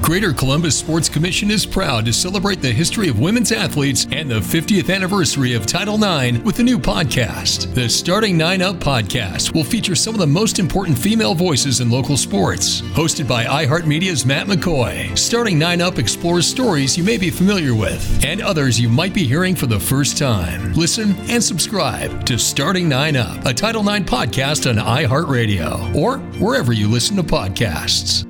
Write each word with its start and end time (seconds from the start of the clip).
Greater 0.00 0.32
Columbus 0.32 0.78
Sports 0.78 1.08
Commission 1.08 1.50
is 1.50 1.66
proud 1.66 2.06
to 2.06 2.12
celebrate 2.14 2.62
the 2.62 2.72
history 2.72 3.08
of 3.08 3.20
women's 3.20 3.52
athletes 3.52 4.06
and 4.10 4.30
the 4.30 4.40
50th 4.40 4.94
anniversary 4.94 5.52
of 5.52 5.66
Title 5.66 6.02
IX 6.02 6.38
with 6.44 6.58
a 6.60 6.62
new 6.62 6.78
podcast. 6.78 7.74
The 7.74 7.88
Starting 7.90 8.36
Nine 8.38 8.62
Up 8.62 8.76
podcast 8.76 9.54
will 9.54 9.64
feature 9.64 9.94
some 9.94 10.14
of 10.14 10.20
the 10.20 10.26
most 10.26 10.58
important 10.58 10.96
female 10.96 11.34
voices 11.34 11.80
in 11.80 11.90
local 11.90 12.16
sports. 12.16 12.80
Hosted 12.80 13.28
by 13.28 13.44
iHeartMedia's 13.44 14.24
Matt 14.24 14.46
McCoy, 14.46 15.16
Starting 15.18 15.58
Nine 15.58 15.82
Up 15.82 15.98
explores 15.98 16.46
stories 16.46 16.96
you 16.96 17.04
may 17.04 17.18
be 17.18 17.28
familiar 17.28 17.74
with 17.74 18.24
and 18.24 18.40
others 18.40 18.80
you 18.80 18.88
might 18.88 19.12
be 19.12 19.24
hearing 19.24 19.54
for 19.54 19.66
the 19.66 19.80
first 19.80 20.16
time. 20.16 20.72
Listen 20.72 21.14
and 21.28 21.42
subscribe 21.42 22.24
to 22.24 22.38
Starting 22.38 22.88
Nine 22.88 23.16
Up, 23.16 23.44
a 23.44 23.52
Title 23.52 23.86
IX 23.86 24.08
podcast 24.10 24.70
on 24.70 24.76
iHeartRadio 24.76 25.94
or 25.94 26.18
wherever 26.38 26.72
you 26.72 26.88
listen 26.88 27.16
to 27.16 27.22
podcasts. 27.22 28.27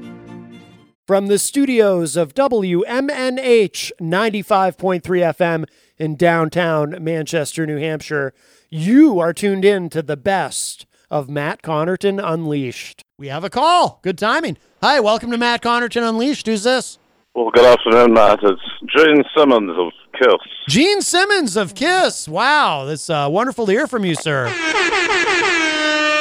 From 1.09 1.29
the 1.29 1.39
studios 1.39 2.19
of 2.19 2.35
WMNH 2.35 3.93
95.3 3.99 5.01
FM 5.01 5.65
in 5.97 6.17
downtown 6.17 7.03
Manchester, 7.03 7.67
New 7.67 7.79
Hampshire, 7.79 8.35
you 8.69 9.19
are 9.19 9.33
tuned 9.33 9.65
in 9.65 9.89
to 9.89 10.03
the 10.03 10.19
best 10.19 10.85
of 11.11 11.31
Matt 11.31 11.63
Connarton 11.63 12.21
Unleashed. 12.23 13.05
We 13.17 13.29
have 13.29 13.43
a 13.43 13.49
call. 13.49 14.01
Good 14.03 14.19
timing. 14.19 14.59
Hi, 14.83 15.01
welcome 15.01 15.31
to 15.31 15.39
Matt 15.39 15.63
Connarton 15.63 16.07
Unleashed. 16.07 16.47
Who's 16.47 16.65
this? 16.65 16.99
Well, 17.35 17.53
good 17.55 17.65
afternoon, 17.65 18.13
Matt. 18.13 18.41
It's 18.43 18.61
Gene 18.95 19.25
Simmons 19.35 19.79
of 19.79 19.93
Kiss. 20.13 20.53
Gene 20.69 21.01
Simmons 21.01 21.57
of 21.57 21.75
Kiss. 21.75 22.29
Wow, 22.29 22.87
it's 22.87 23.09
uh, 23.09 23.29
wonderful 23.31 23.65
to 23.65 23.73
hear 23.73 23.87
from 23.87 24.05
you, 24.05 24.15
sir. 24.15 24.49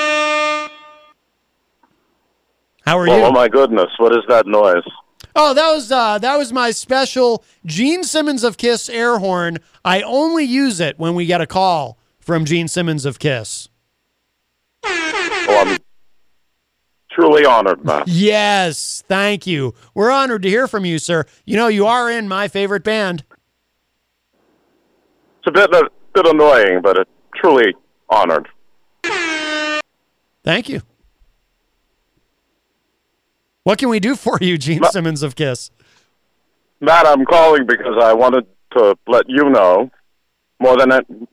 How 2.88 2.98
are 2.98 3.06
well, 3.06 3.20
you? 3.20 3.26
Oh 3.26 3.32
my 3.32 3.50
goodness, 3.50 3.90
what 3.98 4.14
is 4.14 4.24
that 4.30 4.48
noise? 4.48 4.82
Oh, 5.36 5.54
that 5.54 5.72
was 5.74 5.92
uh, 5.92 6.20
that 6.20 6.38
was 6.38 6.54
my 6.54 6.72
special 6.72 7.44
Gene 7.66 8.06
Simmons 8.06 8.46
of 8.46 8.56
Kiss 8.56 8.88
air 8.88 9.20
horn. 9.20 9.58
I 9.84 10.02
only 10.04 10.46
use 10.46 10.80
it 10.80 10.98
when 10.98 11.14
we 11.14 11.26
get 11.26 11.42
a 11.42 11.46
call 11.46 11.98
from 12.22 12.46
Gene 12.46 12.70
Simmons 12.70 13.06
of 13.06 13.20
Kiss. 13.20 13.68
Well, 14.86 15.68
I'm 15.68 15.78
truly 17.12 17.46
honored, 17.46 17.84
Matt. 17.84 18.08
Yes, 18.08 19.04
thank 19.10 19.46
you. 19.46 19.74
We're 19.94 20.10
honored 20.10 20.44
to 20.44 20.50
hear 20.50 20.66
from 20.66 20.86
you, 20.86 20.98
sir. 20.98 21.26
You 21.44 21.58
know, 21.58 21.68
you 21.68 21.86
are 21.86 22.10
in 22.10 22.30
my 22.30 22.48
favorite 22.48 22.86
band. 22.86 23.26
It's 25.40 25.48
a 25.48 25.52
bit 25.52 25.74
a 25.74 25.90
bit 26.14 26.26
annoying, 26.26 26.80
but 26.82 26.98
it 27.00 27.10
truly 27.36 27.76
honored. 28.10 28.48
Thank 30.46 30.70
you. 30.70 30.84
What 33.68 33.80
can 33.80 33.90
we 33.90 34.00
do 34.00 34.16
for 34.16 34.38
you, 34.40 34.58
Gene 34.58 34.80
Ma- 34.80 34.88
Simmons 34.92 35.22
of 35.23 35.36
Kiss? 35.36 35.72
Matt, 36.80 37.06
I'm 37.06 37.26
calling 37.26 37.66
because 37.68 37.98
I 38.02 38.14
wanted 38.14 38.46
to 38.78 38.96
let 39.10 39.26
you 39.28 39.50
know 39.50 39.92
more 40.62 40.78
than 40.78 40.90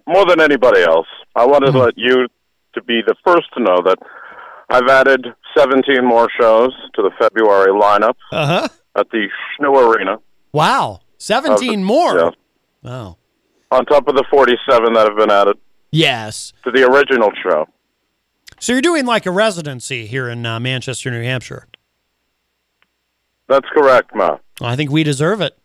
more 0.09 0.27
than 0.27 0.41
anybody 0.41 0.83
else. 0.83 1.07
I 1.37 1.47
wanted 1.47 1.71
to 1.71 1.79
let 1.79 1.95
you 1.97 2.27
to 2.75 2.83
be 2.83 3.03
the 3.07 3.15
first 3.25 3.47
to 3.57 3.63
know 3.63 3.81
that 3.85 3.99
I've 4.69 4.89
added 4.89 5.29
17 5.57 6.05
more 6.05 6.29
shows 6.41 6.73
to 6.97 7.03
the 7.03 7.13
February 7.21 7.71
lineup 7.71 8.15
Uh 8.33 8.47
huh. 8.47 8.69
at 8.97 9.09
the 9.11 9.29
SNHU 9.61 9.95
Arena. 9.95 10.17
Wow, 10.51 11.03
seventeen 11.19 11.83
Uh, 11.83 11.85
more. 11.85 12.19
yeah. 12.19 12.31
Wow. 12.83 13.17
On 13.71 13.87
top 13.87 14.09
of 14.09 14.17
the 14.17 14.25
47 14.29 14.93
that 14.95 15.07
have 15.07 15.17
been 15.17 15.31
added 15.31 15.57
Yes. 15.93 16.53
to 16.65 16.73
the 16.73 16.83
original 16.83 17.31
show. 17.45 17.69
So 18.59 18.73
you're 18.73 18.83
doing 18.83 19.07
like 19.07 19.25
a 19.25 19.31
residency 19.31 20.07
here 20.07 20.29
in 20.29 20.45
uh, 20.45 20.59
Manchester, 20.59 21.13
New 21.13 21.23
Hampshire. 21.23 21.69
That's 23.49 23.67
correct. 23.75 24.11
Well, 24.15 24.41
I 24.63 24.77
think 24.77 24.91
we 24.91 25.03
deserve 25.03 25.41
it. 25.41 25.57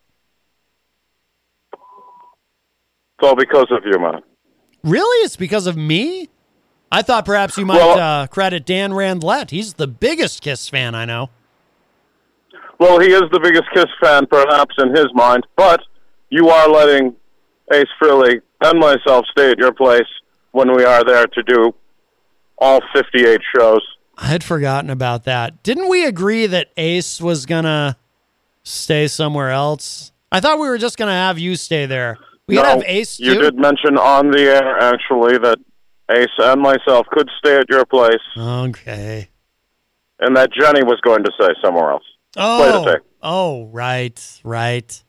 It's 1.73 3.27
all 3.27 3.35
because 3.35 3.67
of 3.71 3.83
you, 3.85 3.99
Matt. 3.99 4.23
Really? 4.83 5.25
It's 5.25 5.35
because 5.35 5.67
of 5.67 5.75
me? 5.77 6.29
I 6.91 7.01
thought 7.01 7.25
perhaps 7.25 7.57
you 7.57 7.65
might 7.65 7.77
Well- 7.77 7.99
uh, 7.99 8.27
credit 8.27 8.65
Dan 8.65 8.91
Randlett. 8.93 9.51
He's 9.51 9.73
the 9.75 9.87
biggest 9.87 10.41
Kiss 10.41 10.67
fan 10.69 10.95
I 10.95 11.05
know. 11.05 11.29
Well, 12.79 12.99
he 12.99 13.11
is 13.11 13.23
the 13.31 13.39
biggest 13.41 13.65
Kiss 13.73 13.87
fan, 14.01 14.25
perhaps, 14.25 14.75
in 14.79 14.95
his 14.95 15.07
mind, 15.13 15.45
but 15.57 15.81
you 16.29 16.49
are 16.49 16.69
letting 16.69 17.15
Ace 17.73 17.89
Frehley 18.01 18.41
and 18.61 18.79
myself 18.79 19.25
stay 19.31 19.51
at 19.51 19.57
your 19.57 19.73
place 19.73 20.07
when 20.51 20.73
we 20.73 20.85
are 20.85 21.03
there 21.03 21.27
to 21.27 21.43
do 21.43 21.75
all 22.57 22.79
58 22.93 23.41
shows. 23.55 23.81
I 24.21 24.27
had 24.27 24.43
forgotten 24.43 24.89
about 24.89 25.23
that. 25.23 25.63
Didn't 25.63 25.87
we 25.87 26.05
agree 26.05 26.45
that 26.47 26.69
Ace 26.75 27.21
was 27.21 27.45
going 27.45 27.63
to 27.63 27.95
stay 28.63 29.07
somewhere 29.07 29.49
else? 29.49 30.11
I 30.31 30.39
thought 30.41 30.59
we 30.59 30.67
were 30.67 30.77
just 30.77 30.97
going 30.97 31.07
to 31.07 31.13
have 31.13 31.39
you 31.39 31.55
stay 31.55 31.85
there. 31.85 32.17
We 32.47 32.55
no, 32.55 32.63
have 32.63 32.83
Ace 32.85 33.17
too. 33.17 33.25
you 33.25 33.41
did 33.41 33.55
mention 33.57 33.97
on 33.97 34.29
the 34.31 34.41
air, 34.41 34.77
actually, 34.79 35.37
that 35.37 35.57
Ace 36.11 36.27
and 36.39 36.61
myself 36.61 37.07
could 37.11 37.29
stay 37.39 37.57
at 37.57 37.69
your 37.69 37.85
place, 37.85 38.17
Okay. 38.37 39.29
and 40.19 40.35
that 40.35 40.49
Jenny 40.51 40.83
was 40.83 40.99
going 41.01 41.23
to 41.23 41.31
stay 41.39 41.53
somewhere 41.63 41.91
else. 41.91 42.03
Oh, 42.35 42.95
oh, 43.21 43.65
right, 43.67 44.41
right. 44.43 45.03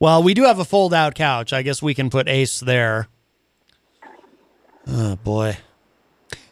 Well, 0.00 0.22
we 0.22 0.32
do 0.34 0.44
have 0.44 0.58
a 0.60 0.64
fold-out 0.64 1.14
couch. 1.16 1.52
I 1.52 1.62
guess 1.62 1.82
we 1.82 1.92
can 1.94 2.08
put 2.10 2.28
Ace 2.28 2.60
there. 2.60 3.08
Oh 4.86 5.16
boy. 5.16 5.58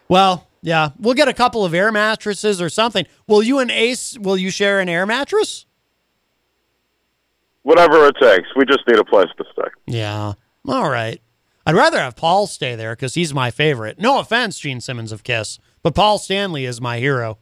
Well, 0.08 0.46
yeah, 0.66 0.90
we'll 0.98 1.14
get 1.14 1.28
a 1.28 1.32
couple 1.32 1.64
of 1.64 1.72
air 1.74 1.92
mattresses 1.92 2.60
or 2.60 2.68
something. 2.68 3.06
Will 3.28 3.40
you 3.40 3.60
and 3.60 3.70
Ace? 3.70 4.18
Will 4.18 4.36
you 4.36 4.50
share 4.50 4.80
an 4.80 4.88
air 4.88 5.06
mattress? 5.06 5.64
Whatever 7.62 8.04
it 8.08 8.16
takes. 8.20 8.48
We 8.56 8.64
just 8.64 8.80
need 8.88 8.98
a 8.98 9.04
place 9.04 9.28
to 9.38 9.44
stay. 9.52 9.68
Yeah. 9.86 10.32
All 10.66 10.90
right. 10.90 11.22
I'd 11.64 11.76
rather 11.76 11.98
have 11.98 12.16
Paul 12.16 12.48
stay 12.48 12.74
there 12.74 12.96
because 12.96 13.14
he's 13.14 13.32
my 13.32 13.52
favorite. 13.52 14.00
No 14.00 14.18
offense, 14.18 14.58
Gene 14.58 14.80
Simmons 14.80 15.12
of 15.12 15.22
Kiss, 15.22 15.60
but 15.84 15.94
Paul 15.94 16.18
Stanley 16.18 16.64
is 16.64 16.80
my 16.80 16.98
hero. 16.98 17.38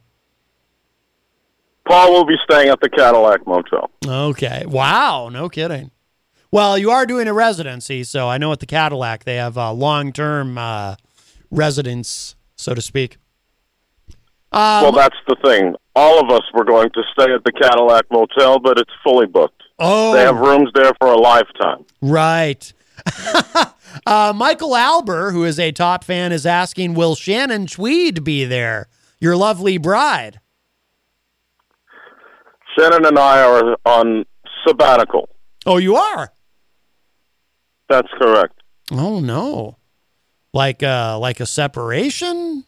Paul 1.87 2.13
will 2.13 2.25
be 2.25 2.37
staying 2.43 2.69
at 2.69 2.79
the 2.79 2.89
Cadillac 2.89 3.47
Motel. 3.47 3.89
Okay. 4.05 4.65
Wow. 4.67 5.29
No 5.29 5.49
kidding. 5.49 5.89
Well, 6.51 6.77
you 6.77 6.91
are 6.91 7.07
doing 7.07 7.27
a 7.27 7.33
residency, 7.33 8.03
so 8.03 8.29
I 8.29 8.37
know 8.37 8.51
at 8.51 8.59
the 8.59 8.67
Cadillac 8.67 9.23
they 9.23 9.37
have 9.37 9.57
uh, 9.57 9.73
long-term 9.73 10.59
uh, 10.59 10.95
residence, 11.49 12.35
so 12.55 12.73
to 12.73 12.81
speak. 12.81 13.17
Um, 14.51 14.83
well, 14.83 14.91
that's 14.93 15.17
the 15.27 15.35
thing. 15.43 15.75
All 15.95 16.19
of 16.19 16.29
us 16.29 16.43
were 16.53 16.63
going 16.65 16.89
to 16.91 17.03
stay 17.13 17.31
at 17.33 17.43
the 17.43 17.51
Cadillac 17.51 18.05
Motel, 18.11 18.59
but 18.59 18.77
it's 18.79 18.91
fully 19.03 19.25
booked. 19.25 19.61
oh, 19.79 20.13
They 20.13 20.21
have 20.21 20.37
rooms 20.37 20.69
there 20.73 20.91
for 20.99 21.09
a 21.11 21.17
lifetime. 21.17 21.85
right. 22.01 22.71
uh, 24.07 24.33
Michael 24.35 24.75
Albert, 24.75 25.31
who 25.31 25.43
is 25.43 25.59
a 25.59 25.71
top 25.73 26.03
fan, 26.03 26.31
is 26.31 26.45
asking, 26.45 26.93
"Will 26.95 27.13
Shannon 27.15 27.67
Tweed 27.67 28.23
be 28.23 28.45
there? 28.45 28.87
Your 29.19 29.35
lovely 29.35 29.77
bride." 29.77 30.39
Shannon 32.77 33.05
and 33.05 33.19
I 33.19 33.41
are 33.43 33.77
on 33.85 34.25
sabbatical. 34.65 35.29
Oh, 35.65 35.77
you 35.77 35.95
are. 35.95 36.31
That's 37.89 38.07
correct. 38.19 38.61
Oh 38.91 39.19
no, 39.19 39.77
like 40.55 40.81
uh, 40.81 41.19
like 41.19 41.39
a 41.41 41.45
separation. 41.45 42.63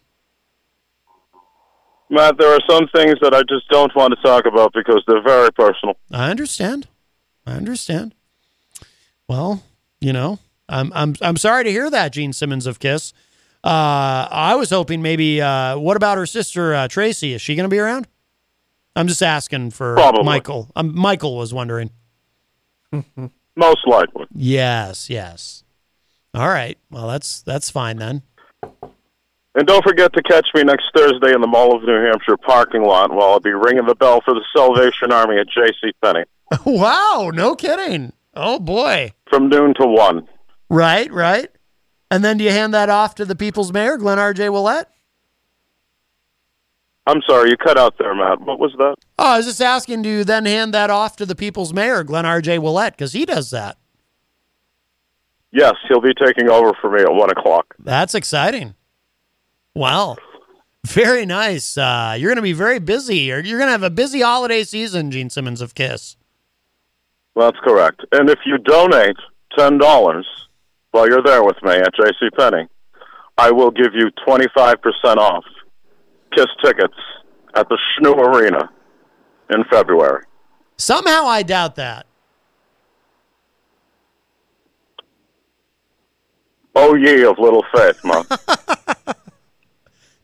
Matt, 2.09 2.37
there 2.37 2.53
are 2.53 2.59
some 2.69 2.87
things 2.93 3.15
that 3.21 3.33
I 3.33 3.41
just 3.49 3.67
don't 3.69 3.93
want 3.95 4.13
to 4.15 4.21
talk 4.21 4.45
about 4.45 4.71
because 4.73 5.03
they're 5.07 5.23
very 5.23 5.51
personal. 5.51 5.97
I 6.11 6.29
understand. 6.29 6.87
I 7.45 7.53
understand. 7.53 8.13
Well, 9.27 9.63
you 9.99 10.13
know, 10.13 10.39
I'm 10.69 10.91
I'm 10.93 11.15
I'm 11.21 11.37
sorry 11.37 11.63
to 11.63 11.71
hear 11.71 11.89
that, 11.89 12.11
Gene 12.13 12.33
Simmons 12.33 12.67
of 12.67 12.79
Kiss. 12.79 13.13
Uh, 13.63 14.27
I 14.29 14.55
was 14.55 14.69
hoping 14.69 15.01
maybe. 15.01 15.41
Uh, 15.41 15.77
what 15.79 15.97
about 15.97 16.17
her 16.17 16.25
sister 16.25 16.73
uh, 16.75 16.87
Tracy? 16.87 17.33
Is 17.33 17.41
she 17.41 17.55
going 17.55 17.65
to 17.65 17.73
be 17.73 17.79
around? 17.79 18.07
I'm 18.95 19.07
just 19.07 19.23
asking 19.23 19.71
for 19.71 19.93
Probably. 19.95 20.23
Michael. 20.23 20.69
Um, 20.75 20.97
Michael 20.97 21.37
was 21.37 21.53
wondering. 21.53 21.91
Most 23.55 23.85
likely. 23.85 24.25
Yes, 24.33 25.09
yes. 25.09 25.63
All 26.33 26.47
right. 26.47 26.77
Well, 26.91 27.07
that's 27.07 27.41
that's 27.41 27.69
fine 27.69 27.97
then. 27.97 28.21
And 29.55 29.65
don't 29.65 29.83
forget 29.83 30.13
to 30.13 30.21
catch 30.21 30.47
me 30.53 30.63
next 30.63 30.85
Thursday 30.95 31.33
in 31.33 31.41
the 31.41 31.47
Mall 31.47 31.75
of 31.75 31.81
New 31.83 32.03
Hampshire 32.05 32.37
parking 32.37 32.83
lot 32.83 33.09
while 33.11 33.29
I'll 33.31 33.39
be 33.39 33.53
ringing 33.53 33.87
the 33.87 33.95
bell 33.95 34.21
for 34.23 34.35
the 34.35 34.43
Salvation 34.55 35.11
Army 35.11 35.39
at 35.39 35.47
J.C. 35.49 35.93
Penney 36.03 36.25
wow, 36.65 37.31
no 37.33 37.55
kidding. 37.55 38.13
Oh 38.35 38.59
boy. 38.59 39.13
from 39.29 39.49
noon 39.49 39.73
to 39.79 39.87
one. 39.87 40.27
Right, 40.69 41.11
right. 41.11 41.49
And 42.11 42.23
then 42.23 42.37
do 42.37 42.43
you 42.43 42.51
hand 42.51 42.73
that 42.73 42.89
off 42.89 43.15
to 43.15 43.25
the 43.25 43.35
people's 43.35 43.73
mayor, 43.73 43.97
Glenn 43.97 44.19
R.J. 44.19 44.47
Ouellette? 44.47 44.85
I'm 47.07 47.21
sorry, 47.27 47.49
you 47.49 47.57
cut 47.57 47.77
out 47.77 47.97
there, 47.97 48.13
Matt. 48.13 48.41
What 48.41 48.59
was 48.59 48.73
that? 48.77 48.95
Oh, 49.17 49.33
I 49.33 49.37
was 49.37 49.45
just 49.45 49.61
asking, 49.61 50.01
do 50.01 50.09
you 50.09 50.23
then 50.23 50.45
hand 50.45 50.73
that 50.73 50.89
off 50.89 51.15
to 51.17 51.25
the 51.25 51.35
people's 51.35 51.73
mayor, 51.73 52.03
Glenn 52.03 52.25
R.J. 52.25 52.57
Ouellette? 52.57 52.91
Because 52.91 53.13
he 53.13 53.25
does 53.25 53.49
that. 53.51 53.77
Yes, 55.57 55.73
he'll 55.87 56.01
be 56.01 56.13
taking 56.13 56.49
over 56.49 56.71
for 56.79 56.91
me 56.91 57.01
at 57.01 57.11
one 57.11 57.31
o'clock. 57.31 57.73
That's 57.79 58.13
exciting. 58.13 58.75
Wow. 59.73 60.17
Very 60.85 61.25
nice. 61.25 61.79
Uh, 61.79 62.15
you're 62.15 62.29
going 62.29 62.35
to 62.35 62.43
be 62.43 62.53
very 62.53 62.77
busy. 62.77 63.17
You're, 63.17 63.39
you're 63.39 63.57
going 63.57 63.67
to 63.67 63.71
have 63.71 63.81
a 63.81 63.89
busy 63.89 64.21
holiday 64.21 64.63
season, 64.63 65.09
Gene 65.09 65.31
Simmons 65.31 65.59
of 65.59 65.73
Kiss. 65.73 66.15
That's 67.35 67.57
correct. 67.63 68.01
And 68.11 68.29
if 68.29 68.37
you 68.45 68.59
donate 68.59 69.15
ten 69.57 69.79
dollars 69.79 70.27
while 70.91 71.07
you're 71.09 71.23
there 71.23 71.43
with 71.43 71.57
me 71.63 71.71
at 71.73 71.93
J.C. 71.95 72.29
Penney, 72.37 72.67
I 73.39 73.49
will 73.49 73.71
give 73.71 73.93
you 73.95 74.11
twenty 74.25 74.45
five 74.55 74.75
percent 74.81 75.19
off 75.19 75.43
Kiss 76.35 76.47
tickets 76.63 76.93
at 77.55 77.67
the 77.69 77.79
SNHU 77.99 78.13
Arena 78.15 78.69
in 79.49 79.63
February. 79.71 80.23
Somehow 80.77 81.25
I 81.25 81.41
doubt 81.41 81.75
that. 81.77 82.05
Oh 86.79 86.93
ye 86.93 87.23
of 87.25 87.39
little 87.39 87.65
faith, 87.73 87.99
ma. 88.03 88.23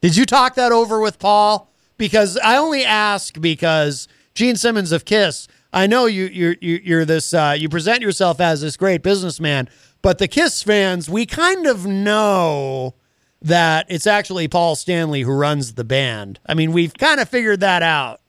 Did 0.01 0.15
you 0.15 0.25
talk 0.25 0.53
that 0.55 0.71
over 0.71 0.99
with 0.99 1.17
Paul? 1.17 1.71
Because 1.97 2.37
I 2.37 2.57
only 2.57 2.83
ask 2.85 3.39
because 3.41 4.07
Gene 4.35 4.55
Simmons 4.55 4.91
of 4.91 5.03
Kiss. 5.05 5.47
I 5.71 5.87
know 5.87 6.05
you 6.05 6.25
you're 6.25 6.55
you- 6.61 6.81
you're 6.83 7.05
this 7.05 7.33
uh, 7.33 7.55
you 7.57 7.69
present 7.69 8.01
yourself 8.01 8.39
as 8.39 8.61
this 8.61 8.77
great 8.77 9.01
businessman, 9.01 9.67
but 10.03 10.19
the 10.19 10.27
Kiss 10.27 10.61
fans 10.61 11.09
we 11.09 11.25
kind 11.25 11.65
of 11.65 11.87
know 11.87 12.93
that 13.41 13.87
it's 13.89 14.05
actually 14.05 14.47
Paul 14.47 14.75
Stanley 14.75 15.21
who 15.21 15.31
runs 15.33 15.73
the 15.73 15.83
band. 15.83 16.39
I 16.45 16.53
mean, 16.53 16.71
we've 16.71 16.93
kind 16.93 17.19
of 17.19 17.27
figured 17.27 17.61
that 17.61 17.81
out. 17.81 18.21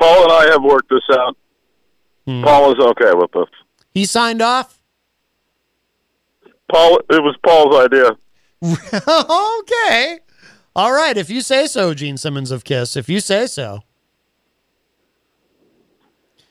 Paul 0.00 0.22
and 0.22 0.32
I 0.32 0.44
have 0.52 0.62
worked 0.62 0.90
this 0.90 1.02
out. 1.18 1.36
Paul 2.26 2.70
is 2.72 2.78
okay 2.78 3.12
with 3.14 3.32
this. 3.32 3.48
He 3.92 4.04
signed 4.04 4.40
off. 4.42 4.77
Paul, 6.70 6.98
it 7.10 7.22
was 7.22 7.36
Paul's 7.44 7.84
idea. 7.84 8.10
okay. 9.60 10.18
All 10.76 10.92
right, 10.92 11.16
if 11.16 11.30
you 11.30 11.40
say 11.40 11.66
so, 11.66 11.94
Gene 11.94 12.16
Simmons 12.16 12.50
of 12.50 12.64
Kiss. 12.64 12.96
If 12.96 13.08
you 13.08 13.20
say 13.20 13.46
so. 13.46 13.80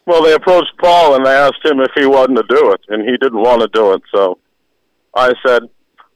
Well, 0.06 0.24
they 0.24 0.34
approached 0.34 0.72
Paul 0.82 1.16
and 1.16 1.26
they 1.26 1.32
asked 1.32 1.64
him 1.66 1.80
if 1.82 1.92
he 1.96 2.06
wanted 2.06 2.36
to 2.38 2.56
do 2.56 2.72
it, 2.72 2.82
and 2.88 3.04
he 3.04 3.18
didn't 3.18 3.42
want 3.42 3.62
to 3.62 3.68
do 3.74 3.92
it. 3.94 4.02
So 4.14 4.38
I 5.14 5.34
said, 5.46 5.64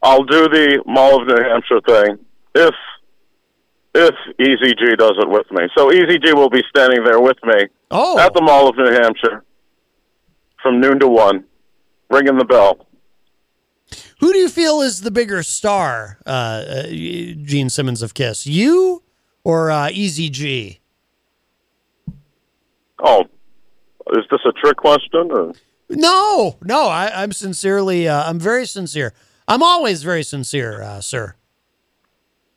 "I'll 0.01 0.23
do 0.23 0.47
the 0.47 0.81
Mall 0.85 1.21
of 1.21 1.27
New 1.27 1.43
Hampshire 1.43 1.81
thing 1.85 2.19
if 2.55 2.73
if 3.93 4.15
Easy 4.39 4.73
G 4.75 4.95
does 4.97 5.15
it 5.19 5.27
with 5.29 5.51
me." 5.51 5.67
So 5.77 5.91
Easy 5.91 6.17
G 6.19 6.33
will 6.33 6.49
be 6.49 6.63
standing 6.69 7.03
there 7.03 7.19
with 7.19 7.37
me 7.43 7.65
Oh, 7.91 8.17
at 8.17 8.33
the 8.33 8.41
Mall 8.41 8.69
of 8.69 8.77
New 8.77 8.91
Hampshire 8.91 9.43
from 10.63 10.79
noon 10.79 10.99
to 10.99 11.07
one, 11.07 11.43
ringing 12.09 12.37
the 12.37 12.45
bell. 12.45 12.87
Who 14.19 14.31
do 14.31 14.39
you 14.39 14.49
feel 14.49 14.81
is 14.81 15.01
the 15.01 15.11
bigger 15.11 15.43
star, 15.43 16.19
uh, 16.25 16.29
uh, 16.29 16.83
Gene 16.87 17.69
Simmons 17.69 18.01
of 18.01 18.13
Kiss? 18.13 18.45
You 18.45 19.03
or 19.43 19.71
uh, 19.71 19.89
Easy 19.91 20.29
G? 20.29 20.79
Oh, 23.03 23.21
is 24.13 24.25
this 24.29 24.41
a 24.45 24.51
trick 24.53 24.77
question? 24.77 25.31
Or? 25.31 25.53
No, 25.89 26.57
no. 26.61 26.87
I, 26.87 27.23
I'm 27.23 27.31
sincerely, 27.31 28.07
uh, 28.07 28.29
I'm 28.29 28.39
very 28.39 28.65
sincere. 28.65 29.13
I'm 29.47 29.63
always 29.63 30.03
very 30.03 30.23
sincere, 30.23 30.81
uh, 30.81 31.01
sir. 31.01 31.35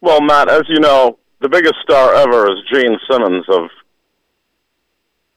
Well, 0.01 0.21
Matt, 0.21 0.51
as 0.51 0.63
you 0.69 0.81
know, 0.81 1.19
the 1.41 1.49
biggest 1.49 1.77
star 1.83 2.15
ever 2.15 2.51
is 2.51 2.59
Gene 2.73 2.99
Simmons 3.11 3.47
of 3.49 3.71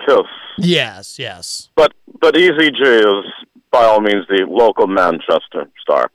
Kiss. 0.06 0.28
Yes, 0.60 1.20
yes. 1.20 1.70
But 1.76 1.94
but 2.20 2.36
Easy 2.36 2.72
G 2.72 2.84
is 2.84 3.26
by 3.78 3.86
all 3.86 4.02
means 4.02 4.26
the 4.28 4.46
local 4.50 4.88
Manchester 4.88 5.70
star. 5.80 6.10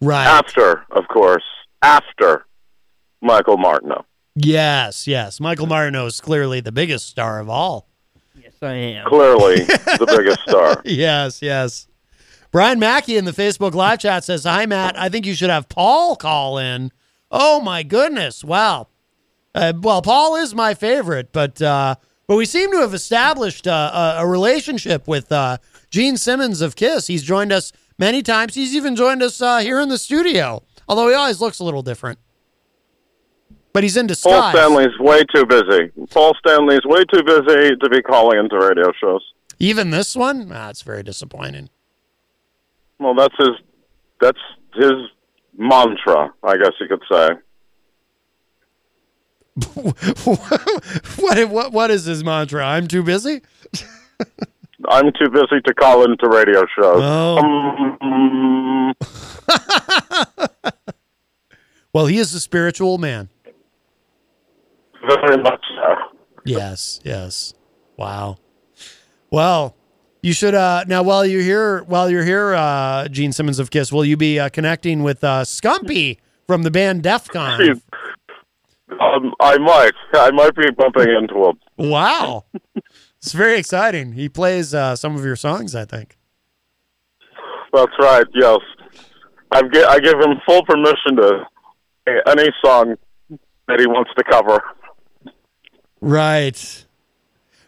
Right. 0.00 0.26
After, 0.26 0.84
of 0.92 1.08
course, 1.08 1.42
after 1.82 2.46
Michael 3.20 3.56
Martineau. 3.58 4.04
yes, 4.34 5.06
yes. 5.06 5.40
Michael 5.40 5.66
Martineau 5.66 6.06
is 6.06 6.20
clearly 6.20 6.60
the 6.60 6.72
biggest 6.72 7.08
star 7.08 7.40
of 7.40 7.48
all. 7.50 7.88
Yes, 8.40 8.54
I 8.62 8.74
am. 8.74 9.06
Clearly 9.06 9.56
the 9.64 10.06
biggest 10.16 10.40
star. 10.42 10.80
Yes, 10.84 11.42
yes. 11.42 11.88
Brian 12.50 12.78
Mackey 12.78 13.16
in 13.16 13.24
the 13.24 13.32
Facebook 13.32 13.74
live 13.74 13.98
chat 13.98 14.24
says, 14.24 14.44
Hi, 14.44 14.66
Matt. 14.66 14.98
I 14.98 15.08
think 15.08 15.26
you 15.26 15.34
should 15.34 15.50
have 15.50 15.68
Paul 15.68 16.16
call 16.16 16.58
in. 16.58 16.92
Oh, 17.30 17.60
my 17.60 17.82
goodness. 17.82 18.42
Wow. 18.42 18.88
Uh, 19.54 19.72
well, 19.80 20.00
Paul 20.00 20.36
is 20.36 20.54
my 20.54 20.74
favorite, 20.74 21.32
but 21.32 21.60
uh, 21.60 21.96
but 22.30 22.36
we 22.36 22.46
seem 22.46 22.70
to 22.70 22.78
have 22.78 22.94
established 22.94 23.66
uh, 23.66 24.14
a, 24.16 24.22
a 24.22 24.26
relationship 24.28 25.08
with 25.08 25.32
uh, 25.32 25.58
Gene 25.90 26.16
Simmons 26.16 26.60
of 26.60 26.76
Kiss. 26.76 27.08
He's 27.08 27.24
joined 27.24 27.50
us 27.50 27.72
many 27.98 28.22
times. 28.22 28.54
He's 28.54 28.72
even 28.72 28.94
joined 28.94 29.20
us 29.20 29.42
uh, 29.42 29.58
here 29.58 29.80
in 29.80 29.88
the 29.88 29.98
studio, 29.98 30.62
although 30.88 31.08
he 31.08 31.14
always 31.14 31.40
looks 31.40 31.58
a 31.58 31.64
little 31.64 31.82
different. 31.82 32.20
But 33.72 33.82
he's 33.82 33.96
in 33.96 34.06
Paul. 34.06 34.52
Stanley's 34.52 34.96
way 35.00 35.24
too 35.34 35.44
busy. 35.44 35.90
Paul 36.10 36.32
Stanley's 36.38 36.84
way 36.84 37.02
too 37.12 37.24
busy 37.24 37.74
to 37.74 37.88
be 37.90 38.00
calling 38.00 38.38
into 38.38 38.56
radio 38.60 38.92
shows. 39.00 39.22
Even 39.58 39.90
this 39.90 40.14
one? 40.14 40.46
That's 40.46 40.82
very 40.82 41.02
disappointing. 41.02 41.68
Well, 43.00 43.16
that's 43.16 43.34
his 43.40 43.56
that's 44.20 44.38
his 44.76 44.92
mantra, 45.58 46.32
I 46.44 46.58
guess 46.58 46.74
you 46.80 46.86
could 46.86 47.02
say. 47.10 47.30
what, 49.74 51.48
what, 51.50 51.72
what 51.72 51.90
is 51.90 52.04
his 52.04 52.22
mantra? 52.24 52.64
I'm 52.64 52.86
too 52.88 53.02
busy? 53.02 53.42
I'm 54.88 55.12
too 55.12 55.28
busy 55.30 55.60
to 55.66 55.74
call 55.74 56.04
into 56.04 56.28
radio 56.28 56.64
shows. 56.76 57.00
Oh. 57.02 57.38
Um, 57.38 58.94
Well, 61.92 62.06
he 62.06 62.18
is 62.18 62.32
a 62.34 62.40
spiritual 62.40 62.98
man. 62.98 63.28
very 65.04 65.36
much 65.42 65.64
so. 65.74 65.94
Yes, 66.44 67.00
yes. 67.04 67.52
Wow. 67.96 68.36
Well, 69.30 69.74
you 70.22 70.32
should 70.32 70.54
uh 70.54 70.84
now 70.86 71.02
while 71.02 71.26
you're 71.26 71.42
here 71.42 71.82
while 71.84 72.08
you're 72.08 72.24
here 72.24 72.54
uh 72.54 73.08
Gene 73.08 73.32
Simmons 73.32 73.58
of 73.58 73.70
Kiss, 73.70 73.92
will 73.92 74.04
you 74.04 74.16
be 74.16 74.38
uh, 74.38 74.48
connecting 74.50 75.02
with 75.02 75.24
uh 75.24 75.42
Scumpy 75.42 76.18
from 76.46 76.62
the 76.62 76.70
band 76.70 77.02
DEF 77.02 77.28
CON? 77.28 77.82
Um, 78.98 79.32
I 79.40 79.58
might. 79.58 79.92
I 80.14 80.30
might 80.30 80.54
be 80.54 80.70
bumping 80.76 81.08
into 81.10 81.44
him. 81.44 81.58
Wow. 81.76 82.44
it's 83.18 83.32
very 83.32 83.58
exciting. 83.58 84.12
He 84.12 84.28
plays 84.28 84.74
uh 84.74 84.96
some 84.96 85.16
of 85.16 85.24
your 85.24 85.36
songs, 85.36 85.74
I 85.74 85.84
think. 85.84 86.16
That's 87.72 87.92
right. 88.00 88.26
Yes, 88.34 88.58
I 89.52 89.62
give 89.62 89.86
I 89.86 90.00
give 90.00 90.14
him 90.14 90.40
full 90.46 90.64
permission 90.64 91.16
to 91.16 91.46
play 92.04 92.20
any 92.26 92.48
song 92.64 92.96
that 93.68 93.78
he 93.78 93.86
wants 93.86 94.10
to 94.16 94.24
cover. 94.24 94.60
Right. 96.00 96.86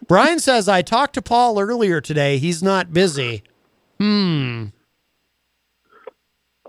Brian 0.09 0.41
says 0.41 0.69
I 0.69 0.83
talked 0.83 1.15
to 1.15 1.23
Paul 1.23 1.61
earlier 1.61 2.01
today. 2.01 2.39
He's 2.39 2.63
not 2.63 2.93
busy. 2.93 3.43
Hmm. 4.01 4.67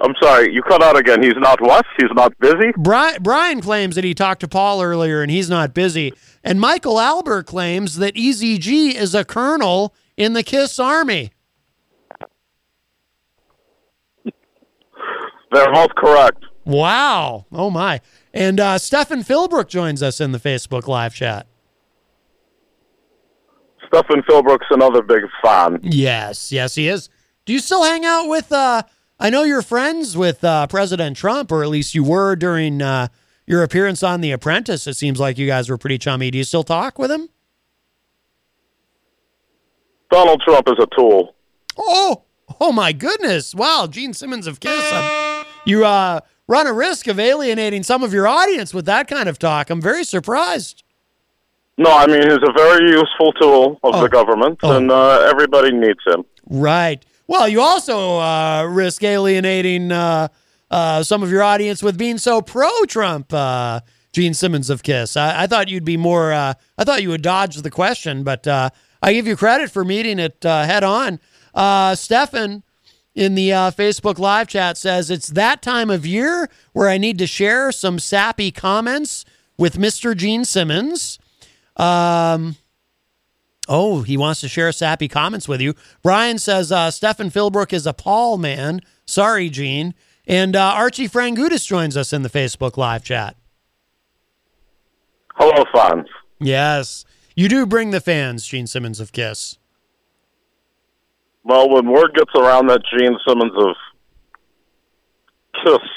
I'm 0.04 0.14
sorry, 0.22 0.54
you 0.54 0.62
cut 0.62 0.84
out 0.84 0.98
again. 0.98 1.24
He's 1.24 1.38
not 1.38 1.62
what? 1.62 1.86
He's 1.98 2.10
not 2.14 2.38
busy. 2.38 2.74
Brian, 2.78 3.24
Brian 3.24 3.62
claims 3.62 3.96
that 3.96 4.04
he 4.04 4.14
talked 4.14 4.42
to 4.42 4.50
Paul 4.50 4.82
earlier 4.82 5.22
and 5.22 5.32
he's 5.32 5.50
not 5.50 5.74
busy. 5.74 6.14
And 6.44 6.60
Michael 6.60 7.00
Albert 7.00 7.46
claims 7.46 7.96
that 7.96 8.14
EZG 8.16 8.96
is 8.96 9.16
a 9.16 9.24
colonel 9.24 9.96
in 10.18 10.34
the 10.34 10.44
KISS 10.44 10.78
Army. 10.78 11.32
They're 15.54 15.72
both 15.72 15.96
correct. 15.96 16.44
Wow. 16.66 17.46
Oh, 17.52 17.70
my. 17.70 18.02
And 18.34 18.60
uh, 18.60 18.80
Stefan 18.80 19.24
Philbrook 19.24 19.70
joins 19.70 20.04
us 20.04 20.20
in 20.20 20.34
the 20.34 20.40
Facebook 20.40 20.88
live 20.88 21.14
chat. 21.14 21.48
Stephen 23.88 24.24
Philbrook's 24.24 24.66
another 24.72 25.02
big 25.02 25.24
fan. 25.44 25.80
Yes, 25.84 26.52
yes, 26.52 26.76
he 26.76 26.88
is. 26.88 27.10
Do 27.46 27.54
you 27.54 27.60
still 27.60 27.84
hang 27.84 28.04
out 28.04 28.28
with, 28.28 28.52
uh, 28.52 28.84
I 29.20 29.30
know 29.30 29.44
you're 29.44 29.62
friends 29.62 30.18
with 30.18 30.44
uh, 30.44 30.68
President 30.68 31.16
Trump, 31.16 31.52
or 31.52 31.64
at 31.64 31.70
least 31.70 31.96
you 31.96 32.04
were 32.04 32.36
during 32.36 32.82
uh, 32.82 33.08
your 33.46 33.64
appearance 33.64 34.04
on 34.04 34.22
The 34.22 34.32
Apprentice. 34.32 34.86
It 34.88 34.96
seems 34.96 35.20
like 35.20 35.38
you 35.38 35.48
guys 35.48 35.70
were 35.70 35.78
pretty 35.78 35.98
chummy. 35.98 36.32
Do 36.32 36.38
you 36.38 36.44
still 36.44 36.64
talk 36.64 37.00
with 37.00 37.12
him? 37.12 37.30
Donald 40.12 40.42
Trump 40.46 40.68
is 40.68 40.76
a 40.80 40.88
tool. 40.96 41.36
Oh, 41.78 42.24
oh 42.62 42.72
my 42.72 42.92
goodness! 42.92 43.56
Wow, 43.56 43.88
Gene 43.90 44.14
Simmons 44.14 44.46
of 44.46 44.60
Kiss. 44.60 44.92
Um, 44.92 45.46
you 45.66 45.86
uh, 45.86 46.20
run 46.48 46.68
a 46.68 46.74
risk 46.74 47.08
of 47.08 47.20
alienating 47.20 47.82
some 47.84 48.04
of 48.04 48.14
your 48.14 48.28
audience 48.28 48.74
with 48.74 48.86
that 48.86 49.08
kind 49.08 49.28
of 49.28 49.40
talk. 49.40 49.70
I'm 49.72 49.82
very 49.82 50.04
surprised. 50.04 50.84
No, 51.80 51.92
I 51.92 52.06
mean 52.06 52.22
he's 52.22 52.38
a 52.48 52.52
very 52.56 52.92
useful 52.92 53.34
tool 53.42 53.80
of 53.84 53.96
Oh. 53.96 54.02
the 54.04 54.10
government, 54.10 54.60
Oh. 54.62 54.78
and 54.78 54.92
uh, 54.92 55.22
everybody 55.22 55.72
needs 55.72 56.00
him. 56.06 56.24
Right. 56.48 57.04
Well, 57.28 57.48
you 57.48 57.62
also 57.62 58.20
uh, 58.20 58.66
risk 58.70 59.04
alienating 59.04 59.92
uh, 59.92 60.28
uh, 60.70 61.04
some 61.04 61.24
of 61.24 61.32
your 61.32 61.42
audience 61.42 61.82
with 61.82 61.98
being 61.98 62.18
so 62.18 62.42
pro-Trump. 62.42 63.34
Uh, 63.34 63.82
Gene 64.12 64.36
Simmons 64.36 64.70
of 64.70 64.84
Kiss. 64.84 65.18
I, 65.18 65.44
I 65.44 65.48
thought 65.48 65.70
you'd 65.70 65.84
be 65.84 65.98
more. 65.98 66.32
Uh, 66.32 66.54
I 66.78 66.84
thought 66.84 67.02
you 67.02 67.10
would 67.10 67.24
dodge 67.24 67.56
the 67.56 67.72
question, 67.72 68.24
but 68.24 68.46
uh, 68.46 68.70
I 69.02 69.12
give 69.12 69.26
you 69.26 69.36
credit 69.36 69.72
for 69.72 69.84
meeting 69.84 70.20
it 70.20 70.38
head 70.44 70.84
on. 70.84 71.20
Stefan 71.96 72.62
in 73.16 73.34
the 73.34 73.50
Facebook 73.50 74.20
live 74.20 74.48
chat 74.48 74.78
says 74.78 75.10
it's 75.10 75.30
that 75.30 75.64
time 75.64 75.90
of 75.90 76.06
year 76.06 76.48
where 76.74 76.90
I 76.90 77.00
need 77.00 77.18
to 77.18 77.26
share 77.26 77.72
some 77.72 77.98
sappy 77.98 78.52
comments 78.52 79.26
with 79.58 79.80
Mr. 79.80 80.16
Gene 80.16 80.46
Simmons. 80.46 81.18
Um, 81.76 82.56
Oh, 83.70 84.02
he 84.02 84.18
wants 84.18 84.42
to 84.42 84.50
share 84.50 84.72
sappy 84.72 85.08
comments 85.08 85.48
with 85.48 85.62
you. 85.62 85.74
Brian 86.02 86.38
says 86.38 86.72
uh, 86.72 86.92
Stefan 86.92 87.30
Philbrook 87.30 87.72
is 87.72 87.88
a 87.88 87.94
Paul 87.94 88.38
man. 88.38 88.82
Sorry, 89.06 89.50
Gene. 89.50 89.94
And 90.28 90.56
uh, 90.56 90.74
Archie 90.76 91.08
Frangudis 91.08 91.66
joins 91.66 91.96
us 91.96 92.14
in 92.14 92.24
the 92.24 92.30
Facebook 92.30 92.78
live 92.78 93.04
chat. 93.04 93.36
Hello, 95.36 95.64
fans. 95.74 96.08
Yes, 96.40 97.06
you 97.36 97.50
do 97.50 97.66
bring 97.66 97.92
the 97.92 98.02
fans, 98.02 98.46
Gene 98.46 98.68
Simmons 98.68 99.00
of 99.00 99.12
Kiss. 99.12 99.58
Well, 101.44 101.70
when 101.70 101.88
word 101.88 102.14
gets 102.16 102.32
around 102.36 102.68
that 102.68 102.82
Gene 102.98 103.18
Simmons 103.28 103.54
of 103.58 103.76
Kiss 105.64 105.90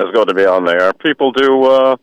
is 0.00 0.12
going 0.12 0.26
to 0.28 0.34
be 0.34 0.44
on 0.44 0.64
there, 0.64 0.92
people 0.94 1.32
do 1.32 1.64
uh, 1.64 1.96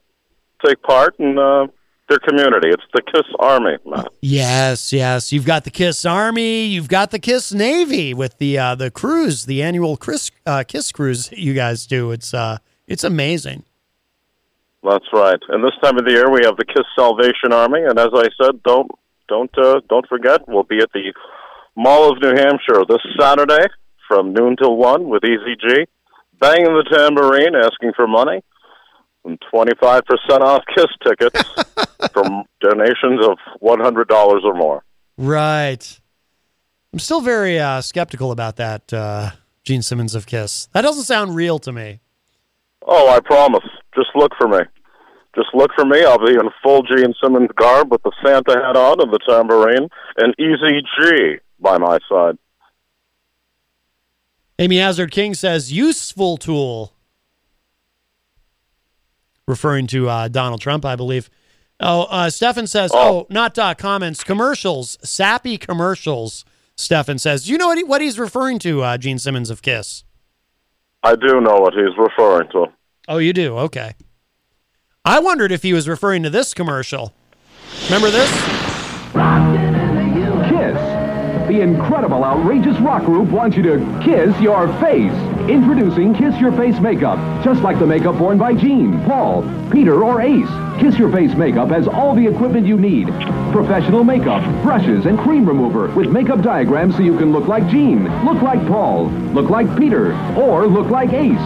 take 0.65 0.81
part 0.81 1.19
and 1.19 1.37
uh, 1.37 1.67
their 2.09 2.19
community. 2.19 2.69
It's 2.69 2.83
the 2.93 3.01
Kiss 3.01 3.25
Army. 3.39 3.77
Yes, 4.21 4.91
yes. 4.91 5.31
You've 5.31 5.45
got 5.45 5.63
the 5.63 5.71
Kiss 5.71 6.05
Army. 6.05 6.65
You've 6.65 6.89
got 6.89 7.11
the 7.11 7.19
Kiss 7.19 7.53
Navy 7.53 8.13
with 8.13 8.37
the 8.37 8.57
uh, 8.57 8.75
the 8.75 8.91
cruise, 8.91 9.45
the 9.45 9.61
annual 9.63 9.95
Kiss 9.95 10.31
uh, 10.45 10.63
Kiss 10.67 10.91
cruise 10.91 11.31
you 11.31 11.53
guys 11.53 11.85
do. 11.85 12.11
It's 12.11 12.33
uh, 12.33 12.57
it's 12.87 13.03
amazing. 13.03 13.63
That's 14.83 15.05
right. 15.13 15.39
And 15.49 15.63
this 15.63 15.73
time 15.83 15.97
of 15.97 16.05
the 16.05 16.11
year, 16.11 16.29
we 16.29 16.43
have 16.45 16.57
the 16.57 16.65
Kiss 16.65 16.85
Salvation 16.97 17.51
Army. 17.51 17.81
And 17.83 17.99
as 17.99 18.09
I 18.13 18.29
said, 18.41 18.63
don't 18.63 18.89
don't 19.27 19.55
uh, 19.57 19.81
don't 19.89 20.07
forget, 20.07 20.47
we'll 20.47 20.63
be 20.63 20.79
at 20.79 20.91
the 20.93 21.13
Mall 21.75 22.11
of 22.11 22.21
New 22.21 22.35
Hampshire 22.35 22.83
this 22.87 23.05
Saturday 23.19 23.67
from 24.07 24.33
noon 24.33 24.57
till 24.57 24.75
one 24.75 25.07
with 25.07 25.21
EZG, 25.21 25.85
banging 26.39 26.73
the 26.73 26.85
tambourine, 26.91 27.55
asking 27.55 27.91
for 27.95 28.07
money, 28.07 28.41
and 29.25 29.41
twenty 29.51 29.73
five 29.81 30.03
percent 30.05 30.43
off 30.43 30.63
Kiss 30.75 30.87
tickets 31.03 31.43
from 32.11 32.43
donations 32.61 33.25
of 33.25 33.37
one 33.59 33.79
hundred 33.79 34.07
dollars 34.07 34.41
or 34.43 34.53
more. 34.53 34.83
Right. 35.17 35.99
I'm 36.91 36.99
still 36.99 37.21
very 37.21 37.59
uh, 37.59 37.81
skeptical 37.81 38.31
about 38.31 38.55
that, 38.55 38.91
uh, 38.91 39.31
Gene 39.63 39.83
Simmons 39.83 40.15
of 40.15 40.25
Kiss. 40.25 40.69
That 40.73 40.81
doesn't 40.81 41.03
sound 41.03 41.35
real 41.35 41.59
to 41.59 41.71
me. 41.71 41.99
Oh, 42.87 43.09
I 43.09 43.19
promise. 43.19 43.65
Just 43.93 44.09
look 44.15 44.31
for 44.39 44.47
me. 44.47 44.59
Just 45.35 45.49
look 45.53 45.69
for 45.75 45.85
me. 45.85 46.03
I'll 46.03 46.17
be 46.17 46.33
in 46.33 46.49
full 46.63 46.81
Gene 46.81 47.13
Simmons 47.21 47.49
garb 47.55 47.91
with 47.91 48.01
the 48.01 48.11
Santa 48.25 48.59
hat 48.59 48.75
on 48.75 49.01
and 49.01 49.13
the 49.13 49.19
tambourine, 49.27 49.89
and 50.17 50.33
Easy 50.39 50.81
G 50.99 51.35
by 51.59 51.77
my 51.77 51.99
side. 52.09 52.37
Amy 54.57 54.77
Hazard 54.77 55.11
King 55.11 55.35
says 55.35 55.71
useful 55.71 56.37
tool, 56.37 56.93
referring 59.49 59.87
to 59.87 60.07
uh, 60.07 60.27
Donald 60.29 60.61
Trump, 60.61 60.85
I 60.85 60.95
believe. 60.95 61.29
Oh, 61.81 62.03
uh, 62.03 62.29
Stefan 62.29 62.67
says, 62.67 62.91
oh, 62.93 63.21
Oh. 63.21 63.27
not 63.29 63.57
uh, 63.57 63.73
comments, 63.73 64.23
commercials, 64.23 64.97
sappy 65.03 65.57
commercials. 65.57 66.45
Stefan 66.75 67.17
says, 67.19 67.45
do 67.45 67.51
you 67.51 67.57
know 67.57 67.67
what, 67.67 67.77
he, 67.77 67.83
what 67.83 68.01
he's 68.01 68.17
referring 68.19 68.59
to, 68.59 68.81
uh, 68.83 68.97
Gene 68.97 69.17
Simmons 69.19 69.49
of 69.49 69.61
Kiss? 69.61 70.03
I 71.03 71.15
do 71.15 71.41
know 71.41 71.55
what 71.55 71.73
he's 71.73 71.97
referring 71.97 72.49
to. 72.51 72.67
Oh, 73.07 73.17
you 73.17 73.33
do? 73.33 73.57
Okay. 73.57 73.93
I 75.05 75.19
wondered 75.19 75.51
if 75.51 75.63
he 75.63 75.73
was 75.73 75.87
referring 75.89 76.23
to 76.23 76.29
this 76.29 76.53
commercial. 76.53 77.13
Remember 77.85 78.11
this? 78.11 78.29
Kiss. 80.49 80.77
The 81.47 81.61
incredible, 81.61 82.23
outrageous 82.23 82.77
rock 82.79 83.05
group 83.05 83.29
wants 83.29 83.55
you 83.57 83.63
to 83.63 84.01
kiss 84.03 84.37
your 84.39 84.67
face. 84.79 85.11
Introducing 85.49 86.13
Kiss 86.13 86.39
Your 86.39 86.51
Face 86.51 86.79
Makeup. 86.79 87.17
Just 87.43 87.63
like 87.63 87.79
the 87.79 87.87
makeup 87.87 88.13
worn 88.19 88.37
by 88.37 88.53
Gene, 88.53 89.03
Paul, 89.05 89.41
Peter, 89.71 90.03
or 90.03 90.21
Ace. 90.21 90.47
Kiss 90.79 90.95
Your 90.99 91.11
Face 91.11 91.33
Makeup 91.33 91.69
has 91.69 91.87
all 91.87 92.13
the 92.13 92.27
equipment 92.27 92.67
you 92.67 92.77
need. 92.77 93.07
Professional 93.51 94.03
makeup, 94.03 94.43
brushes, 94.61 95.07
and 95.07 95.17
cream 95.17 95.47
remover 95.47 95.87
with 95.95 96.11
makeup 96.11 96.43
diagrams 96.43 96.95
so 96.95 97.01
you 97.01 97.17
can 97.17 97.31
look 97.31 97.47
like 97.47 97.67
Gene, 97.67 98.03
look 98.23 98.43
like 98.43 98.63
Paul, 98.67 99.07
look 99.33 99.49
like 99.49 99.75
Peter, 99.75 100.13
or 100.37 100.67
look 100.67 100.91
like 100.91 101.13
Ace. 101.13 101.39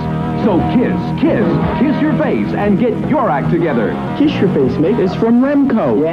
So 0.43 0.59
kiss, 0.75 1.21
kiss, 1.21 1.47
kiss 1.79 2.01
your 2.01 2.11
face 2.21 2.53
and 2.55 2.77
get 2.77 2.91
your 3.09 3.29
act 3.29 3.51
together. 3.51 3.93
Kiss 4.17 4.33
Your 4.33 4.53
Face 4.53 4.77
Mate 4.79 4.99
is 4.99 5.15
from 5.15 5.41
Remco. 5.41 6.11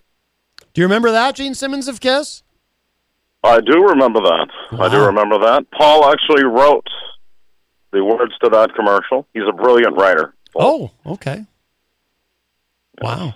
Do 0.75 0.81
you 0.81 0.85
remember 0.85 1.11
that, 1.11 1.35
Gene 1.35 1.55
Simmons 1.57 1.89
of 1.89 1.99
Kiss? 1.99 2.45
I 3.43 3.61
do 3.61 3.83
remember 3.83 4.21
that. 4.21 4.47
I 4.79 4.89
do 4.89 5.05
remember 5.05 5.41
that. 5.41 5.69
Paul 5.73 6.09
actually 6.09 6.45
wrote 6.45 6.87
the 7.93 8.05
words 8.05 8.33
to 8.43 8.51
that 8.51 8.75
commercial. 8.75 9.27
He's 9.35 9.43
a 9.49 9.53
brilliant 9.53 9.97
writer. 9.97 10.35
Paul. 10.53 10.93
Oh, 11.07 11.13
okay. 11.13 11.47
Wow. 13.01 13.35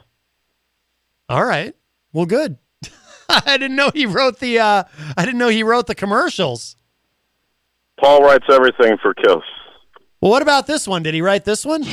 All 1.29 1.45
right. 1.45 1.75
Well, 2.13 2.27
good. 2.27 2.59
I 3.29 3.57
didn't 3.57 3.77
know 3.77 3.91
he 3.95 4.07
wrote 4.07 4.41
the. 4.41 4.59
Uh, 4.59 4.85
I 5.17 5.25
didn't 5.25 5.39
know 5.39 5.49
he 5.49 5.63
wrote 5.63 5.87
the 5.87 5.95
commercials. 5.95 6.77
Paul 7.99 8.23
writes 8.23 8.47
everything 8.51 8.97
for 9.01 9.15
Kiss. 9.15 9.43
Well, 10.21 10.31
what 10.31 10.43
about 10.43 10.67
this 10.67 10.87
one? 10.87 11.03
Did 11.03 11.15
he 11.15 11.23
write 11.23 11.45
this 11.45 11.65
one? 11.65 11.85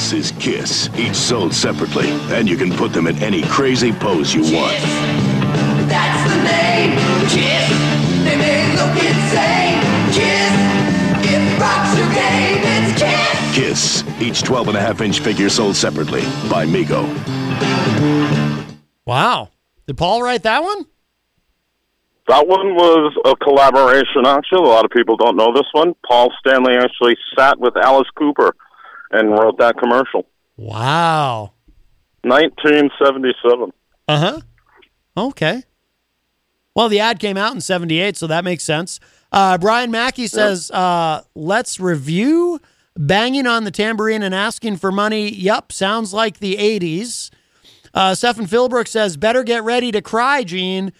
This 0.00 0.14
is 0.14 0.32
Kiss, 0.40 0.88
each 0.96 1.14
sold 1.14 1.52
separately, 1.52 2.08
and 2.34 2.48
you 2.48 2.56
can 2.56 2.72
put 2.72 2.94
them 2.94 3.06
in 3.06 3.22
any 3.22 3.42
crazy 3.42 3.92
pose 3.92 4.32
you 4.32 4.40
want. 4.40 4.72
Kiss. 4.72 4.84
That's 5.90 6.30
the 6.30 6.42
name, 6.42 6.96
Kiss. 7.28 7.68
They 8.24 8.34
may 8.34 8.76
look 8.76 8.96
insane, 8.96 9.76
Kiss. 10.16 10.56
It 11.30 11.60
rocks 11.60 11.98
your 11.98 12.08
game, 12.14 12.62
it's 12.64 12.98
Kiss. 12.98 14.02
Kiss, 14.02 14.22
each 14.22 14.42
12 14.42 14.68
and 14.68 14.78
a 14.78 14.80
half 14.80 15.02
inch 15.02 15.20
figure 15.20 15.50
sold 15.50 15.76
separately 15.76 16.22
by 16.48 16.64
Mego. 16.64 17.04
Wow. 19.04 19.50
Did 19.86 19.98
Paul 19.98 20.22
write 20.22 20.44
that 20.44 20.62
one? 20.62 20.86
That 22.26 22.48
one 22.48 22.74
was 22.74 23.14
a 23.26 23.36
collaboration, 23.36 24.24
actually. 24.24 24.60
A 24.60 24.72
lot 24.72 24.86
of 24.86 24.90
people 24.92 25.18
don't 25.18 25.36
know 25.36 25.52
this 25.52 25.68
one. 25.72 25.94
Paul 26.08 26.32
Stanley 26.40 26.76
actually 26.76 27.18
sat 27.36 27.60
with 27.60 27.76
Alice 27.76 28.08
Cooper 28.16 28.54
and 29.10 29.30
wrote 29.30 29.58
that 29.58 29.76
commercial. 29.78 30.26
Wow. 30.56 31.52
1977. 32.22 33.72
Uh 34.08 34.18
huh. 34.18 34.40
Okay. 35.16 35.64
Well, 36.74 36.88
the 36.88 37.00
ad 37.00 37.18
came 37.18 37.36
out 37.36 37.54
in 37.54 37.60
78, 37.60 38.16
so 38.16 38.26
that 38.26 38.44
makes 38.44 38.64
sense. 38.64 39.00
Uh, 39.32 39.58
Brian 39.58 39.90
Mackey 39.90 40.26
says, 40.26 40.70
uh, 40.70 41.22
let's 41.34 41.80
review 41.80 42.60
banging 42.96 43.46
on 43.46 43.64
the 43.64 43.70
tambourine 43.70 44.22
and 44.22 44.34
asking 44.34 44.76
for 44.76 44.92
money. 44.92 45.28
Yup, 45.30 45.72
sounds 45.72 46.12
like 46.14 46.38
the 46.38 46.56
80s. 46.56 47.30
Uh, 47.92 48.14
Stephen 48.14 48.46
Philbrook 48.46 48.86
says, 48.86 49.16
better 49.16 49.42
get 49.42 49.64
ready 49.64 49.90
to 49.92 50.00
cry, 50.00 50.44
Gene. 50.44 50.92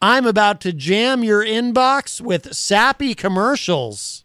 I'm 0.00 0.26
about 0.26 0.60
to 0.62 0.72
jam 0.72 1.22
your 1.22 1.44
inbox 1.44 2.20
with 2.20 2.54
sappy 2.54 3.14
commercials. 3.14 4.24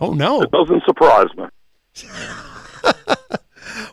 Oh, 0.00 0.12
no. 0.12 0.42
It 0.42 0.50
doesn't 0.50 0.82
surprise 0.84 1.28
me. 1.36 1.44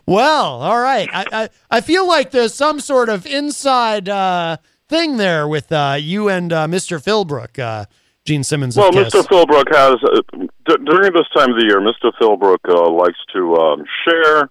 Well, 0.06 0.60
all 0.62 0.80
right. 0.80 1.08
I, 1.12 1.24
I, 1.32 1.48
I 1.70 1.80
feel 1.80 2.06
like 2.06 2.30
there's 2.30 2.54
some 2.54 2.80
sort 2.80 3.08
of 3.08 3.26
inside 3.26 4.08
uh, 4.08 4.56
thing 4.88 5.16
there 5.16 5.46
with 5.46 5.70
uh, 5.72 5.96
you 5.98 6.28
and 6.28 6.52
uh, 6.52 6.66
Mr. 6.66 7.02
Philbrook, 7.02 7.58
uh, 7.58 7.86
Gene 8.24 8.44
Simmons. 8.44 8.76
Well, 8.76 8.92
Kiss. 8.92 9.14
Mr. 9.14 9.24
Philbrook 9.26 9.74
has, 9.74 9.94
uh, 10.04 10.20
d- 10.66 10.84
during 10.84 11.12
this 11.12 11.26
time 11.34 11.50
of 11.50 11.56
the 11.56 11.64
year, 11.66 11.80
Mr. 11.80 12.12
Philbrook 12.20 12.58
uh, 12.68 12.90
likes 12.90 13.18
to 13.32 13.56
um, 13.56 13.84
share 14.06 14.50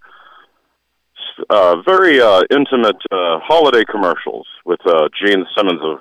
uh, 1.49 1.81
very 1.81 2.21
uh, 2.21 2.43
intimate 2.49 2.97
uh, 3.11 3.39
holiday 3.43 3.83
commercials 3.83 4.47
with 4.65 4.79
uh, 4.85 5.09
Gene 5.21 5.45
Simmons 5.55 5.81
of 5.83 5.99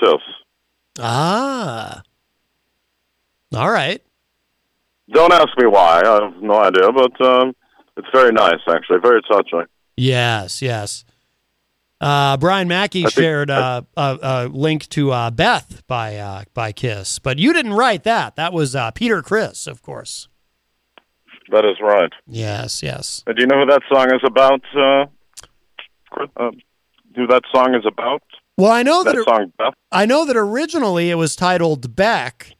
Kiss. 0.00 0.22
Ah. 0.98 2.02
All 3.54 3.70
right. 3.70 4.02
Don't 5.12 5.32
ask 5.32 5.48
me 5.58 5.66
why. 5.66 6.02
I 6.04 6.22
have 6.24 6.42
no 6.42 6.54
idea, 6.60 6.90
but 6.92 7.20
um, 7.26 7.54
it's 7.96 8.08
very 8.12 8.32
nice, 8.32 8.60
actually. 8.68 8.98
Very 9.02 9.20
touching. 9.22 9.64
Yes, 9.96 10.62
yes. 10.62 11.04
Uh, 12.00 12.36
Brian 12.38 12.68
Mackey 12.68 13.02
think- 13.02 13.12
shared 13.12 13.50
uh, 13.50 13.82
a, 13.96 14.18
a 14.22 14.48
link 14.48 14.88
to 14.90 15.10
uh, 15.12 15.30
Beth 15.30 15.82
by 15.86 16.16
uh, 16.16 16.44
by 16.54 16.72
Kiss, 16.72 17.18
but 17.18 17.38
you 17.38 17.52
didn't 17.52 17.74
write 17.74 18.04
that. 18.04 18.36
That 18.36 18.52
was 18.52 18.74
uh, 18.74 18.90
Peter 18.92 19.20
Criss, 19.22 19.66
of 19.66 19.82
course. 19.82 20.28
That 21.50 21.64
is 21.64 21.76
right. 21.82 22.12
Yes, 22.26 22.82
yes. 22.82 23.24
And 23.26 23.36
do 23.36 23.42
you 23.42 23.46
know 23.48 23.58
who 23.60 23.66
that 23.66 23.82
song 23.92 24.14
is 24.14 24.20
about? 24.24 24.62
Uh, 24.74 25.06
uh, 26.36 26.50
who 27.16 27.26
that 27.26 27.42
song 27.52 27.74
is 27.74 27.84
about? 27.84 28.22
Well, 28.56 28.70
I 28.70 28.82
know 28.82 29.02
that, 29.04 29.14
That 29.16 29.24
song, 29.24 29.52
Beth. 29.58 29.74
I 29.90 30.06
know 30.06 30.24
that 30.24 30.36
originally 30.36 31.10
it 31.10 31.14
was 31.16 31.34
titled 31.34 31.96
Beck, 31.96 32.54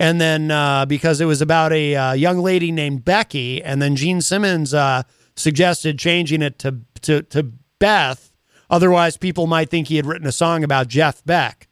and 0.00 0.20
then 0.20 0.50
uh, 0.50 0.86
because 0.86 1.20
it 1.20 1.24
was 1.24 1.42
about 1.42 1.72
a 1.72 1.94
uh, 1.94 2.12
young 2.12 2.38
lady 2.38 2.70
named 2.70 3.04
Becky, 3.04 3.62
and 3.62 3.82
then 3.82 3.96
Gene 3.96 4.20
Simmons 4.20 4.72
uh, 4.72 5.02
suggested 5.34 5.98
changing 5.98 6.42
it 6.42 6.58
to, 6.60 6.80
to 7.02 7.22
to 7.22 7.52
Beth. 7.78 8.32
Otherwise, 8.70 9.16
people 9.16 9.46
might 9.46 9.70
think 9.70 9.88
he 9.88 9.96
had 9.96 10.06
written 10.06 10.26
a 10.26 10.32
song 10.32 10.62
about 10.62 10.88
Jeff 10.88 11.24
Beck. 11.24 11.68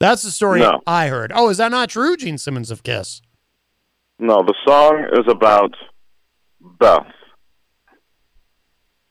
That's 0.00 0.22
the 0.22 0.32
story 0.32 0.58
No. 0.58 0.80
I 0.84 1.06
heard. 1.06 1.30
Oh, 1.32 1.48
is 1.48 1.58
that 1.58 1.70
not 1.70 1.88
true, 1.88 2.16
Gene 2.16 2.36
Simmons 2.36 2.72
of 2.72 2.82
Kiss? 2.82 3.22
No, 4.18 4.42
the 4.42 4.54
song 4.66 5.06
is 5.12 5.24
about 5.28 5.74
Beth. 6.60 7.06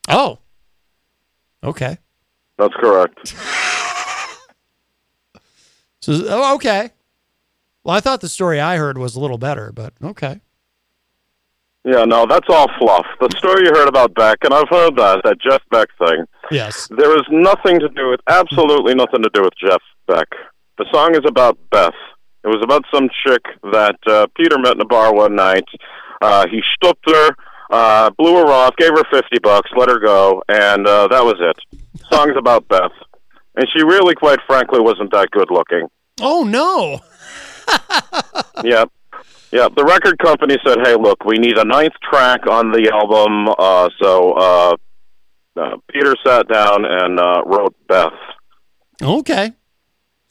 Oh, 0.09 0.39
okay. 1.63 1.97
That's 2.57 2.73
correct. 2.73 3.35
So, 6.01 6.13
oh, 6.27 6.55
okay. 6.55 6.91
Well, 7.83 7.95
I 7.95 7.99
thought 7.99 8.21
the 8.21 8.29
story 8.29 8.59
I 8.59 8.77
heard 8.77 8.97
was 8.97 9.15
a 9.15 9.19
little 9.19 9.37
better, 9.37 9.71
but 9.71 9.93
okay. 10.03 10.41
Yeah, 11.83 12.05
no, 12.05 12.27
that's 12.27 12.47
all 12.49 12.67
fluff. 12.77 13.05
The 13.19 13.29
story 13.37 13.63
you 13.65 13.71
heard 13.73 13.87
about 13.87 14.13
Beck, 14.13 14.37
and 14.43 14.53
I've 14.53 14.69
heard 14.69 14.95
that, 14.97 15.21
that 15.23 15.37
Jeff 15.41 15.61
Beck 15.71 15.87
thing, 15.97 16.25
Yes. 16.51 16.87
there 16.95 17.15
is 17.17 17.23
nothing 17.31 17.79
to 17.79 17.89
do 17.89 18.09
with, 18.09 18.19
absolutely 18.27 18.93
nothing 18.93 19.23
to 19.23 19.29
do 19.33 19.41
with 19.41 19.53
Jeff 19.59 19.81
Beck. 20.07 20.27
The 20.77 20.85
song 20.93 21.15
is 21.15 21.21
about 21.25 21.57
Beth. 21.71 21.93
It 22.43 22.47
was 22.47 22.59
about 22.63 22.83
some 22.93 23.09
chick 23.25 23.41
that 23.71 23.97
uh, 24.07 24.27
Peter 24.35 24.59
met 24.59 24.75
in 24.75 24.81
a 24.81 24.85
bar 24.85 25.13
one 25.13 25.35
night. 25.35 25.65
Uh, 26.21 26.45
he 26.51 26.61
stooped 26.75 27.07
her, 27.09 27.29
uh, 27.71 28.11
blew 28.11 28.35
her 28.35 28.45
off, 28.51 28.75
gave 28.77 28.91
her 28.91 29.03
50 29.11 29.39
bucks, 29.41 29.69
let 29.75 29.89
her 29.89 29.99
go, 29.99 30.43
and 30.49 30.87
uh, 30.87 31.07
that 31.07 31.23
was 31.23 31.35
it. 31.39 31.79
Song's 32.11 32.37
about 32.37 32.67
Beth. 32.67 32.91
And 33.55 33.67
she 33.75 33.83
really, 33.83 34.15
quite 34.15 34.39
frankly, 34.47 34.79
wasn't 34.79 35.11
that 35.11 35.29
good 35.31 35.49
looking. 35.51 35.87
Oh 36.21 36.43
no. 36.43 36.99
Yep. 38.63 38.89
Yeah, 39.51 39.67
the 39.75 39.83
record 39.83 40.17
company 40.19 40.57
said, 40.65 40.77
"Hey, 40.85 40.95
look, 40.95 41.25
we 41.25 41.37
need 41.37 41.57
a 41.57 41.65
ninth 41.65 41.93
track 42.09 42.47
on 42.47 42.71
the 42.71 42.89
album." 42.93 43.49
Uh, 43.59 43.89
so 44.01 44.31
uh, 44.33 44.75
uh, 45.59 45.77
Peter 45.91 46.15
sat 46.25 46.47
down 46.47 46.85
and 46.85 47.19
uh, 47.19 47.41
wrote 47.45 47.75
Beth. 47.87 48.13
Okay. 49.01 49.51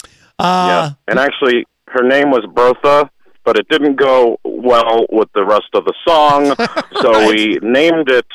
yeah, 0.05 0.09
Uh, 0.39 0.91
and 1.09 1.19
actually, 1.19 1.67
her 1.89 2.03
name 2.03 2.31
was 2.31 2.47
Bertha, 2.55 3.11
but 3.45 3.59
it 3.59 3.69
didn't 3.69 3.97
go 3.97 4.39
well 4.45 5.05
with 5.11 5.29
the 5.35 5.45
rest 5.45 5.69
of 5.75 5.85
the 5.85 5.95
song, 6.09 6.55
so 7.03 7.29
we 7.29 7.59
named 7.63 8.09
it 8.11 8.27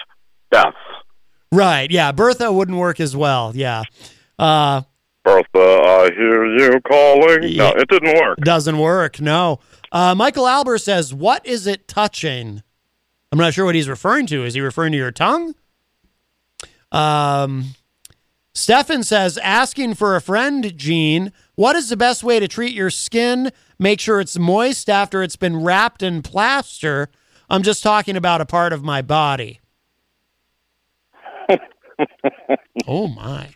Beth. 0.51 0.73
Right. 1.51 1.89
Yeah. 1.89 2.11
Bertha 2.11 2.51
wouldn't 2.51 2.77
work 2.77 2.99
as 2.99 3.15
well. 3.15 3.53
Yeah. 3.55 3.83
Uh, 4.37 4.81
Bertha, 5.23 5.47
I 5.55 6.09
hear 6.15 6.45
you 6.45 6.79
calling. 6.81 7.55
No, 7.57 7.69
it 7.69 7.87
didn't 7.89 8.15
work. 8.19 8.37
doesn't 8.39 8.77
work. 8.77 9.19
No. 9.19 9.59
Uh, 9.91 10.13
Michael 10.13 10.47
Albert 10.47 10.79
says, 10.79 11.13
"What 11.13 11.45
is 11.45 11.65
it 11.67 11.87
touching?" 11.87 12.61
I'm 13.31 13.39
not 13.39 13.53
sure 13.53 13.65
what 13.65 13.75
he's 13.75 13.89
referring 13.89 14.27
to. 14.27 14.43
Is 14.45 14.53
he 14.53 14.61
referring 14.61 14.91
to 14.93 14.97
your 14.97 15.11
tongue? 15.11 15.55
Um, 16.91 17.75
Stefan 18.53 19.03
says, 19.03 19.37
asking 19.39 19.95
for 19.95 20.15
a 20.15 20.21
friend, 20.21 20.77
Gene, 20.77 21.33
what 21.55 21.75
is 21.75 21.89
the 21.89 21.97
best 21.97 22.23
way 22.23 22.39
to 22.39 22.47
treat 22.47 22.73
your 22.73 22.89
skin? 22.89 23.51
Make 23.77 23.99
sure 23.99 24.21
it's 24.21 24.39
moist 24.39 24.89
after 24.89 25.21
it's 25.21 25.35
been 25.35 25.61
wrapped 25.61 26.01
in 26.01 26.21
plaster. 26.21 27.09
I'm 27.49 27.63
just 27.63 27.83
talking 27.83 28.15
about 28.15 28.39
a 28.39 28.45
part 28.45 28.71
of 28.71 28.83
my 28.83 29.01
body. 29.01 29.59
oh 32.87 33.07
my. 33.09 33.49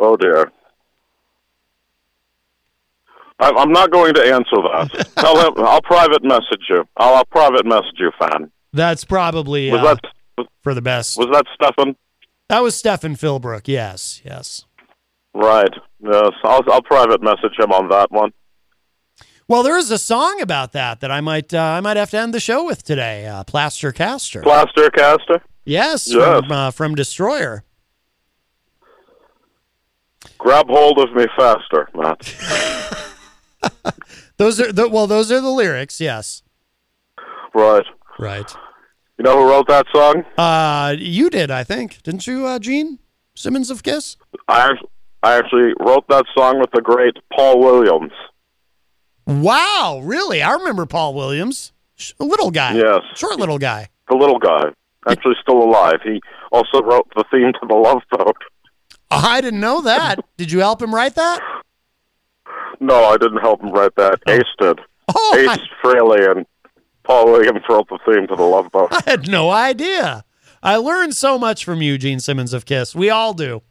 Oh 0.00 0.16
dear. 0.16 0.50
I- 3.38 3.52
I'm 3.56 3.72
not 3.72 3.90
going 3.90 4.14
to 4.14 4.20
answer 4.22 4.56
that. 4.56 5.12
Tell 5.16 5.38
him. 5.40 5.64
I'll 5.64 5.82
private 5.82 6.22
message 6.22 6.66
you. 6.68 6.84
I'll, 6.96 7.14
I'll 7.16 7.24
private 7.24 7.64
message 7.66 7.98
you, 7.98 8.10
fan. 8.18 8.50
That's 8.72 9.04
probably 9.04 9.70
Was 9.70 9.80
uh, 9.80 9.84
that 9.94 10.00
was, 10.38 10.46
for 10.62 10.74
the 10.74 10.82
best. 10.82 11.16
was 11.16 11.28
that 11.32 11.44
Stefan? 11.54 11.96
That 12.48 12.60
was 12.62 12.76
Stefan 12.76 13.16
Philbrook. 13.16 13.62
Yes, 13.66 14.20
yes. 14.24 14.64
Right. 15.34 15.72
Yes. 16.02 16.30
I'll 16.44 16.62
I'll 16.70 16.82
private 16.82 17.22
message 17.22 17.58
him 17.58 17.72
on 17.72 17.88
that 17.88 18.10
one. 18.10 18.32
Well, 19.48 19.62
there 19.64 19.76
is 19.78 19.90
a 19.90 19.98
song 19.98 20.40
about 20.40 20.72
that 20.72 21.00
that 21.00 21.10
I 21.10 21.20
might 21.20 21.52
uh, 21.54 21.58
I 21.60 21.80
might 21.80 21.96
have 21.96 22.10
to 22.10 22.18
end 22.18 22.34
the 22.34 22.40
show 22.40 22.64
with 22.64 22.82
today. 22.82 23.26
Uh, 23.26 23.42
Plaster 23.44 23.90
Caster. 23.92 24.42
Plaster 24.42 24.90
caster. 24.90 25.42
yes, 25.64 26.08
Yes. 26.12 26.40
From, 26.40 26.52
uh, 26.52 26.70
from 26.72 26.94
Destroyer. 26.94 27.64
Grab 30.40 30.66
hold 30.68 30.98
of 30.98 31.12
me 31.14 31.26
faster, 31.36 31.88
Matt. 31.94 32.34
Those 34.38 34.58
are 34.58 34.72
the 34.72 34.88
well. 34.88 35.06
Those 35.06 35.30
are 35.30 35.40
the 35.40 35.50
lyrics. 35.50 36.00
Yes. 36.00 36.42
right. 37.54 37.84
Right. 38.18 38.50
You 39.18 39.24
know 39.24 39.36
who 39.42 39.50
wrote 39.50 39.68
that 39.68 39.86
song? 39.94 40.24
Uh, 40.38 40.96
you 40.98 41.28
did, 41.28 41.50
I 41.50 41.62
think, 41.62 42.02
didn't 42.02 42.26
you, 42.26 42.46
uh, 42.46 42.58
Gene 42.58 42.98
Simmons 43.34 43.70
of 43.70 43.82
Kiss? 43.82 44.16
I 44.48 44.70
I 45.22 45.36
actually 45.36 45.74
wrote 45.78 46.06
that 46.08 46.24
song 46.34 46.58
with 46.58 46.70
the 46.72 46.80
great 46.80 47.16
Paul 47.36 47.60
Williams. 47.60 48.12
Wow, 49.26 50.00
really? 50.02 50.40
I 50.42 50.52
remember 50.54 50.86
Paul 50.86 51.14
Williams, 51.14 51.72
a 52.18 52.24
little 52.24 52.50
guy. 52.50 52.74
Yes. 52.76 53.00
Short 53.14 53.38
little 53.38 53.58
guy. 53.58 53.88
The 54.08 54.16
little 54.16 54.38
guy, 54.38 54.70
actually 55.06 55.34
still 55.42 55.62
alive. 55.62 56.00
He 56.02 56.20
also 56.50 56.80
wrote 56.82 57.06
the 57.14 57.24
theme 57.30 57.52
to 57.60 57.66
the 57.68 57.74
Love 57.74 58.00
Boat. 58.10 58.36
I 59.10 59.40
didn't 59.40 59.60
know 59.60 59.82
that. 59.82 60.20
did 60.36 60.52
you 60.52 60.60
help 60.60 60.80
him 60.80 60.94
write 60.94 61.14
that? 61.16 61.40
No, 62.80 63.04
I 63.04 63.16
didn't 63.18 63.38
help 63.40 63.60
him 63.62 63.70
write 63.70 63.94
that. 63.96 64.20
Ace 64.28 64.42
did. 64.58 64.80
Oh, 65.14 65.36
Ace 65.38 65.48
I, 65.48 65.86
Frehley 65.86 66.30
and 66.30 66.46
Paul 67.04 67.26
Williams 67.26 67.62
wrote 67.68 67.88
the 67.88 67.98
theme 68.06 68.26
to 68.28 68.36
the 68.36 68.42
Love 68.42 68.70
Boat. 68.70 68.88
I 68.92 69.02
had 69.10 69.28
no 69.28 69.50
idea. 69.50 70.24
I 70.62 70.76
learned 70.76 71.14
so 71.14 71.38
much 71.38 71.64
from 71.64 71.82
you, 71.82 71.98
Gene 71.98 72.20
Simmons 72.20 72.52
of 72.52 72.64
Kiss. 72.64 72.94
We 72.94 73.10
all 73.10 73.34
do. 73.34 73.62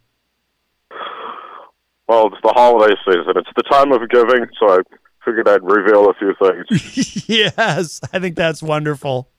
Well, 2.08 2.28
it's 2.28 2.41
the 2.43 2.54
holiday 2.54 2.95
season. 3.06 3.34
It's 3.36 3.49
the 3.56 3.63
time 3.63 3.91
of 3.91 4.08
giving, 4.10 4.47
so 4.60 4.69
I 4.69 4.80
figured 5.23 5.47
I'd 5.47 5.63
reveal 5.63 6.10
a 6.10 6.13
few 6.15 6.34
things. 6.41 7.28
yes, 7.30 8.02
I 8.12 8.19
think 8.19 8.36
that's 8.36 8.63
wonderful. 8.63 9.30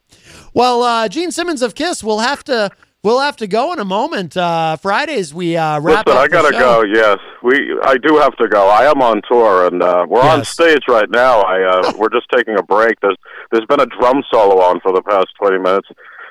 Well, 0.55 0.83
uh, 0.83 1.09
Gene 1.09 1.33
Simmons 1.33 1.63
of 1.63 1.75
Kiss, 1.75 2.05
we'll 2.05 2.21
have 2.21 2.45
to 2.45 2.71
we'll 3.03 3.21
have 3.21 3.37
to 3.37 3.47
go 3.47 3.73
in 3.73 3.79
a 3.79 3.85
moment. 3.85 4.37
Uh, 4.37 4.77
Fridays 4.77 5.33
we 5.33 5.57
uh, 5.57 5.81
wrap 5.81 6.07
Listen, 6.07 6.19
up 6.19 6.25
I 6.25 6.29
gotta 6.29 6.53
go. 6.53 6.83
Yes, 6.83 7.19
we. 7.43 7.79
I 7.83 7.97
do 7.97 8.17
have 8.17 8.37
to 8.37 8.49
go. 8.49 8.69
I 8.69 8.91
am 8.91 9.03
on 9.03 9.23
tour, 9.31 9.67
and 9.67 9.83
uh, 9.83 10.07
we're 10.09 10.21
on 10.21 10.45
stage 10.45 10.83
right 10.89 11.11
now. 11.11 11.41
I 11.43 11.63
uh, 11.63 11.93
we're 11.99 12.11
just 12.11 12.27
taking 12.33 12.59
a 12.59 12.63
break. 12.63 13.01
There's 13.01 13.17
there's 13.51 13.67
been 13.67 13.81
a 13.81 13.87
drum 13.87 14.23
solo 14.33 14.63
on 14.63 14.81
for 14.81 14.93
the 14.93 15.03
past 15.03 15.29
twenty 15.39 15.59
minutes, 15.59 15.89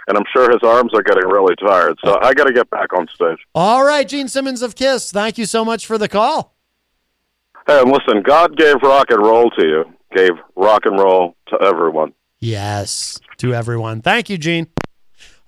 and 0.08 0.18
I'm 0.18 0.26
sure 0.34 0.50
his 0.52 0.64
arms 0.64 0.92
are 0.94 1.04
getting 1.04 1.28
really 1.28 1.56
tired. 1.56 1.98
So 2.04 2.20
I 2.22 2.34
got 2.34 2.46
to 2.46 2.54
get 2.54 2.70
back 2.70 2.94
on 2.94 3.08
stage. 3.08 3.40
All 3.56 3.84
right, 3.84 4.08
Gene 4.08 4.28
Simmons 4.28 4.62
of 4.62 4.76
Kiss, 4.76 5.12
thank 5.12 5.38
you 5.38 5.46
so 5.46 5.66
much 5.66 5.86
for 5.86 5.98
the 5.98 6.08
call. 6.08 6.56
Hey, 7.68 7.82
and 7.82 7.92
listen, 7.92 8.24
God 8.24 8.58
gave 8.58 8.76
rock 8.82 9.08
and 9.10 9.22
roll 9.22 9.50
to 9.52 9.66
you. 9.66 9.86
Gave 10.16 10.32
rock 10.56 10.86
and 10.86 10.98
roll 11.00 11.36
to 11.50 11.62
everyone. 11.62 12.14
Yes, 12.40 13.20
to 13.38 13.54
everyone. 13.54 14.02
Thank 14.02 14.30
you, 14.30 14.38
Gene. 14.38 14.68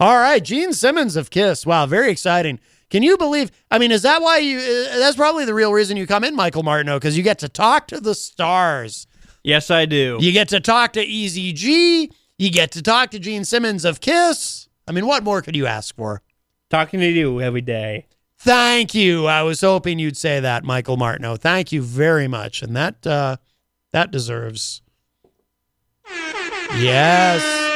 All 0.01 0.17
right, 0.17 0.43
Gene 0.43 0.73
Simmons 0.73 1.15
of 1.15 1.29
Kiss. 1.29 1.63
Wow, 1.63 1.85
very 1.85 2.09
exciting. 2.09 2.59
Can 2.89 3.03
you 3.03 3.17
believe? 3.17 3.51
I 3.69 3.77
mean, 3.77 3.91
is 3.91 4.01
that 4.01 4.19
why 4.19 4.39
you? 4.39 4.57
Uh, 4.57 4.97
that's 4.97 5.15
probably 5.15 5.45
the 5.45 5.53
real 5.53 5.71
reason 5.71 5.95
you 5.95 6.07
come 6.07 6.23
in, 6.23 6.35
Michael 6.35 6.63
Martineau, 6.63 6.97
because 6.97 7.15
you 7.15 7.21
get 7.21 7.37
to 7.37 7.47
talk 7.47 7.87
to 7.89 7.99
the 7.99 8.15
stars. 8.15 9.05
Yes, 9.43 9.69
I 9.69 9.85
do. 9.85 10.17
You 10.19 10.31
get 10.31 10.49
to 10.49 10.59
talk 10.59 10.93
to 10.93 11.03
Easy 11.03 11.53
G. 11.53 12.11
You 12.39 12.49
get 12.49 12.71
to 12.71 12.81
talk 12.81 13.11
to 13.11 13.19
Gene 13.19 13.45
Simmons 13.45 13.85
of 13.85 14.01
Kiss. 14.01 14.67
I 14.87 14.91
mean, 14.91 15.05
what 15.05 15.23
more 15.23 15.43
could 15.43 15.55
you 15.55 15.67
ask 15.67 15.95
for? 15.95 16.23
Talking 16.71 16.99
to 16.99 17.07
you 17.07 17.39
every 17.39 17.61
day. 17.61 18.07
Thank 18.39 18.95
you. 18.95 19.27
I 19.27 19.43
was 19.43 19.61
hoping 19.61 19.99
you'd 19.99 20.17
say 20.17 20.39
that, 20.39 20.63
Michael 20.63 20.97
Martineau. 20.97 21.35
Thank 21.35 21.71
you 21.71 21.83
very 21.83 22.27
much, 22.27 22.63
and 22.63 22.75
that 22.75 23.05
uh, 23.05 23.37
that 23.91 24.09
deserves. 24.09 24.81
Yes. 26.75 27.70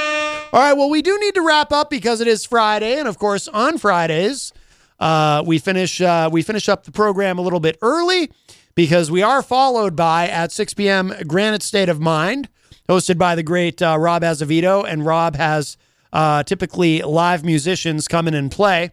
All 0.56 0.62
right. 0.62 0.72
Well, 0.72 0.89
we 0.89 1.02
do 1.02 1.20
need 1.20 1.36
to 1.36 1.41
wrap 1.41 1.74
up 1.74 1.89
because 1.89 2.22
it 2.22 2.30
is 2.30 2.46
Friday, 2.46 2.98
and 2.98 3.10
of 3.10 3.20
course, 3.20 3.50
on 3.50 3.78
Fridays, 3.78 4.54
uh, 5.02 5.44
we 5.46 5.60
finish 5.60 6.00
uh, 6.00 6.30
we 6.32 6.44
finish 6.44 6.70
up 6.70 6.86
the 6.86 6.94
program 6.94 7.38
a 7.38 7.41
little 7.41 7.60
bit 7.60 7.78
early 7.82 8.32
because 8.74 9.12
we 9.12 9.22
are 9.22 9.41
followed 9.41 9.98
by 9.98 10.30
at 10.30 10.54
6 10.54 10.74
p.m. 10.76 11.13
Granite 11.28 11.62
State 11.62 11.89
of 11.89 12.00
Mind, 12.00 12.48
hosted 12.88 13.18
by 13.18 13.36
the 13.36 13.44
great 13.44 13.82
uh, 13.82 13.98
Rob 14.00 14.24
Azevedo, 14.24 14.84
and 14.84 15.06
Rob 15.06 15.36
has 15.36 15.76
uh, 16.13 16.41
typically 16.44 17.02
live 17.02 17.44
musicians 17.44 18.08
come 18.08 18.26
in 18.26 18.34
and 18.34 18.50
play. 18.50 18.91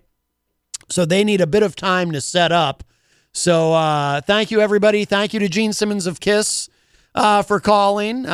So 0.88 1.04
they 1.04 1.22
need 1.22 1.40
a 1.40 1.46
bit 1.46 1.62
of 1.62 1.76
time 1.76 2.10
to 2.10 2.20
set 2.20 2.50
up. 2.50 2.82
So 3.32 3.72
uh, 3.72 4.20
thank 4.22 4.50
you, 4.50 4.60
everybody. 4.60 5.04
Thank 5.04 5.32
you 5.32 5.38
to 5.38 5.48
Gene 5.48 5.72
Simmons 5.72 6.08
of 6.08 6.18
Kiss 6.18 6.68
uh, 7.14 7.42
for 7.42 7.60
calling, 7.60 8.26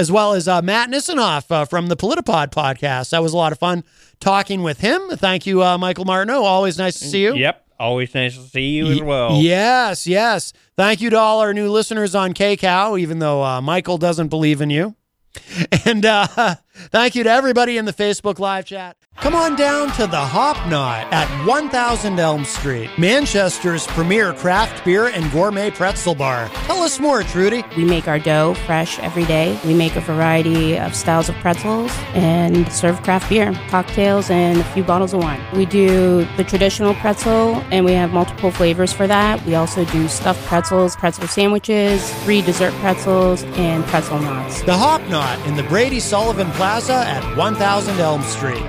as 0.00 0.10
well 0.10 0.32
as 0.32 0.48
uh, 0.48 0.62
Matt 0.62 0.88
Nisanoff 0.88 1.50
uh, 1.50 1.66
from 1.66 1.88
the 1.88 1.96
Politipod 1.96 2.52
podcast. 2.52 3.10
That 3.10 3.22
was 3.22 3.34
a 3.34 3.36
lot 3.36 3.52
of 3.52 3.58
fun 3.58 3.84
talking 4.18 4.62
with 4.62 4.80
him. 4.80 5.02
Thank 5.10 5.46
you, 5.46 5.62
uh, 5.62 5.76
Michael 5.76 6.06
Martineau. 6.06 6.42
Always 6.42 6.78
nice 6.78 6.98
to 7.00 7.04
see 7.04 7.22
you. 7.22 7.34
Yep. 7.34 7.66
Always 7.78 8.14
nice 8.14 8.34
to 8.34 8.42
see 8.42 8.70
you 8.70 8.86
as 8.86 9.02
well. 9.02 9.36
Yes, 9.36 10.06
yes. 10.06 10.54
Thank 10.74 11.02
you 11.02 11.10
to 11.10 11.18
all 11.18 11.40
our 11.40 11.52
new 11.52 11.70
listeners 11.70 12.14
on 12.14 12.32
KCOW, 12.32 12.98
even 12.98 13.18
though 13.18 13.42
uh, 13.44 13.60
Michael 13.60 13.98
doesn't 13.98 14.28
believe 14.28 14.62
in 14.62 14.70
you. 14.70 14.96
And 15.84 16.04
uh, 16.04 16.56
thank 16.74 17.14
you 17.14 17.24
to 17.24 17.30
everybody 17.30 17.76
in 17.76 17.84
the 17.84 17.92
Facebook 17.92 18.38
live 18.38 18.64
chat. 18.64 18.96
Come 19.16 19.34
on 19.34 19.54
down 19.54 19.92
to 19.96 20.06
the 20.06 20.16
Hop 20.16 20.56
Knot 20.70 21.06
at 21.12 21.28
1000 21.46 22.18
Elm 22.18 22.42
Street, 22.42 22.88
Manchester's 22.96 23.86
premier 23.88 24.32
craft 24.32 24.82
beer 24.82 25.08
and 25.08 25.30
gourmet 25.30 25.70
pretzel 25.70 26.14
bar. 26.14 26.48
Tell 26.64 26.78
us 26.78 26.98
more, 26.98 27.22
Trudy. 27.22 27.62
We 27.76 27.84
make 27.84 28.08
our 28.08 28.18
dough 28.18 28.54
fresh 28.64 28.98
every 29.00 29.26
day. 29.26 29.60
We 29.66 29.74
make 29.74 29.94
a 29.94 30.00
variety 30.00 30.78
of 30.78 30.94
styles 30.94 31.28
of 31.28 31.34
pretzels 31.36 31.92
and 32.14 32.72
serve 32.72 33.02
craft 33.02 33.28
beer, 33.28 33.52
cocktails, 33.68 34.30
and 34.30 34.58
a 34.58 34.64
few 34.72 34.84
bottles 34.84 35.12
of 35.12 35.22
wine. 35.22 35.42
We 35.54 35.66
do 35.66 36.24
the 36.38 36.44
traditional 36.44 36.94
pretzel, 36.94 37.62
and 37.70 37.84
we 37.84 37.92
have 37.92 38.14
multiple 38.14 38.50
flavors 38.50 38.90
for 38.90 39.06
that. 39.06 39.44
We 39.44 39.54
also 39.54 39.84
do 39.86 40.08
stuffed 40.08 40.42
pretzels, 40.46 40.96
pretzel 40.96 41.28
sandwiches, 41.28 42.10
free 42.24 42.40
dessert 42.40 42.72
pretzels, 42.74 43.42
and 43.58 43.84
pretzel 43.84 44.18
knots. 44.18 44.62
The 44.62 44.78
Hop 44.78 45.02
Knot 45.10 45.38
in 45.46 45.56
the 45.56 45.64
Brady 45.64 46.00
Sullivan 46.00 46.50
Plaza 46.52 46.69
at 46.70 47.36
1000 47.36 47.98
Elm 47.98 48.22
Street. 48.22 48.62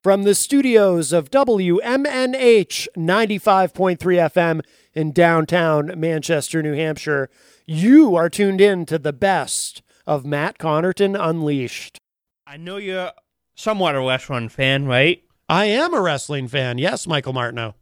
From 0.00 0.22
the 0.22 0.36
studios 0.36 1.12
of 1.12 1.28
WMNH 1.28 2.86
95.3 2.96 3.98
FM 3.98 4.60
in 4.94 5.10
downtown 5.10 5.92
Manchester, 5.96 6.62
New 6.62 6.74
Hampshire, 6.74 7.28
you 7.66 8.14
are 8.14 8.30
tuned 8.30 8.60
in 8.60 8.86
to 8.86 8.96
the 8.96 9.12
best 9.12 9.82
of 10.06 10.24
Matt 10.24 10.58
Connarton 10.58 11.18
Unleashed. 11.18 11.98
I 12.46 12.58
know 12.58 12.76
you're 12.76 13.10
somewhat 13.56 13.96
a 13.96 14.00
wrestling 14.00 14.50
fan, 14.50 14.86
right? 14.86 15.24
I 15.48 15.64
am 15.64 15.94
a 15.94 16.00
wrestling 16.00 16.46
fan. 16.46 16.78
Yes, 16.78 17.08
Michael 17.08 17.32
Martineau. 17.32 17.74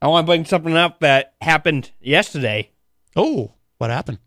I 0.00 0.06
want 0.06 0.24
to 0.24 0.30
bring 0.30 0.46
something 0.46 0.74
up 0.74 1.00
that 1.00 1.34
happened 1.42 1.90
yesterday. 2.00 2.70
Oh, 3.14 3.52
what 3.76 3.90
happened? 3.90 4.20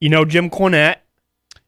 You 0.00 0.08
know 0.08 0.24
Jim 0.24 0.50
Cornette? 0.50 0.96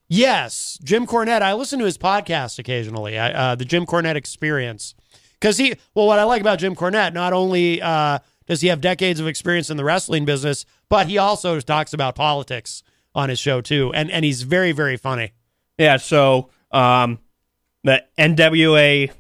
Yes, 0.09 0.79
Jim 0.83 1.07
Cornette. 1.07 1.43
I 1.43 1.55
listen 1.55 1.79
to 1.79 1.85
his 1.87 1.97
podcast 1.97 2.59
occasionally. 2.59 3.17
Uh, 3.19 3.55
the 3.55 3.65
Jim 3.65 3.87
Cornette 3.87 4.17
Experience, 4.17 4.95
because 5.41 5.57
he. 5.59 5.75
Well, 5.95 6.07
what 6.07 6.19
I 6.19 6.25
like 6.25 6.41
about 6.41 6.59
Jim 6.59 6.75
Cornette, 6.77 7.15
not 7.15 7.33
only 7.33 7.81
uh, 7.81 8.19
does 8.47 8.61
he 8.61 8.69
have 8.69 8.81
decades 8.81 9.21
of 9.21 9.27
experience 9.27 9.71
in 9.71 9.77
the 9.77 9.85
wrestling 9.85 10.25
business, 10.25 10.67
but 10.89 11.07
he 11.07 11.17
also 11.19 11.59
talks 11.61 11.93
about 11.95 12.15
politics 12.15 12.83
on 13.15 13.29
his 13.31 13.39
show 13.39 13.61
too, 13.61 13.93
and 13.95 14.11
and 14.11 14.25
he's 14.25 14.43
very 14.43 14.73
very 14.73 14.97
funny. 14.99 15.33
Yeah, 15.79 15.97
so 15.97 16.51
um, 16.73 17.19
the 17.83 18.05
NWA 18.19 19.11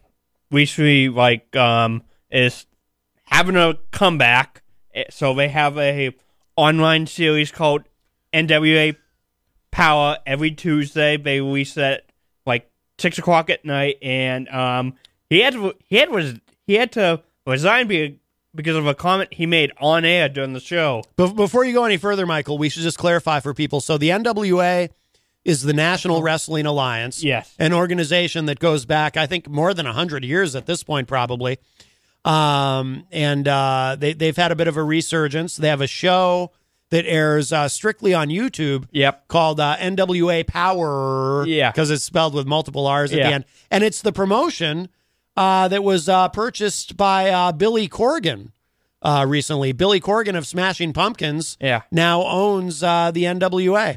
recently 0.51 1.09
like 1.09 1.57
um 1.57 2.03
is 2.31 2.67
having 3.27 3.57
a 3.57 3.79
comeback. 3.93 4.63
Eh, 4.95 5.05
So 5.09 5.33
they 5.33 5.49
have 5.49 5.79
a 5.79 6.15
online 6.57 7.07
series 7.07 7.51
called 7.51 7.85
NWA 8.35 8.97
Powerrr 9.73 10.19
every 10.27 10.53
Tuesday. 10.53 11.17
They 11.17 11.41
release 11.41 11.77
it 11.77 12.09
like 12.47 12.71
six 12.99 13.19
o'clock 13.19 13.51
at 13.51 13.65
night, 13.65 13.97
and 14.03 14.49
um 14.49 14.95
he 15.31 15.41
had 15.41 15.55
to, 15.55 15.75
he 15.89 15.97
had 15.97 16.11
was 16.11 16.35
he 16.67 16.75
had 16.75 16.93
to 16.93 17.23
resign 17.47 17.89
be- 17.89 18.19
because 18.55 18.77
of 18.77 18.87
a 18.87 18.95
comment 18.95 19.33
he 19.33 19.47
made 19.47 19.73
on 19.81 20.05
air 20.05 20.29
during 20.29 20.53
the 20.53 20.61
show. 20.61 21.03
But 21.17 21.33
before 21.33 21.65
you 21.65 21.73
go 21.73 21.85
any 21.85 21.97
further, 21.97 22.27
Michael, 22.27 22.59
we 22.59 22.69
should 22.69 22.83
just 22.83 22.99
clarify 22.99 23.41
for 23.41 23.55
people. 23.55 23.81
So 23.81 23.97
the 23.97 24.11
NWA 24.11 24.91
is 25.45 25.63
the 25.63 25.73
National 25.73 26.23
Wrestling 26.23 26.67
Alliance. 26.67 27.25
Yes. 27.25 27.55
An 27.59 27.73
organization 27.73 28.47
that 28.47 28.59
goes 28.59 28.85
back, 28.85 29.17
I 29.17 29.27
think, 29.27 29.49
more 29.49 29.75
than 29.75 29.87
100 29.87 30.25
years 30.25 30.55
at 30.55 30.67
this 30.67 30.83
point, 30.83 31.09
probably. 31.09 31.59
Um, 32.25 33.05
and 33.11 33.49
uh, 33.49 33.97
they, 33.99 34.13
they've 34.13 34.37
had 34.37 34.53
a 34.53 34.55
bit 34.55 34.69
of 34.69 34.77
a 34.77 34.83
resurgence. 34.83 35.57
They 35.57 35.69
have 35.69 35.81
a 35.81 35.87
show 35.89 36.53
that 36.93 37.07
airs 37.07 37.53
uh, 37.55 37.67
strictly 37.69 38.13
on 38.13 38.29
YouTube 38.29 38.87
Yep. 38.93 39.27
called 39.29 39.59
uh, 39.59 39.77
NWA 39.79 40.45
Powerrr. 40.45 41.47
Yeah. 41.47 41.71
Because 41.71 41.91
it's 41.91 42.05
spelled 42.05 42.35
with 42.35 42.47
multiple 42.47 42.87
R's 42.87 43.13
at 43.13 43.19
Yeah. 43.19 43.29
the 43.29 43.35
end. 43.35 43.45
And 43.71 43.83
it's 43.83 44.03
the 44.03 44.13
promotion 44.13 44.89
uh, 45.35 45.69
that 45.69 45.83
was 45.83 46.07
uh, 46.11 46.29
purchased 46.29 46.99
by 46.99 47.31
uh, 47.31 47.53
Billy 47.53 47.89
Corgan 47.89 48.53
uh, 49.01 49.25
recently. 49.27 49.73
Billy 49.73 50.01
Corgan 50.01 50.37
of 50.37 50.47
Smashing 50.47 50.93
Pumpkins 50.93 51.57
Yeah. 51.63 51.81
now 51.91 52.23
owns 52.25 52.83
uh, 52.83 53.11
the 53.11 53.25
NWA. 53.25 53.97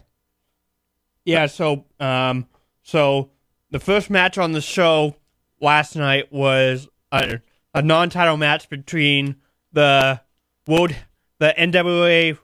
Yeah, 1.25 1.47
so 1.47 1.83
um 1.99 2.47
so 2.81 3.31
the 3.71 3.79
first 3.79 4.09
match 4.09 4.37
on 4.37 4.53
the 4.53 4.61
show 4.61 5.15
last 5.59 5.95
night 5.97 6.31
was 6.31 6.87
a, 7.11 7.41
a 7.73 7.81
non-title 7.81 8.37
match 8.37 8.69
between 8.69 9.35
the 9.73 10.21
world 10.67 10.95
the 11.39 11.53
NWA 11.57 12.37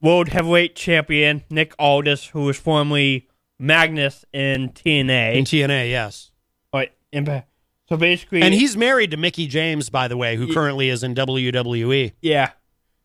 World 0.00 0.28
Heavyweight 0.28 0.76
Champion 0.76 1.44
Nick 1.50 1.74
Aldis, 1.78 2.26
who 2.28 2.44
was 2.44 2.56
formerly 2.58 3.28
Magnus 3.58 4.24
in 4.32 4.70
TNA. 4.70 5.36
In 5.36 5.44
TNA, 5.44 5.90
yes. 5.90 6.30
But 6.70 6.94
in, 7.12 7.42
so 7.88 7.96
basically, 7.96 8.42
And 8.42 8.52
he's 8.52 8.76
married 8.76 9.12
to 9.12 9.16
Mickie 9.16 9.46
James, 9.46 9.90
by 9.90 10.08
the 10.08 10.16
way, 10.16 10.36
who 10.36 10.52
currently 10.52 10.88
is 10.88 11.02
in. 11.02 11.14
WWE. 11.14 12.12
Yeah. 12.20 12.50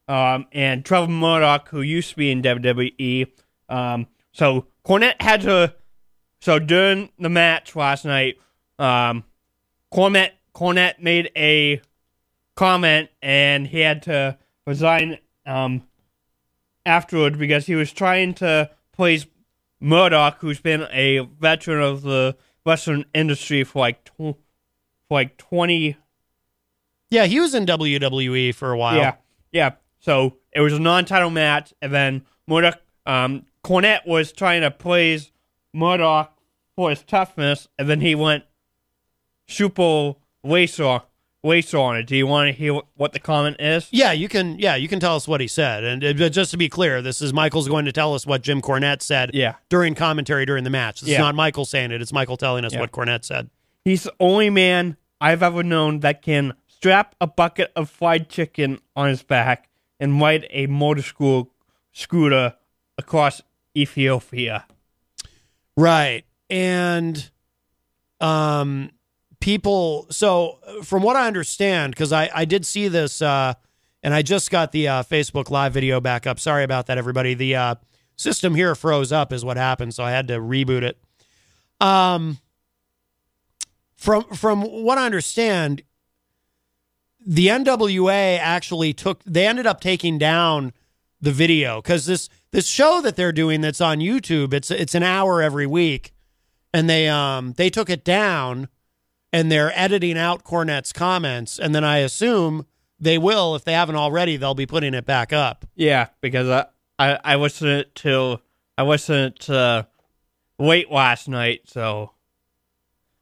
Um, 0.07 0.47
and 0.51 0.83
Trevor 0.83 1.07
Murdoch, 1.07 1.69
who 1.69 1.81
used 1.81 2.09
to 2.11 2.15
be 2.17 2.31
in 2.31 2.41
WWE. 2.41 3.27
Um, 3.69 4.07
so 4.31 4.67
Cornette 4.85 5.21
had 5.21 5.41
to. 5.41 5.75
So 6.41 6.57
during 6.59 7.09
the 7.19 7.29
match 7.29 7.75
last 7.75 8.03
night, 8.03 8.37
um, 8.79 9.23
Cornette 9.93 10.31
Cornette 10.53 10.99
made 11.01 11.31
a 11.37 11.81
comment, 12.55 13.09
and 13.21 13.67
he 13.67 13.79
had 13.79 14.03
to 14.03 14.37
resign 14.65 15.19
um, 15.45 15.83
afterward 16.85 17.37
because 17.37 17.65
he 17.67 17.75
was 17.75 17.91
trying 17.91 18.33
to 18.35 18.69
please 18.91 19.25
Murdoch, 19.79 20.37
who's 20.39 20.59
been 20.59 20.87
a 20.91 21.19
veteran 21.19 21.81
of 21.81 22.01
the 22.03 22.35
western 22.63 23.05
industry 23.13 23.63
for 23.63 23.79
like 23.79 24.03
tw- 24.05 24.17
for 24.17 24.35
like 25.09 25.37
twenty 25.37 25.97
Yeah, 27.09 27.25
he 27.25 27.39
was 27.39 27.53
in 27.55 27.65
WWE 27.65 28.53
for 28.53 28.71
a 28.71 28.77
while. 28.77 28.97
yeah, 28.97 29.15
yeah. 29.51 29.71
So 29.99 30.37
it 30.53 30.61
was 30.61 30.73
a 30.73 30.79
non-title 30.79 31.29
match, 31.29 31.73
and 31.81 31.93
then 31.93 32.25
Murdoch, 32.47 32.79
um, 33.05 33.45
Cornette 33.63 34.05
was 34.07 34.31
trying 34.31 34.61
to 34.61 34.71
praise 34.71 35.31
Murdoch 35.73 36.35
for 36.75 36.89
his 36.89 37.03
toughness, 37.03 37.67
and 37.77 37.87
then 37.89 38.01
he 38.01 38.15
went 38.15 38.43
super 39.47 40.13
laser, 40.43 41.01
laser 41.43 41.77
on 41.77 41.97
it. 41.97 42.03
Do 42.07 42.15
you 42.15 42.27
want 42.27 42.47
to 42.47 42.53
hear 42.53 42.79
what- 42.95 43.13
the 43.13 43.19
comment 43.19 43.57
is? 43.59 43.87
Yeah, 43.91 44.11
you 44.11 44.27
can. 44.29 44.59
Yeah, 44.59 44.75
you 44.75 44.87
can 44.87 44.99
tell 44.99 45.15
us 45.15 45.27
what 45.27 45.41
he 45.41 45.47
said. 45.47 45.83
And 45.83 46.03
uh, 46.21 46.29
just 46.29 46.51
to 46.51 46.57
be 46.57 46.69
clear, 46.69 47.01
this 47.01 47.21
is 47.21 47.33
Michael's 47.33 47.67
going 47.67 47.85
to 47.85 47.91
tell 47.91 48.13
us 48.13 48.25
what 48.25 48.41
Jim 48.43 48.61
Cornette 48.61 49.01
said. 49.01 49.31
Yeah. 49.33 49.55
during 49.69 49.95
commentary 49.95 50.45
during 50.45 50.63
the 50.63 50.69
match. 50.69 51.01
This 51.01 51.09
Yeah. 51.09 51.15
is 51.15 51.19
not 51.19 51.35
Michael 51.35 51.65
saying 51.65 51.91
it. 51.91 52.01
It's 52.01 52.13
Michael 52.13 52.37
telling 52.37 52.63
us 52.65 52.73
Yeah. 52.73 52.79
what 52.81 52.91
Cornette 52.91 53.25
said. 53.25 53.49
He's 53.83 54.03
the 54.03 54.13
only 54.19 54.49
man 54.49 54.97
I've 55.19 55.41
ever 55.43 55.63
known 55.63 56.01
that 56.01 56.21
can 56.21 56.53
strap 56.67 57.15
a 57.21 57.27
bucket 57.27 57.71
of 57.75 57.89
fried 57.89 58.29
chicken 58.29 58.79
on 58.95 59.09
his 59.09 59.23
back 59.23 59.69
and 59.99 60.19
ride 60.21 60.47
a 60.51 60.67
motor 60.67 61.01
school 61.01 61.49
scooter 61.91 62.55
across 62.97 63.41
Ethiopia. 63.75 64.65
Right. 65.77 66.23
And 66.49 67.29
um 68.19 68.91
people 69.41 70.07
so 70.09 70.59
from 70.83 71.03
what 71.03 71.15
I 71.15 71.27
understand 71.27 71.95
cuz 71.95 72.13
I 72.13 72.29
I 72.33 72.45
did 72.45 72.65
see 72.65 72.87
this 72.87 73.21
uh 73.21 73.53
and 74.03 74.13
I 74.13 74.21
just 74.21 74.49
got 74.49 74.71
the 74.71 74.87
uh, 74.87 75.03
Facebook 75.03 75.51
live 75.51 75.73
video 75.73 76.01
back 76.01 76.25
up. 76.25 76.39
Sorry 76.39 76.63
about 76.63 76.87
that 76.87 76.97
everybody. 76.97 77.33
The 77.33 77.55
uh 77.55 77.75
system 78.15 78.55
here 78.55 78.73
froze 78.75 79.11
up 79.11 79.33
is 79.33 79.43
what 79.43 79.57
happened, 79.57 79.93
so 79.93 80.03
I 80.03 80.11
had 80.11 80.27
to 80.29 80.39
reboot 80.39 80.83
it. 80.83 80.97
Um 81.79 82.39
from 83.95 84.23
from 84.25 84.63
what 84.63 84.97
I 84.97 85.05
understand 85.05 85.83
the 87.23 87.47
NWA 87.47 88.39
actually 88.39 88.93
took 88.93 89.23
they 89.25 89.45
ended 89.45 89.67
up 89.67 89.79
taking 89.79 90.17
down 90.17 90.73
the 91.19 91.31
video 91.31 91.81
cuz 91.81 92.07
this 92.07 92.29
this 92.51 92.67
show 92.67 92.99
that 93.01 93.15
they're 93.15 93.31
doing 93.31 93.61
that's 93.61 93.79
on 93.79 93.99
YouTube 93.99 94.53
it's 94.53 94.71
it's 94.71 94.95
an 94.95 95.03
hour 95.03 95.41
every 95.41 95.67
week 95.67 96.13
and 96.73 96.89
they 96.89 97.07
um 97.07 97.53
they 97.57 97.69
took 97.69 97.91
it 97.91 98.03
down 98.03 98.67
and 99.33 99.51
they're 99.51 99.71
editing 99.77 100.17
out 100.17 100.43
Cornette's 100.43 100.93
comments 100.93 101.59
and 101.59 101.73
then 101.73 101.83
I 101.83 101.99
assume 101.99 102.65
they 102.99 103.17
will 103.17 103.55
if 103.55 103.63
they 103.63 103.73
haven't 103.73 103.95
already 103.95 104.37
they'll 104.37 104.53
be 104.53 104.65
putting 104.65 104.93
it 104.93 105.05
back 105.05 105.33
up. 105.33 105.65
Yeah, 105.75 106.07
because 106.21 106.49
I 106.49 106.65
I, 106.99 107.19
I 107.23 107.35
listened 107.35 107.85
to 107.95 108.39
I 108.77 108.83
listened 108.83 109.39
to 109.41 109.87
late 110.59 110.91
last 110.91 111.27
night, 111.27 111.61
so 111.65 112.11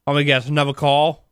probably 0.04 0.24
gets 0.24 0.46
another 0.46 0.72
call 0.72 1.24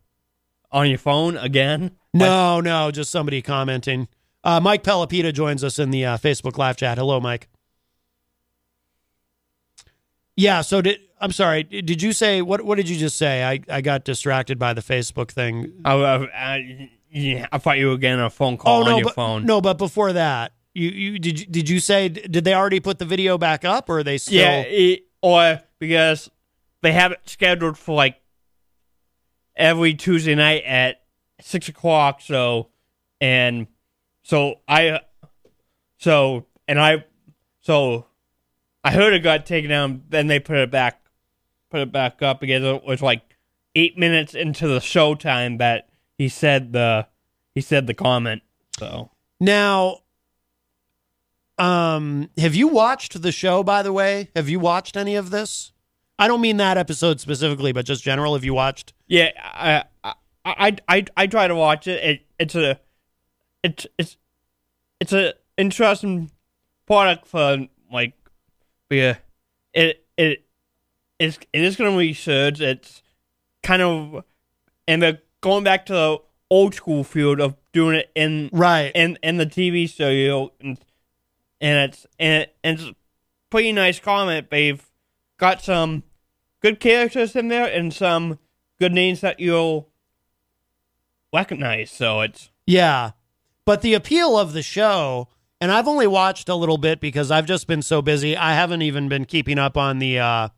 on 0.73 0.89
your 0.89 0.99
phone 0.99 1.37
again. 1.37 1.93
No, 2.15 2.61
no, 2.61 2.91
just 2.91 3.11
somebody 3.11 3.43
commenting. 3.43 4.09
Uh, 4.43 4.61
Mike 4.61 4.83
Pelopita 4.83 5.33
joins 5.33 5.63
us 5.63 5.79
in 5.79 5.91
the 5.91 6.05
uh, 6.05 6.17
Facebook 6.17 6.57
live 6.57 6.77
chat. 6.77 6.97
Hello, 6.99 7.21
Mike. 7.21 7.49
Yeah. 10.39 10.61
So 10.63 10.81
did 10.81 11.01
I'm 11.21 11.33
sorry. 11.33 11.65
Did 11.65 12.01
you 12.03 12.13
say 12.13 12.43
what? 12.43 12.63
What 12.63 12.77
did 12.77 12.89
you 12.89 12.97
just 12.97 13.19
say? 13.19 13.45
I, 13.45 13.61
I 13.69 13.81
got 13.81 14.05
distracted 14.05 14.59
by 14.59 14.73
the 14.73 14.81
Facebook 14.81 15.31
thing. 15.31 15.73
I, 15.85 15.95
I, 15.95 16.17
I, 16.25 16.91
yeah, 17.11 17.47
I 17.51 17.59
thought 17.59 17.79
you 17.79 17.89
were 17.89 17.97
getting 17.97 18.21
a 18.21 18.31
phone 18.31 18.57
call 18.57 18.83
oh 18.83 18.85
no, 18.85 18.93
on 18.93 18.99
your 18.99 19.05
but, 19.07 19.15
phone. 19.15 19.45
no, 19.45 19.61
but 19.61 19.79
before 19.79 20.13
that, 20.13 20.53
you 20.75 20.89
you 20.91 21.19
did 21.19 21.41
you, 21.41 21.47
did 21.47 21.69
you 21.69 21.81
say 21.81 22.09
did 22.09 22.45
they 22.45 22.55
already 22.55 22.81
put 22.81 22.99
the 22.99 23.05
video 23.05 23.37
back 23.37 23.65
up 23.65 23.89
or 23.91 23.99
are 23.99 24.03
they 24.05 24.19
still? 24.19 24.35
Yeah, 24.35 24.61
it, 24.61 25.07
or 25.23 25.61
because 25.79 26.31
they 26.83 26.93
have 26.93 27.13
it 27.13 27.21
scheduled 27.27 27.77
for 27.77 27.97
like 27.97 28.21
every 29.57 29.95
Tuesday 29.95 30.37
night 30.37 30.63
at 30.65 31.03
six 31.41 31.69
o'clock. 31.69 32.21
So, 32.21 32.69
and 33.21 33.67
so 34.23 34.61
I, 34.69 35.01
so 35.97 36.47
and 36.69 36.79
I, 36.81 37.05
so 37.61 38.07
I 38.89 38.91
heard 38.93 39.13
it 39.13 39.19
got 39.21 39.45
taken 39.45 39.69
down. 39.69 40.03
Then 40.09 40.29
they 40.29 40.41
put 40.41 40.57
it 40.57 40.71
back, 40.71 41.03
put 41.71 41.81
it 41.81 41.93
back 41.93 42.23
up 42.23 42.43
again. 42.43 42.65
it 42.65 42.85
was 42.85 43.03
like 43.03 43.21
eight 43.75 43.99
minutes 43.99 44.35
into 44.35 44.67
the 44.67 44.79
showtime 44.79 45.59
that 45.59 45.91
he 46.17 46.31
said 46.31 46.73
the 46.73 47.07
he 47.55 47.61
said 47.61 47.87
the 47.87 47.93
comment. 47.93 48.41
So 48.79 49.11
Now, 49.41 49.99
um, 51.59 52.31
have 52.39 52.55
you 52.55 52.69
watched 52.69 53.21
the 53.21 53.31
show? 53.31 53.63
By 53.63 53.83
the 53.83 53.93
way, 53.93 54.31
have 54.35 54.49
you 54.49 54.59
watched 54.59 54.97
any 54.97 55.17
of 55.17 55.29
this? 55.29 55.73
I 56.19 56.27
don't 56.27 56.41
mean 56.41 56.57
that 56.57 56.79
episode 56.79 57.21
specifically, 57.21 57.73
but 57.73 57.85
just 57.85 58.03
general. 58.03 58.33
Have 58.33 58.45
you 58.45 58.55
watched? 58.55 58.95
Yeah, 59.07 59.33
I 59.37 59.85
I 60.03 60.15
I 60.47 60.77
I, 60.89 61.05
I 61.15 61.27
try 61.27 61.47
to 61.47 61.55
watch 61.55 61.87
it. 61.87 62.03
it. 62.03 62.27
It's 62.39 62.55
a 62.55 62.81
it's 63.63 63.87
it's 63.99 64.17
it's 64.99 65.13
a 65.13 65.35
interesting 65.59 66.31
product 66.87 67.27
for 67.27 67.69
like 67.93 68.15
yeah 68.91 69.17
it 69.75 70.05
it 70.17 70.45
it's 71.19 71.39
it 71.53 71.63
is 71.63 71.77
going 71.77 71.93
to 71.93 71.99
research. 71.99 72.61
It's 72.61 73.03
kind 73.63 73.83
of 73.83 74.25
and 74.87 75.03
they're 75.03 75.21
going 75.41 75.65
back 75.65 75.87
to 75.87 75.93
the 75.93 76.19
old 76.51 76.75
school 76.75 77.05
field 77.05 77.41
of 77.41 77.57
doing 77.73 77.97
it 77.97 78.11
in 78.15 78.51
right 78.53 78.93
in 78.95 79.19
in 79.23 79.37
the 79.37 79.47
TV 79.47 79.89
studio 79.89 80.51
and 80.61 80.79
and 81.61 81.91
it's 81.91 82.07
and, 82.19 82.43
it, 82.43 82.57
and 82.65 82.79
it's 82.79 82.89
a 82.89 82.95
pretty 83.51 83.73
nice 83.73 84.01
comment. 84.01 84.51
They've 84.51 84.85
got 85.39 85.63
some 85.63 86.05
good 86.61 86.81
characters 86.81 87.37
in 87.37 87.49
there 87.49 87.67
and 87.67 87.93
some 87.93 88.39
good 88.79 88.93
names 88.93 89.21
that 89.21 89.41
you'll 89.41 89.89
recognize. 91.33 91.91
So 91.91 92.21
it's 92.21 92.51
Yeah. 92.67 93.13
But 93.65 93.83
the 93.83 93.93
appeal 93.93 94.39
of 94.39 94.55
the 94.55 94.63
show, 94.63 95.29
and 95.61 95.73
I've 95.73 95.89
only 95.89 96.07
watched 96.07 96.49
a 96.49 96.55
little 96.55 96.79
bit 96.79 97.01
because 97.01 97.31
I've 97.31 97.47
just 97.47 97.67
been 97.67 97.83
so 97.83 98.03
busy. 98.03 98.37
I 98.37 98.55
haven't 98.55 98.83
even 98.83 99.09
been 99.09 99.25
keeping 99.25 99.59
up 99.59 99.77
on 99.77 99.99
the 99.99 100.19
uh, 100.19 100.49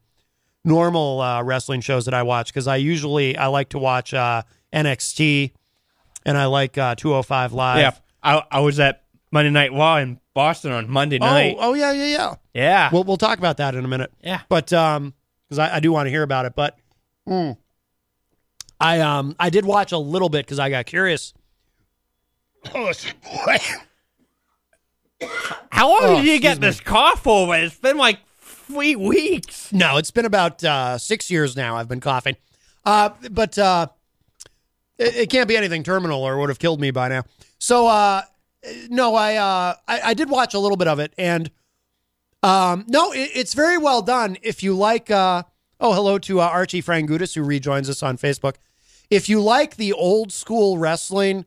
normal 0.65 1.21
uh, 1.21 1.43
wrestling 1.43 1.81
shows 1.81 2.05
that 2.05 2.15
I 2.15 2.23
watch 2.23 2.53
because 2.53 2.67
I 2.67 2.77
usually 2.77 3.37
I 3.37 3.47
like 3.47 3.71
to 3.71 3.79
watch 3.79 4.13
uh, 4.13 4.43
NXT 4.73 5.53
and 6.27 6.37
I 6.37 6.47
like 6.47 6.77
uh, 6.77 6.95
205 6.97 7.53
Live. 7.53 7.79
yeah. 7.79 7.91
I 8.23 8.43
I 8.51 8.61
was 8.61 8.79
at 8.79 9.05
Monday 9.31 9.51
Night 9.51 9.73
Raw 9.73 9.97
in 9.97 10.21
Boston 10.35 10.73
on 10.73 10.91
Monday 10.91 11.19
night. 11.19 11.57
Oh, 11.59 11.71
oh 11.71 11.75
yeah, 11.75 11.93
yeah, 11.93 12.07
yeah. 12.07 12.35
Yeah. 12.53 12.91
We'll 12.93 13.05
we'll 13.05 13.17
talk 13.17 13.39
about 13.39 13.57
that 13.57 13.75
in 13.75 13.85
a 13.85 13.89
minute. 13.89 14.13
Yeah. 14.23 14.43
But 14.49 14.73
um, 14.73 15.15
because 15.49 15.59
I, 15.59 15.77
I 15.77 15.81
do 15.81 15.91
want 15.93 16.07
to 16.07 16.11
hear 16.11 16.23
about 16.23 16.45
it, 16.45 16.55
but 16.55 16.77
mm, 17.27 17.57
I 18.79 19.01
um 19.01 19.35
I 19.41 19.49
did 19.51 19.65
watch 19.65 19.93
a 19.93 19.99
little 19.99 20.29
bit 20.29 20.45
because 20.45 20.59
I 20.59 20.69
got 20.69 20.85
curious. 20.87 21.33
Oh 22.75 22.93
boy. 23.23 23.57
How 25.70 25.88
long 25.88 26.00
Oh, 26.02 26.16
did 26.16 26.26
you 26.26 26.40
get 26.40 26.59
me. 26.61 26.66
this 26.68 26.80
cough 26.80 27.26
over? 27.26 27.54
It's 27.54 27.76
been 27.76 27.96
like 27.96 28.18
three 28.40 28.96
weeks. 28.96 29.72
No, 29.72 29.96
it's 29.96 30.11
been 30.11 30.24
about 30.24 30.62
uh, 30.64 30.98
six 30.98 31.30
years 31.30 31.56
now. 31.56 31.76
I've 31.76 31.88
been 31.88 32.00
coughing, 32.00 32.37
uh, 32.85 33.11
but 33.30 33.59
uh, 33.59 33.88
it, 34.98 35.16
it 35.16 35.30
can't 35.30 35.48
be 35.48 35.56
anything 35.56 35.83
terminal 35.83 36.22
or 36.22 36.35
it 36.35 36.40
would 36.40 36.48
have 36.48 36.59
killed 36.59 36.80
me 36.80 36.90
by 36.90 37.09
now. 37.09 37.24
So 37.59 37.87
uh, 37.87 38.22
no, 38.88 39.14
I, 39.14 39.37
uh, 39.37 39.74
I 39.88 40.00
I 40.06 40.14
did 40.14 40.30
watch 40.30 40.54
a 40.54 40.59
little 40.59 40.76
bit 40.76 40.88
of 40.88 40.98
it, 40.98 41.12
and 41.18 41.50
um, 42.42 42.85
no, 42.88 43.12
it, 43.12 43.30
it's 43.35 43.54
very 43.54 43.76
well 43.78 44.02
done. 44.02 44.37
If 44.42 44.62
you 44.62 44.74
like, 44.74 45.11
uh, 45.11 45.42
oh, 45.80 45.92
hello 45.92 46.18
to 46.20 46.40
uh, 46.40 46.44
Archie 46.44 46.83
Frangudis 46.83 47.35
who 47.35 47.42
rejoins 47.42 47.90
us 47.90 48.02
on 48.02 48.16
Facebook. 48.16 48.54
If 49.11 49.28
you 49.28 49.42
like 49.42 49.76
the 49.76 49.92
old 49.92 50.33
school 50.33 50.78
wrestling, 50.78 51.44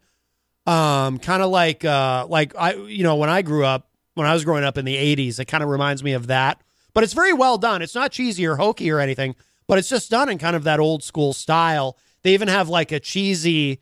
um, 0.66 1.20
kind 1.20 1.42
of 1.44 1.50
like 1.50 1.84
uh, 1.86 2.26
like 2.28 2.56
I, 2.58 2.74
you 2.76 3.04
know, 3.04 3.16
when 3.18 3.30
I 3.30 3.42
grew 3.42 3.66
up, 3.66 3.90
when 4.16 4.28
I 4.28 4.34
was 4.34 4.46
growing 4.46 4.64
up 4.64 4.78
in 4.78 4.86
the 4.86 4.96
'80s, 4.96 5.40
it 5.40 5.46
kind 5.46 5.64
of 5.64 5.70
reminds 5.70 6.04
me 6.04 6.14
of 6.14 6.28
that. 6.28 6.62
But 6.94 7.04
it's 7.04 7.14
very 7.14 7.34
well 7.34 7.58
done. 7.58 7.82
It's 7.82 7.96
not 7.96 8.12
cheesy 8.12 8.46
or 8.46 8.56
hokey 8.56 8.92
or 8.92 9.00
anything, 9.00 9.36
but 9.68 9.78
it's 9.78 9.90
just 9.90 10.10
done 10.12 10.30
in 10.30 10.38
kind 10.38 10.56
of 10.56 10.64
that 10.66 10.80
old 10.80 11.04
school 11.04 11.34
style. 11.34 11.98
They 12.22 12.34
even 12.34 12.48
have 12.48 12.70
like 12.70 12.92
a 12.92 13.00
cheesy, 13.00 13.82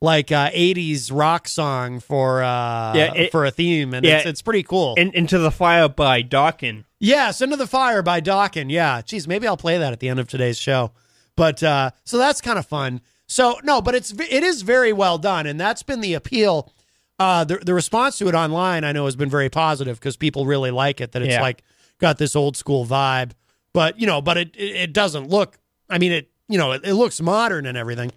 like 0.00 0.32
uh, 0.32 0.50
'80s 0.50 1.10
rock 1.12 1.46
song 1.48 2.00
for 2.00 2.42
uh, 2.42 2.94
Yeah, 2.94 3.14
it- 3.14 3.30
for 3.30 3.44
a 3.44 3.50
theme, 3.50 3.94
and 3.94 4.04
yeah. 4.04 4.18
it's, 4.18 4.26
it's 4.26 4.42
pretty 4.42 4.62
cool. 4.62 4.94
In, 4.96 5.12
into 5.12 5.38
the 5.38 5.50
fire 5.50 5.88
by 5.88 6.22
Dokken. 6.22 6.84
Yes, 6.98 7.42
Into 7.42 7.56
the 7.56 7.66
Fire 7.66 8.00
by 8.02 8.22
Dokken. 8.22 8.70
Yeah. 8.72 9.02
Geez, 9.02 9.28
maybe 9.28 9.46
I'll 9.46 9.58
play 9.58 9.76
that 9.76 9.92
at 9.92 10.00
the 10.00 10.08
end 10.08 10.18
of 10.18 10.28
today's 10.28 10.58
show. 10.58 10.92
But 11.36 11.62
uh 11.62 11.90
so 12.04 12.16
that's 12.16 12.40
kind 12.40 12.58
of 12.58 12.64
fun. 12.64 13.02
So 13.26 13.58
no, 13.64 13.80
but 13.82 13.94
it's 13.94 14.12
it 14.12 14.42
is 14.42 14.62
very 14.62 14.92
well 14.92 15.18
done 15.18 15.46
and 15.46 15.58
that's 15.60 15.82
been 15.82 16.00
the 16.00 16.14
appeal. 16.14 16.72
Uh 17.18 17.44
the 17.44 17.56
the 17.56 17.74
response 17.74 18.18
to 18.18 18.28
it 18.28 18.34
online 18.34 18.84
I 18.84 18.92
know 18.92 19.04
has 19.06 19.16
been 19.16 19.30
very 19.30 19.48
positive 19.50 19.98
because 19.98 20.16
people 20.16 20.46
really 20.46 20.70
like 20.70 21.00
it 21.00 21.12
that 21.12 21.22
it's 21.22 21.32
Yeah. 21.32 21.40
like 21.42 21.62
got 21.98 22.18
this 22.18 22.36
old 22.36 22.56
school 22.56 22.86
vibe. 22.86 23.32
But, 23.72 23.98
you 24.00 24.06
know, 24.06 24.20
but 24.22 24.36
it 24.36 24.50
it, 24.56 24.92
doesn't 24.92 25.28
look 25.28 25.58
I 25.90 25.98
mean 25.98 26.12
it 26.12 26.30
you 26.48 26.58
know, 26.58 26.72
it, 26.72 26.82
it 26.84 26.94
looks 26.94 27.20
modern 27.20 27.66
and 27.66 27.76
everything. 27.76 28.12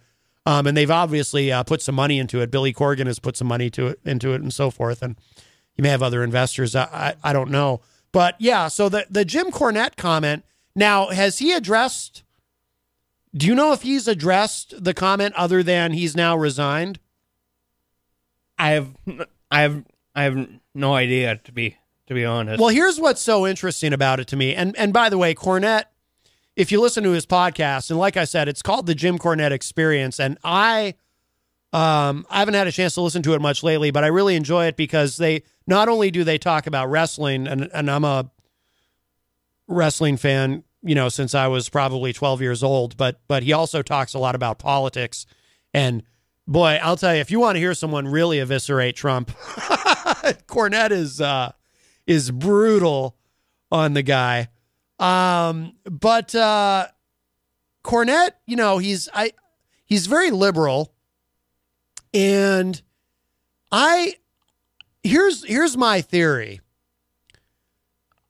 Um 0.46 0.68
and 0.68 0.78
they've 0.78 0.92
obviously 0.92 1.52
uh, 1.52 1.64
put 1.64 1.82
some 1.82 1.96
money 1.96 2.20
into 2.20 2.42
it. 2.42 2.52
Billy 2.52 2.74
Corgan 2.74 3.08
has 3.08 3.20
put 3.20 3.36
some 3.36 3.48
money 3.48 3.70
to 3.72 3.88
it 3.88 4.00
into 4.06 4.34
it 4.34 4.42
and 4.42 4.54
so 4.54 4.70
forth 4.70 5.02
and 5.02 5.16
you 5.76 5.82
may 5.84 5.90
have 5.90 6.04
other 6.04 6.24
investors. 6.24 6.76
I, 6.76 6.84
I, 7.24 7.30
I 7.30 7.34
don't 7.34 7.50
know. 7.52 7.82
But 8.12 8.36
yeah, 8.40 8.68
so 8.68 8.90
the, 8.90 9.06
the 9.10 9.24
Jim 9.24 9.50
Cornette 9.50 9.96
comment 9.96 10.44
now, 10.76 11.08
has 11.08 11.40
he 11.40 11.54
addressed, 11.54 12.24
do 13.36 13.46
you 13.46 13.56
know 13.56 13.72
if 13.72 13.82
he's 13.84 14.08
addressed 14.08 14.84
the 14.84 14.94
comment 14.94 15.36
other 15.36 15.62
than 15.64 15.94
he's 15.94 16.16
now 16.16 16.36
resigned? 16.36 17.00
I 18.58 18.72
have 18.72 18.96
I 19.52 19.62
have 19.62 19.84
I 20.16 20.24
have 20.24 20.50
no 20.74 20.94
idea 20.94 21.38
to 21.38 21.52
be 21.52 21.78
to 22.08 22.14
be 22.14 22.26
honest. 22.26 22.60
Well, 22.60 22.70
here's 22.70 23.00
what's 23.00 23.22
so 23.22 23.46
interesting 23.48 23.94
about 23.94 24.20
it 24.20 24.28
to 24.30 24.36
me. 24.36 24.56
And 24.56 24.76
and 24.78 24.92
by 24.92 25.10
the 25.10 25.18
way, 25.18 25.36
Cornette, 25.36 25.86
if 26.56 26.72
you 26.72 26.82
listen 26.82 27.04
to 27.04 27.12
his 27.12 27.26
podcast, 27.26 27.90
and 27.90 28.00
like 28.00 28.18
I 28.18 28.26
said, 28.26 28.48
it's 28.48 28.62
called 28.62 28.86
the 28.88 28.96
Jim 28.96 29.18
Cornette 29.18 29.52
Experience, 29.52 30.20
and 30.20 30.38
I 30.44 30.96
um 31.72 32.26
I 32.30 32.40
haven't 32.40 32.56
had 32.56 32.68
a 32.68 32.72
chance 32.72 32.96
to 32.96 33.02
listen 33.02 33.22
to 33.24 33.34
it 33.34 33.42
much 33.42 33.64
lately, 33.64 33.92
but 33.92 34.04
I 34.04 34.08
really 34.08 34.36
enjoy 34.36 34.66
it 34.66 34.76
because 34.76 35.18
they 35.18 35.44
not 35.68 35.88
only 35.88 36.10
do 36.10 36.24
they 36.24 36.40
talk 36.40 36.66
about 36.66 36.88
wrestling, 36.90 37.48
and 37.48 37.70
and 37.74 37.90
I'm 37.92 38.04
a 38.04 38.30
wrestling 39.68 40.18
fan, 40.18 40.64
you 40.82 40.96
know, 40.96 41.10
since 41.10 41.36
I 41.36 41.48
was 41.48 41.70
probably 41.70 42.14
12 42.14 42.42
years 42.42 42.64
old, 42.64 42.98
but 42.98 43.20
but 43.28 43.44
he 43.44 43.54
also 43.54 43.82
talks 43.82 44.14
a 44.14 44.20
lot 44.20 44.36
about 44.36 44.60
politics 44.60 45.26
and 45.74 46.04
boy, 46.48 46.80
I'll 46.82 46.98
tell 46.98 47.14
you 47.14 47.22
if 47.22 47.32
you 47.32 47.40
want 47.40 47.56
to 47.56 47.60
hear 47.60 47.74
someone 47.74 48.08
really 48.08 48.40
eviscerate 48.40 48.96
Trump, 48.96 49.30
Cornette 50.48 50.92
is 50.92 51.22
uh 51.22 51.52
is 52.08 52.32
brutal 52.32 53.18
on 53.72 53.94
the 53.94 54.04
guy. 54.04 54.50
Um 55.00 55.74
but 55.86 56.34
uh 56.36 56.88
Cornette, 57.84 58.32
you 58.46 58.56
know, 58.56 58.78
he's 58.78 59.10
I 59.14 59.34
he's 59.86 60.08
very 60.08 60.32
liberal 60.32 60.94
and 62.14 62.82
I 63.72 64.16
here's 65.04 65.44
here's 65.46 65.78
my 65.78 66.02
theory. 66.02 66.62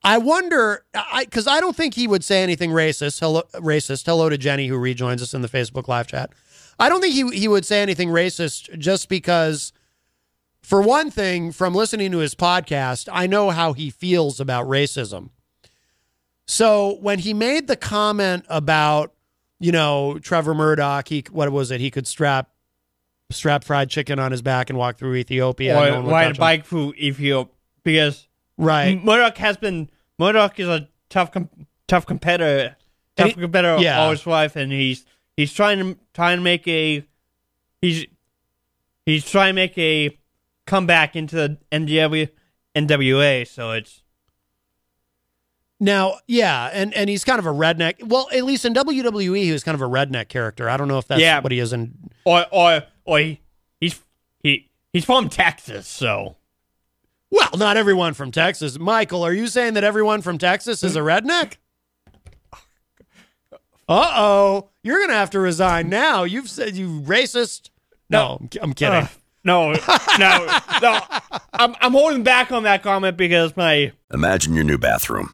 I 0.03 0.17
wonder, 0.17 0.85
I 0.93 1.25
because 1.25 1.47
I 1.47 1.59
don't 1.59 1.75
think 1.75 1.93
he 1.93 2.07
would 2.07 2.23
say 2.23 2.41
anything 2.41 2.71
racist. 2.71 3.19
Hello, 3.19 3.43
racist. 3.55 4.05
Hello 4.05 4.29
to 4.29 4.37
Jenny 4.37 4.67
who 4.67 4.77
rejoins 4.77 5.21
us 5.21 5.33
in 5.33 5.41
the 5.41 5.49
Facebook 5.49 5.87
live 5.87 6.07
chat. 6.07 6.31
I 6.79 6.87
don't 6.87 7.01
think 7.01 7.13
he 7.13 7.37
he 7.37 7.47
would 7.47 7.65
say 7.65 7.81
anything 7.81 8.09
racist 8.09 8.77
just 8.79 9.09
because, 9.09 9.73
for 10.61 10.81
one 10.81 11.11
thing, 11.11 11.51
from 11.51 11.75
listening 11.75 12.11
to 12.11 12.19
his 12.19 12.33
podcast, 12.33 13.09
I 13.11 13.27
know 13.27 13.49
how 13.49 13.73
he 13.73 13.89
feels 13.89 14.39
about 14.39 14.67
racism. 14.67 15.31
So 16.47 16.97
when 17.01 17.19
he 17.19 17.33
made 17.33 17.67
the 17.67 17.75
comment 17.75 18.45
about, 18.49 19.13
you 19.59 19.71
know, 19.73 20.17
Trevor 20.19 20.53
Murdoch, 20.53 21.09
he 21.09 21.25
what 21.29 21.51
was 21.51 21.71
it? 21.71 21.81
He 21.81 21.91
could 21.91 22.07
strap 22.07 22.49
strap 23.31 23.65
fried 23.65 23.89
chicken 23.89 24.17
on 24.17 24.31
his 24.31 24.41
back 24.41 24.69
and 24.69 24.79
walk 24.79 24.97
through 24.97 25.15
Ethiopia. 25.15 25.73
no 25.73 25.99
or 25.99 26.01
would 26.03 26.11
ride 26.11 26.35
a 26.37 26.39
bike 26.39 26.65
through 26.65 26.93
Ethiopia 26.93 27.53
because 27.83 28.28
Right. 28.59 29.03
Murdoch 29.03 29.37
has 29.37 29.57
been 29.57 29.89
Murdoch 30.19 30.59
is 30.59 30.67
a 30.67 30.87
tough 31.09 31.31
com- 31.31 31.49
tough 31.87 32.05
competitor, 32.05 32.75
tough 33.15 33.27
he- 33.29 33.33
competitor 33.33 33.81
yeah. 33.81 33.99
all 34.01 34.11
his 34.11 34.27
life, 34.27 34.55
and 34.55 34.71
he's 34.71 35.05
he's 35.37 35.53
trying 35.53 35.79
to 35.79 35.97
trying 36.13 36.37
to 36.37 36.43
make 36.43 36.67
a 36.67 37.03
he's 37.81 38.05
he's 39.05 39.23
trying 39.25 39.49
to 39.51 39.53
make 39.55 39.77
a 39.77 40.17
comeback 40.67 41.15
into 41.15 41.35
the 41.35 41.57
NW, 41.71 42.29
NWA. 42.75 43.47
So 43.47 43.71
it's 43.71 44.03
Now, 45.79 46.15
yeah, 46.27 46.69
and 46.73 46.93
and 46.93 47.09
he's 47.09 47.23
kind 47.23 47.39
of 47.39 47.45
a 47.45 47.53
redneck. 47.53 48.03
Well, 48.05 48.27
at 48.33 48.43
least 48.43 48.65
in 48.65 48.73
WWE, 48.73 49.41
he 49.43 49.51
was 49.53 49.63
kind 49.63 49.75
of 49.75 49.81
a 49.81 49.87
redneck 49.87 50.27
character. 50.27 50.69
I 50.69 50.75
don't 50.75 50.89
know 50.89 50.97
if 50.97 51.07
that's 51.07 51.21
Yeah. 51.21 51.39
what 51.39 51.51
he 51.53 51.59
is 51.59 51.71
in. 51.71 51.93
or 52.25 52.45
or 52.51 52.83
or 53.05 53.19
he, 53.19 53.39
he's 53.79 53.99
he 54.43 54.69
he's 54.91 55.05
from 55.05 55.29
Texas. 55.29 55.87
So 55.87 56.35
Well, 57.31 57.49
not 57.57 57.77
everyone 57.77 58.13
from 58.13 58.31
Texas. 58.31 58.79
Michael, 58.79 59.23
are 59.23 59.33
you 59.33 59.47
saying 59.47 59.75
that 59.75 59.83
everyone 59.83 60.21
from 60.21 60.37
Texas 60.37 60.83
is 60.83 60.95
a 60.95 60.99
redneck? 60.99 61.57
Uh 63.87 64.11
oh, 64.15 64.69
you're 64.83 64.99
gonna 64.99 65.13
have 65.13 65.31
to 65.31 65.39
resign 65.39 65.89
now. 65.89 66.23
You've 66.23 66.49
said 66.49 66.75
you 66.75 67.01
racist. 67.01 67.69
No, 68.09 68.37
I'm, 68.39 68.49
I'm 68.61 68.73
kidding. 68.73 68.93
Uh, 68.93 69.07
no, 69.43 69.73
no, 70.19 70.59
no. 70.81 70.99
I'm 71.53 71.75
I'm 71.81 71.91
holding 71.93 72.23
back 72.23 72.51
on 72.51 72.63
that 72.63 72.83
comment 72.83 73.17
because 73.17 73.57
my 73.57 73.91
Imagine 74.13 74.53
your 74.53 74.63
new 74.63 74.77
bathroom. 74.77 75.33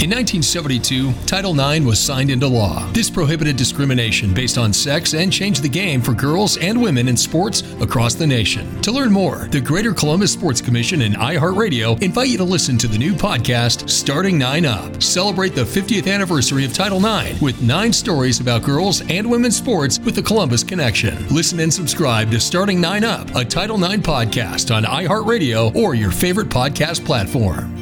In 0.00 0.08
1972, 0.08 1.12
Title 1.26 1.52
IX 1.60 1.84
was 1.84 2.00
signed 2.00 2.30
into 2.30 2.48
law. 2.48 2.90
This 2.92 3.10
prohibited 3.10 3.56
discrimination 3.56 4.32
based 4.32 4.56
on 4.56 4.72
sex 4.72 5.12
and 5.12 5.30
changed 5.30 5.62
the 5.62 5.68
game 5.68 6.00
for 6.00 6.14
girls 6.14 6.56
and 6.56 6.80
women 6.80 7.06
in 7.06 7.18
sports 7.18 7.60
across 7.82 8.14
the 8.14 8.26
nation. 8.26 8.80
To 8.80 8.92
learn 8.92 9.12
more, 9.12 9.46
the 9.50 9.60
Greater 9.60 9.92
Columbus 9.92 10.32
Sports 10.32 10.62
Commission 10.62 11.02
and 11.02 11.16
iHeartRadio 11.16 12.00
invite 12.02 12.28
you 12.28 12.38
to 12.38 12.44
listen 12.44 12.78
to 12.78 12.88
the 12.88 12.96
new 12.96 13.12
podcast, 13.12 13.90
Starting 13.90 14.38
Nine 14.38 14.64
Up. 14.64 15.02
Celebrate 15.02 15.54
the 15.54 15.64
50th 15.64 16.10
anniversary 16.10 16.64
of 16.64 16.72
Title 16.72 17.04
IX 17.04 17.38
with 17.42 17.60
nine 17.60 17.92
stories 17.92 18.40
about 18.40 18.62
girls 18.62 19.02
and 19.10 19.30
women's 19.30 19.58
sports 19.58 19.98
with 19.98 20.14
the 20.14 20.22
Columbus 20.22 20.64
Connection. 20.64 21.28
Listen 21.28 21.60
and 21.60 21.72
subscribe 21.72 22.30
to 22.30 22.40
Starting 22.40 22.80
Nine 22.80 23.04
Up, 23.04 23.28
a 23.34 23.44
Title 23.44 23.76
IX 23.76 24.02
podcast 24.02 24.74
on 24.74 24.84
iHeartRadio 24.84 25.76
or 25.76 25.94
your 25.94 26.10
favorite 26.10 26.48
podcast 26.48 27.04
platform. 27.04 27.79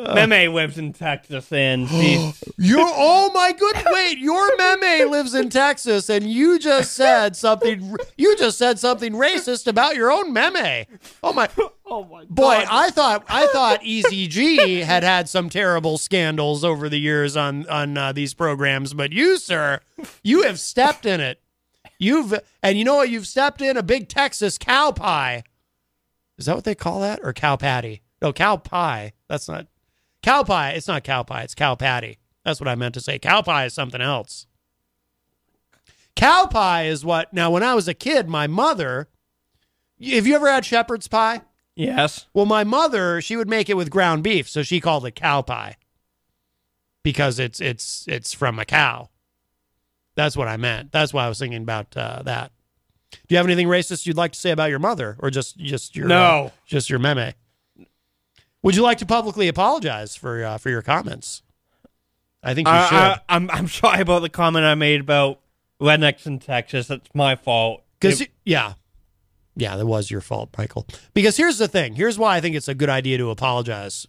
Meme 0.14 0.52
lives 0.54 0.78
in 0.78 0.92
Texas 0.92 1.52
and 1.52 1.88
she's 1.88 2.42
Your 2.56 2.86
oh 2.86 3.30
my 3.32 3.52
good 3.52 3.76
wait, 3.90 4.18
your 4.18 4.56
meme 4.56 5.10
lives 5.10 5.34
in 5.34 5.50
Texas, 5.50 6.08
and 6.08 6.30
you 6.30 6.58
just 6.58 6.94
said 6.94 7.36
something. 7.36 7.96
You 8.16 8.36
just 8.36 8.56
said 8.58 8.78
something 8.78 9.12
racist 9.12 9.66
about 9.66 9.96
your 9.96 10.10
own 10.10 10.32
meme. 10.32 10.86
Oh 11.22 11.32
my, 11.32 11.48
oh 11.86 12.04
my 12.04 12.24
boy! 12.28 12.64
I 12.68 12.90
thought 12.90 13.24
I 13.28 13.46
thought 13.48 13.84
Easy 13.84 14.26
G 14.26 14.80
had 14.80 15.02
had 15.02 15.28
some 15.28 15.48
terrible 15.50 15.98
scandals 15.98 16.64
over 16.64 16.88
the 16.88 16.98
years 16.98 17.36
on 17.36 17.68
on 17.68 17.96
uh, 17.96 18.12
these 18.12 18.34
programs, 18.34 18.94
but 18.94 19.12
you, 19.12 19.36
sir, 19.38 19.80
you 20.22 20.42
have 20.42 20.58
stepped 20.58 21.04
in 21.04 21.20
it. 21.20 21.42
You've 21.98 22.34
and 22.62 22.78
you 22.78 22.84
know 22.84 22.96
what? 22.96 23.10
You've 23.10 23.26
stepped 23.26 23.60
in 23.60 23.76
a 23.76 23.82
big 23.82 24.08
Texas 24.08 24.56
cow 24.56 24.92
pie. 24.92 25.42
Is 26.38 26.46
that 26.46 26.54
what 26.54 26.64
they 26.64 26.74
call 26.74 27.00
that, 27.00 27.20
or 27.22 27.34
cow 27.34 27.56
patty? 27.56 28.02
No, 28.22 28.32
cow 28.32 28.56
pie. 28.56 29.12
That's 29.28 29.48
not 29.48 29.66
cow 30.22 30.42
pie. 30.42 30.70
It's 30.70 30.88
not 30.88 31.04
cow 31.04 31.22
pie. 31.22 31.42
It's 31.42 31.54
cow 31.54 31.74
patty. 31.74 32.18
That's 32.44 32.60
what 32.60 32.68
I 32.68 32.74
meant 32.74 32.94
to 32.94 33.00
say. 33.00 33.18
Cow 33.18 33.42
pie 33.42 33.66
is 33.66 33.74
something 33.74 34.00
else. 34.00 34.46
Cow 36.16 36.46
pie 36.46 36.84
is 36.84 37.04
what. 37.04 37.32
Now, 37.32 37.50
when 37.50 37.62
I 37.62 37.74
was 37.74 37.88
a 37.88 37.94
kid, 37.94 38.28
my 38.28 38.46
mother. 38.46 39.08
Have 40.02 40.26
you 40.26 40.34
ever 40.34 40.50
had 40.50 40.64
shepherd's 40.64 41.08
pie? 41.08 41.42
yes. 41.76 42.26
Well, 42.34 42.46
my 42.46 42.64
mother, 42.64 43.20
she 43.20 43.36
would 43.36 43.48
make 43.48 43.68
it 43.68 43.76
with 43.76 43.90
ground 43.90 44.22
beef, 44.22 44.48
so 44.48 44.62
she 44.62 44.80
called 44.80 45.04
it 45.06 45.14
cow 45.14 45.42
pie 45.42 45.76
because 47.02 47.38
it's 47.38 47.60
it's 47.60 48.06
it's 48.08 48.32
from 48.32 48.58
a 48.58 48.64
cow. 48.64 49.08
That's 50.16 50.36
what 50.36 50.48
I 50.48 50.56
meant. 50.56 50.90
That's 50.92 51.12
why 51.14 51.24
I 51.26 51.28
was 51.28 51.38
thinking 51.38 51.62
about 51.62 51.96
uh, 51.96 52.22
that. 52.24 52.52
Do 53.12 53.18
you 53.28 53.36
have 53.36 53.46
anything 53.46 53.66
racist 53.68 54.06
you'd 54.06 54.16
like 54.16 54.32
to 54.32 54.38
say 54.40 54.50
about 54.50 54.70
your 54.70 54.78
mother, 54.78 55.16
or 55.20 55.30
just 55.30 55.56
just 55.58 55.94
your 55.96 56.08
No. 56.08 56.46
uh, 56.46 56.50
just 56.66 56.88
your 56.90 56.98
meme? 56.98 57.32
Would 58.62 58.76
you 58.76 58.82
like 58.82 58.98
to 58.98 59.06
publicly 59.06 59.48
apologize 59.48 60.16
for 60.16 60.44
uh, 60.44 60.58
for 60.58 60.70
your 60.70 60.82
comments? 60.82 61.42
I 62.42 62.54
think 62.54 62.68
you 62.68 62.74
I, 62.74 62.86
should. 62.86 62.96
I, 62.96 63.20
I'm 63.28 63.50
I'm 63.50 63.68
sorry 63.82 64.00
about 64.00 64.22
the 64.22 64.28
comment 64.28 64.64
I 64.64 64.74
made 64.74 65.00
about 65.00 65.40
rednecks 65.80 66.26
in 66.26 66.38
Texas. 66.38 66.88
That's 66.88 67.08
my 67.14 67.36
fault. 67.36 67.82
Because 67.98 68.26
yeah, 68.44 68.74
yeah, 69.56 69.76
that 69.76 69.86
was 69.86 70.10
your 70.10 70.20
fault, 70.20 70.50
Michael. 70.56 70.86
Because 71.14 71.36
here's 71.36 71.58
the 71.58 71.68
thing. 71.68 71.94
Here's 71.94 72.18
why 72.18 72.36
I 72.36 72.40
think 72.40 72.56
it's 72.56 72.68
a 72.68 72.74
good 72.74 72.88
idea 72.88 73.18
to 73.18 73.30
apologize. 73.30 74.06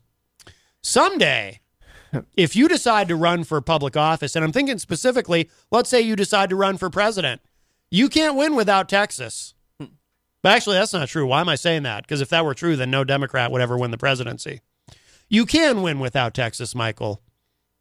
Someday, 0.82 1.60
if 2.38 2.56
you 2.56 2.68
decide 2.68 3.08
to 3.08 3.16
run 3.16 3.44
for 3.44 3.60
public 3.62 3.98
office, 3.98 4.36
and 4.36 4.46
I'm 4.46 4.52
thinking 4.52 4.80
specifically, 4.80 5.50
let's 5.70 5.90
say 5.90 6.02
you 6.02 6.16
decide 6.16 6.50
to 6.50 6.56
run 6.56 6.78
for 6.78 6.90
president, 6.90 7.42
you 7.90 8.08
can't 8.08 8.38
win 8.38 8.56
without 8.56 8.88
Texas. 8.88 9.54
But 10.42 10.56
actually, 10.56 10.78
that's 10.78 10.94
not 10.94 11.08
true. 11.08 11.28
Why 11.28 11.42
am 11.42 11.50
I 11.50 11.56
saying 11.56 11.84
that? 11.84 12.04
Because 12.04 12.22
if 12.22 12.30
that 12.30 12.46
were 12.46 12.54
true, 12.54 12.76
then 12.76 12.90
no 12.90 13.04
Democrat 13.04 13.52
would 13.52 13.62
ever 13.62 13.78
win 13.78 13.92
the 13.92 13.98
presidency. 13.98 14.62
You 15.30 15.46
can 15.46 15.82
win 15.82 16.00
without 16.00 16.34
Texas, 16.34 16.76
Michael, 16.76 17.22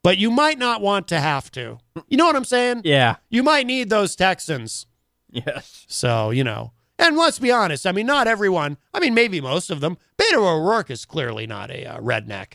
but 0.03 0.17
you 0.17 0.31
might 0.31 0.57
not 0.57 0.81
want 0.81 1.07
to 1.09 1.19
have 1.19 1.51
to. 1.51 1.79
You 2.07 2.17
know 2.17 2.25
what 2.25 2.35
I'm 2.35 2.45
saying? 2.45 2.81
yeah. 2.83 3.17
You 3.29 3.43
might 3.43 3.67
need 3.67 3.89
those 3.89 4.15
Texans. 4.15 4.85
Yes. 5.33 5.85
So, 5.87 6.29
you 6.29 6.43
know. 6.43 6.73
And 6.99 7.17
let's 7.17 7.39
be 7.39 7.51
honest, 7.51 7.87
I 7.87 7.93
mean, 7.93 8.05
not 8.05 8.27
everyone, 8.27 8.77
I 8.93 8.99
mean, 8.99 9.13
maybe 9.13 9.41
most 9.41 9.71
of 9.71 9.79
them. 9.79 9.97
Beto 10.17 10.37
O'Rourke 10.37 10.91
is 10.91 11.05
clearly 11.05 11.47
not 11.47 11.71
a 11.71 11.85
uh, 11.85 11.99
redneck. 11.99 12.53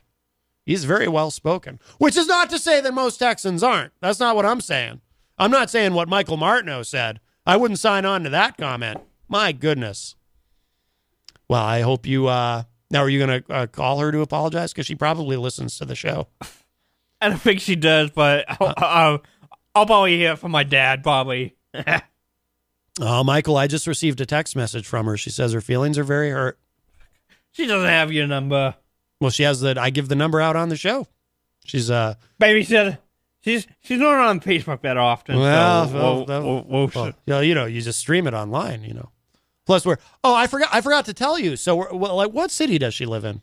He's 0.64 0.85
very 0.85 1.09
well 1.09 1.31
spoken, 1.31 1.81
which 1.99 2.16
is 2.16 2.27
not 2.27 2.51
to 2.51 2.59
say 2.59 2.81
that 2.81 2.92
most 2.95 3.16
Texans 3.16 3.62
aren't. 3.62 3.92
That's 4.01 4.21
not 4.21 4.37
what 4.37 4.45
I'm 4.47 4.61
saying. 4.61 5.01
I'm 5.38 5.51
not 5.51 5.71
saying 5.71 5.95
what 5.95 6.09
Michael 6.09 6.37
Martineau 6.37 6.83
said. 6.83 7.21
I 7.47 7.57
wouldn't 7.57 7.81
sign 7.81 8.05
on 8.05 8.25
to 8.25 8.31
that 8.31 8.57
comment. 8.57 9.01
My 9.29 9.53
goodness. 9.53 10.15
Well, 11.49 11.62
I 11.62 11.81
hope 11.81 12.07
you, 12.07 12.27
uh, 12.27 12.65
now 12.91 13.01
are 13.03 13.09
you 13.09 13.25
going 13.25 13.43
to 13.43 13.53
uh, 13.53 13.67
call 13.67 14.01
her 14.01 14.11
to 14.12 14.21
apologize? 14.21 14.73
Because 14.73 14.87
she 14.87 14.95
probably 14.95 15.37
listens 15.37 15.79
to 15.79 15.85
the 15.85 15.95
show. 15.95 16.29
I 17.21 17.29
don't 17.29 17.41
think 17.41 17.61
she 17.61 17.77
does, 17.77 18.11
but 18.11 18.45
I'll, 18.61 18.75
I'll, 18.77 19.23
I'll 19.75 19.87
probably 19.87 20.17
hear 20.17 20.33
it 20.33 20.39
from 20.39 20.53
my 20.53 20.65
dad. 20.65 21.03
Probably. 21.03 21.57
Oh, 22.99 23.23
Michael, 23.23 23.59
I 23.59 23.67
just 23.67 23.87
received 23.87 24.23
a 24.23 24.27
text 24.27 24.57
message 24.57 24.87
from 24.87 25.05
her. 25.05 25.19
She 25.19 25.29
says 25.29 25.53
her 25.53 25.61
feelings 25.61 25.99
are 25.99 26.03
very 26.03 26.31
hurt. 26.31 26.59
she 27.53 27.67
doesn't 27.67 27.89
have 27.89 28.11
your 28.11 28.27
number. 28.27 28.75
Well, 29.21 29.31
she 29.31 29.43
has 29.43 29.61
that. 29.61 29.77
I 29.77 29.91
give 29.91 30.09
the 30.09 30.15
number 30.15 30.41
out 30.41 30.57
on 30.57 30.71
the 30.71 30.77
show. 30.77 31.07
She's 31.67 31.91
uh. 31.91 32.15
Baby 32.39 32.65
said 32.65 32.99
she's 33.43 33.67
she's 33.83 33.99
not 33.99 34.15
on 34.15 34.41
Facebook 34.41 34.81
that 34.81 34.97
often. 34.97 35.39
Well, 35.39 35.89
so 35.89 35.95
well, 35.95 36.25
we'll, 36.27 36.65
we'll, 36.67 37.12
we'll, 37.27 37.43
you 37.43 37.55
know, 37.55 37.67
you 37.67 37.83
just 37.83 37.99
stream 37.99 38.27
it 38.27 38.33
online. 38.33 38.83
You 38.83 38.95
know. 38.95 39.11
Plus, 39.66 39.85
we're. 39.85 39.98
Oh, 40.24 40.35
I 40.35 40.46
forgot. 40.46 40.68
I 40.72 40.81
forgot 40.81 41.05
to 41.07 41.12
tell 41.12 41.38
you. 41.38 41.57
So, 41.57 41.76
we're, 41.76 41.92
well, 41.92 42.16
like, 42.16 42.31
what 42.31 42.50
city 42.50 42.79
does 42.79 42.94
she 42.94 43.05
live 43.05 43.24
in? 43.24 43.42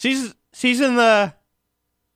she's 0.00 0.34
she's 0.52 0.80
in 0.80 0.96
the 0.96 1.34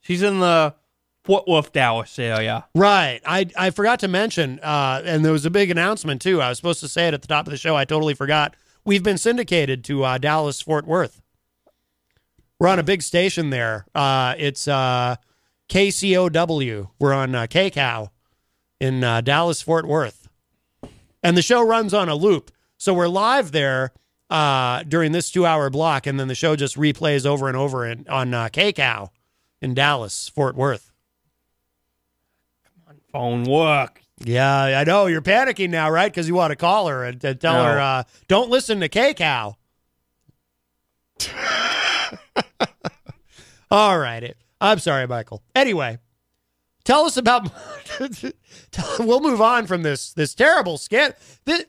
she's 0.01 0.23
in 0.23 0.41
the 0.41 0.75
Fort 1.23 1.47
Worth, 1.47 1.73
Dallas 1.73 2.19
area. 2.19 2.67
Right. 2.75 3.21
I 3.25 3.47
I 3.57 3.71
forgot 3.71 4.01
to 4.01 4.09
mention. 4.09 4.59
Uh, 4.61 5.03
and 5.05 5.25
there 5.25 5.33
was 5.33 5.47
a 5.47 5.51
big 5.51 5.71
announcement 5.71 6.21
too. 6.21 6.41
I 6.41 6.49
was 6.49 6.59
supposed 6.59 6.81
to 6.81 6.89
say 6.89 7.09
it 7.09 7.15
at 7.15 7.23
the 7.23 7.29
top 7.29 7.47
of 7.47 7.51
the 7.51 7.57
show. 7.57 7.77
I 7.77 7.85
totally 7.85 8.15
forgot. 8.15 8.57
We've 8.85 9.03
been 9.03 9.19
syndicated 9.19 9.85
to 9.85 10.05
uh, 10.05 10.19
Dallas 10.19 10.61
Fort 10.61 10.87
Worth. 10.87 11.23
We're 12.59 12.69
on 12.69 12.79
a 12.79 12.83
big 12.83 13.03
station 13.03 13.51
there. 13.51 13.87
Uh, 13.95 14.35
it's 14.39 14.69
uh, 14.69 15.17
KCOW. 15.69 16.91
We're 16.99 17.15
on 17.15 17.35
uh, 17.35 17.47
KCOW 17.47 18.11
in 18.81 19.03
uh, 19.03 19.21
Dallas 19.23 19.63
Fort 19.63 19.87
Worth, 19.87 20.29
and 21.23 21.37
the 21.37 21.43
show 21.43 21.67
runs 21.67 21.95
on 21.95 22.09
a 22.09 22.15
loop. 22.15 22.51
So 22.77 22.93
we're 22.95 23.09
live 23.09 23.53
there 23.53 23.93
uh, 24.31 24.83
during 24.85 25.13
this 25.13 25.31
two-hour 25.31 25.71
block, 25.71 26.07
and 26.07 26.19
then 26.19 26.29
the 26.29 26.35
show 26.35 26.57
just 26.57 26.77
replays 26.77 27.25
over 27.27 27.49
and 27.49 27.57
over 27.57 27.87
in, 27.87 28.07
on 28.09 28.35
uh, 28.35 28.49
KCOW 28.49 29.11
in 29.61 29.75
Dallas 29.75 30.29
Fort 30.29 30.57
Worth. 30.57 30.91
Come 32.65 32.75
on, 32.89 32.97
phone 33.13 33.45
work. 33.45 34.01
Yeah, 34.25 34.79
I 34.79 34.85
know 34.85 35.07
you're 35.07 35.23
panicking 35.23 35.71
now, 35.71 35.91
right? 35.91 36.11
Because 36.13 36.29
you 36.29 36.35
want 36.35 36.51
to 36.51 36.57
call 36.57 36.89
her 36.89 37.05
and, 37.05 37.23
and 37.25 37.41
tell 37.41 37.55
No. 37.55 37.65
her, 37.65 37.81
uh, 37.81 38.03
"Don't 38.29 38.51
listen 38.51 38.81
to 38.81 38.89
K 38.89 39.13
Cow." 39.15 39.57
All 43.71 43.99
right, 43.99 44.35
I'm 44.61 44.79
sorry, 44.79 45.07
Michael. 45.07 45.43
Anyway, 45.55 45.99
Tell 46.85 47.07
us 47.07 47.17
about. 47.17 47.51
we'll 48.99 49.21
move 49.21 49.41
on 49.41 49.67
from 49.67 49.83
this 49.83 50.13
this 50.13 50.35
terrible 50.35 50.79
scandal. 50.79 51.17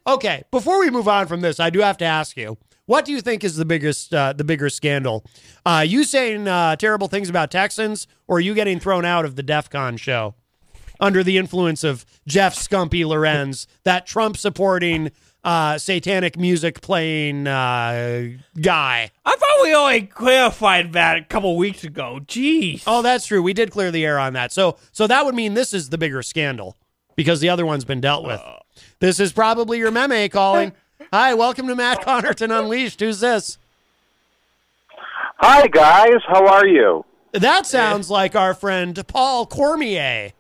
Okay, 0.07 0.43
before 0.51 0.79
we 0.79 0.89
move 0.89 1.07
on 1.07 1.27
from 1.27 1.41
this, 1.41 1.59
I 1.59 1.69
do 1.69 1.79
have 1.79 1.97
to 1.97 2.05
ask 2.05 2.37
you. 2.37 2.57
What 2.87 3.03
do 3.05 3.11
you 3.11 3.21
think 3.21 3.43
is 3.43 3.55
the 3.55 3.65
biggest, 3.65 4.13
uh, 4.13 4.33
the 4.33 4.43
bigger 4.43 4.69
scandal? 4.69 5.25
Uh, 5.65 5.83
you 5.87 6.03
saying 6.03 6.47
uh, 6.47 6.75
terrible 6.75 7.07
things 7.07 7.29
about 7.29 7.49
Texans, 7.49 8.05
or 8.27 8.39
you 8.39 8.53
getting 8.53 8.79
thrown 8.79 9.05
out 9.05 9.25
of 9.25 9.35
the 9.35 9.43
Dokken 9.43 9.97
show 9.97 10.35
under 10.99 11.23
the 11.23 11.37
influence 11.37 11.83
of 11.83 12.05
Jeff 12.27 12.55
Scumpy 12.55 13.03
Lorenz, 13.03 13.65
that 13.83 14.05
Trump 14.05 14.37
supporting, 14.37 15.11
uh, 15.43 15.79
satanic 15.79 16.37
music 16.37 16.81
playing 16.81 17.47
uh, 17.47 18.29
guy? 18.61 19.09
I 19.25 19.35
thought 19.35 19.63
we 19.63 19.73
only 19.73 20.01
clarified 20.03 20.93
that 20.93 21.17
a 21.17 21.23
couple 21.23 21.57
weeks 21.57 21.83
ago. 21.83 22.19
Jeez. 22.25 22.83
Oh, 22.85 23.01
that's 23.01 23.25
true. 23.25 23.41
We 23.41 23.53
did 23.53 23.71
clear 23.71 23.89
the 23.89 24.05
air 24.05 24.19
on 24.19 24.33
that. 24.33 24.51
So, 24.51 24.77
so 24.91 25.07
that 25.07 25.25
would 25.25 25.33
mean 25.33 25.55
this 25.55 25.73
is 25.73 25.89
the 25.89 25.97
bigger 25.97 26.21
scandal 26.21 26.77
because 27.15 27.39
the 27.39 27.49
other 27.49 27.65
one's 27.65 27.85
been 27.85 28.01
dealt 28.01 28.25
with. 28.25 28.41
This 28.99 29.19
is 29.19 29.31
probably 29.31 29.77
your 29.77 29.91
meme 29.91 30.29
calling. 30.29 30.73
Hi, 31.13 31.33
welcome 31.33 31.67
to 31.67 31.75
Matt 31.75 32.01
Connarton 32.01 32.57
Unleashed. 32.57 32.99
Who's 32.99 33.19
this? 33.19 33.57
Hi, 35.37 35.67
guys. 35.67 36.21
How 36.27 36.47
are 36.47 36.65
you? 36.65 37.05
That 37.33 37.65
sounds 37.65 38.09
like 38.09 38.35
our 38.35 38.53
friend 38.53 39.05
Paul 39.07 39.45
Cormier. 39.45 40.31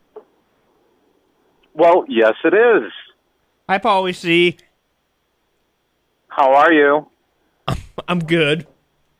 Well, 1.73 2.05
yes, 2.07 2.33
it 2.43 2.53
is. 2.53 2.91
Hi, 3.67 3.77
Paul. 3.77 4.03
We 4.03 4.13
see. 4.13 4.57
How 6.29 6.53
are 6.53 6.71
you? 6.71 7.07
I'm 8.07 8.19
good. 8.19 8.67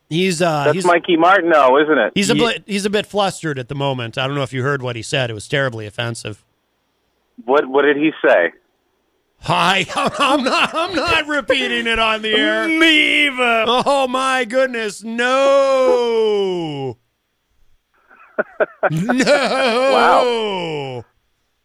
He's 0.09 0.41
uh, 0.41 0.65
That's 0.65 0.75
he's, 0.75 0.85
Mikey 0.85 1.17
Martineau, 1.17 1.77
isn't 1.81 1.97
it? 1.97 2.11
he's 2.15 2.29
a 2.29 2.35
bit 2.35 2.63
he's 2.67 2.85
a 2.85 2.89
bit 2.89 3.05
flustered 3.05 3.57
at 3.57 3.69
the 3.69 3.75
moment. 3.75 4.17
I 4.17 4.27
don't 4.27 4.35
know 4.35 4.43
if 4.43 4.53
you 4.53 4.61
heard 4.61 4.81
what 4.81 4.95
he 4.95 5.01
said. 5.01 5.29
It 5.29 5.33
was 5.33 5.47
terribly 5.47 5.87
offensive. 5.87 6.43
What 7.43 7.67
What 7.67 7.83
did 7.83 7.97
he 7.97 8.11
say? 8.25 8.53
Hi, 9.41 9.85
I'm 9.95 10.43
not. 10.43 10.73
I'm 10.73 10.95
not 10.95 11.27
repeating 11.27 11.87
it 11.87 11.99
on 11.99 12.21
the 12.21 12.33
air. 12.33 12.67
Me 12.67 13.27
either. 13.27 13.65
Oh 13.67 14.07
my 14.07 14.45
goodness, 14.45 15.03
no, 15.03 16.97
no, 18.91 19.91
wow. 19.93 21.05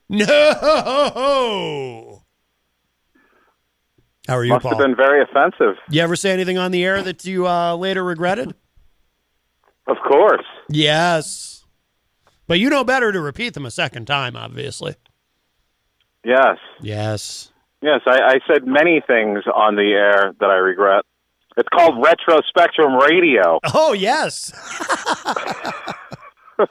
no. 0.09 2.23
How 4.29 4.37
are 4.37 4.45
you, 4.45 4.51
Must 4.53 4.63
Paul? 4.63 4.73
have 4.73 4.79
been 4.79 4.95
very 4.97 5.23
offensive. 5.23 5.77
You 5.91 6.03
ever 6.03 6.15
say 6.17 6.31
anything 6.33 6.59
on 6.59 6.71
the 6.71 6.85
air 6.85 7.03
that 7.03 7.25
you 7.25 7.47
uh, 7.49 7.75
later 7.77 8.05
regretted? 8.05 8.55
Of 9.87 9.97
course. 10.07 10.45
Yes, 10.69 11.65
but 12.47 12.61
you 12.61 12.69
know 12.71 12.85
better 12.85 13.11
to 13.13 13.21
repeat 13.21 13.55
them 13.55 13.67
a 13.67 13.71
second 13.71 14.07
time. 14.07 14.37
Obviously, 14.37 14.95
Yes. 16.25 16.59
yes. 16.81 17.53
Yes, 17.83 18.01
I, 18.07 18.21
I 18.21 18.39
said 18.47 18.67
many 18.67 19.01
things 19.07 19.45
on 19.55 19.77
the 19.77 19.91
air 19.93 20.33
that 20.39 20.51
I 20.51 20.57
regret. 20.57 21.05
It's 21.57 21.69
called 21.75 22.03
Retro 22.05 22.41
Spectrum 22.49 22.95
Radio. 22.97 23.59
Oh 23.75 23.93
yes. 23.95 24.53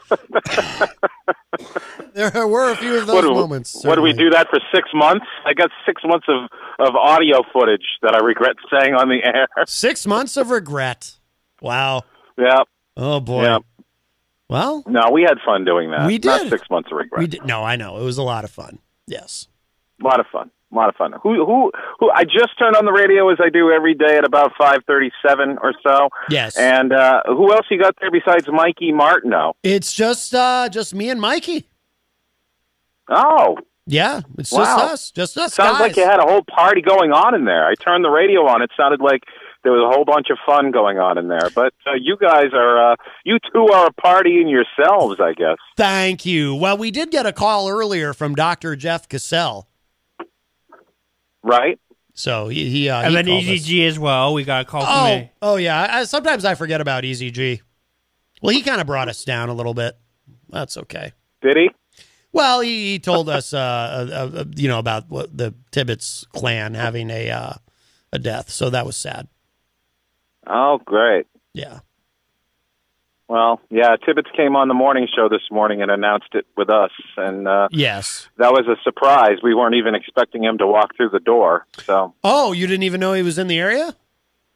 there 2.13 2.47
were 2.47 2.71
a 2.71 2.75
few 2.75 2.97
of 2.97 3.07
those 3.07 3.23
What 3.25 3.33
moments. 3.33 3.83
what 3.83 3.95
do 3.95 4.01
we 4.01 4.13
do 4.13 4.29
that 4.31 4.47
for 4.49 4.59
six 4.73 4.89
months? 4.93 5.25
I 5.45 5.53
got 5.53 5.69
six 5.85 6.01
months 6.05 6.27
of, 6.29 6.49
of 6.79 6.95
audio 6.95 7.41
footage 7.51 7.85
that 8.01 8.13
I 8.13 8.19
regret 8.19 8.55
saying 8.71 8.93
on 8.93 9.09
the 9.09 9.19
air. 9.25 9.47
Six 9.65 10.05
months 10.05 10.37
of 10.37 10.51
regret. 10.51 11.17
Wow. 11.61 12.03
Yeah. 12.37 12.59
Oh 12.95 13.19
boy. 13.19 13.43
Yeah. 13.43 13.59
Well, 14.47 14.83
No, 14.87 15.11
we 15.11 15.21
had 15.23 15.37
fun 15.45 15.63
doing 15.65 15.91
that. 15.91 16.07
We 16.07 16.17
Not 16.17 16.41
did. 16.41 16.49
six 16.49 16.67
months 16.71 16.89
of 16.91 16.97
regret. 16.97 17.19
we 17.19 17.27
did. 17.27 17.45
No, 17.45 17.63
I 17.63 17.75
know 17.75 17.97
it 17.99 18.03
was 18.03 18.17
a 18.17 18.23
lot 18.23 18.43
of 18.43 18.49
fun. 18.51 18.79
Yes. 19.09 19.47
A 20.01 20.05
lot 20.07 20.19
of 20.21 20.27
fun. 20.31 20.49
A 20.71 20.75
lot 20.75 20.87
of 20.87 20.95
fun. 20.95 21.13
Who 21.23 21.43
who 21.45 21.71
who? 21.99 22.11
I 22.11 22.23
just 22.25 22.57
turned 22.59 22.75
on 22.75 22.85
the 22.85 22.91
radio 22.91 23.29
as 23.31 23.39
I 23.43 23.49
do 23.49 23.71
every 23.71 23.95
day 23.95 24.17
at 24.17 24.23
about 24.23 24.51
five 24.55 24.79
thirty-seven 24.85 25.57
or 25.63 25.73
so. 25.83 26.09
Yes. 26.29 26.55
And 26.57 26.93
uh, 26.93 27.23
who 27.25 27.51
else 27.51 27.65
you 27.71 27.79
got 27.79 27.95
there 27.99 28.11
besides 28.11 28.47
Mikey 28.47 28.91
Martineau? 28.91 29.53
It's 29.63 29.91
just 29.91 30.35
uh 30.35 30.69
just 30.71 30.93
me 30.93 31.09
and 31.09 31.19
Mikey. 31.19 31.65
Oh, 33.09 33.57
Yeah, 33.87 34.21
it's 34.37 34.51
Wow. 34.51 34.59
just 34.63 34.91
us. 34.93 35.11
Just 35.11 35.37
us 35.39 35.53
sounds 35.55 35.71
guys. 35.79 35.81
like 35.81 35.97
you 35.97 36.05
had 36.05 36.19
a 36.19 36.27
whole 36.27 36.43
party 36.43 36.81
going 36.81 37.11
on 37.11 37.33
in 37.33 37.45
there. 37.45 37.65
I 37.67 37.73
turned 37.73 38.05
the 38.05 38.09
radio 38.11 38.45
on. 38.47 38.61
It 38.61 38.69
sounded 38.77 39.01
like 39.01 39.23
there 39.63 39.71
was 39.73 39.83
a 39.83 39.93
whole 39.93 40.05
bunch 40.05 40.27
of 40.29 40.37
fun 40.45 40.71
going 40.71 40.97
on 40.99 41.17
in 41.17 41.27
there. 41.27 41.49
But 41.53 41.73
uh, 41.85 41.91
you 41.99 42.17
guys 42.17 42.51
are, 42.53 42.91
uh, 42.93 42.95
you 43.25 43.37
two 43.53 43.67
are 43.73 43.87
a 43.87 43.93
party 43.93 44.39
in 44.41 44.47
yourselves, 44.47 45.19
I 45.19 45.33
guess. 45.33 45.57
Thank 45.77 46.25
you. 46.25 46.55
Well, 46.55 46.77
we 46.77 46.91
did 46.91 47.11
get 47.11 47.25
a 47.25 47.33
call 47.33 47.69
earlier 47.69 48.13
from 48.13 48.35
Dr. 48.35 48.75
Jeff 48.75 49.07
Cassell. 49.09 49.67
Right? 51.43 51.79
So 52.13 52.49
he 52.49 52.69
he 52.69 52.89
uh, 52.89 53.01
and 53.01 53.09
he 53.11 53.15
then 53.15 53.25
called 53.27 53.43
Easy 53.43 53.85
us. 53.87 53.93
As 53.93 53.99
well. 53.99 54.33
We 54.33 54.43
got 54.43 54.63
a 54.63 54.65
call 54.65 54.81
from 54.81 54.93
Oh, 54.93 55.05
me. 55.19 55.31
oh 55.41 55.55
yeah. 55.55 55.87
I, 55.89 56.03
sometimes 56.03 56.43
I 56.43 56.55
forget 56.55 56.81
about 56.81 57.05
Easy 57.05 57.31
G. 57.31 57.61
Well, 58.41 58.53
he 58.53 58.61
kind 58.61 58.81
of 58.81 58.87
brought 58.87 59.07
us 59.07 59.23
down 59.23 59.49
a 59.49 59.53
little 59.53 59.73
bit. 59.73 59.97
That's 60.49 60.75
okay. 60.77 61.13
Did 61.41 61.55
he? 61.55 61.69
Well, 62.33 62.59
he, 62.61 62.91
he 62.91 62.99
told 62.99 63.29
us, 63.29 63.53
uh, 63.53 63.57
uh, 63.57 64.39
uh, 64.39 64.43
you 64.55 64.67
know, 64.67 64.79
about 64.79 65.09
what 65.09 65.35
the 65.37 65.53
Tibbetts 65.71 66.25
clan 66.33 66.73
having 66.73 67.09
a 67.09 67.29
uh, 67.29 67.53
a 68.11 68.19
death. 68.19 68.49
So 68.49 68.69
that 68.69 68.85
was 68.85 68.97
sad. 68.97 69.27
Oh, 70.47 70.79
great. 70.83 71.27
Yeah. 71.53 71.79
Well, 73.27 73.61
yeah, 73.69 73.95
Tibbetts 74.03 74.29
came 74.35 74.55
on 74.55 74.67
the 74.69 74.73
morning 74.73 75.07
show 75.15 75.29
this 75.29 75.43
morning 75.51 75.83
and 75.83 75.91
announced 75.91 76.29
it 76.33 76.47
with 76.57 76.71
us, 76.71 76.89
and 77.15 77.47
uh, 77.47 77.67
Yes. 77.71 78.27
that 78.37 78.51
was 78.51 78.65
a 78.67 78.75
surprise. 78.83 79.37
We 79.43 79.53
weren't 79.53 79.75
even 79.75 79.93
expecting 79.93 80.43
him 80.43 80.57
to 80.57 80.65
walk 80.65 80.95
through 80.97 81.09
the 81.09 81.19
door. 81.19 81.67
So 81.85 82.15
Oh, 82.23 82.53
you 82.53 82.65
didn't 82.65 82.83
even 82.83 82.99
know 82.99 83.13
he 83.13 83.21
was 83.21 83.37
in 83.37 83.47
the 83.47 83.59
area? 83.59 83.95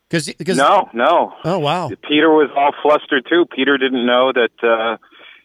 Because 0.10 0.58
no, 0.58 0.90
no. 0.94 1.34
Oh 1.44 1.60
wow. 1.60 1.90
Peter 1.90 2.30
was 2.32 2.50
all 2.56 2.72
flustered 2.82 3.26
too. 3.30 3.46
Peter 3.56 3.78
didn't 3.78 4.06
know 4.06 4.32
that 4.32 4.64
uh, 4.68 4.98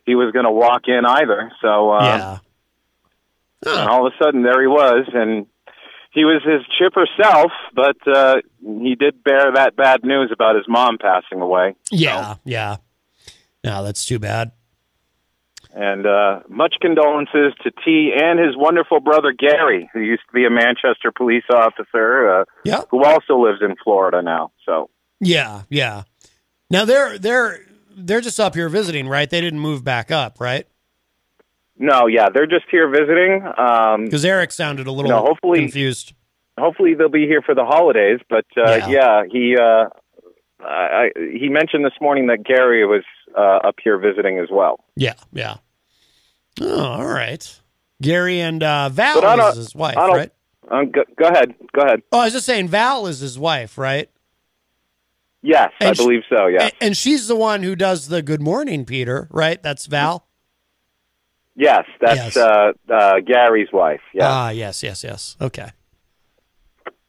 he 0.07 0.15
was 0.15 0.33
going 0.33 0.45
to 0.45 0.51
walk 0.51 0.83
in 0.89 1.05
either. 1.07 1.51
So 1.63 1.93
um, 1.93 2.05
Yeah. 2.05 2.39
And 3.67 3.89
all 3.91 4.07
of 4.07 4.13
a 4.13 4.25
sudden, 4.25 4.43
there 4.43 4.61
he 4.61 4.67
was, 4.69 5.07
and 5.13 5.47
he 6.11 6.25
was 6.25 6.43
his 6.45 6.63
chipper 6.79 7.07
self, 7.21 7.53
but 7.75 7.97
uh, 8.07 8.37
he 8.61 8.95
did 8.95 9.23
bear 9.23 9.53
that 9.55 9.77
bad 9.77 10.05
news 10.05 10.31
about 10.33 10.57
his 10.57 10.65
mom 10.69 10.99
passing 10.99 11.41
away. 11.41 11.75
Yeah. 11.91 12.37
Yeah. 12.45 12.77
No, 13.65 13.83
that's 13.85 14.05
too 14.07 14.19
bad. 14.19 14.53
And 15.75 16.07
uh, 16.07 16.41
much 16.49 16.77
condolences 16.81 17.53
to 17.63 17.71
T 17.85 18.13
and 18.19 18.39
his 18.39 18.57
wonderful 18.57 19.01
brother 19.01 19.33
Gary, 19.33 19.89
who 19.93 20.01
used 20.01 20.23
to 20.29 20.33
be 20.33 20.45
a 20.47 20.51
Manchester 20.51 21.13
police 21.15 21.45
officer, 21.53 22.41
uh, 22.41 22.45
Yeah. 22.65 22.83
who 22.91 23.05
also 23.05 23.39
lives 23.39 23.59
in 23.61 23.77
Florida 23.85 24.23
now. 24.23 24.51
So 24.65 24.89
Yeah. 25.21 25.63
Yeah. 25.69 26.05
Now 26.71 26.85
they're 26.85 27.19
they're 27.19 27.61
they're 27.97 28.21
just 28.21 28.41
up 28.41 28.55
here 28.55 28.69
visiting, 28.69 29.09
right? 29.09 29.29
They 29.29 29.41
didn't 29.41 29.61
move 29.61 29.85
back 29.85 30.11
up, 30.11 30.41
right? 30.41 30.67
No, 31.79 32.07
yeah, 32.07 32.29
they're 32.33 32.47
just 32.47 32.65
here 32.71 32.89
visiting. 32.89 33.43
Um, 33.57 34.05
Because 34.05 34.25
Eric 34.25 34.53
sounded 34.53 34.87
a 34.87 34.93
little 34.93 35.11
No, 35.11 35.21
hopefully- 35.23 35.61
confused. 35.61 36.13
hopefully 36.59 36.95
they'll 36.95 37.09
be 37.09 37.27
here 37.27 37.43
for 37.43 37.55
the 37.55 37.65
holidays. 37.65 38.21
But 38.29 38.45
uh, 38.57 38.81
Yeah. 38.87 38.89
yeah. 38.89 39.23
he 39.31 39.57
uh, 39.57 39.87
I, 40.65 41.11
I- 41.17 41.37
he 41.39 41.49
mentioned 41.49 41.85
this 41.85 41.93
morning 42.01 42.27
that 42.29 42.43
Gary 42.45 42.85
was 42.87 43.05
uh, 43.37 43.67
up 43.69 43.77
here 43.83 43.99
visiting 43.99 44.39
as 44.39 44.49
well. 44.51 44.85
Yeah. 44.97 45.15
Yeah. 45.33 45.57
Oh, 46.61 46.81
all 46.85 47.07
right. 47.07 47.61
Gary 48.03 48.41
and 48.41 48.63
uh, 48.63 48.89
Val 48.89 49.21
But 49.21 49.25
I 49.25 49.37
don't- 49.37 49.51
is 49.53 49.57
his 49.57 49.75
wife, 49.75 49.97
I 49.97 50.07
don't- 50.07 50.17
right? 50.17 50.33
Um, 50.71 50.91
go, 50.91 51.03
go 51.17 51.29
ahead, 51.29 51.55
go 51.73 51.81
ahead. 51.83 52.03
Oh, 52.13 52.19
I 52.19 52.25
was 52.25 52.35
just 52.35 52.45
saying 52.45 52.69
Val 52.69 53.07
is 53.07 53.21
his 53.21 53.39
wife, 53.39 53.79
right? 53.79 54.11
Yes, 55.41 55.71
I 55.81 55.93
she- 55.95 56.03
believe 56.05 56.23
so. 56.29 56.47
Yeah. 56.47 56.67
A- 56.67 56.85
And 56.85 56.95
she's 56.97 57.27
the 57.29 57.37
one 57.37 57.63
who 57.63 57.75
does 57.75 58.09
the 58.09 58.21
good 58.21 58.43
morning, 58.43 58.85
Peter, 58.85 59.29
right? 59.31 59.63
That's 59.63 59.87
Val. 59.87 60.28
Yes, 61.61 61.85
that's 62.01 62.17
Yes. 62.17 62.37
Uh, 62.37 62.73
uh, 62.89 63.19
Gary's 63.21 63.69
wife. 63.73 64.01
Yeah, 64.15 64.29
Ah, 64.31 64.51
yes, 64.51 64.83
yes, 64.85 65.03
yes. 65.03 65.37
Okay. 65.41 65.71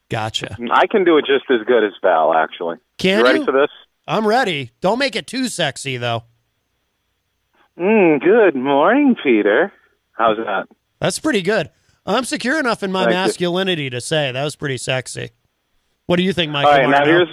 Gotcha. 0.08 0.56
I 0.72 0.88
can 0.88 1.04
do 1.04 1.18
it 1.18 1.24
just 1.24 1.44
as 1.50 1.64
good 1.66 1.84
as 1.84 1.92
Val. 2.02 2.34
Actually, 2.34 2.78
Can 2.98 3.20
you 3.20 3.24
ready 3.24 3.38
you? 3.38 3.44
for 3.44 3.52
this? 3.52 3.70
I'm 4.08 4.26
ready. 4.26 4.72
Don't 4.80 4.98
make 4.98 5.14
it 5.14 5.28
too 5.28 5.46
sexy, 5.46 5.96
though. 5.98 6.24
Mm, 7.78 8.20
good 8.20 8.56
morning, 8.56 9.14
Peter. 9.22 9.72
How's 10.12 10.36
that? 10.38 10.66
That's 10.98 11.20
pretty 11.20 11.42
good. 11.42 11.70
I'm 12.04 12.24
secure 12.24 12.58
enough 12.58 12.82
in 12.82 12.90
my 12.90 13.04
Thank 13.04 13.12
you. 13.12 13.18
masculinity 13.18 13.88
to 13.90 14.00
say 14.00 14.32
that 14.32 14.42
was 14.42 14.56
pretty 14.56 14.78
sexy. 14.78 15.30
What 16.06 16.16
do 16.16 16.24
you 16.24 16.32
think, 16.32 16.50
Michael? 16.50 16.72
All 16.72 16.78
right, 16.78 16.90
now 16.90 17.04
here's 17.04 17.28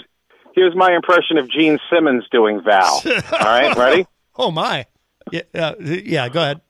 here's 0.54 0.76
my 0.76 0.94
impression 0.96 1.40
of 1.40 1.50
Gene 1.50 1.80
Simmons 1.92 2.26
doing 2.32 2.62
Val. 2.64 3.02
All 3.06 3.40
right, 3.40 3.76
ready? 3.76 4.06
Oh 4.36 4.52
my. 4.52 4.86
Yeah, 5.32 5.42
uh, 5.56 5.74
yeah. 5.80 6.30
Go 6.30 6.42
ahead. 6.44 6.62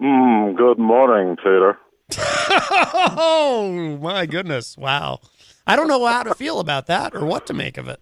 Mm, 0.00 0.56
good 0.56 0.78
morning, 0.78 1.36
Peter. 1.36 1.78
oh 2.18 3.98
my 4.00 4.26
goodness! 4.26 4.76
Wow. 4.76 5.20
I 5.66 5.74
don't 5.74 5.88
know 5.88 6.04
how 6.06 6.22
to 6.22 6.34
feel 6.34 6.60
about 6.60 6.86
that 6.86 7.14
or 7.14 7.24
what 7.24 7.46
to 7.46 7.54
make 7.54 7.78
of 7.78 7.88
it. 7.88 8.00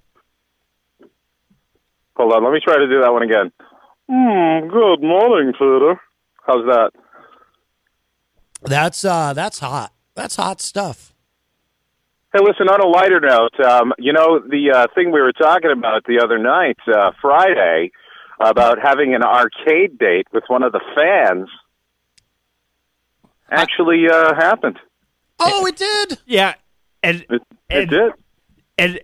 Hold 2.16 2.32
on, 2.32 2.44
let 2.44 2.52
me 2.52 2.60
try 2.62 2.76
to 2.76 2.86
do 2.86 3.00
that 3.00 3.12
one 3.12 3.22
again. 3.22 3.52
Mm, 4.10 4.70
good 4.70 5.06
morning, 5.06 5.52
Peter. 5.52 6.00
How's 6.46 6.66
that? 6.66 6.90
That's 8.62 9.04
uh, 9.04 9.32
that's 9.32 9.60
hot. 9.60 9.92
That's 10.14 10.36
hot 10.36 10.60
stuff. 10.60 11.14
Hey, 12.32 12.40
listen, 12.42 12.68
on 12.68 12.80
a 12.80 12.88
lighter 12.88 13.20
note, 13.20 13.58
um, 13.64 13.92
you 13.98 14.12
know, 14.12 14.40
the 14.40 14.72
uh, 14.74 14.86
thing 14.94 15.12
we 15.12 15.20
were 15.20 15.32
talking 15.32 15.70
about 15.70 16.04
the 16.04 16.20
other 16.20 16.38
night, 16.38 16.78
uh, 16.92 17.12
Friday, 17.22 17.92
about 18.40 18.78
having 18.82 19.14
an 19.14 19.22
arcade 19.22 19.96
date 19.98 20.26
with 20.32 20.42
one 20.48 20.64
of 20.64 20.72
the 20.72 20.80
fans 20.96 21.48
actually 23.50 24.08
uh, 24.10 24.34
happened. 24.34 24.78
Oh, 25.38 25.66
it 25.66 25.76
did. 25.76 26.18
Yeah, 26.26 26.54
and 27.02 27.24
It, 27.28 27.42
and, 27.70 27.82
it 27.82 27.90
did. 27.90 28.12
And 28.78 29.00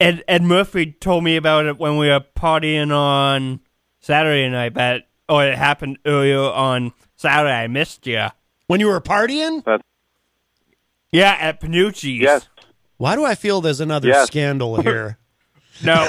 Ed 0.00 0.24
Ed 0.26 0.42
Murphy 0.42 0.92
told 0.92 1.22
me 1.24 1.36
about 1.36 1.66
it 1.66 1.78
when 1.78 1.96
we 1.96 2.08
were 2.08 2.24
partying 2.36 2.92
on 2.94 3.60
Saturday 4.00 4.48
night, 4.48 4.74
but 4.74 5.02
oh, 5.28 5.38
it 5.38 5.56
happened 5.56 5.98
earlier 6.04 6.40
on 6.40 6.92
Saturday. 7.14 7.52
I 7.52 7.66
missed 7.68 8.06
you. 8.06 8.26
When 8.66 8.80
you 8.80 8.88
were 8.88 9.00
partying? 9.00 9.62
Yeah, 11.12 11.36
at 11.38 11.60
Penuche's. 11.60 12.04
Yes. 12.04 12.48
Why 12.96 13.14
do 13.16 13.24
I 13.24 13.34
feel 13.34 13.60
there's 13.60 13.80
another 13.80 14.08
Yes. 14.08 14.26
scandal 14.26 14.76
here? 14.82 15.18
No, 15.84 16.06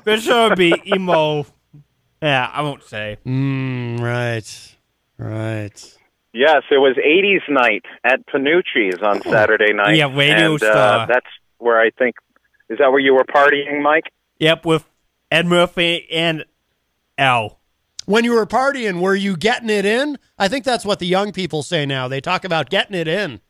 this 0.04 0.26
would 0.28 0.56
be 0.56 0.74
emo. 0.86 1.46
Yeah, 2.20 2.48
I 2.52 2.62
won't 2.62 2.84
say. 2.84 3.18
Mm, 3.26 4.00
right. 4.00 4.71
Right. 5.22 5.98
Yes, 6.34 6.62
it 6.70 6.78
was 6.78 6.96
80s 6.96 7.48
night 7.48 7.84
at 8.04 8.26
Penuche's 8.26 9.00
on 9.02 9.22
Saturday 9.22 9.72
night. 9.74 9.96
Yeah, 9.96 10.06
Radio 10.16 10.54
and, 10.54 10.62
Uh, 10.62 10.72
Star. 10.72 11.06
that's 11.06 11.26
where 11.58 11.78
I 11.80 11.90
think. 11.90 12.16
Is 12.70 12.78
that 12.78 12.90
where 12.90 13.00
you 13.00 13.14
were 13.14 13.24
partying, 13.24 13.82
Mike? 13.82 14.04
Yep, 14.38 14.64
with 14.64 14.84
Ed 15.30 15.46
Murphy 15.46 16.08
and 16.10 16.44
Al. 17.18 17.58
When 18.06 18.24
you 18.24 18.32
were 18.32 18.46
partying, 18.46 19.00
were 19.00 19.14
you 19.14 19.36
getting 19.36 19.68
it 19.70 19.84
in? 19.84 20.18
I 20.38 20.48
think 20.48 20.64
that's 20.64 20.84
what 20.84 20.98
the 20.98 21.06
young 21.06 21.32
people 21.32 21.62
say 21.62 21.86
now. 21.86 22.08
They 22.08 22.20
talk 22.20 22.44
about 22.44 22.70
getting 22.70 22.96
it 22.96 23.06
in. 23.06 23.40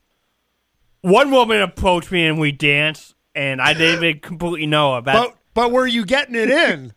One 1.00 1.30
woman 1.30 1.62
approached 1.62 2.12
me 2.12 2.26
and 2.26 2.38
we 2.38 2.52
danced, 2.52 3.14
and 3.34 3.62
I 3.62 3.72
didn't 3.74 4.04
even 4.04 4.20
completely 4.20 4.66
know 4.66 4.94
about. 4.94 5.14
But 5.14 5.36
but 5.54 5.72
were 5.72 5.86
you 5.86 6.04
getting 6.04 6.34
it 6.34 6.50
in? 6.50 6.92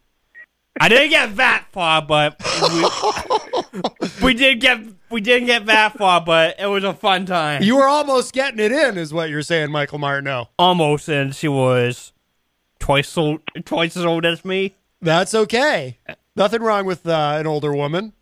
I 0.79 0.89
didn't 0.89 1.09
get 1.09 1.35
that 1.37 1.67
far, 1.71 2.01
but 2.01 2.35
we, 3.71 4.21
we 4.23 4.33
did 4.33 4.59
get 4.59 4.79
we 5.09 5.21
didn't 5.21 5.45
get 5.47 5.65
that 5.67 5.97
far, 5.97 6.19
but 6.19 6.59
it 6.59 6.65
was 6.65 6.83
a 6.83 6.93
fun 6.93 7.25
time. 7.25 7.63
You 7.63 7.77
were 7.77 7.87
almost 7.87 8.33
getting 8.33 8.59
it 8.59 8.71
in, 8.71 8.97
is 8.97 9.13
what 9.13 9.29
you're 9.29 9.41
saying, 9.41 9.71
Michael 9.71 9.99
Martineau. 9.99 10.49
almost, 10.59 11.07
and 11.07 11.33
she 11.33 11.47
was 11.47 12.11
twice 12.79 13.17
old, 13.17 13.39
twice 13.63 13.95
as 13.95 14.05
old 14.05 14.25
as 14.25 14.43
me. 14.43 14.75
That's 15.01 15.33
okay. 15.33 15.99
Nothing 16.35 16.61
wrong 16.61 16.85
with 16.85 17.07
uh, 17.07 17.37
an 17.39 17.47
older 17.47 17.73
woman. 17.73 18.13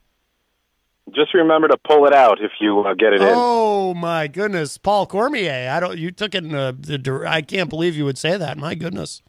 Just 1.13 1.33
remember 1.33 1.67
to 1.67 1.77
pull 1.77 2.05
it 2.05 2.13
out 2.13 2.39
if 2.41 2.51
you 2.59 2.81
uh, 2.81 2.93
get 2.93 3.13
it 3.13 3.21
in. 3.21 3.27
Oh 3.31 3.93
my 3.93 4.27
goodness, 4.27 4.77
Paul 4.77 5.05
Cormier! 5.07 5.69
I 5.71 5.79
don't. 5.79 5.97
You 5.97 6.11
took 6.11 6.33
it 6.35 6.43
in 6.43 6.53
a, 6.53 6.71
the. 6.71 7.25
I 7.27 7.41
can't 7.41 7.69
believe 7.69 7.95
you 7.95 8.05
would 8.05 8.17
say 8.17 8.37
that. 8.37 8.57
My 8.57 8.75
goodness. 8.75 9.21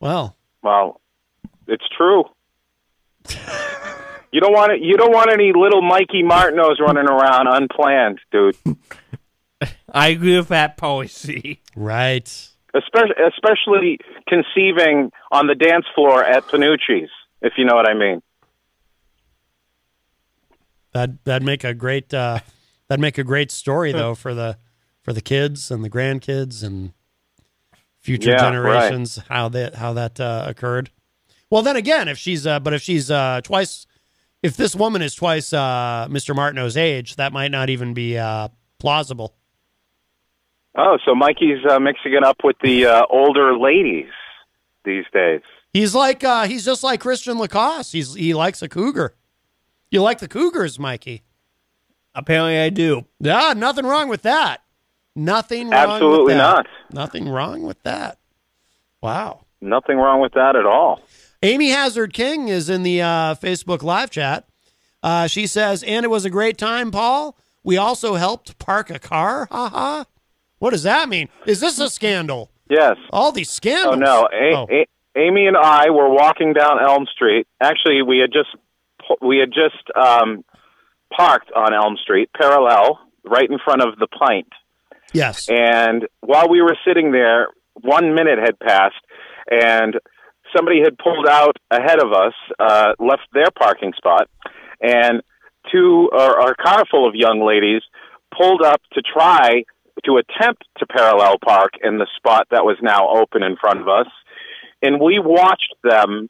Well, 0.00 0.36
Well, 0.62 1.00
it's 1.72 1.88
true. 1.96 2.24
you 4.32 4.40
don't 4.40 4.52
want 4.52 4.72
it. 4.72 4.80
You 4.82 4.96
don't 4.96 5.12
want 5.12 5.30
any 5.30 5.52
little 5.54 5.82
Mikey 5.82 6.22
Martineaus 6.22 6.78
running 6.80 7.08
around 7.08 7.48
unplanned, 7.48 8.18
dude. 8.30 8.56
I 9.92 10.08
agree 10.08 10.36
with 10.36 10.48
that 10.48 10.76
policy. 10.76 11.60
right. 11.76 12.26
Especially, 12.74 13.14
especially 13.28 13.98
conceiving 14.28 15.12
on 15.30 15.46
the 15.46 15.54
dance 15.54 15.84
floor 15.94 16.24
at 16.24 16.44
Penuche's, 16.48 17.10
if 17.42 17.52
you 17.58 17.64
know 17.66 17.74
what 17.74 17.88
I 17.88 17.94
mean. 17.94 18.22
that 20.92 21.24
that'd 21.24 21.44
make 21.44 21.64
a 21.64 21.74
great. 21.74 22.12
Uh, 22.14 22.40
that'd 22.88 23.00
make 23.00 23.18
a 23.18 23.24
great 23.24 23.50
story 23.50 23.92
though 23.92 24.14
for 24.14 24.34
the 24.34 24.58
for 25.02 25.12
the 25.12 25.20
kids 25.20 25.70
and 25.70 25.84
the 25.84 25.90
grandkids 25.90 26.62
and 26.62 26.92
future 28.00 28.30
Yeah, 28.30 28.38
generations. 28.38 29.18
How 29.28 29.48
that 29.50 29.74
how 29.76 29.92
that 29.92 30.18
uh, 30.20 30.44
occurred. 30.46 30.90
Well, 31.52 31.60
then 31.60 31.76
again, 31.76 32.08
if 32.08 32.16
she's 32.16 32.46
uh, 32.46 32.60
but 32.60 32.72
if 32.72 32.80
she's 32.80 33.10
uh, 33.10 33.42
twice, 33.44 33.86
if 34.42 34.56
this 34.56 34.74
woman 34.74 35.02
is 35.02 35.14
twice 35.14 35.52
uh, 35.52 36.08
Mr. 36.08 36.34
Martineau's 36.34 36.78
age, 36.78 37.16
that 37.16 37.30
might 37.30 37.50
not 37.50 37.68
even 37.68 37.92
be 37.92 38.16
uh, 38.16 38.48
plausible. 38.78 39.34
Oh, 40.78 40.96
so 41.04 41.14
Mikey's 41.14 41.58
uh, 41.68 41.78
mixing 41.78 42.14
it 42.14 42.24
up 42.24 42.38
with 42.42 42.56
the 42.62 42.86
uh, 42.86 43.02
older 43.10 43.54
ladies 43.54 44.08
these 44.86 45.04
days. 45.12 45.42
He's 45.74 45.94
like 45.94 46.24
uh, 46.24 46.46
he's 46.46 46.64
just 46.64 46.82
like 46.82 47.00
Christian 47.00 47.36
Lacoste. 47.36 47.92
He's 47.92 48.14
he 48.14 48.32
likes 48.32 48.62
a 48.62 48.68
cougar. 48.68 49.14
You 49.90 50.00
like 50.00 50.20
the 50.20 50.28
cougars, 50.28 50.78
Mikey? 50.78 51.22
Apparently, 52.14 52.60
I 52.60 52.70
do. 52.70 53.04
Yeah, 53.20 53.52
nothing 53.54 53.84
wrong 53.84 54.08
with 54.08 54.22
that. 54.22 54.62
Nothing 55.14 55.68
wrong. 55.68 55.74
Absolutely 55.74 56.32
with 56.32 56.36
that. 56.38 56.58
Absolutely 56.60 56.94
not. 56.94 56.94
Nothing 56.94 57.28
wrong 57.28 57.62
with 57.62 57.82
that. 57.82 58.18
Wow. 59.02 59.44
Nothing 59.60 59.98
wrong 59.98 60.20
with 60.22 60.32
that 60.32 60.56
at 60.56 60.64
all. 60.64 61.02
Amy 61.42 61.70
Hazard 61.70 62.12
King 62.12 62.48
is 62.48 62.68
in 62.70 62.82
the 62.82 63.02
uh, 63.02 63.34
Facebook 63.34 63.82
live 63.82 64.10
chat. 64.10 64.46
Uh, 65.02 65.26
she 65.26 65.46
says, 65.46 65.82
and 65.82 66.04
it 66.04 66.08
was 66.08 66.24
a 66.24 66.30
great 66.30 66.56
time, 66.56 66.90
Paul. 66.90 67.36
We 67.64 67.76
also 67.76 68.14
helped 68.14 68.58
park 68.58 68.90
a 68.90 68.98
car. 68.98 69.48
Ha 69.50 69.68
ha. 69.68 70.04
What 70.58 70.70
does 70.70 70.84
that 70.84 71.08
mean? 71.08 71.28
Is 71.46 71.60
this 71.60 71.78
a 71.80 71.90
scandal? 71.90 72.50
Yes. 72.70 72.96
All 73.12 73.32
these 73.32 73.50
scandals. 73.50 73.96
Oh 73.96 73.98
no, 73.98 74.28
a- 74.32 74.56
Oh. 74.56 74.66
A- 74.70 74.86
Amy 75.18 75.46
and 75.46 75.56
I 75.56 75.90
were 75.90 76.08
walking 76.08 76.54
down 76.54 76.82
Elm 76.82 77.06
Street. 77.12 77.46
Actually, 77.60 78.02
we 78.02 78.18
had 78.18 78.32
just 78.32 78.48
we 79.20 79.38
had 79.38 79.50
just 79.52 79.82
um, 79.94 80.42
parked 81.14 81.50
on 81.54 81.74
Elm 81.74 81.96
Street, 82.02 82.30
parallel, 82.34 82.98
right 83.24 83.48
in 83.50 83.58
front 83.62 83.82
of 83.82 83.98
the 83.98 84.06
Pint. 84.06 84.48
Yes. 85.12 85.48
And 85.50 86.06
while 86.20 86.48
we 86.48 86.62
were 86.62 86.76
sitting 86.86 87.12
there, 87.12 87.48
one 87.74 88.14
minute 88.14 88.38
had 88.38 88.58
passed, 88.58 88.94
and 89.50 89.96
somebody 90.56 90.80
had 90.82 90.98
pulled 90.98 91.26
out 91.28 91.56
ahead 91.70 92.00
of 92.02 92.12
us, 92.12 92.34
uh, 92.58 92.92
left 92.98 93.22
their 93.32 93.50
parking 93.58 93.92
spot, 93.96 94.28
and 94.80 95.22
two 95.70 96.10
or, 96.12 96.40
or 96.42 96.50
a 96.52 96.54
car 96.56 96.84
full 96.90 97.08
of 97.08 97.14
young 97.14 97.44
ladies 97.46 97.82
pulled 98.36 98.62
up 98.62 98.80
to 98.94 99.02
try 99.02 99.62
to 100.04 100.16
attempt 100.16 100.64
to 100.78 100.86
parallel 100.86 101.36
park 101.44 101.72
in 101.84 101.98
the 101.98 102.06
spot 102.16 102.46
that 102.50 102.64
was 102.64 102.76
now 102.82 103.08
open 103.08 103.42
in 103.42 103.56
front 103.56 103.80
of 103.80 103.88
us, 103.88 104.06
and 104.82 105.00
we 105.00 105.18
watched 105.18 105.74
them 105.84 106.28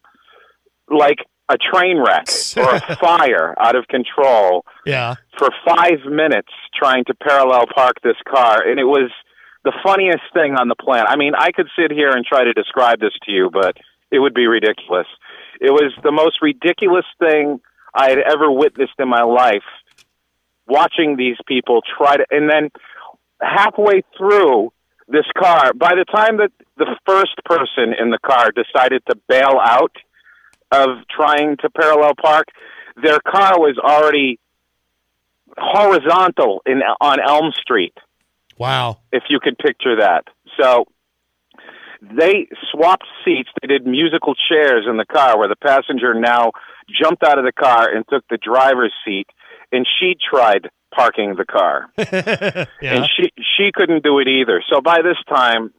like 0.91 1.19
a 1.49 1.57
train 1.57 1.99
wreck 1.99 2.27
or 2.57 2.75
a 2.77 2.97
fire 2.97 3.55
out 3.61 3.77
of 3.77 3.87
control 3.89 4.65
Yeah. 4.85 5.15
for 5.39 5.49
five 5.67 6.01
minutes 6.11 6.49
trying 6.75 7.05
to 7.07 7.15
parallel 7.15 7.65
park 7.75 7.97
this 8.03 8.17
car, 8.29 8.63
and 8.67 8.79
it 8.81 8.85
was 8.85 9.11
the 9.65 9.73
funniest 9.85 10.25
thing 10.35 10.55
on 10.57 10.69
the 10.69 10.75
planet. 10.75 11.07
I 11.09 11.17
mean, 11.17 11.35
I 11.39 11.53
could 11.53 11.69
sit 11.79 11.93
here 11.93 12.11
and 12.11 12.25
try 12.27 12.43
to 12.45 12.53
describe 12.53 12.99
this 13.01 13.13
to 13.25 13.33
you, 13.33 13.49
but 13.53 13.77
it 14.13 14.19
would 14.19 14.35
be 14.35 14.47
ridiculous. 14.47 15.07
It 15.61 15.73
was 15.73 15.93
the 16.03 16.13
most 16.13 16.43
ridiculous 16.43 17.07
thing 17.19 17.61
I 17.95 18.11
had 18.11 18.19
ever 18.19 18.51
witnessed 18.51 18.95
in 18.99 19.09
my 19.09 19.23
life. 19.23 19.65
Watching 20.69 21.17
these 21.17 21.37
people 21.47 21.81
try 21.97 22.19
to, 22.19 22.27
and 22.31 22.49
then 22.49 22.71
halfway 23.41 24.03
through 24.17 24.73
this 25.09 25.27
car, 25.37 25.73
by 25.75 25.95
the 25.95 26.05
time 26.05 26.37
that 26.37 26.53
the 26.77 26.97
first 27.07 27.37
person 27.45 27.95
in 27.99 28.11
the 28.11 28.19
car 28.19 28.51
decided 28.53 29.03
to 29.11 29.17
bail 29.29 29.59
out 29.61 29.97
of 30.71 30.89
trying 31.11 31.57
to 31.59 31.71
parallel 31.71 32.13
park, 32.21 32.47
their 33.03 33.19
car 33.21 33.59
was 33.59 33.77
already 33.79 34.39
horizontal 35.59 36.63
in 36.67 36.81
on 37.01 37.19
Elm 37.21 37.53
Street, 37.61 37.95
Wow. 38.59 38.99
if 39.11 39.25
you 39.29 39.39
could 39.41 39.59
picture 39.59 39.97
that. 39.97 40.25
So 40.59 40.87
they 42.03 42.49
swapped 42.71 43.07
seats. 43.25 43.49
They 43.61 43.69
did 43.69 43.87
musical 43.87 44.35
chairs 44.35 44.87
in 44.89 44.97
the 44.97 45.05
car 45.05 45.39
where 45.39 45.49
the 45.49 45.57
passenger 45.57 46.15
now 46.15 46.51
jumped 46.91 47.23
out 47.23 47.39
of 47.39 47.45
the 47.45 47.53
car 47.53 47.89
and 47.89 48.05
took 48.09 48.27
the 48.29 48.37
driver's 48.39 48.93
seat 49.05 49.29
and 49.71 49.87
she 49.99 50.15
tried 50.31 50.69
parking 50.95 51.37
the 51.37 51.45
car. 51.45 51.89
yeah. 51.97 52.67
And 52.83 53.09
she 53.17 53.31
she 53.57 53.71
couldn't 53.73 54.03
do 54.03 54.19
it 54.19 54.29
either. 54.29 54.63
So 54.69 54.81
by 54.81 55.01
this 55.03 55.17
time 55.29 55.73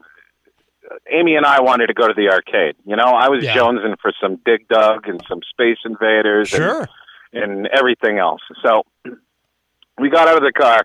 Amy 1.11 1.35
and 1.35 1.45
I 1.45 1.61
wanted 1.61 1.87
to 1.87 1.93
go 1.93 2.07
to 2.07 2.13
the 2.13 2.29
arcade. 2.29 2.75
You 2.85 2.95
know, 2.95 3.03
I 3.05 3.29
was 3.29 3.43
Yeah. 3.43 3.55
jonesing 3.55 3.95
for 4.01 4.11
some 4.21 4.37
Dig 4.45 4.67
Dug 4.67 5.07
and 5.07 5.21
some 5.29 5.41
Space 5.49 5.77
Invaders 5.85 6.53
and 6.53 6.63
and 7.33 7.67
everything 7.67 8.17
else. 8.17 8.41
So 8.63 8.83
we 9.99 10.09
got 10.09 10.27
out 10.27 10.37
of 10.37 10.43
the 10.43 10.51
car 10.53 10.83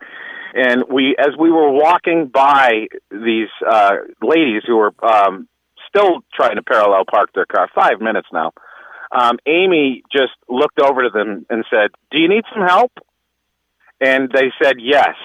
and 0.54 0.84
we 0.90 1.16
as 1.18 1.36
we 1.38 1.50
were 1.50 1.70
walking 1.70 2.28
by 2.32 2.86
these 3.10 3.48
uh 3.68 3.92
ladies 4.22 4.62
who 4.66 4.76
were 4.76 4.92
um 5.02 5.48
still 5.88 6.20
trying 6.34 6.56
to 6.56 6.62
parallel 6.62 7.04
park 7.10 7.30
their 7.34 7.46
car 7.46 7.68
5 7.74 8.00
minutes 8.00 8.28
now. 8.32 8.52
Um 9.12 9.38
Amy 9.46 10.02
just 10.12 10.32
looked 10.48 10.80
over 10.80 11.02
to 11.02 11.10
them 11.10 11.46
and 11.48 11.64
said, 11.70 11.90
"Do 12.10 12.18
you 12.18 12.28
need 12.28 12.44
some 12.52 12.66
help?" 12.66 12.92
And 14.00 14.30
they 14.32 14.52
said, 14.62 14.76
"Yes." 14.78 15.16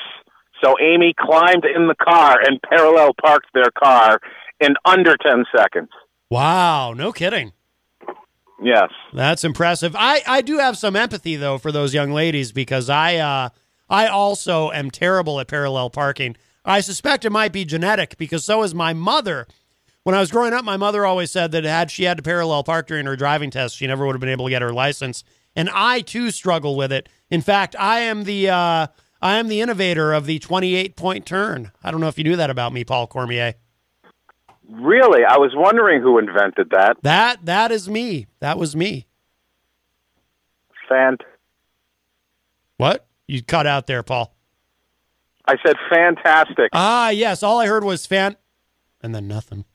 So 0.64 0.76
Amy 0.80 1.14
climbed 1.20 1.66
in 1.66 1.88
the 1.88 1.96
car 1.96 2.38
and 2.40 2.62
parallel 2.62 3.12
parked 3.22 3.48
their 3.54 3.72
car 3.78 4.20
in 4.62 4.76
under 4.86 5.18
10 5.18 5.44
seconds. 5.56 5.90
Wow. 6.30 6.94
No 6.94 7.12
kidding. 7.12 7.52
Yes. 8.62 8.90
That's 9.14 9.44
impressive. 9.44 9.94
I, 9.98 10.22
I 10.26 10.42
do 10.42 10.58
have 10.58 10.78
some 10.78 10.96
empathy 10.96 11.36
though 11.36 11.58
for 11.58 11.72
those 11.72 11.94
young 11.94 12.12
ladies 12.12 12.52
because 12.54 12.90
I 12.90 13.18
uh, 13.18 13.50
I 13.90 14.08
also 14.08 14.72
am 14.72 14.92
terrible 14.92 15.40
at 15.40 15.48
parallel 15.48 15.90
parking. 15.90 16.36
I 16.66 16.82
suspect 16.82 17.26
it 17.26 17.32
might 17.32 17.52
be 17.52 17.66
genetic 17.66 18.18
because 18.18 18.46
so 18.46 18.64
is 18.64 18.74
my 18.74 18.94
mother. 18.94 19.48
When 20.04 20.16
I 20.16 20.20
was 20.20 20.32
growing 20.32 20.54
up, 20.54 20.66
my 20.66 20.78
mother 20.78 21.06
always 21.06 21.32
said 21.32 21.52
that 21.52 21.64
had 21.64 21.92
she 21.92 22.04
had 22.04 22.18
to 22.18 22.24
parallel 22.24 22.64
park 22.64 22.88
during 22.88 23.06
her 23.06 23.16
driving 23.16 23.52
test, 23.52 23.78
she 23.78 23.88
never 23.88 24.06
would 24.06 24.14
have 24.14 24.22
been 24.22 24.30
able 24.30 24.46
to 24.46 24.52
get 24.52 24.62
her 24.62 24.74
license. 24.74 25.24
And 25.56 25.70
I 25.72 26.02
too 26.02 26.32
struggle 26.32 26.76
with 26.76 26.92
it. 26.92 27.08
In 27.30 27.42
fact, 27.42 27.76
I 27.78 28.02
am 28.02 28.24
the 28.24 28.50
uh, 28.50 28.88
I 29.22 29.38
am 29.38 29.48
the 29.48 29.62
innovator 29.62 30.12
of 30.12 30.26
the 30.26 30.40
28 30.40 30.96
point 30.96 31.26
turn. 31.26 31.72
I 31.84 31.92
don't 31.92 32.02
know 32.02 32.08
if 32.08 32.18
you 32.18 32.24
knew 32.24 32.36
that 32.36 32.50
about 32.50 32.74
me, 32.74 32.84
Paul 32.84 33.08
Cormier. 33.08 33.54
Really? 34.70 35.24
I 35.24 35.38
was 35.38 35.52
wondering 35.56 36.02
who 36.02 36.18
invented 36.18 36.72
that. 36.72 36.98
That 37.04 37.46
that 37.46 37.72
is 37.72 37.90
me. 37.90 38.28
That 38.40 38.58
was 38.58 38.76
me. 38.76 39.08
Fant. 40.90 41.22
What? 42.78 43.06
You 43.34 43.42
cut 43.42 43.66
out 43.66 43.88
there, 43.88 44.04
Paul. 44.04 44.32
I 45.48 45.56
said 45.66 45.76
fantastic. 45.90 46.70
Ah, 46.72 47.10
yes. 47.10 47.42
All 47.42 47.60
I 47.60 47.66
heard 47.66 47.84
was 47.84 48.06
fan, 48.06 48.38
and 49.02 49.16
then 49.16 49.28
nothing. 49.28 49.66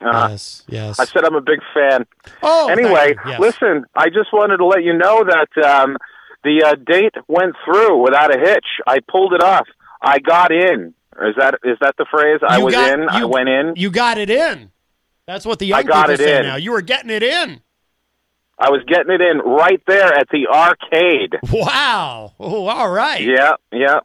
Uh, 0.00 0.26
yes, 0.32 0.64
yes. 0.68 0.98
I 0.98 1.04
said 1.04 1.24
I'm 1.24 1.36
a 1.36 1.40
big 1.40 1.60
fan. 1.72 2.06
Oh, 2.42 2.68
anyway. 2.68 3.14
Yes. 3.24 3.38
listen. 3.38 3.84
I 3.94 4.08
just 4.08 4.32
wanted 4.32 4.56
to 4.56 4.66
let 4.66 4.82
you 4.82 4.92
know 4.98 5.22
that 5.22 5.64
um, 5.64 5.96
the 6.42 6.64
uh, 6.66 6.74
date 6.84 7.14
went 7.28 7.54
through 7.64 8.02
without 8.02 8.34
a 8.34 8.40
hitch. 8.40 8.66
I 8.88 8.98
pulled 9.08 9.32
it 9.32 9.42
off. 9.44 9.68
I 10.02 10.18
got 10.18 10.50
in. 10.50 10.92
Is 11.22 11.36
that 11.38 11.60
is 11.62 11.78
that 11.80 11.94
the 11.96 12.06
phrase? 12.10 12.40
I 12.44 12.60
was 12.60 12.74
got- 12.74 12.92
in. 12.92 13.08
I 13.08 13.24
went 13.24 13.48
in. 13.48 13.74
You 13.76 13.92
got 13.92 14.18
it 14.18 14.30
in. 14.30 14.72
That's 15.26 15.46
what 15.46 15.60
the 15.60 15.66
young 15.66 15.78
I 15.78 15.82
got 15.84 16.08
people 16.08 16.14
it 16.14 16.18
say 16.26 16.38
in. 16.38 16.42
now. 16.42 16.56
You 16.56 16.72
were 16.72 16.82
getting 16.82 17.10
it 17.10 17.22
in. 17.22 17.60
I 18.62 18.68
was 18.68 18.82
getting 18.86 19.10
it 19.12 19.22
in 19.22 19.38
right 19.38 19.82
there 19.86 20.12
at 20.12 20.28
the 20.30 20.46
arcade. 20.48 21.36
Wow. 21.52 22.34
Oh, 22.38 22.66
all 22.66 22.90
right. 22.90 23.22
Yeah, 23.22 23.54
yeah. 23.72 24.00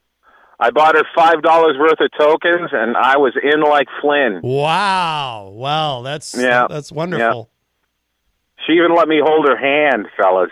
I 0.57 0.71
bought 0.71 0.95
her 0.95 1.03
five 1.13 1.41
dollars 1.41 1.75
worth 1.77 1.99
of 1.99 2.09
tokens, 2.17 2.69
and 2.71 2.95
I 2.95 3.17
was 3.17 3.33
in 3.43 3.61
like 3.61 3.87
Flynn. 4.01 4.39
Wow. 4.41 5.49
Wow, 5.53 6.01
that's 6.03 6.33
Yeah. 6.33 6.67
that's 6.69 6.91
wonderful. 6.91 7.49
She 8.65 8.73
even 8.73 8.95
let 8.95 9.07
me 9.09 9.19
hold 9.23 9.45
her 9.47 9.57
hand, 9.57 10.07
fellas. 10.17 10.51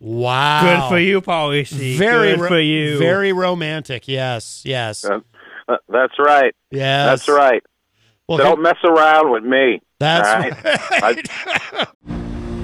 Wow. 0.00 0.62
Good 0.62 0.88
for 0.88 0.98
you, 0.98 1.20
Paulie 1.20 1.68
Very 1.98 2.32
Good 2.32 2.40
ro- 2.40 2.48
for 2.48 2.58
you. 2.60 2.98
Very 2.98 3.32
romantic. 3.32 4.08
Yes. 4.08 4.62
Yes. 4.64 5.04
Uh, 5.04 5.20
uh, 5.68 5.76
that's 5.88 6.14
right. 6.18 6.54
Yes. 6.70 7.26
That's 7.26 7.28
right. 7.28 7.62
Well, 8.28 8.38
Don't 8.38 8.62
mess 8.62 8.76
around 8.84 9.30
with 9.30 9.44
me. 9.44 9.80
That's 10.00 10.26
right. 10.62 11.28
I- 12.08 12.22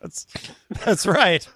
That's 0.00 0.26
that's 0.84 1.06
right. 1.06 1.46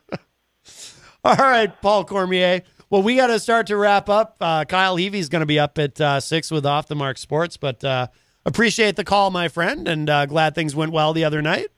All 1.24 1.36
right, 1.36 1.72
Paul 1.80 2.05
Cormier. 2.05 2.62
Well, 2.90 3.03
we 3.03 3.16
got 3.16 3.28
to 3.28 3.38
start 3.38 3.68
to 3.68 3.76
wrap 3.76 4.09
up. 4.09 4.36
Uh, 4.40 4.64
Kyle 4.64 4.97
Heavey's 4.97 5.28
going 5.28 5.40
to 5.40 5.47
be 5.47 5.59
up 5.59 5.78
at 5.78 6.01
uh, 6.01 6.20
six 6.20 6.51
with 6.51 6.66
Off 6.66 6.88
the 6.88 6.95
Mark 6.95 7.16
Sports, 7.16 7.57
but 7.57 7.82
uh, 7.84 8.09
appreciate 8.45 8.97
the 8.97 9.05
call, 9.05 9.30
my 9.30 9.49
friend, 9.49 9.86
and 9.88 10.11
uh, 10.11 10.26
glad 10.26 10.55
things 10.55 10.74
went 10.74 10.93
well 10.93 11.12
the 11.12 11.24
other 11.24 11.40
night. 11.40 11.68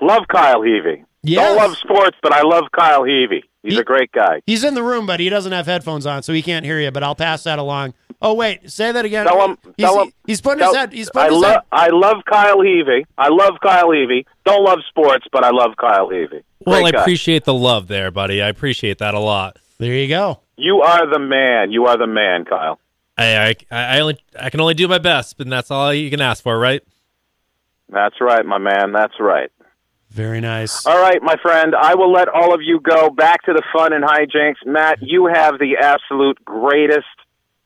love 0.00 0.22
Kyle 0.28 0.60
Heavey. 0.62 1.04
Yes. 1.22 1.46
Don't 1.46 1.56
love 1.58 1.76
sports, 1.76 2.16
but 2.22 2.32
I 2.32 2.42
love 2.42 2.64
Kyle 2.76 3.02
Heavey. 3.02 3.42
He's 3.62 3.78
a 3.78 3.84
great 3.84 4.10
guy. 4.10 4.40
He's 4.46 4.64
in 4.64 4.72
the 4.72 4.82
room, 4.82 5.04
but 5.04 5.20
he 5.20 5.28
doesn't 5.28 5.52
have 5.52 5.66
headphones 5.66 6.06
on, 6.06 6.22
so 6.22 6.32
he 6.32 6.40
can't 6.40 6.64
hear 6.64 6.80
you. 6.80 6.90
But 6.90 7.02
I'll 7.02 7.14
pass 7.14 7.44
that 7.44 7.58
along. 7.58 7.92
Oh 8.22 8.34
wait, 8.34 8.70
say 8.70 8.92
that 8.92 9.04
again. 9.04 9.26
Tell 9.26 9.48
him. 9.48 9.58
He's, 9.76 9.86
tell 9.86 10.02
him. 10.02 10.12
he's 10.26 10.40
putting 10.40 10.58
tell- 10.58 10.70
his 10.72 10.76
head. 10.76 10.92
He's 10.92 11.10
I 11.14 11.28
his 11.30 11.38
love. 11.38 11.52
head. 11.52 11.60
I 11.72 11.88
love 11.88 12.16
Kyle 12.28 12.58
Heavey. 12.58 13.04
I 13.16 13.28
love 13.28 13.54
Kyle 13.62 13.88
Heavey. 13.88 14.26
Don't 14.44 14.62
love 14.64 14.80
sports, 14.88 15.26
but 15.32 15.42
I 15.44 15.50
love 15.50 15.70
Kyle 15.80 16.08
Heavey. 16.08 16.42
Well, 16.66 16.80
Great 16.82 16.88
I 16.88 16.90
guy. 16.98 17.00
appreciate 17.00 17.44
the 17.44 17.54
love 17.54 17.88
there, 17.88 18.10
buddy. 18.10 18.42
I 18.42 18.48
appreciate 18.48 18.98
that 18.98 19.14
a 19.14 19.18
lot. 19.20 19.58
There 19.78 19.94
you 19.94 20.08
go. 20.08 20.40
You 20.58 20.82
are 20.82 21.10
the 21.10 21.18
man. 21.18 21.70
You 21.72 21.86
are 21.86 21.96
the 21.96 22.06
man, 22.06 22.44
Kyle. 22.44 22.78
I, 23.16 23.56
I, 23.70 23.96
I 23.96 24.00
only, 24.00 24.18
I 24.38 24.50
can 24.50 24.60
only 24.60 24.74
do 24.74 24.86
my 24.86 24.98
best, 24.98 25.40
and 25.40 25.50
that's 25.50 25.70
all 25.70 25.92
you 25.92 26.10
can 26.10 26.20
ask 26.20 26.42
for, 26.42 26.58
right? 26.58 26.82
That's 27.88 28.16
right, 28.20 28.44
my 28.44 28.58
man. 28.58 28.92
That's 28.92 29.14
right. 29.18 29.50
Very 30.10 30.40
nice. 30.40 30.84
All 30.86 31.00
right, 31.00 31.22
my 31.22 31.36
friend. 31.40 31.74
I 31.74 31.94
will 31.94 32.12
let 32.12 32.28
all 32.28 32.52
of 32.54 32.60
you 32.62 32.80
go 32.80 33.10
back 33.10 33.42
to 33.44 33.52
the 33.52 33.62
fun 33.72 33.92
and 33.92 34.04
hijinks. 34.04 34.56
Matt, 34.66 34.98
you 35.02 35.26
have 35.32 35.58
the 35.58 35.76
absolute 35.80 36.44
greatest 36.44 37.06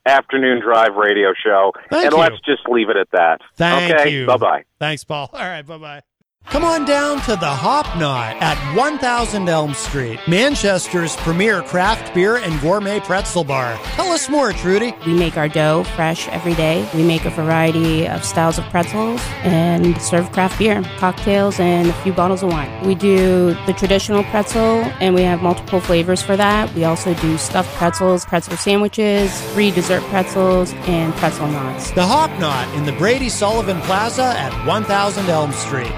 afternoon 0.05 0.61
drive 0.61 0.95
radio 0.95 1.33
show, 1.33 1.71
Thank 1.89 2.05
and 2.05 2.13
you. 2.13 2.19
let's 2.19 2.39
just 2.45 2.67
leave 2.67 2.89
it 2.89 2.97
at 2.97 3.09
that. 3.11 3.41
Thank 3.55 3.93
okay? 3.93 4.09
you. 4.09 4.25
Bye 4.25 4.37
bye. 4.37 4.63
Thanks, 4.79 5.03
Paul. 5.03 5.29
All 5.33 5.39
right, 5.39 5.65
bye 5.65 5.77
bye. 5.77 6.01
Come 6.47 6.63
on 6.63 6.85
down 6.85 7.19
to 7.21 7.31
the 7.31 7.49
Hop 7.49 7.85
Knot 7.97 8.37
at 8.39 8.55
1000 8.77 9.49
Elm 9.49 9.73
Street, 9.73 10.19
Manchester's 10.27 11.15
premier 11.17 11.61
craft 11.63 12.13
beer 12.13 12.37
and 12.37 12.61
gourmet 12.61 12.99
pretzel 12.99 13.43
bar. 13.43 13.77
Tell 13.95 14.11
us 14.11 14.29
more, 14.29 14.53
Trudy. 14.53 14.93
We 15.05 15.13
make 15.15 15.37
our 15.37 15.49
dough 15.49 15.83
fresh 15.95 16.27
every 16.29 16.53
day. 16.53 16.87
We 16.93 17.03
make 17.03 17.25
a 17.25 17.31
variety 17.31 18.07
of 18.07 18.23
styles 18.23 18.57
of 18.57 18.63
pretzels 18.65 19.19
and 19.43 19.99
serve 20.01 20.31
craft 20.31 20.59
beer, 20.59 20.81
cocktails, 20.97 21.59
and 21.59 21.89
a 21.89 21.93
few 22.03 22.13
bottles 22.13 22.43
of 22.43 22.51
wine. 22.51 22.85
We 22.85 22.95
do 22.95 23.55
the 23.65 23.73
traditional 23.73 24.23
pretzel, 24.25 24.83
and 25.01 25.15
we 25.15 25.23
have 25.23 25.41
multiple 25.41 25.81
flavors 25.81 26.21
for 26.21 26.37
that. 26.37 26.73
We 26.75 26.85
also 26.85 27.15
do 27.15 27.37
stuffed 27.37 27.73
pretzels, 27.75 28.23
pretzel 28.23 28.55
sandwiches, 28.55 29.41
free 29.53 29.71
dessert 29.71 30.03
pretzels, 30.03 30.73
and 30.87 31.13
pretzel 31.15 31.47
knots. 31.47 31.91
The 31.91 32.05
Hop 32.05 32.29
Knot 32.39 32.73
in 32.75 32.85
the 32.85 32.93
Brady 32.93 33.29
Sullivan 33.29 33.81
Plaza 33.81 34.23
at 34.37 34.53
1000 34.65 35.25
Elm 35.27 35.51
Street. 35.51 35.91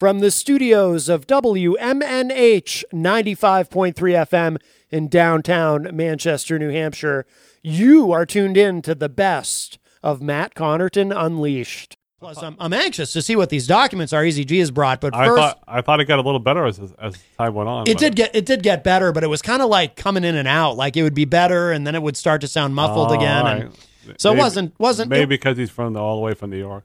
From 0.00 0.20
the 0.20 0.30
studios 0.30 1.10
of 1.10 1.26
WMNH 1.26 2.84
95.3 2.90 3.94
FM 3.94 4.56
in 4.88 5.08
downtown 5.08 5.88
Manchester, 5.94 6.58
New 6.58 6.70
Hampshire, 6.70 7.26
you 7.62 8.10
are 8.10 8.24
tuned 8.24 8.56
in 8.56 8.80
to 8.80 8.94
the 8.94 9.10
best 9.10 9.78
of 10.02 10.22
Matt 10.22 10.54
Connarton 10.54 11.14
Unleashed. 11.14 11.98
Plus, 12.18 12.42
I'm, 12.42 12.56
I'm 12.58 12.72
anxious 12.72 13.12
to 13.12 13.20
see 13.20 13.36
what 13.36 13.50
these 13.50 13.66
documents 13.66 14.14
are 14.14 14.22
EZG 14.22 14.58
has 14.60 14.70
brought, 14.70 15.02
but 15.02 15.14
I 15.14 15.26
first, 15.26 15.38
thought 15.42 15.58
I 15.68 15.82
thought 15.82 16.00
it 16.00 16.06
got 16.06 16.18
a 16.18 16.22
little 16.22 16.40
better 16.40 16.64
as 16.64 16.78
as 16.98 17.14
time 17.36 17.52
went 17.52 17.68
on. 17.68 17.86
it 17.86 17.98
did 17.98 18.16
get 18.16 18.34
it 18.34 18.46
did 18.46 18.62
get 18.62 18.82
better, 18.82 19.12
but 19.12 19.22
it 19.22 19.26
was 19.26 19.42
kind 19.42 19.60
of 19.60 19.68
like 19.68 19.96
coming 19.96 20.24
in 20.24 20.34
and 20.34 20.48
out. 20.48 20.78
Like 20.78 20.96
it 20.96 21.02
would 21.02 21.14
be 21.14 21.24
better, 21.26 21.72
and 21.72 21.86
then 21.86 21.94
it 21.94 22.02
would 22.02 22.16
start 22.16 22.40
to 22.40 22.48
sound 22.48 22.74
muffled 22.74 23.10
Oh, 23.10 23.14
again. 23.14 23.46
all 23.46 23.46
And 23.46 23.74
so 24.18 24.30
Maybe- 24.30 24.38
it 24.40 24.42
wasn't 24.44 24.78
wasn't 24.78 25.10
maybe 25.10 25.22
it- 25.24 25.28
because 25.40 25.56
he's 25.58 25.70
from 25.70 25.92
the, 25.92 26.00
all 26.00 26.16
the 26.16 26.22
way 26.22 26.32
from 26.34 26.48
New 26.50 26.58
York. 26.58 26.84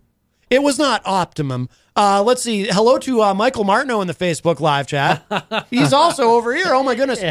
It 0.50 0.62
was 0.64 0.78
not 0.78 1.02
optimum. 1.06 1.70
Uh, 1.96 2.22
let's 2.24 2.42
see. 2.44 2.68
Hello 2.68 2.98
to 3.00 3.22
uh, 3.22 3.34
Michael 3.34 3.64
Martineau 3.64 4.02
in 4.02 4.08
the 4.08 4.14
Facebook 4.14 4.60
live 4.60 4.88
chat. 4.88 5.26
He's 5.70 5.94
also 5.94 6.32
over 6.32 6.54
here. 6.56 6.68
Oh 6.74 6.84
my 6.84 6.96
goodness. 6.96 7.24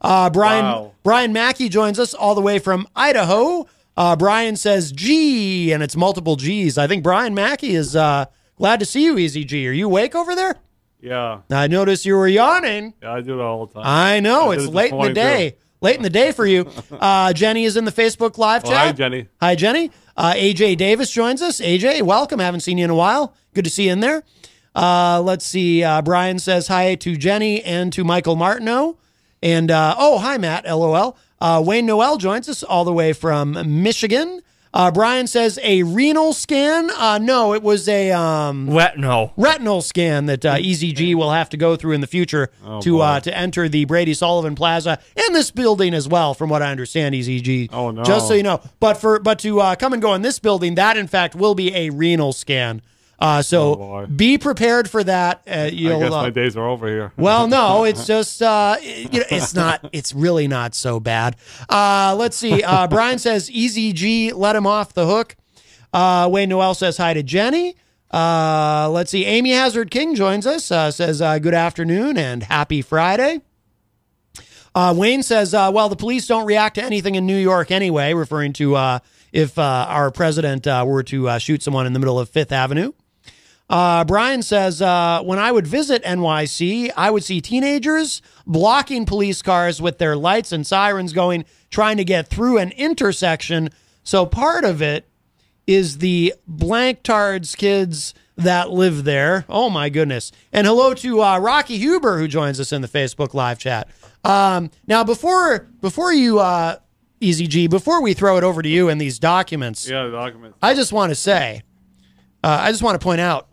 Uh, 0.00 0.30
Brian 0.30 0.64
Wow. 0.64 0.92
Brian 1.02 1.32
Mackey 1.32 1.68
joins 1.68 1.98
us 1.98 2.14
all 2.14 2.34
the 2.34 2.40
way 2.40 2.58
from 2.58 2.86
Idaho. 2.96 3.66
Uh, 3.96 4.16
Brian 4.16 4.56
says 4.56 4.90
G, 4.92 5.70
and 5.72 5.82
it's 5.82 5.96
multiple 5.96 6.36
G's. 6.36 6.78
I 6.78 6.86
think 6.86 7.02
Brian 7.02 7.34
Mackey 7.34 7.74
is 7.74 7.94
uh, 7.94 8.24
glad 8.56 8.80
to 8.80 8.86
see 8.86 9.04
you, 9.04 9.18
Easy 9.18 9.44
G. 9.44 9.68
Are 9.68 9.72
you 9.72 9.86
awake 9.86 10.14
over 10.14 10.34
there? 10.34 10.54
Yeah, 11.00 11.40
I 11.50 11.66
noticed 11.66 12.06
you 12.06 12.14
were 12.16 12.28
yawning. 12.28 12.94
yeah, 13.02 13.12
I 13.12 13.20
do 13.20 13.38
it 13.38 13.42
all 13.42 13.66
the 13.66 13.74
time. 13.74 13.82
I 13.84 14.20
know 14.20 14.50
I 14.52 14.54
it's 14.54 14.64
it 14.64 14.70
late 14.70 14.92
in 14.92 15.00
the 15.00 15.12
day. 15.12 15.50
too. 15.50 15.56
Late 15.82 15.96
in 15.96 16.02
the 16.02 16.10
day 16.10 16.30
for 16.32 16.46
you. 16.46 16.70
Uh, 16.92 17.32
Jenny 17.32 17.64
is 17.64 17.76
in 17.76 17.84
the 17.84 17.90
Facebook 17.90 18.38
live 18.38 18.62
Well, 18.62 18.72
chat. 18.72 18.86
hi, 18.86 18.92
Jenny. 18.92 19.28
Hi, 19.40 19.54
Jenny. 19.56 19.90
Uh, 20.16 20.34
AJ 20.34 20.76
Davis 20.76 21.10
joins 21.10 21.42
us. 21.42 21.60
AJ, 21.60 22.02
welcome. 22.02 22.38
Haven't 22.38 22.60
seen 22.60 22.78
you 22.78 22.84
in 22.84 22.90
a 22.90 22.94
while. 22.94 23.34
Good 23.54 23.64
to 23.64 23.70
see 23.70 23.86
you 23.86 23.92
in 23.92 24.00
there. 24.00 24.22
Uh, 24.74 25.20
let's 25.22 25.44
see. 25.44 25.82
Uh, 25.82 26.02
Brian 26.02 26.38
says 26.38 26.68
hi 26.68 26.94
to 26.96 27.16
Jenny 27.16 27.62
and 27.62 27.92
to 27.92 28.04
Michael 28.04 28.36
Martineau. 28.36 28.96
And 29.42 29.70
uh, 29.70 29.94
oh, 29.98 30.18
hi, 30.18 30.38
Matt. 30.38 30.64
LOL. 30.64 31.16
Uh, 31.40 31.62
Wayne 31.64 31.86
Noel 31.86 32.18
joins 32.18 32.48
us 32.48 32.62
all 32.62 32.84
the 32.84 32.92
way 32.92 33.12
from 33.12 33.82
Michigan. 33.82 34.42
Uh, 34.74 34.90
Brian 34.90 35.26
says 35.26 35.58
a 35.62 35.82
renal 35.82 36.32
scan. 36.32 36.90
Uh, 36.96 37.18
no, 37.18 37.52
it 37.52 37.62
was 37.62 37.86
a 37.88 38.10
um, 38.10 38.70
retinal 38.70 39.32
retinal 39.36 39.82
scan 39.82 40.24
that 40.26 40.44
uh, 40.46 40.56
EZG 40.56 41.14
will 41.14 41.30
have 41.30 41.50
to 41.50 41.58
go 41.58 41.76
through 41.76 41.92
in 41.92 42.00
the 42.00 42.06
future 42.06 42.50
Oh, 42.64 42.80
to 42.80 42.96
boy. 42.96 43.02
uh, 43.02 43.20
to 43.20 43.36
enter 43.36 43.68
the 43.68 43.84
Brady 43.84 44.14
Sullivan 44.14 44.54
Plaza 44.54 44.98
and 45.14 45.34
this 45.34 45.50
building 45.50 45.92
as 45.92 46.08
well, 46.08 46.32
from 46.32 46.48
what 46.48 46.62
I 46.62 46.70
understand. 46.70 47.14
EZG. 47.14 47.68
Oh, 47.72 47.90
no. 47.90 48.02
Just 48.02 48.28
so 48.28 48.34
you 48.34 48.42
know, 48.42 48.62
but 48.80 48.94
for 48.94 49.18
but 49.18 49.38
to 49.40 49.60
uh, 49.60 49.74
come 49.74 49.92
and 49.92 50.00
go 50.00 50.14
in 50.14 50.22
this 50.22 50.38
building, 50.38 50.74
that 50.76 50.96
in 50.96 51.06
fact 51.06 51.34
will 51.34 51.54
be 51.54 51.74
a 51.74 51.90
renal 51.90 52.32
scan. 52.32 52.80
Uh, 53.22 53.40
so 53.40 53.80
Oh, 53.80 54.06
be 54.06 54.36
prepared 54.36 54.90
for 54.90 55.04
that. 55.04 55.42
Uh, 55.46 55.50
I 55.50 55.66
you'll, 55.66 56.00
guess 56.00 56.12
uh, 56.12 56.22
my 56.22 56.30
days 56.30 56.56
are 56.56 56.66
over 56.68 56.88
here. 56.88 57.12
well, 57.16 57.46
no, 57.46 57.84
it's 57.90 58.04
just 58.04 58.42
uh, 58.42 58.76
you 58.82 59.20
know, 59.20 59.26
it's 59.30 59.54
not. 59.54 59.88
It's 59.92 60.12
really 60.12 60.48
not 60.48 60.74
so 60.74 60.98
bad. 60.98 61.36
Uh, 61.68 62.16
let's 62.18 62.36
see. 62.36 62.64
Uh, 62.64 62.86
Brian 62.90 63.20
says, 63.20 63.48
"Easy 63.48 63.92
G, 63.92 64.32
let 64.32 64.56
him 64.56 64.66
off 64.66 64.92
the 64.92 65.06
hook." 65.06 65.36
Uh, 65.92 66.28
Wayne 66.32 66.48
Noel 66.48 66.74
says 66.74 66.96
hi 66.96 67.14
to 67.14 67.22
Jenny. 67.22 67.76
Uh, 68.10 68.90
let's 68.90 69.10
see. 69.12 69.24
Amy 69.24 69.52
Hazard 69.52 69.90
King 69.92 70.14
joins 70.16 70.44
us. 70.46 70.70
Uh, 70.72 70.90
says 70.90 71.22
uh, 71.22 71.38
good 71.38 71.54
afternoon 71.54 72.18
and 72.18 72.42
happy 72.42 72.82
Friday. 72.82 73.40
Uh, 74.74 74.94
Wayne 74.96 75.22
says, 75.22 75.52
uh, 75.54 75.70
well, 75.72 75.88
the 75.90 75.96
police 75.96 76.26
don't 76.26 76.46
react 76.46 76.76
to 76.76 76.82
anything 76.82 77.14
in 77.14 77.26
New 77.26 77.36
York 77.36 77.70
anyway, 77.70 78.14
referring 78.14 78.52
to 78.54 78.74
uh, 78.74 78.98
if 79.30 79.58
uh, 79.58 79.86
our 79.88 80.10
president 80.10 80.66
uh, 80.66 80.82
were 80.86 81.02
to 81.04 81.28
uh, 81.28 81.38
shoot 81.38 81.62
someone 81.62 81.86
in 81.86 81.92
the 81.92 81.98
middle 81.98 82.18
of 82.18 82.28
Fifth 82.30 82.52
Avenue. 82.52 82.92
Uh, 83.72 84.04
Brian 84.04 84.42
says, 84.42 84.82
uh, 84.82 85.22
when 85.22 85.38
I 85.38 85.50
would 85.50 85.66
visit 85.66 86.04
NYC, 86.04 86.90
I 86.94 87.10
would 87.10 87.24
see 87.24 87.40
teenagers 87.40 88.20
blocking 88.46 89.06
police 89.06 89.40
cars 89.40 89.80
with 89.80 89.96
their 89.96 90.14
lights 90.14 90.52
and 90.52 90.66
sirens 90.66 91.14
going, 91.14 91.46
trying 91.70 91.96
to 91.96 92.04
get 92.04 92.28
through 92.28 92.58
an 92.58 92.72
intersection. 92.72 93.70
So 94.04 94.26
part 94.26 94.66
of 94.66 94.82
it 94.82 95.08
is 95.66 95.98
the 95.98 96.34
blank 96.46 97.02
tards 97.02 97.54
kids 97.54 98.12
that 98.36 98.70
live 98.70 99.04
there. 99.04 99.46
Oh 99.48 99.70
my 99.70 99.88
goodness. 99.88 100.32
And 100.52 100.66
hello 100.66 100.92
to 100.92 101.22
uh, 101.22 101.38
Rocky 101.38 101.78
Huber 101.78 102.18
who 102.18 102.28
joins 102.28 102.60
us 102.60 102.72
in 102.72 102.82
the 102.82 102.88
Facebook 102.88 103.32
live 103.32 103.58
chat. 103.58 103.88
Um, 104.22 104.70
now 104.86 105.02
before 105.02 105.68
before 105.80 106.12
you 106.12 106.40
uh, 106.40 106.76
Easy 107.20 107.46
G, 107.46 107.68
before 107.68 108.02
we 108.02 108.12
throw 108.12 108.36
it 108.36 108.44
over 108.44 108.60
to 108.60 108.68
you 108.68 108.90
and 108.90 109.00
these 109.00 109.18
documents, 109.18 109.88
Yeah, 109.88 110.04
the 110.04 110.10
documents. 110.10 110.58
I 110.60 110.74
just 110.74 110.92
want 110.92 111.10
to 111.10 111.14
say, 111.14 111.62
uh, 112.44 112.58
I 112.60 112.70
just 112.70 112.82
want 112.82 113.00
to 113.00 113.02
point 113.02 113.20
out, 113.22 113.48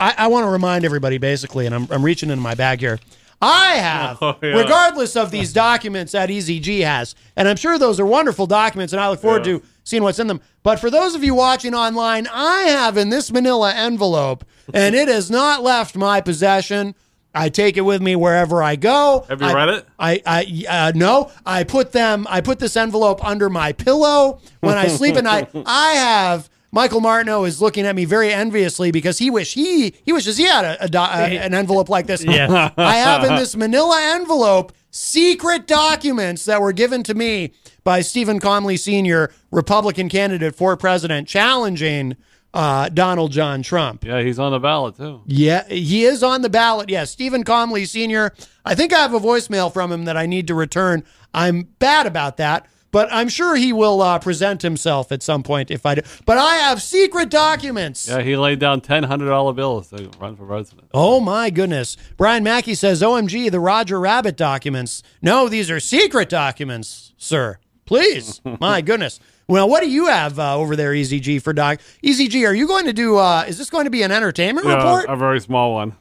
I, 0.00 0.14
I 0.18 0.26
want 0.28 0.46
to 0.46 0.50
remind 0.50 0.84
everybody 0.84 1.18
basically, 1.18 1.66
and 1.66 1.74
I'm, 1.74 1.86
I'm 1.90 2.02
reaching 2.02 2.30
into 2.30 2.42
my 2.42 2.54
bag 2.54 2.80
here. 2.80 2.98
I 3.42 3.74
have, 3.76 4.18
Oh, 4.22 4.36
yeah. 4.42 4.48
regardless 4.50 5.16
of 5.16 5.30
these 5.30 5.52
documents 5.52 6.12
that 6.12 6.28
EZG 6.28 6.82
has, 6.84 7.14
and 7.36 7.46
I'm 7.48 7.56
sure 7.56 7.78
those 7.78 7.98
are 8.00 8.06
wonderful 8.06 8.46
documents, 8.46 8.92
and 8.92 9.00
I 9.00 9.08
look 9.08 9.20
forward 9.20 9.46
Yeah. 9.46 9.58
to 9.58 9.62
seeing 9.84 10.02
what's 10.02 10.18
in 10.18 10.26
them. 10.26 10.40
But 10.62 10.78
for 10.78 10.90
those 10.90 11.14
of 11.14 11.24
you 11.24 11.34
watching 11.34 11.74
online, 11.74 12.26
I 12.32 12.62
have 12.62 12.96
in 12.96 13.08
this 13.08 13.32
manila 13.32 13.72
envelope, 13.74 14.44
and 14.74 14.94
it 14.94 15.08
has 15.08 15.30
not 15.30 15.62
left 15.62 15.96
my 15.96 16.20
possession. 16.20 16.94
I 17.34 17.48
take 17.48 17.76
it 17.76 17.82
with 17.82 18.02
me 18.02 18.14
wherever 18.16 18.62
I 18.62 18.76
go. 18.76 19.24
Have 19.28 19.40
you 19.40 19.46
I- 19.48 19.54
read 19.54 19.68
it? 19.70 19.86
I, 19.98 20.22
I, 20.26 20.64
uh, 20.68 20.92
no, 20.94 21.30
I 21.46 21.64
put 21.64 21.92
them, 21.92 22.26
I 22.28 22.40
put 22.40 22.58
this 22.58 22.76
envelope 22.76 23.24
under 23.24 23.48
my 23.48 23.72
pillow 23.72 24.40
when 24.60 24.76
I 24.76 24.88
sleep 24.88 25.16
at 25.16 25.24
night. 25.24 25.48
I 25.64 25.92
have, 25.92 26.50
Michael 26.72 27.00
Martineau 27.00 27.44
is 27.44 27.60
looking 27.60 27.84
at 27.86 27.96
me 27.96 28.04
very 28.04 28.32
enviously 28.32 28.90
because 28.92 29.18
he 29.18 29.28
wish 29.30 29.54
he, 29.54 29.94
he 30.04 30.12
wishes 30.12 30.36
he 30.36 30.44
had 30.44 30.64
a, 30.64 30.84
a 30.84 30.88
a- 30.88 31.38
an 31.38 31.52
envelope 31.54 31.88
like 31.88 32.06
this. 32.06 32.22
Yes. 32.24 32.50
I 32.76 32.94
have 32.96 33.24
in 33.24 33.34
this 33.36 33.56
manila 33.56 33.98
envelope 34.14 34.72
secret 34.92 35.66
documents 35.66 36.44
that 36.44 36.60
were 36.60 36.72
given 36.72 37.02
to 37.04 37.14
me 37.14 37.52
by 37.84 38.00
Stephen 38.02 38.38
Comley 38.40 38.78
Sr., 38.78 39.32
Republican 39.50 40.08
candidate 40.08 40.54
for 40.54 40.76
president, 40.76 41.26
challenging 41.28 42.16
uh, 42.52 42.88
Donald 42.88 43.30
John 43.32 43.62
Trump. 43.62 44.04
Yeah, 44.04 44.20
he's 44.22 44.38
on 44.38 44.50
the 44.52 44.58
ballot 44.58 44.96
too. 44.96 45.22
Yeah, 45.26 45.66
he 45.68 46.04
is 46.04 46.22
on 46.22 46.42
the 46.42 46.50
ballot. 46.50 46.88
Yes, 46.88 47.10
Stephen 47.10 47.44
Comley 47.44 47.86
Sr. 47.86 48.32
I 48.64 48.74
think 48.74 48.92
I 48.92 48.98
have 48.98 49.14
a 49.14 49.20
voicemail 49.20 49.72
from 49.72 49.90
him 49.92 50.04
that 50.06 50.16
I 50.16 50.26
need 50.26 50.46
to 50.48 50.54
return. 50.54 51.04
I'm 51.32 51.62
bad 51.78 52.06
about 52.06 52.36
that, 52.38 52.66
but 52.90 53.08
I'm 53.12 53.28
sure 53.28 53.56
he 53.56 53.72
will 53.72 54.02
uh, 54.02 54.18
present 54.18 54.62
himself 54.62 55.12
at 55.12 55.22
some 55.22 55.42
point 55.42 55.70
if 55.70 55.86
I 55.86 55.94
do. 55.96 56.02
But 56.26 56.38
I 56.38 56.56
have 56.56 56.82
secret 56.82 57.30
documents. 57.30 58.08
Yeah, 58.08 58.20
he 58.22 58.36
laid 58.36 58.58
down 58.58 58.80
ten 58.80 59.04
hundred 59.04 59.26
dollar 59.28 59.52
bills 59.52 59.88
to 59.90 60.10
run 60.20 60.36
for 60.36 60.46
president. 60.46 60.88
Oh 60.94 61.20
my 61.20 61.50
goodness. 61.50 61.96
Brian 62.16 62.42
Mackey 62.44 62.74
says, 62.74 63.02
OMG, 63.02 63.50
the 63.50 63.60
Roger 63.60 64.00
Rabbit 64.00 64.36
documents. 64.36 65.02
No, 65.22 65.48
these 65.48 65.70
are 65.70 65.80
secret 65.80 66.28
documents, 66.28 67.12
sir. 67.16 67.58
Please. 67.86 68.40
my 68.60 68.80
goodness. 68.80 69.20
Well, 69.48 69.68
what 69.68 69.82
do 69.82 69.90
you 69.90 70.06
have 70.06 70.38
uh, 70.38 70.56
over 70.56 70.76
there, 70.76 70.92
EZG, 70.92 71.42
for 71.42 71.52
doc? 71.52 71.80
EZG, 72.04 72.46
are 72.46 72.54
you 72.54 72.68
going 72.68 72.86
to 72.86 72.92
do, 72.92 73.16
uh, 73.16 73.44
is 73.48 73.58
this 73.58 73.68
going 73.68 73.84
to 73.86 73.90
be 73.90 74.02
an 74.04 74.12
entertainment 74.12 74.64
Yeah, 74.64 74.76
report? 74.76 75.06
a 75.08 75.16
very 75.16 75.40
small 75.40 75.74
one. 75.74 75.96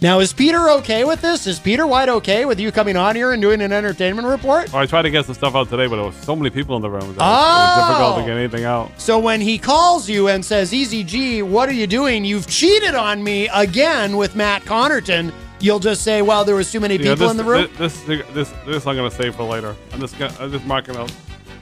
Now, 0.02 0.18
is 0.18 0.32
Peter 0.32 0.68
okay 0.70 1.04
with 1.04 1.20
this? 1.20 1.46
Is 1.46 1.60
Peter 1.60 1.86
White 1.86 2.08
okay 2.08 2.44
with 2.44 2.58
you 2.58 2.72
coming 2.72 2.96
on 2.96 3.14
here 3.14 3.30
and 3.32 3.40
doing 3.40 3.60
an 3.62 3.70
entertainment 3.72 4.26
report? 4.26 4.72
Well, 4.72 4.82
I 4.82 4.86
tried 4.86 5.02
to 5.02 5.10
get 5.10 5.26
some 5.26 5.36
stuff 5.36 5.54
out 5.54 5.68
today, 5.70 5.86
but 5.86 5.94
there 5.94 6.04
was 6.04 6.16
so 6.16 6.34
many 6.34 6.50
people 6.50 6.74
in 6.74 6.82
the 6.82 6.90
room. 6.90 7.02
That 7.02 7.06
it 7.06 7.08
was- 7.10 7.16
it 7.18 7.22
Oh! 7.22 7.76
was 7.76 7.86
difficult 7.86 8.16
to 8.18 8.22
get 8.24 8.36
anything 8.36 8.64
out. 8.64 8.90
So 9.00 9.20
when 9.20 9.40
he 9.40 9.58
calls 9.58 10.08
you 10.08 10.26
and 10.26 10.44
says, 10.44 10.74
Easy 10.74 11.04
G, 11.04 11.42
what 11.42 11.68
are 11.68 11.72
you 11.72 11.86
doing? 11.86 12.24
You've 12.24 12.48
cheated 12.48 12.96
on 12.96 13.22
me 13.22 13.48
again 13.54 14.16
with 14.16 14.34
Matt 14.34 14.64
Connarton. 14.64 15.32
You'll 15.60 15.78
just 15.78 16.02
say, 16.02 16.20
well, 16.20 16.44
there 16.44 16.56
was 16.56 16.72
too 16.72 16.80
many 16.80 16.98
people 16.98 17.10
Yeah, 17.10 17.14
this, 17.14 17.30
in 17.30 17.36
the 17.36 17.44
room. 17.44 17.68
This, 17.78 18.00
this, 18.02 18.22
this, 18.34 18.52
this 18.66 18.84
I'm 18.88 18.96
going 18.96 19.08
to 19.08 19.16
save 19.16 19.36
for 19.36 19.44
later. 19.44 19.76
I'm 19.92 20.00
just, 20.00 20.18
gonna, 20.18 20.34
I'm 20.40 20.50
just 20.50 20.64
marking 20.64 20.96
out. 20.96 21.12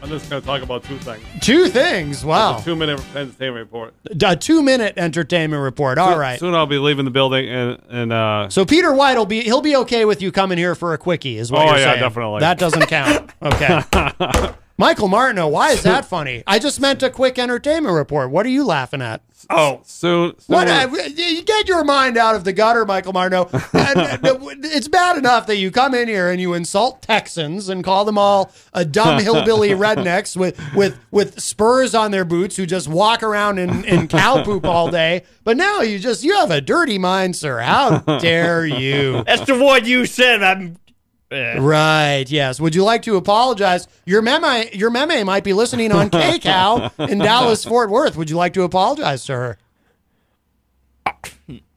I'm 0.02 0.08
just 0.08 0.30
going 0.30 0.40
to 0.40 0.46
talk 0.46 0.62
about 0.62 0.82
two 0.84 0.96
things. 0.98 1.22
Two 1.40 1.68
things. 1.68 2.24
Wow. 2.24 2.58
Two 2.58 2.74
minute 2.74 3.00
entertainment 3.14 3.56
report. 3.66 3.94
A 4.22 4.34
two 4.36 4.62
minute 4.62 4.94
entertainment 4.96 5.62
report. 5.62 5.98
All 5.98 6.10
soon, 6.10 6.18
right. 6.18 6.40
Soon 6.40 6.54
I'll 6.54 6.66
be 6.66 6.78
leaving 6.78 7.04
the 7.04 7.10
building 7.10 7.48
and 7.48 7.78
and 7.90 8.12
uh, 8.12 8.48
So 8.48 8.64
Peter 8.64 8.92
White 8.94 9.16
will 9.18 9.26
be 9.26 9.42
he'll 9.42 9.60
be 9.60 9.76
okay 9.76 10.04
with 10.04 10.22
you 10.22 10.32
coming 10.32 10.58
here 10.58 10.74
for 10.74 10.94
a 10.94 10.98
quickie, 10.98 11.36
is 11.38 11.52
what 11.52 11.62
Oh, 11.62 11.64
you're 11.70 11.78
yeah, 11.78 11.84
saying. 11.92 12.00
definitely. 12.00 12.40
That 12.40 12.58
doesn't 12.58 12.86
count. 12.86 13.30
Okay. 13.42 13.80
Michael 14.80 15.08
Martineau, 15.08 15.46
why 15.46 15.72
is 15.72 15.82
that 15.82 16.06
funny? 16.06 16.42
I 16.46 16.58
just 16.58 16.80
meant 16.80 17.02
a 17.02 17.10
quick 17.10 17.38
entertainment 17.38 17.94
report. 17.94 18.30
What 18.30 18.46
are 18.46 18.48
you 18.48 18.64
laughing 18.64 19.02
at? 19.02 19.20
Oh, 19.50 19.82
soon. 19.84 20.34
What? 20.46 20.68
uh, 20.68 20.88
you 20.90 21.42
get 21.42 21.68
your 21.68 21.84
mind 21.84 22.16
out 22.16 22.34
of 22.34 22.44
the 22.44 22.54
gutter, 22.54 22.86
Michael 22.86 23.12
Martineau. 23.12 23.50
And, 23.74 23.98
uh, 23.98 24.18
it's 24.62 24.88
bad 24.88 25.18
enough 25.18 25.46
that 25.48 25.56
you 25.56 25.70
come 25.70 25.94
in 25.94 26.08
here 26.08 26.30
and 26.30 26.40
you 26.40 26.54
insult 26.54 27.02
Texans 27.02 27.68
and 27.68 27.84
call 27.84 28.04
them 28.06 28.16
all 28.16 28.52
a 28.72 28.84
dumb 28.84 29.20
hillbilly 29.20 29.70
rednecks 29.84 30.36
with 30.36 30.58
with 30.74 30.98
with 31.10 31.40
spurs 31.40 31.94
on 31.94 32.10
their 32.10 32.24
boots 32.24 32.56
who 32.56 32.66
just 32.66 32.88
walk 32.88 33.22
around 33.22 33.58
in, 33.58 33.84
in 33.84 34.06
cow 34.06 34.44
poop 34.44 34.64
all 34.64 34.90
day. 34.90 35.24
But 35.44 35.56
now 35.56 35.80
you 35.80 35.98
just 35.98 36.22
you 36.24 36.36
have 36.36 36.50
a 36.50 36.60
dirty 36.60 36.98
mind, 36.98 37.36
sir. 37.36 37.58
How 37.58 37.98
dare 38.18 38.64
you? 38.64 39.24
that's 39.24 39.46
the 39.46 39.58
one 39.58 39.84
you 39.84 40.06
said. 40.06 40.42
I'm. 40.42 40.76
Eh. 41.30 41.58
Right. 41.58 42.24
Yes. 42.28 42.60
Would 42.60 42.74
you 42.74 42.84
like 42.84 43.02
to 43.02 43.16
apologize? 43.16 43.86
Your 44.06 44.22
meme, 44.22 44.66
your 44.72 44.90
meme 44.90 45.26
might 45.26 45.44
be 45.44 45.52
listening 45.52 45.92
on 45.92 46.10
KCOW 46.10 47.08
in 47.10 47.18
Dallas, 47.18 47.64
Fort 47.64 47.90
Worth. 47.90 48.16
Would 48.16 48.30
you 48.30 48.36
like 48.36 48.54
to 48.54 48.62
apologize 48.62 49.24
to 49.26 49.32
her? 49.34 49.58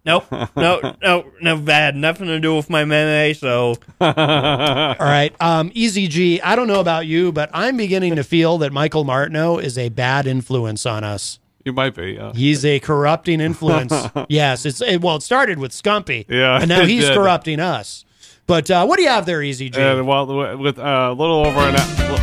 Nope. 0.05 0.25
No, 0.57 0.95
no, 1.01 1.25
no, 1.41 1.57
bad. 1.57 1.95
Nothing 1.95 2.27
to 2.27 2.37
do 2.39 2.55
with 2.57 2.69
my 2.69 2.83
meme, 2.83 3.33
so. 3.35 3.75
All 4.01 4.95
right. 4.99 5.33
Um, 5.39 5.71
Easy 5.73 6.07
G, 6.09 6.41
I 6.41 6.57
don't 6.57 6.67
know 6.67 6.81
about 6.81 7.05
you, 7.05 7.31
but 7.31 7.49
I'm 7.53 7.77
beginning 7.77 8.17
to 8.17 8.23
feel 8.23 8.57
that 8.57 8.73
Michael 8.73 9.05
Martineau 9.05 9.59
is 9.59 9.77
a 9.77 9.87
bad 9.89 10.27
influence 10.27 10.85
on 10.85 11.05
us. 11.05 11.39
You 11.63 11.71
might 11.71 11.95
be. 11.95 12.13
Yeah. 12.19 12.33
He's 12.33 12.65
a 12.65 12.81
corrupting 12.81 13.39
influence. 13.39 13.93
yes. 14.27 14.65
It's 14.65 14.81
it, 14.81 14.99
well, 15.01 15.15
it 15.15 15.23
started 15.23 15.57
with 15.59 15.71
Scumpy. 15.71 16.25
Yeah, 16.27 16.59
And 16.59 16.67
now 16.67 16.83
he's 16.85 17.05
did. 17.05 17.13
corrupting 17.15 17.61
us. 17.61 18.03
But 18.45 18.69
uh, 18.69 18.85
what 18.85 18.97
do 18.97 19.03
you 19.03 19.09
have 19.09 19.25
there, 19.25 19.41
Easy 19.41 19.69
G? 19.69 19.79
And 19.79 20.05
well, 20.07 20.57
with 20.57 20.77
uh, 20.79 21.09
a 21.11 21.13
little 21.13 21.45
over 21.45 21.59
an 21.61 21.75
hour. 21.75 22.17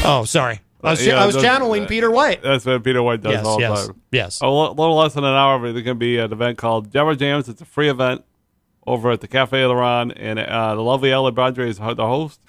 oh, 0.04 0.24
sorry. 0.26 0.60
I 0.82 0.90
was, 0.90 1.04
Yeah, 1.06 1.22
I 1.22 1.26
was 1.26 1.36
channeling 1.36 1.86
Peter 1.86 2.10
White. 2.10 2.42
That's 2.42 2.64
what 2.66 2.82
Peter 2.84 3.02
White 3.02 3.22
does 3.22 3.32
Yes, 3.32 3.44
all 3.46 3.56
the 3.56 3.62
yes, 3.62 3.86
time. 3.86 4.00
yes. 4.12 4.40
A 4.40 4.48
little 4.48 4.96
less 4.96 5.14
than 5.14 5.24
an 5.24 5.34
hour, 5.34 5.58
but 5.58 5.72
there's 5.72 5.84
going 5.84 5.96
to 5.96 5.98
be 5.98 6.18
an 6.18 6.32
event 6.32 6.58
called 6.58 6.90
Deborah 6.92 7.16
Jams. 7.16 7.48
It's 7.48 7.60
a 7.60 7.64
free 7.64 7.88
event 7.88 8.24
over 8.86 9.10
at 9.10 9.20
the 9.20 9.26
Cafe 9.28 9.64
La 9.66 9.74
Reine, 9.74 10.12
and 10.12 10.38
uh, 10.38 10.74
the 10.74 10.82
lovely 10.82 11.12
Ali 11.12 11.32
Badre 11.32 11.66
is 11.68 11.78
the 11.78 11.84
host. 11.96 12.40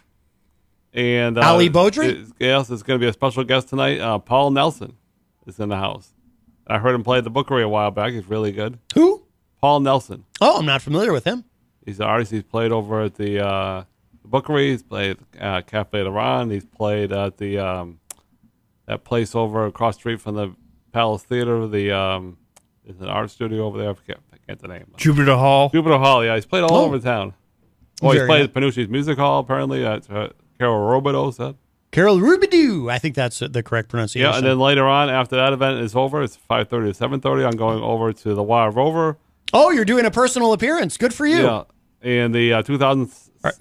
And 0.94 1.38
uh, 1.38 1.42
Ali 1.42 1.70
Beaudry? 1.70 2.06
it- 2.10 2.28
Yes, 2.40 2.70
it's 2.70 2.84
going 2.84 3.00
to 3.00 3.04
be 3.04 3.10
a 3.10 3.14
special 3.14 3.44
guest 3.44 3.70
tonight. 3.70 4.00
Uh, 4.00 4.20
Paul 4.20 4.52
Nelson 4.52 4.98
is 5.46 5.60
in 5.60 5.70
the 5.70 5.78
house. 5.78 6.14
I 6.68 6.80
heard 6.80 6.94
him 6.96 7.04
play 7.04 7.20
at 7.20 7.24
the 7.24 7.32
Bookery 7.32 7.64
a 7.64 7.70
while 7.70 7.92
back. 7.92 8.12
He's 8.14 8.26
really 8.28 8.52
good. 8.52 8.78
Who? 8.94 9.24
Paul 9.62 9.80
Nelson. 9.80 10.26
Oh, 10.42 10.60
I'm 10.60 10.66
not 10.66 10.82
familiar 10.82 11.12
with 11.14 11.24
him. 11.24 11.44
He's 11.88 12.00
an 12.02 12.06
artist. 12.06 12.32
He's 12.32 12.44
played 12.44 12.72
over 12.74 13.02
at 13.04 13.16
the 13.16 13.44
uh, 13.44 13.84
Bookery. 14.28 14.72
He's 14.72 14.84
played 14.84 15.18
uh, 15.40 15.62
Cafe 15.62 16.04
La 16.04 16.12
Reine. 16.12 16.50
He's 16.52 16.66
played 16.66 17.14
at 17.14 17.38
the 17.38 17.58
um, 17.60 18.00
that 18.88 19.04
place 19.06 19.34
over 19.34 19.66
across 19.66 19.96
the 19.96 20.00
street 20.02 20.20
from 20.22 20.36
the 20.36 20.54
Palace 20.92 21.24
Theater. 21.24 21.66
The 21.66 21.92
um, 21.98 22.38
is 22.86 23.00
an 23.00 23.08
art 23.08 23.32
studio 23.32 23.64
over 23.66 23.78
there. 23.78 23.90
I 23.90 23.94
forget, 23.94 24.18
I 24.34 24.38
forget 24.38 24.60
the 24.60 24.68
name. 24.68 24.92
Jupiter 24.98 25.36
Hall. 25.38 25.70
Jupiter 25.70 25.98
Hall. 25.98 26.26
Yeah, 26.26 26.36
he's 26.36 26.46
played 26.46 26.64
all 26.64 26.76
Oh. 26.76 26.86
over 26.86 27.00
town. 27.00 27.34
Well, 28.02 28.12
he's 28.12 28.26
played 28.26 28.44
at 28.44 28.54
Penuche's 28.54 28.90
Music 28.90 29.18
Hall. 29.18 29.40
Apparently, 29.40 29.82
that's 29.82 30.10
uh, 30.10 30.32
Carol 30.60 30.80
Robideau 31.02 31.34
said. 31.34 31.56
Carol 31.92 32.18
Rubidoux. 32.18 32.92
I 32.92 33.00
think 33.00 33.16
that's 33.16 33.40
the 33.40 33.64
correct 33.64 33.88
pronunciation. 33.88 34.30
Yeah, 34.30 34.38
and 34.38 34.46
then 34.46 34.60
later 34.60 34.86
on, 34.86 35.10
after 35.10 35.38
that 35.38 35.54
event 35.54 35.80
is 35.80 35.96
over, 35.96 36.22
it's 36.22 36.36
five 36.36 36.68
thirty 36.68 36.90
to 36.90 36.94
seven 36.94 37.22
thirty. 37.22 37.46
I'm 37.46 37.56
going 37.56 37.82
over 37.82 38.12
to 38.12 38.34
the 38.36 38.44
Wild 38.44 38.76
Rover 38.76 39.18
Oh, 39.54 39.72
you're 39.72 39.86
doing 39.86 40.06
a 40.06 40.12
personal 40.12 40.52
appearance. 40.52 40.98
Good 40.98 41.14
for 41.14 41.26
you. 41.26 41.44
Yeah, 41.44 41.64
and 42.02 42.34
the 42.34 42.54
uh, 42.54 42.62
2000 42.64 43.12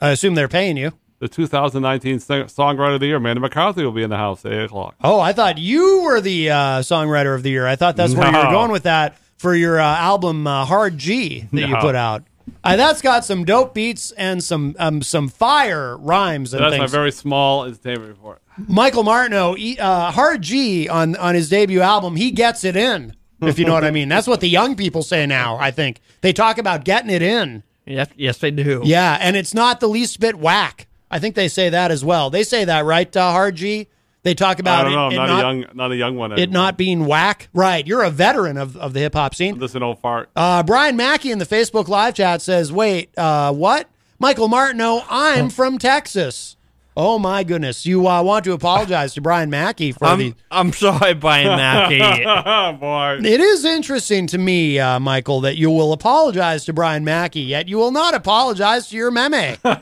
I 0.01 0.11
assume 0.11 0.35
they're 0.35 0.49
paying 0.49 0.77
you. 0.77 0.93
the 1.19 1.29
2019 1.29 2.19
Songwriter 2.19 2.95
of 2.95 3.01
the 3.01 3.07
Year, 3.07 3.17
Amanda 3.17 3.41
McCarthy, 3.41 3.85
will 3.85 3.93
be 3.93 4.03
in 4.03 4.11
the 4.11 4.17
house 4.17 4.45
at 4.45 4.53
eight 4.53 4.65
o'clock. 4.65 4.95
Oh, 5.03 5.21
I 5.21 5.33
thought 5.33 5.59
you 5.59 6.03
were 6.03 6.21
the 6.21 6.51
uh, 6.51 6.57
songwriter 6.81 7.35
of 7.35 7.43
the 7.43 7.51
year. 7.51 7.67
I 7.67 7.77
thought 7.77 7.97
that's 7.97 8.15
where 8.15 8.27
you 8.31 8.37
were 8.37 8.51
going 8.53 8.71
with 8.73 8.85
that 8.85 9.17
for 9.37 9.55
your 9.55 9.79
uh, 9.81 9.85
album 9.85 10.47
uh, 10.47 10.65
Hard 10.65 10.99
G 10.99 11.47
that 11.53 11.69
you 11.69 11.77
put 11.77 11.95
out. 11.95 12.25
Uh, 12.63 12.77
that's 12.77 13.03
got 13.03 13.25
some 13.25 13.45
dope 13.45 13.75
beats 13.75 14.13
and 14.13 14.43
some 14.43 14.75
um, 14.79 15.03
some 15.03 15.29
fire 15.29 15.97
rhymes 15.97 16.55
and 16.55 16.63
That's 16.65 16.79
my 16.79 16.87
very 16.87 17.11
small 17.13 17.65
entertainment 17.65 18.09
report. 18.09 18.41
Michael 18.69 19.03
Martineau, 19.03 19.55
he- 19.55 19.79
uh, 19.79 20.11
Hard 20.13 20.43
G 20.43 20.89
on 20.89 21.17
on 21.17 21.35
his 21.35 21.49
debut 21.49 21.81
album, 21.81 22.17
he 22.17 22.31
gets 22.31 22.65
it 22.65 22.77
in. 22.77 23.15
If 23.43 23.59
you 23.59 23.67
know 23.67 23.75
what 23.75 23.85
I 23.85 23.91
mean, 23.91 24.09
that's 24.09 24.27
what 24.27 24.41
the 24.41 24.49
young 24.49 24.77
people 24.77 25.03
say 25.03 25.27
now. 25.27 25.57
I 25.59 25.71
think 25.71 26.01
they 26.23 26.33
talk 26.33 26.57
about 26.59 26.85
getting 26.85 27.11
it 27.11 27.21
in. 27.21 27.63
Yes, 27.87 28.09
yes, 28.17 28.39
they 28.39 28.51
do. 28.51 28.83
Yeah, 28.85 29.17
and 29.21 29.37
it's 29.37 29.55
not 29.55 29.81
the 29.81 29.87
least 29.87 30.19
bit 30.21 30.37
whack. 30.37 30.87
I 31.11 31.19
think 31.19 31.37
they 31.37 31.49
say 31.49 31.69
that 31.71 31.91
as 31.91 32.05
well. 32.05 32.31
They 32.31 32.43
say 32.43 32.65
that, 32.65 32.85
right, 32.85 33.17
uh, 33.17 33.31
Hard 33.31 33.57
G? 33.57 33.89
They 34.25 34.35
talk 34.35 34.59
about 34.59 34.87
I 34.87 34.91
about 34.91 35.11
don't 35.11 35.13
it, 35.13 35.17
know. 35.17 35.23
I'm 35.23 35.29
it 35.29 35.29
not, 35.29 35.29
not, 35.29 35.39
a 35.39 35.41
young, 35.41 35.77
not 35.77 35.93
a 35.93 35.97
young 35.97 36.17
one. 36.17 36.33
it 36.33 36.51
not 36.51 36.77
being 36.77 37.07
whack. 37.07 37.49
Right. 37.55 37.87
You're 37.87 38.03
a 38.03 38.11
veteran 38.11 38.57
of, 38.57 38.77
of 38.77 38.93
the 38.93 38.99
hip 38.99 39.15
hop 39.15 39.37
scene. 39.37 39.63
I'm 39.63 39.77
an 39.77 39.83
old 39.85 40.01
fart. 40.01 40.31
Uh, 40.35 40.65
Brian 40.65 40.97
Mackey 40.97 41.31
in 41.31 41.39
the 41.39 41.47
Facebook 41.47 41.87
live 41.87 42.15
chat 42.15 42.43
says, 42.43 42.73
wait, 42.73 43.17
uh, 43.17 43.53
what? 43.53 43.89
Michael 44.19 44.49
Martineau, 44.49 45.05
I'm 45.09 45.49
from 45.49 45.79
Texas. 45.79 46.56
Oh, 46.99 47.19
my 47.19 47.45
goodness. 47.45 47.85
You 47.85 48.09
uh, 48.09 48.23
want 48.23 48.45
to 48.45 48.53
apologize 48.53 49.13
to 49.15 49.21
Brian 49.21 49.51
Mackey 49.51 49.93
for 49.93 50.07
I'm, 50.07 50.19
the. 50.19 50.35
I'm 50.51 50.73
sorry, 50.73 51.13
Brian 51.13 51.49
Mackey. 51.49 51.99
Boy. 52.79 53.19
It 53.23 53.41
is 53.41 53.67
interesting 53.67 54.27
to 54.29 54.39
me, 54.39 54.79
uh, 54.79 54.99
Michael, 54.99 55.43
that 55.43 55.57
you 55.57 55.71
will 55.71 55.93
apologize 55.93 56.65
to 56.65 56.73
Brian 56.73 57.05
Mackey, 57.05 57.43
yet 57.43 57.69
you 57.69 57.77
will 57.77 57.91
not 57.91 58.15
apologize 58.15 58.89
to 58.89 58.97
your 58.97 59.11
meme. 59.11 59.33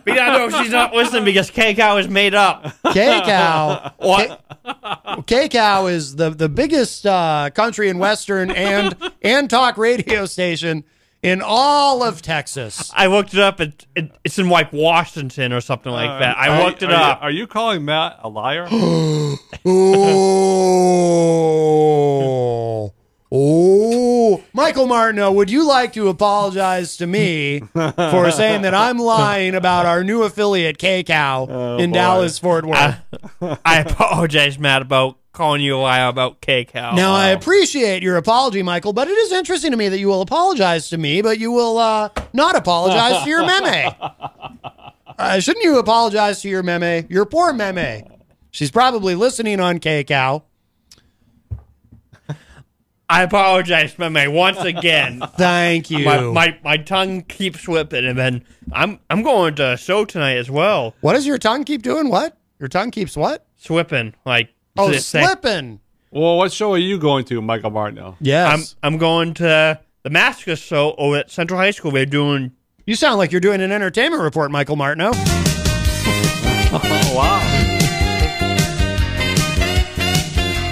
We 0.04 0.14
gotta 0.14 0.38
know 0.38 0.62
she's 0.62 0.72
not 0.72 0.92
listening 0.92 1.24
because 1.24 1.50
K 1.50 1.74
Cow 1.74 1.98
is 1.98 2.08
made 2.08 2.34
up. 2.34 2.64
K 2.92 3.20
Cow. 3.24 3.92
What? 4.04 5.26
K 5.26 5.48
Cow 5.48 5.86
is 5.86 6.16
the 6.16 6.30
the 6.30 6.48
biggest 6.48 7.06
uh, 7.06 7.50
country 7.54 7.88
and 7.88 7.98
western 8.00 8.50
and 8.50 8.94
and 9.22 9.48
talk 9.48 9.78
radio 9.78 10.26
station 10.26 10.84
in 11.24 11.42
all 11.42 12.02
of 12.04 12.22
Texas. 12.22 12.92
I 12.94 13.06
looked 13.06 13.34
it 13.34 13.40
up. 13.40 13.60
It, 13.60 13.86
it, 13.96 14.12
it's 14.24 14.38
in 14.38 14.48
like 14.48 14.72
Washington 14.72 15.52
or 15.52 15.60
something 15.60 15.90
like 15.90 16.10
Uh, 16.10 16.18
that. 16.20 16.36
I 16.38 16.48
are- 16.48 16.64
looked 16.64 16.82
it 16.82 16.90
are 16.90 16.92
you- 16.92 16.96
up. 16.96 17.18
are 17.22 17.30
you 17.30 17.46
calling 17.46 17.84
Matt 17.84 18.18
a 18.22 18.28
liar? 18.28 18.68
Oh, 19.66 20.52
oh, 23.32 24.44
Michael 24.52 24.86
Martineau, 24.86 25.32
would 25.32 25.50
you 25.50 25.66
like 25.66 25.92
to 25.94 26.08
apologize 26.08 26.96
to 26.98 27.06
me 27.06 27.60
for 27.72 28.30
saying 28.30 28.62
that 28.62 28.74
I'm 28.74 28.98
lying 28.98 29.54
about 29.54 29.86
our 29.86 30.04
new 30.04 30.22
affiliate 30.22 30.76
K 30.78 31.02
Cow 31.02 31.76
in 31.78 31.90
boy. 31.90 31.94
Dallas 31.94 32.38
Fort 32.38 32.66
Worth? 32.66 32.96
I 33.64 33.80
apologize, 33.80 34.58
Matt, 34.58 34.82
about 34.82 35.16
calling 35.34 35.60
you 35.60 35.76
a 35.76 35.78
liar 35.78 36.08
about 36.08 36.40
K 36.40 36.64
Cow. 36.64 36.94
Now, 36.94 37.12
I 37.12 37.28
appreciate 37.28 38.02
your 38.02 38.16
apology, 38.16 38.62
Michael, 38.62 38.92
but 38.94 39.08
it 39.08 39.18
is 39.18 39.32
interesting 39.32 39.72
to 39.72 39.76
me 39.76 39.88
that 39.90 39.98
you 39.98 40.08
will 40.08 40.22
apologize 40.22 40.88
to 40.88 40.98
me, 40.98 41.20
but 41.20 41.38
you 41.38 41.52
will 41.52 41.76
uh, 41.76 42.08
not 42.32 42.56
apologize 42.56 43.22
to 43.24 43.28
your 43.28 43.44
meme. 43.46 43.92
Uh, 45.18 45.40
shouldn't 45.40 45.64
you 45.64 45.78
apologize 45.78 46.40
to 46.42 46.48
your 46.48 46.62
meme? 46.62 47.06
Your 47.10 47.26
poor 47.26 47.52
meme. 47.52 48.04
She's 48.50 48.70
probably 48.70 49.14
listening 49.14 49.60
on 49.60 49.78
K 49.80 50.04
Cow. 50.04 50.44
I 53.06 53.22
apologize, 53.22 53.98
Meme, 53.98 54.32
once 54.32 54.58
again. 54.60 55.22
Thank 55.36 55.90
you. 55.90 56.06
My, 56.06 56.20
my 56.20 56.58
my 56.64 56.76
tongue 56.78 57.22
keeps 57.22 57.60
slipping, 57.60 58.06
and 58.06 58.18
then 58.18 58.44
I'm 58.72 58.98
I'm 59.10 59.22
going 59.22 59.56
to 59.56 59.72
a 59.72 59.76
show 59.76 60.06
tonight 60.06 60.38
as 60.38 60.50
well. 60.50 60.94
What 61.02 61.12
does 61.12 61.26
your 61.26 61.36
tongue 61.36 61.64
keep 61.64 61.82
doing? 61.82 62.08
What? 62.08 62.38
Your 62.58 62.68
tongue 62.68 62.90
keeps 62.90 63.14
what? 63.14 63.44
Slipping, 63.56 64.14
like 64.24 64.53
Oh, 64.76 64.90
s- 64.90 65.06
say- 65.06 65.24
slipping. 65.24 65.80
Well, 66.10 66.36
what 66.36 66.52
show 66.52 66.72
are 66.72 66.78
you 66.78 66.98
going 66.98 67.24
to, 67.26 67.40
Michael 67.42 67.70
Martineau? 67.70 68.16
Yes. 68.20 68.76
I'm 68.82 68.94
I'm 68.94 68.98
going 68.98 69.34
to 69.34 69.80
the 70.04 70.10
Massacre 70.10 70.54
show 70.56 70.94
over 70.96 71.16
at 71.18 71.30
Central 71.30 71.58
High 71.58 71.72
School. 71.72 71.90
They're 71.90 72.06
doing. 72.06 72.52
You 72.86 72.94
sound 72.94 73.18
like 73.18 73.32
you're 73.32 73.40
doing 73.40 73.60
an 73.60 73.72
entertainment 73.72 74.22
report, 74.22 74.50
Michael 74.50 74.76
Martineau. 74.76 75.12
Oh, 76.76 77.14
wow. 77.14 77.40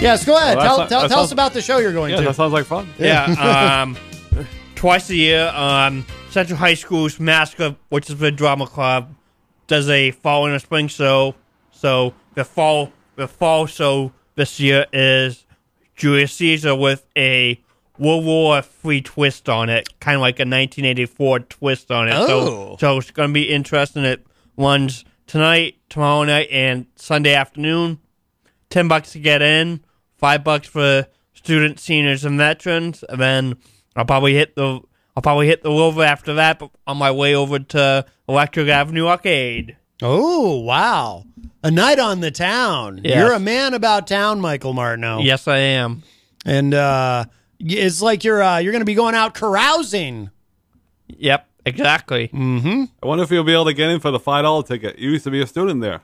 Yes, 0.01 0.25
go 0.25 0.37
ahead. 0.37 0.57
Well, 0.57 0.67
tell 0.67 0.77
that 0.79 0.89
tell, 0.89 1.01
tell 1.03 1.09
that 1.09 1.19
us 1.19 1.31
about 1.31 1.53
the 1.53 1.63
show 1.63 1.79
you're 1.79 1.93
going 1.93 2.11
Yeah, 2.11 2.17
to. 2.17 2.23
that 2.25 2.35
sounds 2.35 2.53
like 2.53 2.67
fun. 2.67 2.89
Yeah, 2.99 3.25
um, 3.85 3.97
twice 4.75 5.09
a 5.11 5.15
year, 5.15 5.47
um, 5.55 6.05
Central 6.31 6.59
High 6.59 6.75
School's 6.75 7.21
Massacre, 7.21 7.77
which 7.91 8.11
is 8.11 8.17
the 8.19 8.33
drama 8.33 8.67
club, 8.67 9.15
does 9.69 9.89
a 9.89 10.11
fall 10.11 10.47
and 10.47 10.57
a 10.57 10.61
spring 10.61 10.89
show. 10.89 11.37
So 11.71 12.15
the 12.35 12.45
fall 12.45 12.93
the 13.17 13.29
fall 13.29 13.67
show 13.67 14.13
this 14.35 14.59
year 14.61 14.87
is 14.93 15.47
Julius 15.97 16.33
Caesar 16.35 16.75
with 16.75 17.07
a 17.17 17.61
World 17.99 18.25
War 18.25 18.63
Three 18.63 19.01
twist 19.01 19.49
on 19.49 19.69
it, 19.69 19.89
kind 20.01 20.17
of 20.17 20.21
like 20.21 20.39
a 20.39 20.43
1984 20.43 21.41
twist 21.41 21.91
on 21.91 22.09
it. 22.09 22.15
Oh. 22.15 22.27
So, 22.27 22.77
so 22.79 22.99
it's 22.99 23.11
going 23.11 23.29
to 23.29 23.35
be 23.35 23.51
interesting. 23.51 24.05
It 24.05 24.27
runs 24.57 25.05
tonight, 25.27 25.77
tomorrow 25.89 26.25
night, 26.25 26.49
and 26.51 26.87
Sunday 26.97 27.35
afternoon. 27.35 27.99
Ten 28.71 28.89
bucks 28.89 29.13
to 29.13 29.19
get 29.19 29.43
in, 29.43 29.85
five 30.17 30.43
bucks 30.43 30.67
for 30.67 31.07
students, 31.35 31.83
seniors, 31.83 32.25
and 32.25 32.39
veterans, 32.39 33.05
and 33.09 33.21
then 33.21 33.57
I'll 33.95 34.07
probably 34.07 34.35
hit 34.35 34.57
the 34.57 34.81
I'll 35.15 35.23
probably 35.23 35.47
hit 35.47 35.63
the 35.63 35.69
rover 35.69 36.03
after 36.03 36.35
that 36.35 36.59
but 36.59 36.71
on 36.87 36.97
my 36.97 37.11
way 37.11 37.35
over 37.35 37.59
to 37.59 38.07
Electric 38.29 38.69
Avenue 38.69 39.07
Arcade. 39.07 39.77
Oh, 40.01 40.61
wow. 40.61 41.25
A 41.65 41.71
night 41.71 41.99
on 41.99 42.21
the 42.21 42.31
town. 42.31 43.01
Yes. 43.05 43.17
You're 43.19 43.33
a 43.33 43.39
man 43.41 43.75
about 43.75 44.07
town, 44.07 44.41
Michael 44.41 44.73
Martineau. 44.73 45.21
Yes, 45.21 45.47
I 45.47 45.59
am. 45.59 46.03
And 46.45 46.75
uh, 46.75 47.25
it's 47.61 48.03
like 48.03 48.25
you're 48.25 48.43
uh, 48.43 48.59
you're 48.59 48.73
going 48.73 48.81
to 48.81 48.87
be 48.87 48.95
going 48.95 49.15
out 49.15 49.35
carousing. 49.35 50.31
Yep, 51.09 51.49
exactly. 51.65 52.29
Mm-hmm. 52.29 52.85
I 53.03 53.07
wonder 53.07 53.23
if 53.25 53.31
you'll 53.31 53.45
be 53.45 53.53
able 53.53 53.67
to 53.67 53.75
get 53.75 53.91
in 53.91 54.01
for 54.01 54.11
the 54.11 54.19
five 54.19 54.43
dollar 54.45 54.63
ticket. 54.65 54.99
You 54.99 55.11
used 55.11 55.25
to 55.25 55.31
be 55.31 55.41
a 55.41 55.47
student 55.47 55.81
there. 55.81 56.01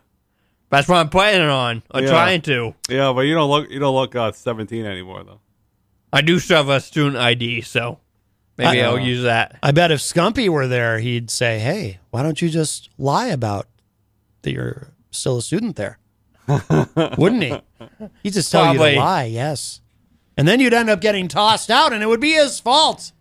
That's 0.70 0.86
what 0.86 0.99
I'm 0.99 1.09
planning 1.09 1.49
on. 1.49 1.82
I'm 1.91 2.05
Yeah. 2.05 2.11
trying 2.11 2.43
to. 2.43 2.74
Yeah, 2.89 3.12
but 3.12 3.22
you 3.22 3.34
don't 3.34 3.51
look 3.51 3.70
you 3.70 3.78
don't 3.80 3.95
look 3.95 4.14
uh, 4.14 4.32
seventeen 4.32 4.84
anymore 4.86 5.24
though. 5.24 5.41
I 6.12 6.20
do 6.20 6.39
still 6.39 6.59
have 6.59 6.68
a 6.68 6.80
student 6.80 7.16
ID, 7.16 7.62
so 7.62 7.99
maybe 8.57 8.82
I- 8.82 8.86
I'll 8.86 8.99
use 8.99 9.22
that. 9.24 9.59
I 9.62 9.72
bet 9.72 9.91
if 9.91 10.01
Scumpy 10.01 10.49
were 10.49 10.68
there, 10.68 10.99
he'd 11.01 11.30
say, 11.30 11.59
"Hey, 11.59 11.99
why 12.11 12.22
don't 12.22 12.41
you 12.41 12.49
just 12.49 12.91
lie 12.99 13.26
about 13.28 13.66
that 14.43 14.53
you're 14.53 14.89
still 15.11 15.38
a 15.38 15.42
student 15.42 15.76
there?" 15.76 15.98
Wouldn't 17.18 17.42
he? 17.42 17.61
He'd 18.22 18.32
just 18.32 18.50
tell 18.50 18.72
you 18.72 18.78
Probably. 18.78 18.94
to 18.94 19.00
lie. 19.00 19.24
Yes, 19.24 19.80
and 20.36 20.46
then 20.48 20.61
you'd 20.61 20.74
end 20.74 20.88
up 20.90 21.00
getting 21.00 21.28
tossed 21.28 21.70
out, 21.70 21.92
and 21.92 22.02
it 22.02 22.06
would 22.06 22.20
be 22.20 22.32
his 22.32 22.61
fault. 22.61 23.12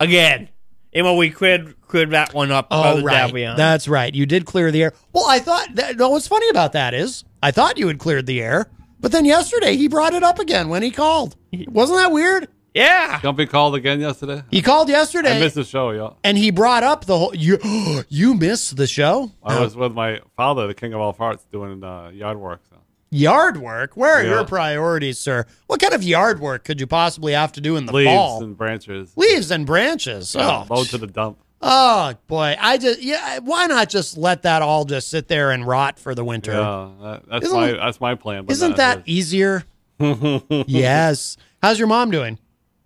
Again, 0.00 0.48
Emma, 0.92 1.14
we 1.14 1.30
cleared 1.30 1.80
cleared 1.80 2.10
that 2.10 2.34
one 2.34 2.50
up. 2.50 2.66
Oh, 2.70 2.82
Brother 2.82 3.02
right. 3.02 3.32
Davion. 3.32 3.56
That's 3.56 3.88
right. 3.88 4.14
You 4.14 4.26
did 4.26 4.44
clear 4.44 4.70
the 4.70 4.82
air. 4.82 4.92
Well, 5.12 5.26
I 5.28 5.38
thought 5.38 5.74
that. 5.76 5.96
No, 5.96 6.10
what's 6.10 6.28
funny 6.28 6.48
about 6.50 6.72
that 6.72 6.92
is 6.94 7.24
I 7.42 7.50
thought 7.50 7.78
you 7.78 7.88
had 7.88 7.98
cleared 7.98 8.26
the 8.26 8.42
air, 8.42 8.70
but 9.00 9.12
then 9.12 9.24
yesterday 9.24 9.76
he 9.76 9.88
brought 9.88 10.12
it 10.14 10.22
up 10.22 10.38
again 10.38 10.68
when 10.68 10.82
he 10.82 10.90
called. 10.90 11.36
Wasn't 11.68 11.98
that 11.98 12.12
weird? 12.12 12.48
Yeah. 12.74 13.18
Company 13.20 13.46
called 13.46 13.74
again 13.74 14.00
yesterday. 14.00 14.42
He 14.50 14.62
called 14.62 14.88
yesterday. 14.88 15.36
I 15.36 15.40
missed 15.40 15.54
the 15.56 15.64
show, 15.64 15.90
yeah. 15.90 16.10
and 16.24 16.36
he 16.38 16.50
brought 16.50 16.82
up 16.82 17.04
the 17.04 17.18
whole. 17.18 17.34
You 17.34 17.58
you 18.08 18.34
missed 18.34 18.76
the 18.76 18.86
show. 18.86 19.30
I 19.42 19.60
was 19.60 19.76
with 19.76 19.92
my 19.92 20.20
father, 20.36 20.66
the 20.66 20.74
king 20.74 20.94
of 20.94 21.00
all 21.00 21.12
farts, 21.14 21.40
doing 21.50 21.82
uh, 21.84 22.08
yard 22.10 22.38
work. 22.38 22.60
So. 22.70 22.76
Yard 23.14 23.58
work? 23.58 23.94
Where 23.94 24.14
are 24.14 24.22
Yeah. 24.22 24.30
your 24.30 24.44
priorities, 24.46 25.18
sir? 25.18 25.44
What 25.66 25.80
kind 25.80 25.92
of 25.92 26.02
yard 26.02 26.40
work 26.40 26.64
could 26.64 26.80
you 26.80 26.86
possibly 26.86 27.34
have 27.34 27.52
to 27.52 27.60
do 27.60 27.76
in 27.76 27.84
the 27.84 27.92
Leaves 27.92 28.08
fall? 28.08 28.42
and 28.42 28.56
branches. 28.56 29.12
Leaves 29.16 29.50
and 29.50 29.66
branches. 29.66 30.34
Yeah, 30.34 30.64
Oh, 30.68 30.74
load 30.74 30.86
to 30.88 30.96
the 30.98 31.06
dump. 31.06 31.36
oh 31.60 32.14
boy! 32.26 32.56
I 32.58 32.78
just 32.78 33.02
yeah. 33.02 33.38
Why 33.40 33.66
not 33.66 33.90
just 33.90 34.16
let 34.16 34.42
that 34.44 34.62
all 34.62 34.86
just 34.86 35.10
sit 35.10 35.28
there 35.28 35.50
and 35.50 35.66
rot 35.66 35.98
for 35.98 36.14
the 36.14 36.24
winter? 36.24 36.52
Yeah, 36.52 36.88
that, 37.02 37.22
that's 37.28 37.44
Isn't- 37.44 37.56
my 37.60 37.72
that's 37.72 38.00
my 38.00 38.14
plan. 38.14 38.46
But 38.46 38.52
Isn't 38.52 38.70
not 38.70 38.76
that 38.78 38.98
his. 39.00 39.08
easier? 39.34 39.64
yes. 40.66 41.36
How's 41.62 41.78
your 41.78 41.88
mom 41.88 42.10
doing? 42.10 42.38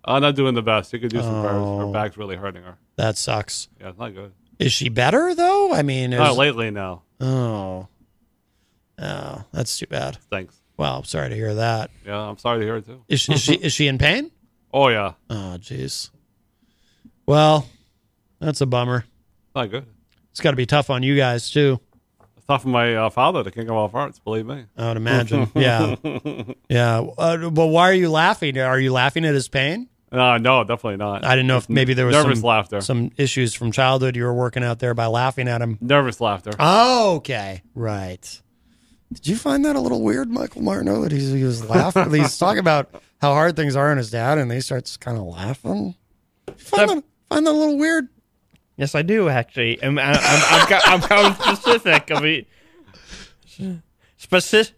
I'm 0.07 0.21
not 0.21 0.35
doing 0.35 0.55
the 0.55 0.61
best. 0.61 0.93
You 0.93 0.99
could 0.99 1.11
do 1.11 1.21
some 1.21 1.35
Oh. 1.35 1.41
prayers. 1.43 1.87
Her 1.87 1.91
back's 1.93 2.17
really 2.17 2.35
hurting 2.37 2.63
her. 2.63 2.77
That 2.95 3.17
sucks. 3.17 3.67
Yeah, 3.79 3.89
it's 3.89 3.99
not 3.99 4.13
good. 4.15 4.31
Is 4.59 4.71
she 4.73 4.89
better 4.89 5.35
though? 5.35 5.73
I 5.73 5.81
mean, 5.83 6.13
is, 6.13 6.19
Not 6.19 6.35
lately 6.37 6.71
now. 6.71 7.03
oh, 7.19 7.87
oh, 8.99 9.43
that's 9.51 9.77
too 9.77 9.85
bad. 9.87 10.17
Thanks. 10.31 10.55
Well, 10.77 10.97
I'm 10.97 11.03
sorry 11.03 11.29
to 11.29 11.35
hear 11.35 11.55
that. 11.55 11.89
Yeah, 12.05 12.17
I'm 12.17 12.37
sorry 12.37 12.59
to 12.59 12.65
hear 12.65 12.75
it 12.77 12.85
too. 12.85 13.03
Is 13.07 13.19
she, 13.21 13.33
is 13.33 13.41
she 13.41 13.53
is 13.55 13.73
she 13.73 13.87
in 13.87 13.97
pain? 13.97 14.31
Oh 14.73 14.89
yeah, 14.89 15.13
Oh, 15.29 15.55
jeez. 15.59 16.09
Well, 17.25 17.65
that's 18.39 18.59
a 18.61 18.65
bummer. 18.65 19.05
not 19.55 19.71
good. 19.71 19.85
It's 20.31 20.41
got 20.41 20.51
to 20.51 20.57
be 20.57 20.65
tough 20.65 20.89
on 20.89 21.03
you 21.03 21.15
guys 21.15 21.49
too. 21.49 21.79
It's 22.35 22.45
tough 22.45 22.65
on 22.65 22.71
my 22.73 22.93
uh, 22.95 23.09
father, 23.09 23.43
the 23.43 23.49
king 23.51 23.69
of 23.69 23.75
all 23.75 23.89
farts. 23.89 24.21
Believe 24.23 24.45
me. 24.45 24.65
I 24.77 24.89
would 24.89 24.97
imagine. 24.97 25.49
yeah, 25.55 25.95
yeah. 26.69 26.99
Uh, 27.17 27.49
but 27.49 27.67
why 27.67 27.89
are 27.89 27.93
you 27.93 28.11
laughing? 28.11 28.57
Are 28.59 28.79
you 28.79 28.91
laughing 28.91 29.23
at 29.25 29.33
his 29.33 29.47
pain? 29.47 29.87
Uh, 30.11 30.37
no, 30.37 30.63
definitely 30.63 30.97
not. 30.97 31.25
I 31.25 31.35
didn't 31.35 31.47
know 31.47 31.57
if 31.57 31.69
maybe 31.69 31.93
there 31.93 32.05
was 32.05 32.15
nervous 32.15 32.39
some, 32.39 32.47
laughter. 32.47 32.81
some 32.81 33.11
issues 33.17 33.53
from 33.53 33.71
childhood 33.71 34.15
you 34.15 34.23
were 34.23 34.33
working 34.33 34.63
out 34.63 34.79
there 34.79 34.93
by 34.93 35.07
laughing 35.07 35.47
at 35.49 35.61
him. 35.61 35.77
Nervous 35.81 36.21
laughter. 36.21 36.51
Oh, 36.59 37.15
okay. 37.17 37.61
Right. 37.75 38.41
Did 39.11 39.27
you 39.27 39.35
find 39.35 39.65
that 39.65 39.75
a 39.75 39.79
little 39.81 40.01
weird, 40.01 40.29
Michael 40.29 40.61
Martineau, 40.61 41.01
that 41.01 41.11
he's, 41.11 41.31
he 41.31 41.43
was 41.43 41.67
laughing? 41.69 42.13
he's 42.13 42.37
talking 42.39 42.59
about 42.59 42.89
how 43.21 43.33
hard 43.33 43.55
things 43.55 43.75
are 43.75 43.91
on 43.91 43.97
his 43.97 44.09
dad, 44.11 44.37
and 44.37 44.51
he 44.51 44.61
starts 44.61 44.95
kind 44.97 45.17
of 45.17 45.23
laughing. 45.23 45.95
Find 46.55 46.89
that, 46.89 47.03
find 47.29 47.45
that 47.45 47.51
a 47.51 47.53
little 47.53 47.77
weird? 47.77 48.07
Yes, 48.77 48.95
I 48.95 49.01
do 49.01 49.27
actually. 49.27 49.81
I'm 49.83 49.97
I'm, 49.97 50.15
I'm, 50.15 50.61
I'm, 50.61 50.69
go- 50.69 50.79
I'm 50.83 50.99
going 51.01 51.33
specific. 51.55 52.11
I 52.11 52.19
mean, 52.21 53.81
specific, 54.17 54.75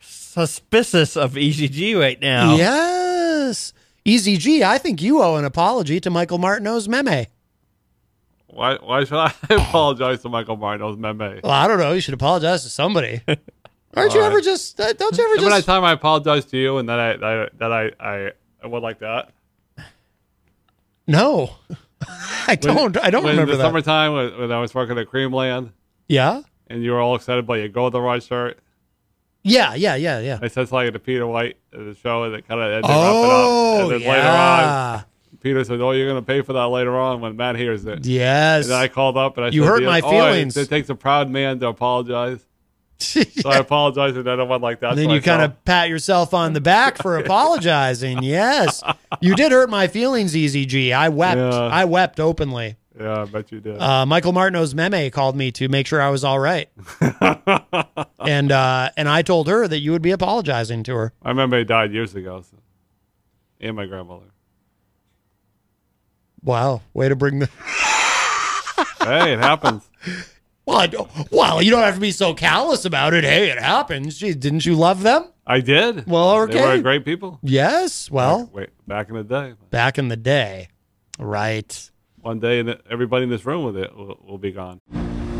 suspicious 0.00 1.16
of 1.16 1.34
EZG 1.34 1.98
right 1.98 2.20
now. 2.20 2.56
Yes. 2.56 3.74
Easy 4.04 4.36
G, 4.36 4.64
I 4.64 4.78
think 4.78 5.02
you 5.02 5.22
owe 5.22 5.36
an 5.36 5.44
apology 5.44 6.00
to 6.00 6.10
Michael 6.10 6.38
Martineau's 6.38 6.88
meme. 6.88 7.26
Why? 8.46 8.76
Why 8.76 9.04
should 9.04 9.18
I 9.18 9.32
apologize 9.50 10.22
to 10.22 10.28
Michael 10.28 10.56
Martineau's 10.56 10.96
meme? 10.96 11.18
Well, 11.44 11.52
I 11.52 11.68
don't 11.68 11.78
know. 11.78 11.92
You 11.92 12.00
should 12.00 12.14
apologize 12.14 12.62
to 12.64 12.70
somebody. 12.70 13.20
Aren't 13.94 14.14
you 14.14 14.20
All 14.20 14.26
ever 14.26 14.40
just? 14.40 14.80
Uh, 14.80 14.92
don't 14.94 15.16
you 15.18 15.24
ever 15.24 15.48
just? 15.50 15.66
time 15.66 15.84
I 15.84 15.92
apologized 15.92 16.48
to 16.50 16.56
you 16.56 16.78
and 16.78 16.88
that 16.88 16.98
I, 17.00 17.10
I 17.12 17.48
that 17.58 17.72
I, 17.72 17.90
I 18.00 18.32
I 18.62 18.66
would 18.66 18.82
like 18.82 19.00
that. 19.00 19.30
No, 21.06 21.56
I 22.46 22.54
don't. 22.54 22.96
I 22.96 23.10
don't 23.10 23.24
when 23.24 23.32
remember 23.32 23.52
the 23.52 23.58
that. 23.58 23.64
summertime 23.64 24.12
when, 24.14 24.38
when 24.38 24.52
I 24.52 24.60
was 24.60 24.74
working 24.74 24.96
at 24.98 25.08
Creamland 25.08 25.72
Yeah. 26.08 26.42
and 26.68 26.84
you 26.84 26.92
were 26.92 27.00
all 27.00 27.16
excited 27.16 27.40
about 27.44 27.54
your 27.54 27.68
go 27.68 27.90
the 27.90 28.00
right 28.00 28.22
shirt. 28.22 28.58
Yeah. 29.42 29.74
Yeah. 29.74 29.94
Yeah. 29.96 30.20
Yeah. 30.20 30.38
It 30.42 30.52
said 30.52 30.70
like 30.72 30.92
to 30.92 30.98
Peter 30.98 31.26
White 31.26 31.56
at 31.72 31.78
the 31.78 31.94
show 31.94 32.24
and 32.24 32.34
it 32.34 32.46
kind 32.46 32.60
of 32.60 32.66
ended 32.70 32.84
Oh, 32.92 33.76
up. 33.76 33.82
And 33.84 33.92
then 33.92 34.00
yeah. 34.00 34.10
later 34.12 34.28
on, 34.28 35.04
Peter 35.40 35.64
said, 35.64 35.80
"Oh, 35.80 35.92
you're 35.92 36.08
going 36.08 36.22
to 36.22 36.26
pay 36.26 36.42
for 36.42 36.52
that 36.52 36.66
later 36.66 36.98
on 36.98 37.20
when 37.22 37.36
Matt 37.36 37.56
hears 37.56 37.86
it." 37.86 38.04
Yes. 38.04 38.66
And 38.66 38.74
I 38.74 38.88
called 38.88 39.16
up 39.16 39.36
and 39.38 39.46
I 39.46 39.48
You 39.48 39.62
said, 39.62 39.68
hurt 39.68 39.82
my 39.84 40.00
oh, 40.04 40.10
feelings." 40.10 40.56
it, 40.56 40.62
it 40.62 40.68
takes 40.68 40.90
a 40.90 40.94
proud 40.94 41.30
man 41.30 41.58
to 41.60 41.68
apologize. 41.68 42.44
So 42.98 43.48
I 43.48 43.56
apologize 43.56 44.14
and 44.14 44.28
I 44.28 44.42
went 44.42 44.62
like 44.62 44.80
that. 44.80 44.90
And 44.90 44.98
then 44.98 45.08
you 45.08 45.22
kind 45.22 45.40
of 45.40 45.64
pat 45.64 45.88
yourself 45.88 46.34
on 46.34 46.52
the 46.52 46.60
back 46.60 46.98
for 46.98 47.16
apologizing. 47.24 48.22
Yes, 48.22 48.82
you 49.22 49.34
did 49.34 49.52
hurt 49.52 49.70
my 49.70 49.88
feelings, 49.88 50.36
Easy 50.36 50.66
G. 50.66 50.92
I 50.92 51.08
wept. 51.08 51.38
Yeah. 51.38 51.60
I 51.60 51.86
wept 51.86 52.20
openly. 52.20 52.76
Yeah, 53.00 53.22
I 53.22 53.24
bet 53.24 53.50
you 53.50 53.60
did. 53.60 53.80
Uh, 53.80 54.04
Michael 54.04 54.32
Martineau's 54.32 54.74
meme 54.74 55.10
called 55.10 55.34
me 55.34 55.50
to 55.52 55.68
make 55.70 55.86
sure 55.86 56.02
I 56.02 56.10
was 56.10 56.22
all 56.22 56.38
right, 56.38 56.68
and 58.20 58.52
uh, 58.52 58.90
and 58.94 59.08
I 59.08 59.22
told 59.22 59.48
her 59.48 59.66
that 59.66 59.78
you 59.78 59.92
would 59.92 60.02
be 60.02 60.10
apologizing 60.10 60.82
to 60.84 60.94
her. 60.96 61.12
I 61.22 61.30
remember 61.30 61.56
he 61.56 61.64
died 61.64 61.92
years 61.92 62.14
ago. 62.14 62.42
So. 62.42 62.58
And 63.60 63.76
my 63.76 63.86
grandmother. 63.86 64.26
Wow, 66.42 66.82
way 66.92 67.08
to 67.08 67.16
bring 67.16 67.38
the. 67.38 67.46
hey, 69.04 69.32
it 69.32 69.38
happens. 69.38 69.88
Well, 70.66 71.08
well, 71.30 71.62
you 71.62 71.70
don't 71.70 71.82
have 71.82 71.94
to 71.94 72.00
be 72.00 72.12
so 72.12 72.34
callous 72.34 72.84
about 72.84 73.14
it. 73.14 73.24
Hey, 73.24 73.50
it 73.50 73.58
happens. 73.58 74.18
Didn't 74.18 74.64
you 74.66 74.74
love 74.74 75.02
them? 75.02 75.24
I 75.46 75.60
did. 75.60 76.06
Well, 76.06 76.42
okay. 76.42 76.60
They 76.60 76.76
were 76.76 76.82
great 76.82 77.04
people. 77.04 77.38
Yes. 77.42 78.10
Well, 78.10 78.50
Wait, 78.52 78.68
back 78.86 79.08
in 79.08 79.16
the 79.16 79.24
day. 79.24 79.54
back 79.70 79.98
in 79.98 80.08
the 80.08 80.16
day, 80.16 80.68
right? 81.18 81.89
One 82.22 82.38
day, 82.38 82.60
and 82.60 82.76
everybody 82.90 83.24
in 83.24 83.30
this 83.30 83.46
room 83.46 83.64
with 83.64 83.76
it 83.76 83.96
will, 83.96 84.18
will 84.26 84.38
be 84.38 84.52
gone. 84.52 84.80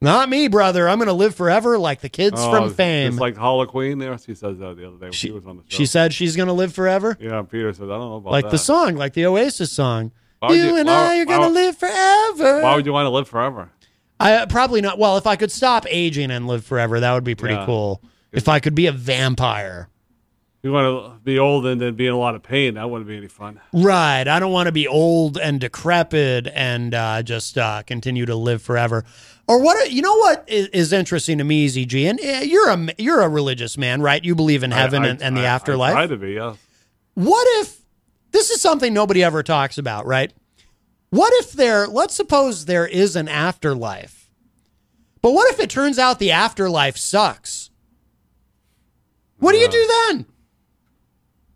Not 0.00 0.28
me, 0.28 0.48
brother. 0.48 0.88
I'm 0.88 0.98
going 0.98 1.06
to 1.06 1.12
live 1.14 1.34
forever 1.34 1.78
like 1.78 2.00
the 2.02 2.08
kids 2.10 2.36
Oh, 2.38 2.50
from 2.50 2.74
Fame. 2.74 3.12
Just 3.12 3.20
like 3.20 3.36
Harley 3.36 3.66
Quinn 3.66 3.98
there. 3.98 4.16
She 4.18 4.34
says 4.34 4.58
that 4.58 4.76
the 4.76 4.86
other 4.88 4.96
day 4.96 5.06
when 5.06 5.12
she, 5.12 5.30
was 5.30 5.46
on 5.46 5.56
the 5.56 5.62
show. 5.62 5.76
she 5.76 5.86
said 5.86 6.12
she's 6.12 6.36
going 6.36 6.48
to 6.48 6.52
live 6.52 6.74
forever, 6.74 7.16
yeah, 7.18 7.40
Peter 7.42 7.72
said, 7.72 7.84
I 7.84 7.88
don't 7.88 8.00
know 8.00 8.16
about 8.16 8.30
like 8.30 8.42
that. 8.42 8.46
Like 8.48 8.52
the 8.52 8.58
song, 8.58 8.94
like 8.96 9.12
the 9.14 9.24
Oasis 9.26 9.72
song. 9.72 10.12
You, 10.48 10.54
you- 10.54 10.76
and 10.76 10.86
why- 10.86 11.14
I 11.16 11.18
are 11.20 11.24
going 11.24 11.40
to 11.40 11.48
live 11.48 11.76
forever. 11.78 12.62
Why 12.62 12.76
would 12.76 12.84
you 12.84 12.92
want 12.92 13.06
to 13.06 13.10
live 13.10 13.26
forever? 13.26 13.70
I 14.20 14.34
uh, 14.34 14.46
probably 14.46 14.80
not. 14.80 14.98
Well, 14.98 15.16
if 15.16 15.26
I 15.26 15.36
could 15.36 15.50
stop 15.50 15.84
aging 15.88 16.30
and 16.30 16.46
live 16.46 16.64
forever, 16.64 17.00
that 17.00 17.12
would 17.14 17.24
be 17.24 17.34
pretty 17.34 17.54
Yeah. 17.56 17.66
cool. 17.66 18.02
If 18.32 18.48
I 18.48 18.60
could 18.60 18.74
be 18.74 18.86
a 18.86 18.92
vampire. 18.92 19.88
You 20.62 20.72
want 20.72 20.86
to 21.14 21.20
be 21.22 21.38
old 21.38 21.64
and 21.66 21.80
then 21.80 21.94
be 21.94 22.06
in 22.06 22.12
a 22.12 22.18
lot 22.18 22.34
of 22.34 22.42
pain. 22.42 22.74
That 22.74 22.90
wouldn't 22.90 23.06
be 23.08 23.16
any 23.16 23.28
fun. 23.28 23.60
Right. 23.72 24.26
I 24.26 24.40
don't 24.40 24.52
want 24.52 24.66
to 24.66 24.72
be 24.72 24.88
old 24.88 25.38
and 25.38 25.60
decrepit 25.60 26.48
and 26.52 26.92
uh, 26.94 27.22
just 27.22 27.56
uh, 27.56 27.82
continue 27.86 28.26
to 28.26 28.34
live 28.34 28.62
forever. 28.62 29.04
Or 29.48 29.62
what? 29.62 29.92
You 29.92 30.02
know 30.02 30.16
what 30.16 30.44
is, 30.48 30.66
is 30.68 30.92
interesting 30.92 31.38
to 31.38 31.44
me, 31.44 31.68
ZG, 31.68 32.10
and 32.10 32.18
uh, 32.20 32.44
you're 32.44 32.68
a 32.68 32.88
you're 32.98 33.20
a 33.20 33.28
religious 33.28 33.78
man, 33.78 34.02
right? 34.02 34.24
You 34.24 34.34
believe 34.34 34.62
in 34.64 34.72
heaven 34.72 35.02
I- 35.04 35.06
I- 35.06 35.10
and, 35.10 35.22
and 35.22 35.36
the 35.36 35.42
I- 35.42 35.54
afterlife. 35.54 35.92
I 35.92 35.94
try 35.94 36.06
to 36.08 36.16
be, 36.16 36.32
yes. 36.32 36.56
What 37.14 37.46
if 37.60 37.78
this 38.32 38.50
is 38.50 38.60
something 38.60 38.92
nobody 38.92 39.22
ever 39.22 39.42
talks 39.42 39.78
about, 39.78 40.04
right? 40.06 40.32
What 41.10 41.32
if 41.36 41.52
there, 41.52 41.86
let's 41.86 42.14
suppose 42.14 42.64
there 42.64 42.86
is 42.86 43.14
an 43.14 43.28
afterlife, 43.28 44.28
but 45.22 45.32
what 45.32 45.50
if 45.52 45.60
it 45.60 45.70
turns 45.70 45.98
out 45.98 46.18
the 46.18 46.32
afterlife 46.32 46.96
sucks? 46.96 47.70
What 49.38 49.52
do 49.52 49.58
you 49.58 49.68
do 49.68 49.86
then? 50.10 50.26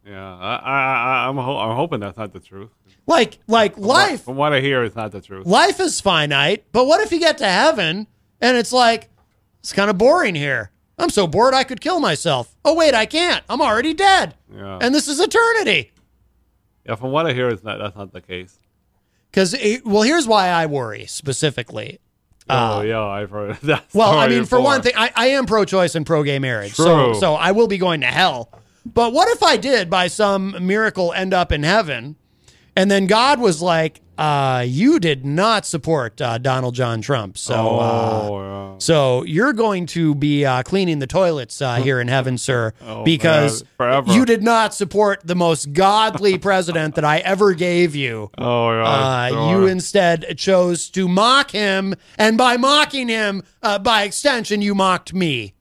Yeah, 0.07 0.37
I, 0.37 0.55
I, 0.57 0.81
I, 1.25 1.29
I'm, 1.29 1.37
ho- 1.37 1.59
I'm 1.59 1.77
hoping 1.77 2.01
that's 2.01 2.17
not 2.17 2.33
the 2.33 2.41
truth. 2.41 2.71
Like, 3.11 3.39
like 3.49 3.77
life, 3.77 4.23
from 4.23 4.37
what 4.37 4.53
I 4.53 4.61
hear, 4.61 4.85
it's 4.85 4.95
not 4.95 5.11
the 5.11 5.21
truth. 5.21 5.45
life 5.45 5.81
is 5.81 6.01
finite, 6.01 6.65
but 6.71 6.87
what 6.87 7.01
if 7.01 7.11
you 7.11 7.19
get 7.19 7.39
to 7.39 7.47
heaven 7.49 8.07
and 8.41 8.57
it's 8.57 8.73
like, 8.73 9.11
it's 9.59 9.73
kind 9.73 9.91
of 9.91 9.99
boring 9.99 10.37
here. 10.37 10.71
I'm 10.97 11.11
so 11.11 11.27
bored 11.27 11.53
I 11.53 11.65
could 11.65 11.81
kill 11.81 11.99
myself. 11.99 12.55
Oh, 12.65 12.75
wait, 12.75 12.95
I 12.95 13.07
can't. 13.07 13.43
I'm 13.49 13.61
already 13.61 13.95
dead. 13.95 14.37
Yeah. 14.55 14.79
And 14.81 14.95
this 14.95 15.09
is 15.09 15.19
eternity. 15.19 15.91
yeah, 16.87 16.95
from 16.95 17.11
what 17.11 17.27
I 17.27 17.33
hear, 17.33 17.49
it's 17.49 17.65
not. 17.65 17.79
That's 17.79 17.97
not 17.97 18.13
the 18.13 18.21
case. 18.21 18.59
Because, 19.31 19.57
well, 19.85 20.03
here's 20.03 20.29
why 20.29 20.49
I 20.49 20.67
worry 20.67 21.07
specifically. 21.07 21.99
oh 22.49 22.79
uh, 22.79 22.83
yeah, 22.83 23.03
I've 23.03 23.31
heard 23.31 23.57
that. 23.63 23.87
Well, 23.93 24.17
I 24.17 24.29
mean, 24.29 24.45
for 24.45 24.61
one 24.61 24.83
thing, 24.83 24.93
I, 24.97 25.11
I 25.17 25.27
am 25.29 25.47
pro-choice 25.47 25.95
and 25.95 26.07
pro-gay 26.07 26.39
marriage, 26.39 26.75
so 26.75 27.13
True. 27.13 27.15
so 27.21 27.35
I 27.35 27.51
will 27.53 27.67
be 27.67 27.79
going 27.79 28.03
to 28.03 28.07
hell. 28.09 28.53
But 28.87 29.13
what 29.13 29.29
if 29.29 29.43
I 29.43 29.57
did, 29.57 29.91
by 29.91 30.07
some 30.07 30.65
miracle, 30.67 31.13
end 31.13 31.35
up 31.35 31.51
in 31.53 31.63
heaven, 31.65 32.17
and 32.77 32.91
then 32.91 33.07
God 33.07 33.41
was 33.41 33.61
like, 33.63 34.01
uh, 34.19 34.65
"You 34.67 34.99
did 35.01 35.25
not 35.25 35.65
support 35.67 36.21
uh, 36.21 36.39
Donald 36.39 36.75
John 36.75 37.01
Trump, 37.01 37.37
so 37.39 37.55
uh, 37.79 38.29
Oh, 38.31 38.75
so 38.79 39.25
you're 39.25 39.53
going 39.53 39.87
to 39.87 40.15
be 40.15 40.45
uh, 40.45 40.63
cleaning 40.63 40.99
the 40.99 41.07
toilets 41.07 41.61
uh, 41.61 41.77
here 41.77 42.01
in 42.01 42.09
heaven, 42.09 42.39
sir, 42.39 42.73
Oh, 42.87 43.03
because 43.05 43.65
man, 43.79 44.07
you 44.09 44.25
did 44.25 44.43
not 44.43 44.75
support 44.75 45.21
the 45.25 45.35
most 45.35 45.73
godly 45.73 46.39
president 46.39 46.95
that 46.95 47.05
I 47.05 47.19
ever 47.19 47.53
gave 47.55 47.95
you." 47.95 48.31
Oh, 48.39 48.71
yeah. 48.73 48.85
Uh, 48.85 49.51
you 49.51 49.67
instead 49.67 50.37
chose 50.39 50.89
to 50.91 51.09
mock 51.09 51.51
him, 51.51 51.95
and 52.19 52.37
by 52.39 52.57
mocking 52.57 53.09
him, 53.09 53.43
uh, 53.63 53.79
by 53.79 54.03
extension, 54.05 54.61
you 54.63 54.75
mocked 54.75 55.13
me. 55.15 55.55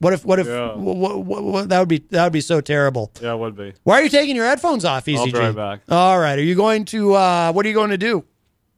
What 0.00 0.12
if? 0.12 0.24
What 0.24 0.38
if? 0.38 0.46
Yeah. 0.46 0.68
wh- 0.74 1.26
wh- 1.26 1.64
wh- 1.64 1.68
that 1.68 1.78
would 1.80 1.88
be 1.88 1.98
that 2.10 2.24
would 2.24 2.32
be 2.32 2.40
so 2.40 2.60
terrible. 2.60 3.10
yeah, 3.20 3.32
it 3.32 3.38
would 3.38 3.56
be. 3.56 3.72
Why 3.82 3.98
are 4.00 4.02
you 4.02 4.08
taking 4.08 4.36
your 4.36 4.44
headphones 4.46 4.84
off, 4.84 5.06
EZG? 5.06 5.18
I'll 5.18 5.26
be 5.26 5.32
right 5.32 5.54
back. 5.56 5.80
All 5.88 6.18
right. 6.20 6.38
Are 6.38 6.42
you 6.42 6.54
going 6.54 6.84
to? 6.86 7.14
Uh, 7.14 7.52
what 7.52 7.66
are 7.66 7.68
you 7.68 7.74
going 7.74 7.90
to 7.90 7.98
do? 7.98 8.24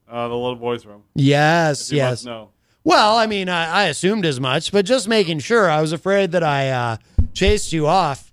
Uh, 0.09 0.29
the 0.29 0.35
little 0.35 0.57
boys' 0.57 0.87
room. 0.87 1.03
Yes. 1.14 1.93
Yes. 1.93 2.25
No. 2.25 2.51
Well, 2.83 3.16
I 3.18 3.27
mean, 3.27 3.49
I, 3.51 3.71
I 3.71 3.85
assumed 3.85 4.25
as 4.25 4.41
much, 4.41 4.73
but 4.73 4.87
just 4.87 5.07
making 5.07 5.41
sure. 5.41 5.68
I 5.68 5.83
was 5.83 5.93
afraid 5.93 6.33
that 6.33 6.43
I 6.43 6.71
uh, 6.71 6.97
chased 7.35 7.73
you 7.75 7.87
off 7.87 8.33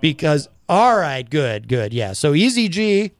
because 0.00 0.48
All 0.68 0.96
right. 0.96 1.28
Good. 1.28 1.68
Good. 1.68 1.92
Yeah. 1.92 2.14
So 2.14 2.32
Easy 2.34 2.68
G, 2.68 3.12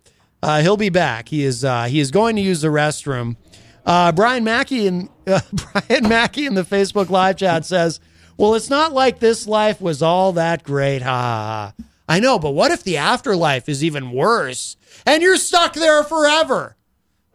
uh, 0.43 0.63
he'll 0.63 0.79
be 0.79 0.89
back. 0.89 1.29
He 1.29 1.45
is. 1.45 1.65
Uh, 1.65 1.85
he 1.85 2.01
is 2.01 2.11
going 2.11 2.35
to 2.37 2.43
use 2.43 2.63
the 2.63 2.69
restroom. 2.69 3.37
Uh, 3.85 4.11
Brian 4.13 4.43
Mackey 4.45 4.87
and 4.87 5.09
uh, 5.27 5.41
Brian 5.53 6.09
Mackey 6.09 6.47
in 6.47 6.55
the 6.55 6.63
Facebook 6.63 7.11
live 7.11 7.37
chat 7.37 7.67
says, 7.67 8.01
"Well, 8.43 8.57
it's 8.57 8.69
not 8.69 8.93
like 8.93 9.21
this 9.21 9.47
life 9.47 9.81
was 9.81 10.03
all 10.03 10.33
that 10.33 10.65
great." 10.65 11.03
Ha. 11.03 11.75
I 12.09 12.19
know, 12.19 12.41
but 12.41 12.51
what 12.51 12.73
if 12.73 12.83
the 12.83 12.97
afterlife 12.97 13.69
is 13.69 13.85
even 13.85 14.11
worse 14.11 14.77
and 15.07 15.23
you're 15.23 15.37
stuck 15.37 15.75
there 15.75 16.03
forever? 16.03 16.77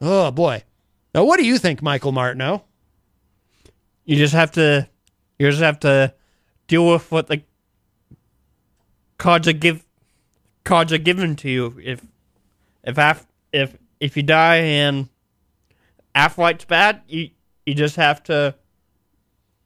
Oh 0.02 0.32
boy. 0.32 0.64
Now, 1.16 1.24
what 1.24 1.40
do 1.40 1.46
you 1.46 1.58
think, 1.58 1.82
Michael 1.82 2.12
Martineau? 2.12 2.64
You 4.04 4.18
just 4.18 4.34
have 4.34 4.52
to, 4.52 4.90
you 5.40 5.50
just 5.50 5.64
have 5.64 5.80
to 5.80 6.14
deal 6.68 6.92
with 6.92 7.10
what 7.10 7.28
the 7.28 7.42
cards 9.18 9.48
are 9.48 9.54
give, 9.54 9.86
cards 10.66 10.92
are 10.92 10.98
given 10.98 11.38
to 11.38 11.50
you. 11.50 11.80
If, 11.82 12.02
if 12.84 12.98
af, 12.98 13.26
if 13.54 13.78
if 14.02 14.18
you 14.18 14.24
die 14.24 14.58
and 14.58 15.08
afterlife's 16.14 16.66
bad, 16.66 17.02
you 17.08 17.30
you 17.66 17.76
just 17.76 17.96
have 17.96 18.22
to 18.24 18.56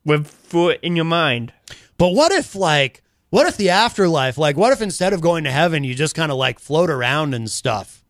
through 0.06 0.70
it 0.70 0.80
in 0.82 0.96
your 0.96 1.06
mind. 1.06 1.54
But 1.98 2.10
what 2.10 2.32
if 2.32 2.56
like 2.56 3.04
what 3.30 3.48
if 3.48 3.56
the 3.56 3.70
afterlife, 3.70 4.38
like 4.38 4.58
what 4.58 4.74
if 4.74 4.82
instead 4.82 5.14
of 5.14 5.22
going 5.22 5.46
to 5.46 5.52
heaven, 5.52 5.84
you 5.84 5.96
just 5.96 6.16
kind 6.16 6.32
of 6.32 6.38
like 6.38 6.60
float 6.60 6.90
around 6.90 7.34
and 7.34 7.50
stuff? 7.50 8.04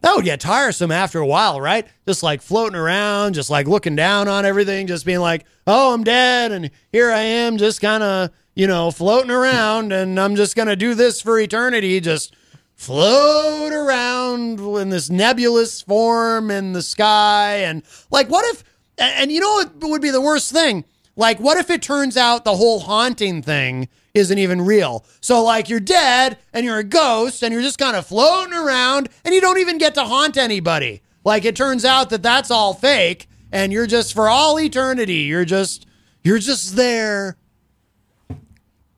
That 0.00 0.16
would 0.16 0.24
get 0.24 0.40
tiresome 0.40 0.90
after 0.90 1.18
a 1.18 1.26
while, 1.26 1.60
right? 1.60 1.86
Just 2.06 2.22
like 2.22 2.42
floating 2.42 2.76
around, 2.78 3.34
just 3.34 3.48
like 3.48 3.66
looking 3.66 3.96
down 3.96 4.28
on 4.28 4.44
everything, 4.44 4.86
just 4.86 5.06
being 5.06 5.20
like, 5.20 5.46
"Oh, 5.66 5.94
I'm 5.94 6.04
dead 6.04 6.52
and 6.52 6.70
here 6.92 7.10
I 7.10 7.20
am 7.20 7.56
just 7.56 7.80
kind 7.80 8.02
of, 8.02 8.30
you 8.54 8.66
know, 8.66 8.90
floating 8.90 9.30
around 9.30 9.92
and 9.92 10.20
I'm 10.20 10.36
just 10.36 10.56
going 10.56 10.68
to 10.68 10.76
do 10.76 10.94
this 10.94 11.22
for 11.22 11.38
eternity, 11.38 12.00
just 12.00 12.34
float 12.74 13.72
around 13.72 14.58
in 14.58 14.88
this 14.90 15.08
nebulous 15.08 15.80
form 15.80 16.50
in 16.50 16.72
the 16.72 16.82
sky 16.82 17.58
and 17.58 17.82
like 18.10 18.28
what 18.28 18.44
if 18.52 18.64
and 18.98 19.14
and 19.20 19.32
you 19.32 19.40
know 19.40 19.52
what 19.52 19.90
would 19.90 20.02
be 20.02 20.10
the 20.10 20.20
worst 20.20 20.52
thing? 20.52 20.84
Like, 21.16 21.38
what 21.38 21.58
if 21.58 21.70
it 21.70 21.80
turns 21.82 22.16
out 22.16 22.44
the 22.44 22.56
whole 22.56 22.80
haunting 22.80 23.40
thing 23.42 23.88
isn't 24.14 24.38
even 24.38 24.60
real? 24.62 25.04
So, 25.20 25.44
like, 25.44 25.68
you're 25.68 25.80
dead 25.80 26.38
and 26.52 26.64
you're 26.64 26.78
a 26.78 26.84
ghost 26.84 27.42
and 27.42 27.52
you're 27.52 27.62
just 27.62 27.78
kind 27.78 27.96
of 27.96 28.06
floating 28.06 28.52
around 28.52 29.08
and 29.24 29.34
you 29.34 29.40
don't 29.40 29.58
even 29.58 29.78
get 29.78 29.94
to 29.94 30.04
haunt 30.04 30.36
anybody. 30.36 31.02
Like, 31.24 31.44
it 31.44 31.54
turns 31.54 31.84
out 31.84 32.10
that 32.10 32.22
that's 32.22 32.50
all 32.50 32.74
fake 32.74 33.28
and 33.52 33.72
you're 33.72 33.86
just 33.86 34.12
for 34.12 34.28
all 34.28 34.58
eternity, 34.58 35.18
you're 35.18 35.44
just, 35.44 35.86
you're 36.24 36.40
just 36.40 36.74
there. 36.74 37.36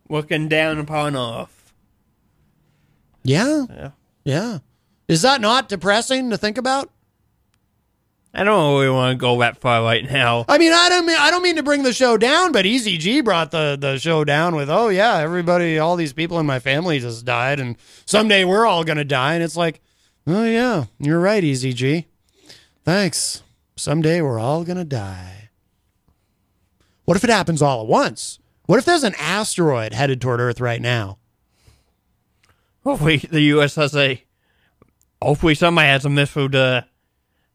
Looking 0.08 0.48
down 0.48 0.78
upon 0.78 1.16
off. 1.16 1.74
Yeah. 3.22 3.66
Yeah. 3.68 3.90
Yeah. 4.24 4.58
Is 5.08 5.22
that 5.22 5.40
not 5.40 5.68
depressing 5.68 6.30
to 6.30 6.38
think 6.38 6.56
about? 6.56 6.90
I 8.38 8.44
don't 8.44 8.74
really 8.74 8.90
want 8.90 9.12
to 9.12 9.16
go 9.16 9.38
that 9.40 9.56
far 9.56 9.82
right 9.82 10.04
now. 10.04 10.44
I 10.46 10.58
mean, 10.58 10.70
I 10.70 10.90
don't 10.90 11.06
mean 11.06 11.16
I 11.18 11.30
don't 11.30 11.42
mean 11.42 11.56
to 11.56 11.62
bring 11.62 11.84
the 11.84 11.92
show 11.94 12.18
down, 12.18 12.52
but 12.52 12.66
Easy 12.66 12.98
G 12.98 13.22
brought 13.22 13.50
the 13.50 13.78
the 13.80 13.98
show 13.98 14.24
down 14.24 14.54
with, 14.54 14.68
oh 14.68 14.88
yeah, 14.88 15.16
everybody, 15.16 15.78
all 15.78 15.96
these 15.96 16.12
people 16.12 16.38
in 16.38 16.44
my 16.44 16.58
family 16.58 16.98
just 16.98 17.24
died, 17.24 17.60
and 17.60 17.76
someday 18.04 18.44
we're 18.44 18.66
all 18.66 18.84
gonna 18.84 19.04
die, 19.04 19.34
and 19.34 19.42
it's 19.42 19.56
like, 19.56 19.80
oh 20.26 20.44
yeah, 20.44 20.84
you're 20.98 21.18
right, 21.18 21.42
Easy 21.42 21.72
G. 21.72 22.08
Thanks. 22.84 23.42
Someday 23.74 24.20
we're 24.20 24.38
all 24.38 24.64
gonna 24.64 24.84
die. 24.84 25.48
What 27.06 27.16
if 27.16 27.24
it 27.24 27.30
happens 27.30 27.62
all 27.62 27.80
at 27.80 27.86
once? 27.86 28.38
What 28.66 28.78
if 28.78 28.84
there's 28.84 29.04
an 29.04 29.14
asteroid 29.18 29.94
headed 29.94 30.20
toward 30.20 30.40
Earth 30.40 30.60
right 30.60 30.82
now? 30.82 31.18
Hopefully, 32.84 33.16
the 33.16 33.40
U.S. 33.42 33.76
has 33.76 33.96
a. 33.96 34.22
Hopefully, 35.22 35.54
somebody 35.54 35.88
has 35.88 36.04
a 36.04 36.10
missile 36.10 36.50
to 36.50 36.86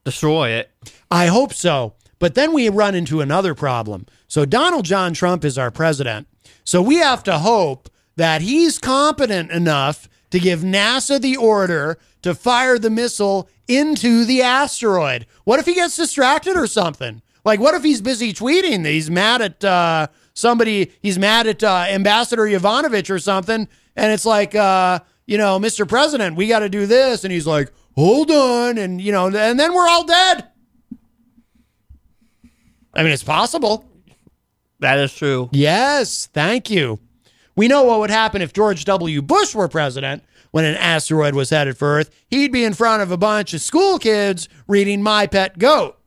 destroy 0.04 0.50
it. 0.50 0.72
I 1.10 1.28
hope 1.28 1.54
so. 1.54 1.94
But 2.20 2.36
then 2.36 2.54
we 2.54 2.70
run 2.70 2.96
into 2.96 3.22
another 3.22 3.56
problem. 3.56 4.06
So 4.28 4.46
Donald 4.46 4.86
John 4.86 5.14
Trump 5.14 5.44
is 5.44 5.58
our 5.58 5.72
president. 5.72 6.28
So 6.64 6.82
we 6.82 6.98
have 6.98 7.24
to 7.24 7.40
hope 7.40 7.90
that 8.16 8.42
he's 8.42 8.78
competent 8.78 9.52
enough 9.52 10.08
to 10.30 10.40
give 10.40 10.62
NASA 10.62 11.20
the 11.20 11.36
order 11.36 11.98
to 12.22 12.36
fire 12.36 12.78
the 12.78 12.90
missile 12.90 13.50
into 13.68 14.26
the 14.26 14.42
asteroid. 14.42 15.26
What 15.44 15.60
if 15.60 15.66
he 15.66 15.74
gets 15.74 15.96
distracted 15.96 16.56
or 16.56 16.68
something? 16.68 17.22
Like, 17.44 17.60
what 17.60 17.74
if 17.74 17.84
he's 17.84 18.02
busy 18.02 18.34
tweeting 18.34 18.86
he's 18.86 19.10
mad 19.10 19.42
at 19.42 19.64
uh, 19.64 20.08
somebody, 20.34 20.92
he's 21.02 21.18
mad 21.18 21.48
at 21.48 21.64
uh, 21.64 21.86
Ambassador 21.90 22.44
Yovanovitch 22.44 23.10
or 23.10 23.18
something, 23.18 23.68
and 23.96 24.12
it's 24.12 24.26
like, 24.26 24.54
uh, 24.54 25.00
you 25.26 25.38
know, 25.38 25.60
Mr. 25.60 25.88
President, 25.88 26.36
we 26.36 26.48
got 26.48 26.60
to 26.60 26.70
do 26.70 26.86
this. 26.86 27.24
And 27.24 27.32
he's 27.32 27.48
like, 27.48 27.72
hold 27.96 28.32
on. 28.32 28.78
And, 28.78 29.02
you 29.02 29.12
know, 29.12 29.28
and 29.28 29.60
then 29.60 29.74
we're 29.74 29.88
all 29.88 30.06
dead. 30.06 30.48
I 32.94 33.04
mean, 33.04 33.12
it's 33.12 33.24
possible. 33.24 33.86
That 34.80 35.00
is 35.00 35.14
true. 35.14 35.50
Yes, 35.52 36.28
thank 36.34 36.70
you. 36.70 37.00
We 37.56 37.68
know 37.68 37.84
what 37.84 38.00
would 38.00 38.10
happen 38.10 38.42
if 38.42 38.54
George 38.54 38.86
W. 38.86 39.22
Bush 39.22 39.54
were 39.54 39.68
president 39.68 40.24
when 40.52 40.66
an 40.66 40.76
asteroid 40.76 41.36
was 41.36 41.50
headed 41.50 41.78
for 41.78 41.98
Earth. 41.98 42.10
He'd 42.28 42.52
be 42.52 42.64
in 42.64 42.74
front 42.74 43.02
of 43.02 43.12
a 43.12 43.18
bunch 43.18 43.54
of 43.54 43.62
school 43.62 44.00
kids 44.00 44.50
reading 44.68 45.02
My 45.02 45.28
Pet 45.28 45.58
Goat. 45.58 45.98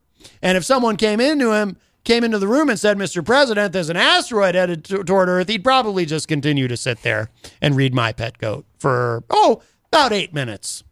And 0.41 0.57
if 0.57 0.65
someone 0.65 0.97
came 0.97 1.19
into 1.19 1.53
him, 1.53 1.77
came 2.03 2.23
into 2.23 2.39
the 2.39 2.47
room 2.47 2.69
and 2.69 2.79
said, 2.79 2.97
Mr. 2.97 3.25
President, 3.25 3.73
there's 3.73 3.89
an 3.89 3.97
asteroid 3.97 4.55
headed 4.55 4.85
t- 4.85 5.03
toward 5.03 5.27
Earth, 5.27 5.49
he'd 5.49 5.63
probably 5.63 6.05
just 6.05 6.27
continue 6.27 6.67
to 6.67 6.77
sit 6.77 7.01
there 7.01 7.29
and 7.61 7.75
read 7.75 7.93
My 7.93 8.11
Pet 8.13 8.37
Goat 8.37 8.65
for, 8.77 9.23
oh, 9.29 9.61
about 9.91 10.13
eight 10.13 10.33
minutes. 10.33 10.83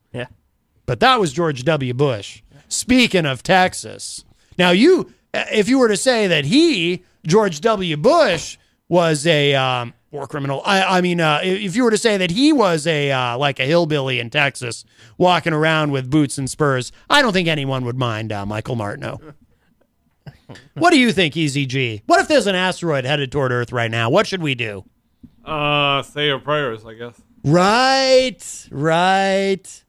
Yeah. 0.84 0.86
But 0.86 1.00
that 1.00 1.20
was 1.20 1.34
George 1.34 1.64
W. 1.64 1.94
Bush. 1.94 2.42
Speaking 2.68 3.26
of 3.26 3.44
Texas. 3.44 4.26
Now, 4.58 4.72
you, 4.72 5.14
if 5.34 5.70
you 5.70 5.80
were 5.80 5.88
to 5.88 5.98
say 5.98 6.28
that 6.28 6.46
he, 6.46 7.04
George 7.26 7.62
W. 7.62 7.98
Bush, 7.98 8.58
was 8.94 9.26
a 9.26 9.56
um, 9.56 9.94
war 10.12 10.28
criminal, 10.28 10.62
I, 10.66 10.98
I 10.98 11.02
mean, 11.02 11.20
uh, 11.20 11.40
if 11.44 11.76
you 11.76 11.84
were 11.84 11.92
to 11.92 11.98
say 11.98 12.18
that 12.18 12.32
he 12.32 12.54
was 12.54 12.86
a 12.86 13.12
uh, 13.12 13.38
like 13.38 13.60
a 13.60 13.66
hillbilly 13.66 14.20
in 14.20 14.30
Texas 14.30 14.86
walking 15.18 15.54
around 15.54 15.92
with 15.92 16.10
boots 16.10 16.38
and 16.38 16.50
spurs, 16.50 16.92
I 17.10 17.22
don't 17.22 17.34
think 17.34 17.48
anyone 17.48 17.86
would 17.86 17.98
mind 17.98 18.32
uh, 18.32 18.46
Michael 18.46 18.76
Martineau. 18.76 19.20
what 20.76 20.92
do 20.92 21.00
you 21.00 21.12
think, 21.12 21.34
EZG? 21.34 22.04
What 22.06 22.20
if 22.20 22.28
there's 22.28 22.48
an 22.48 22.56
asteroid 22.56 23.06
headed 23.06 23.32
toward 23.32 23.52
Earth 23.52 23.72
right 23.72 23.90
now? 23.90 24.10
What 24.10 24.28
should 24.28 24.44
we 24.44 24.54
do? 24.54 24.86
Uh, 25.44 26.04
say 26.04 26.28
your 26.28 26.40
prayers, 26.40 26.86
I 26.86 26.94
guess. 26.94 27.20
Right, 27.44 28.68
right. 28.72 29.83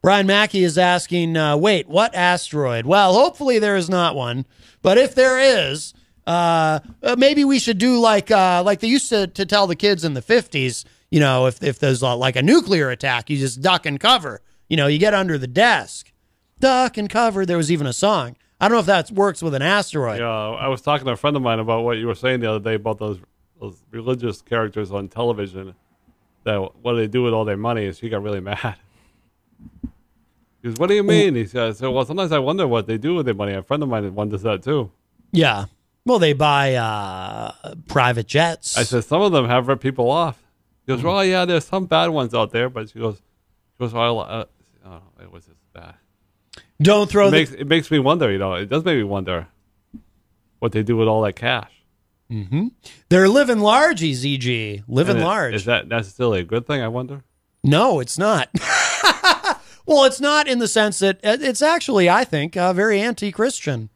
Brian 0.00 0.26
Mackey 0.26 0.62
is 0.62 0.78
asking, 0.78 1.36
uh, 1.36 1.56
wait, 1.56 1.88
what 1.88 2.14
asteroid? 2.14 2.86
Well, 2.86 3.14
hopefully 3.14 3.58
there 3.58 3.76
is 3.76 3.90
not 3.90 4.14
one, 4.14 4.46
but 4.80 4.96
if 4.96 5.14
there 5.14 5.38
is, 5.38 5.92
uh, 6.26 6.80
uh, 7.02 7.16
maybe 7.18 7.44
we 7.44 7.58
should 7.58 7.78
do 7.78 7.98
like 7.98 8.30
uh, 8.30 8.62
like 8.64 8.80
they 8.80 8.88
used 8.88 9.08
to, 9.08 9.26
to 9.28 9.46
tell 9.46 9.66
the 9.66 9.74
kids 9.74 10.04
in 10.04 10.14
the 10.14 10.22
fifties. 10.22 10.84
You 11.10 11.20
know, 11.20 11.46
if 11.46 11.62
if 11.62 11.78
there's 11.78 12.02
like 12.02 12.36
a 12.36 12.42
nuclear 12.42 12.90
attack, 12.90 13.30
you 13.30 13.38
just 13.38 13.62
duck 13.62 13.86
and 13.86 13.98
cover. 13.98 14.42
You 14.68 14.76
know, 14.76 14.86
you 14.86 14.98
get 14.98 15.14
under 15.14 15.38
the 15.38 15.46
desk, 15.46 16.12
duck 16.60 16.98
and 16.98 17.08
cover. 17.08 17.46
There 17.46 17.56
was 17.56 17.72
even 17.72 17.86
a 17.86 17.94
song. 17.94 18.36
I 18.60 18.68
don't 18.68 18.76
know 18.76 18.80
if 18.80 18.86
that 18.86 19.10
works 19.10 19.42
with 19.42 19.54
an 19.54 19.62
asteroid. 19.62 20.20
Yeah, 20.20 20.28
I 20.28 20.68
was 20.68 20.82
talking 20.82 21.06
to 21.06 21.12
a 21.12 21.16
friend 21.16 21.34
of 21.36 21.42
mine 21.42 21.60
about 21.60 21.82
what 21.82 21.96
you 21.96 22.06
were 22.06 22.14
saying 22.14 22.40
the 22.40 22.50
other 22.50 22.60
day 22.62 22.74
about 22.74 22.98
those 22.98 23.18
those 23.60 23.82
religious 23.90 24.42
characters 24.42 24.92
on 24.92 25.08
television. 25.08 25.74
That 26.44 26.58
what 26.82 26.92
do 26.92 26.98
they 26.98 27.08
do 27.08 27.22
with 27.22 27.32
all 27.32 27.46
their 27.46 27.56
money? 27.56 27.86
And 27.86 27.96
she 27.96 28.08
got 28.10 28.22
really 28.22 28.40
mad. 28.52 28.76
He 30.62 30.68
goes, 30.68 30.78
"What 30.78 30.88
do 30.88 30.94
you 30.94 31.02
mean?" 31.04 31.34
He 31.34 31.46
says, 31.46 31.80
"Well, 31.80 32.04
sometimes 32.04 32.32
I 32.32 32.38
wonder 32.38 32.66
what 32.66 32.86
they 32.86 32.98
do 32.98 33.14
with 33.14 33.26
their 33.26 33.34
money." 33.34 33.52
A 33.54 33.62
friend 33.62 33.82
of 33.82 33.88
mine 33.88 34.14
wonders 34.14 34.42
that 34.42 34.62
too. 34.62 34.90
Yeah. 35.32 35.66
Well, 36.04 36.18
they 36.18 36.32
buy 36.32 36.74
uh, 36.74 37.52
private 37.86 38.26
jets. 38.26 38.76
I 38.78 38.82
said 38.84 39.04
some 39.04 39.20
of 39.22 39.32
them 39.32 39.46
have 39.46 39.68
ripped 39.68 39.82
people 39.82 40.10
off. 40.10 40.42
He 40.86 40.92
goes, 40.94 41.02
"Well, 41.02 41.24
yeah, 41.24 41.44
there's 41.44 41.64
some 41.66 41.86
bad 41.86 42.08
ones 42.08 42.34
out 42.34 42.50
there," 42.50 42.68
but 42.70 42.88
she 42.90 42.98
goes, 42.98 43.16
"She 43.16 43.78
goes, 43.78 43.92
well, 43.92 44.20
uh, 44.20 44.44
oh, 44.86 45.02
it 45.22 45.30
was 45.30 45.44
just 45.44 45.58
bad." 45.72 45.94
Don't 46.80 47.10
throw 47.10 47.28
it 47.28 47.30
the- 47.32 47.36
makes 47.36 47.52
it 47.52 47.66
makes 47.66 47.90
me 47.90 47.98
wonder. 47.98 48.30
You 48.32 48.38
know, 48.38 48.54
it 48.54 48.68
does 48.68 48.84
make 48.84 48.96
me 48.96 49.04
wonder 49.04 49.48
what 50.60 50.72
they 50.72 50.82
do 50.82 50.96
with 50.96 51.08
all 51.08 51.22
that 51.22 51.34
cash. 51.34 51.70
Mm-hmm. 52.30 52.68
They're 53.08 53.28
living 53.28 53.60
large, 53.60 54.00
EZG. 54.00 54.84
Living 54.88 55.16
And 55.16 55.22
it- 55.22 55.26
large. 55.26 55.54
Is 55.54 55.64
that 55.66 55.88
necessarily 55.88 56.40
a 56.40 56.44
good 56.44 56.66
thing? 56.66 56.80
I 56.82 56.88
wonder. 56.88 57.22
No, 57.64 58.00
it's 58.00 58.18
not. 58.18 58.48
well, 59.88 60.04
it's 60.04 60.20
not 60.20 60.46
in 60.46 60.58
the 60.58 60.68
sense 60.68 60.98
that 60.98 61.16
uh, 61.24 61.38
it's 61.40 61.62
actually, 61.62 62.10
I 62.10 62.22
think, 62.22 62.56
uh, 62.58 62.74
very 62.74 63.00
anti-Christian. 63.00 63.88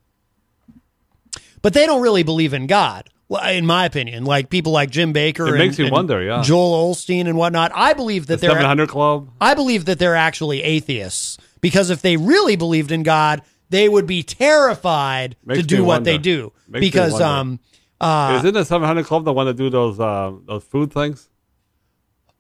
But 1.61 1.75
they 1.75 1.85
don't 1.85 2.01
really 2.01 2.23
believe 2.23 2.55
in 2.55 2.67
God, 2.67 3.11
in 3.47 3.67
my 3.67 3.85
opinion. 3.85 4.25
Like 4.25 4.49
people 4.49 4.73
like 4.73 4.91
Jim 4.91 5.13
Bakker, 5.13 5.47
It 5.47 5.51
and, 5.51 5.59
makes 5.59 5.79
you 5.79 5.91
wonder, 5.91 6.23
yeah. 6.23 6.43
Joel 6.43 6.93
Osteen 6.95 7.27
and 7.29 7.37
whatnot. 7.37 7.73
I 7.75 7.93
believe 7.93 8.27
that 8.29 8.41
The 8.41 8.47
they're 8.49 8.57
700 8.57 8.89
Club. 8.89 9.31
I 9.39 9.53
believe 9.55 9.85
that 9.85 9.99
they're 9.99 10.17
actually 10.17 10.63
atheists 10.63 11.37
because 11.61 11.91
if 11.91 12.01
they 12.01 12.17
really 12.17 12.57
believed 12.57 12.91
in 12.91 13.03
God, 13.03 13.43
they 13.69 13.89
would 13.89 14.07
be 14.07 14.23
terrified 14.23 15.37
Makes 15.45 15.61
to 15.61 15.67
do 15.67 15.85
what 15.85 16.05
they 16.05 16.19
do 16.19 16.53
Makes 16.69 16.81
because 16.81 17.21
um 17.21 17.61
uh 18.01 18.37
Isn't 18.41 18.55
the 18.55 18.65
700 18.65 19.05
Club 19.07 19.25
the 19.25 19.33
one 19.33 19.47
to 19.47 19.55
do 19.55 19.71
those 19.71 20.01
uh, 20.01 20.33
those 20.47 20.65
food 20.65 20.93
things? 20.93 21.29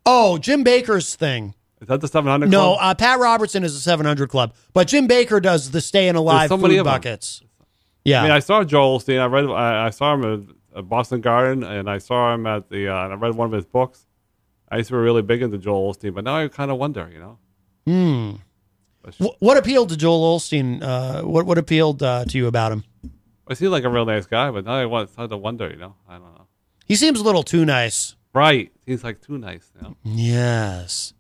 Oh, 0.04 0.38
Jim 0.38 0.64
Bakker's 0.64 1.14
thing. 1.14 1.54
Is 1.82 1.88
that 1.88 2.00
the 2.00 2.08
700 2.08 2.48
No, 2.48 2.74
Club? 2.74 2.78
uh, 2.80 2.94
Pat 2.94 3.18
Robertson 3.18 3.64
is 3.64 3.74
a 3.74 3.80
700 3.80 4.28
Club, 4.30 4.54
but 4.72 4.86
Jim 4.88 5.06
Bakker 5.08 5.42
does 5.42 5.70
the 5.72 5.80
staying 5.80 6.14
alive 6.14 6.48
so 6.48 6.56
food 6.56 6.82
buckets. 6.84 7.42
Yeah. 8.04 8.20
I 8.20 8.22
mean, 8.22 8.32
I 8.32 8.38
saw 8.38 8.64
Joel 8.64 8.98
Osteen. 9.00 9.20
I 9.20 9.26
read. 9.26 9.44
I, 9.46 9.86
I 9.86 9.90
saw 9.90 10.14
him 10.14 10.24
at, 10.72 10.78
at 10.78 10.88
Boston 10.88 11.20
Garden, 11.20 11.62
and 11.64 11.90
I 11.90 11.98
saw 11.98 12.32
him 12.32 12.46
at 12.46 12.70
the. 12.70 12.88
Uh, 12.88 13.04
and 13.04 13.12
I 13.12 13.16
read 13.16 13.34
one 13.34 13.46
of 13.46 13.52
his 13.52 13.64
books. 13.66 14.06
I 14.70 14.78
used 14.78 14.88
to 14.88 14.94
be 14.94 14.98
really 15.00 15.22
big 15.22 15.42
into 15.42 15.58
Joel 15.58 15.92
Osteen, 15.92 16.14
but 16.14 16.24
now 16.24 16.36
I 16.38 16.48
kind 16.48 16.70
of 16.70 16.78
wonder. 16.78 17.10
You 17.12 17.18
know, 17.18 17.38
Hmm. 17.86 18.30
Wh- 19.24 19.40
What 19.42 19.56
appealed 19.58 19.88
to 19.90 19.96
Joel 19.96 20.38
Osteen? 20.38 20.82
Uh, 20.82 21.22
what 21.22 21.46
what 21.46 21.58
appealed 21.58 22.02
uh, 22.02 22.24
to 22.26 22.38
you 22.38 22.46
about 22.46 22.70
him? 22.72 22.84
I 23.48 23.54
seem 23.54 23.70
like 23.72 23.82
a 23.84 23.88
real 23.88 24.04
nice 24.06 24.26
guy, 24.26 24.50
but 24.52 24.64
now 24.64 24.74
I 24.74 24.86
want 24.86 25.10
to 25.16 25.36
wonder. 25.36 25.68
You 25.68 25.76
know, 25.78 25.96
I 26.08 26.12
don't 26.14 26.32
know. 26.34 26.46
He 26.86 26.94
seems 26.94 27.18
a 27.18 27.24
little 27.24 27.42
too 27.42 27.64
nice. 27.64 28.14
Right? 28.34 28.70
He's 28.86 29.02
like 29.04 29.20
too 29.20 29.36
nice. 29.36 29.70
Yes. 30.04 31.12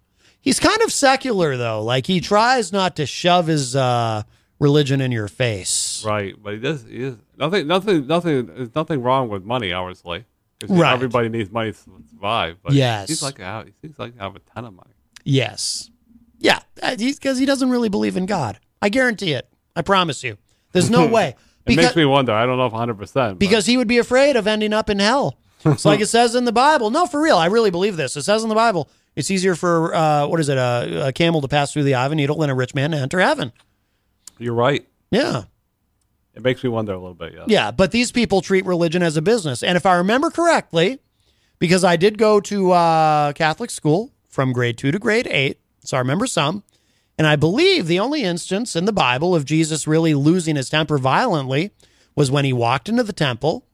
He's 0.42 0.60
kind 0.60 0.82
of 0.82 0.92
secular 0.92 1.56
though. 1.56 1.82
Like 1.82 2.06
he 2.06 2.20
tries 2.20 2.72
not 2.72 2.96
to 2.96 3.06
shove 3.06 3.46
his 3.46 3.74
uh, 3.74 4.24
religion 4.58 5.00
in 5.00 5.10
your 5.12 5.28
face. 5.28 6.04
Right, 6.06 6.34
but 6.42 6.52
he 6.54 6.58
does. 6.58 6.82
He 6.84 7.02
is 7.04 7.16
nothing. 7.38 7.66
Nothing. 7.66 8.06
Nothing. 8.06 8.46
There's 8.46 8.74
nothing 8.74 9.02
wrong 9.02 9.28
with 9.30 9.44
money, 9.44 9.72
obviously. 9.72 10.24
Right. 10.68 10.92
Everybody 10.92 11.28
needs 11.28 11.50
money 11.50 11.72
to 11.72 11.78
survive. 12.10 12.58
But 12.62 12.72
Yes. 12.74 13.08
he's 13.08 13.22
like 13.22 13.38
a, 13.40 13.64
he 13.64 13.72
seems 13.80 13.98
like 13.98 14.18
have 14.18 14.36
a 14.36 14.40
ton 14.54 14.64
of 14.64 14.74
money. 14.74 14.92
Yes. 15.24 15.90
Yeah, 16.38 16.58
because 16.98 17.38
he 17.38 17.46
doesn't 17.46 17.70
really 17.70 17.88
believe 17.88 18.16
in 18.16 18.26
God. 18.26 18.58
I 18.80 18.88
guarantee 18.88 19.32
it. 19.32 19.48
I 19.76 19.82
promise 19.82 20.24
you. 20.24 20.38
There's 20.72 20.90
no 20.90 21.06
way. 21.18 21.36
It 21.66 21.76
makes 21.76 21.94
me 21.94 22.04
wonder. 22.04 22.32
I 22.32 22.46
don't 22.46 22.58
know 22.58 22.66
if 22.66 22.72
100. 22.72 22.94
percent 22.98 23.38
because 23.38 23.66
he 23.66 23.76
would 23.76 23.86
be 23.86 23.98
afraid 23.98 24.34
of 24.34 24.48
ending 24.48 24.72
up 24.72 24.90
in 24.90 24.98
hell. 24.98 25.38
It's 25.64 25.84
like 25.84 26.00
it 26.00 26.06
says 26.08 26.34
in 26.34 26.44
the 26.44 26.52
Bible. 26.52 26.90
No, 26.90 27.06
for 27.06 27.20
real. 27.22 27.36
I 27.36 27.46
really 27.46 27.70
believe 27.70 27.96
this. 27.96 28.16
It 28.16 28.22
says 28.22 28.42
in 28.42 28.48
the 28.48 28.56
Bible, 28.56 28.88
it's 29.16 29.30
easier 29.30 29.54
for 29.54 29.94
uh, 29.94 30.26
what 30.26 30.40
is 30.40 30.48
it, 30.48 30.58
a, 30.58 31.08
a 31.08 31.12
camel 31.12 31.40
to 31.40 31.48
pass 31.48 31.72
through 31.72 31.84
the 31.84 31.94
eye 31.94 32.06
of 32.06 32.12
a 32.12 32.14
needle 32.14 32.38
than 32.38 32.50
a 32.50 32.54
rich 32.54 32.74
man 32.74 32.92
to 32.92 32.96
enter 32.96 33.20
heaven. 33.20 33.52
You're 34.38 34.54
right. 34.54 34.86
Yeah. 35.10 35.44
It 36.34 36.42
makes 36.42 36.64
me 36.64 36.70
wonder 36.70 36.92
a 36.92 36.98
little 36.98 37.14
bit. 37.14 37.34
Yeah. 37.34 37.44
Yeah, 37.46 37.70
but 37.70 37.90
these 37.90 38.10
people 38.10 38.40
treat 38.40 38.64
religion 38.64 39.02
as 39.02 39.16
a 39.16 39.22
business. 39.22 39.62
And 39.62 39.76
if 39.76 39.84
I 39.84 39.96
remember 39.96 40.30
correctly, 40.30 40.98
because 41.58 41.84
I 41.84 41.96
did 41.96 42.16
go 42.16 42.40
to 42.40 42.72
uh, 42.72 43.32
Catholic 43.34 43.70
school 43.70 44.12
from 44.28 44.52
grade 44.52 44.78
two 44.78 44.90
to 44.90 44.98
grade 44.98 45.26
eight, 45.26 45.60
so 45.84 45.96
I 45.96 46.00
remember 46.00 46.26
some. 46.26 46.64
And 47.18 47.26
I 47.26 47.36
believe 47.36 47.86
the 47.86 48.00
only 48.00 48.22
instance 48.22 48.74
in 48.74 48.86
the 48.86 48.92
Bible 48.92 49.34
of 49.34 49.44
Jesus 49.44 49.86
really 49.86 50.14
losing 50.14 50.56
his 50.56 50.70
temper 50.70 50.96
violently 50.96 51.70
was 52.16 52.30
when 52.30 52.46
he 52.46 52.52
walked 52.52 52.88
into 52.88 53.02
the 53.02 53.12
temple 53.12 53.66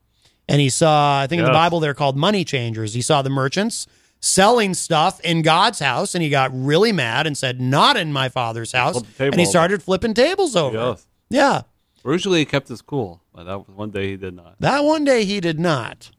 and 0.48 0.60
he 0.60 0.68
saw, 0.68 1.20
I 1.20 1.28
think 1.28 1.40
in 1.40 1.46
the 1.46 1.52
Bible 1.52 1.78
they're 1.78 1.94
called 1.94 2.16
money 2.16 2.44
changers. 2.44 2.94
He 2.94 3.02
saw 3.02 3.22
the 3.22 3.30
merchants 3.30 3.86
selling 4.20 4.74
stuff 4.74 5.20
in 5.20 5.42
God's 5.42 5.78
house 5.78 6.14
and 6.14 6.22
he 6.22 6.30
got 6.30 6.50
really 6.52 6.92
mad 6.92 7.26
and 7.26 7.36
said, 7.36 7.60
Not 7.60 7.96
in 7.96 8.12
my 8.12 8.28
father's 8.28 8.72
house. 8.72 9.00
And 9.18 9.34
he 9.34 9.44
started 9.44 9.82
flipping 9.82 10.14
tables 10.14 10.56
over. 10.56 10.76
Yes. 10.76 11.06
Yeah. 11.30 11.62
Usually 12.04 12.38
he 12.40 12.44
kept 12.44 12.68
his 12.68 12.80
cool, 12.80 13.22
but 13.34 13.44
that 13.44 13.68
one 13.68 13.90
day 13.90 14.08
he 14.10 14.16
did 14.16 14.34
not. 14.34 14.54
That 14.60 14.82
one 14.84 15.04
day 15.04 15.24
he 15.24 15.40
did 15.40 15.58
not. 15.60 16.10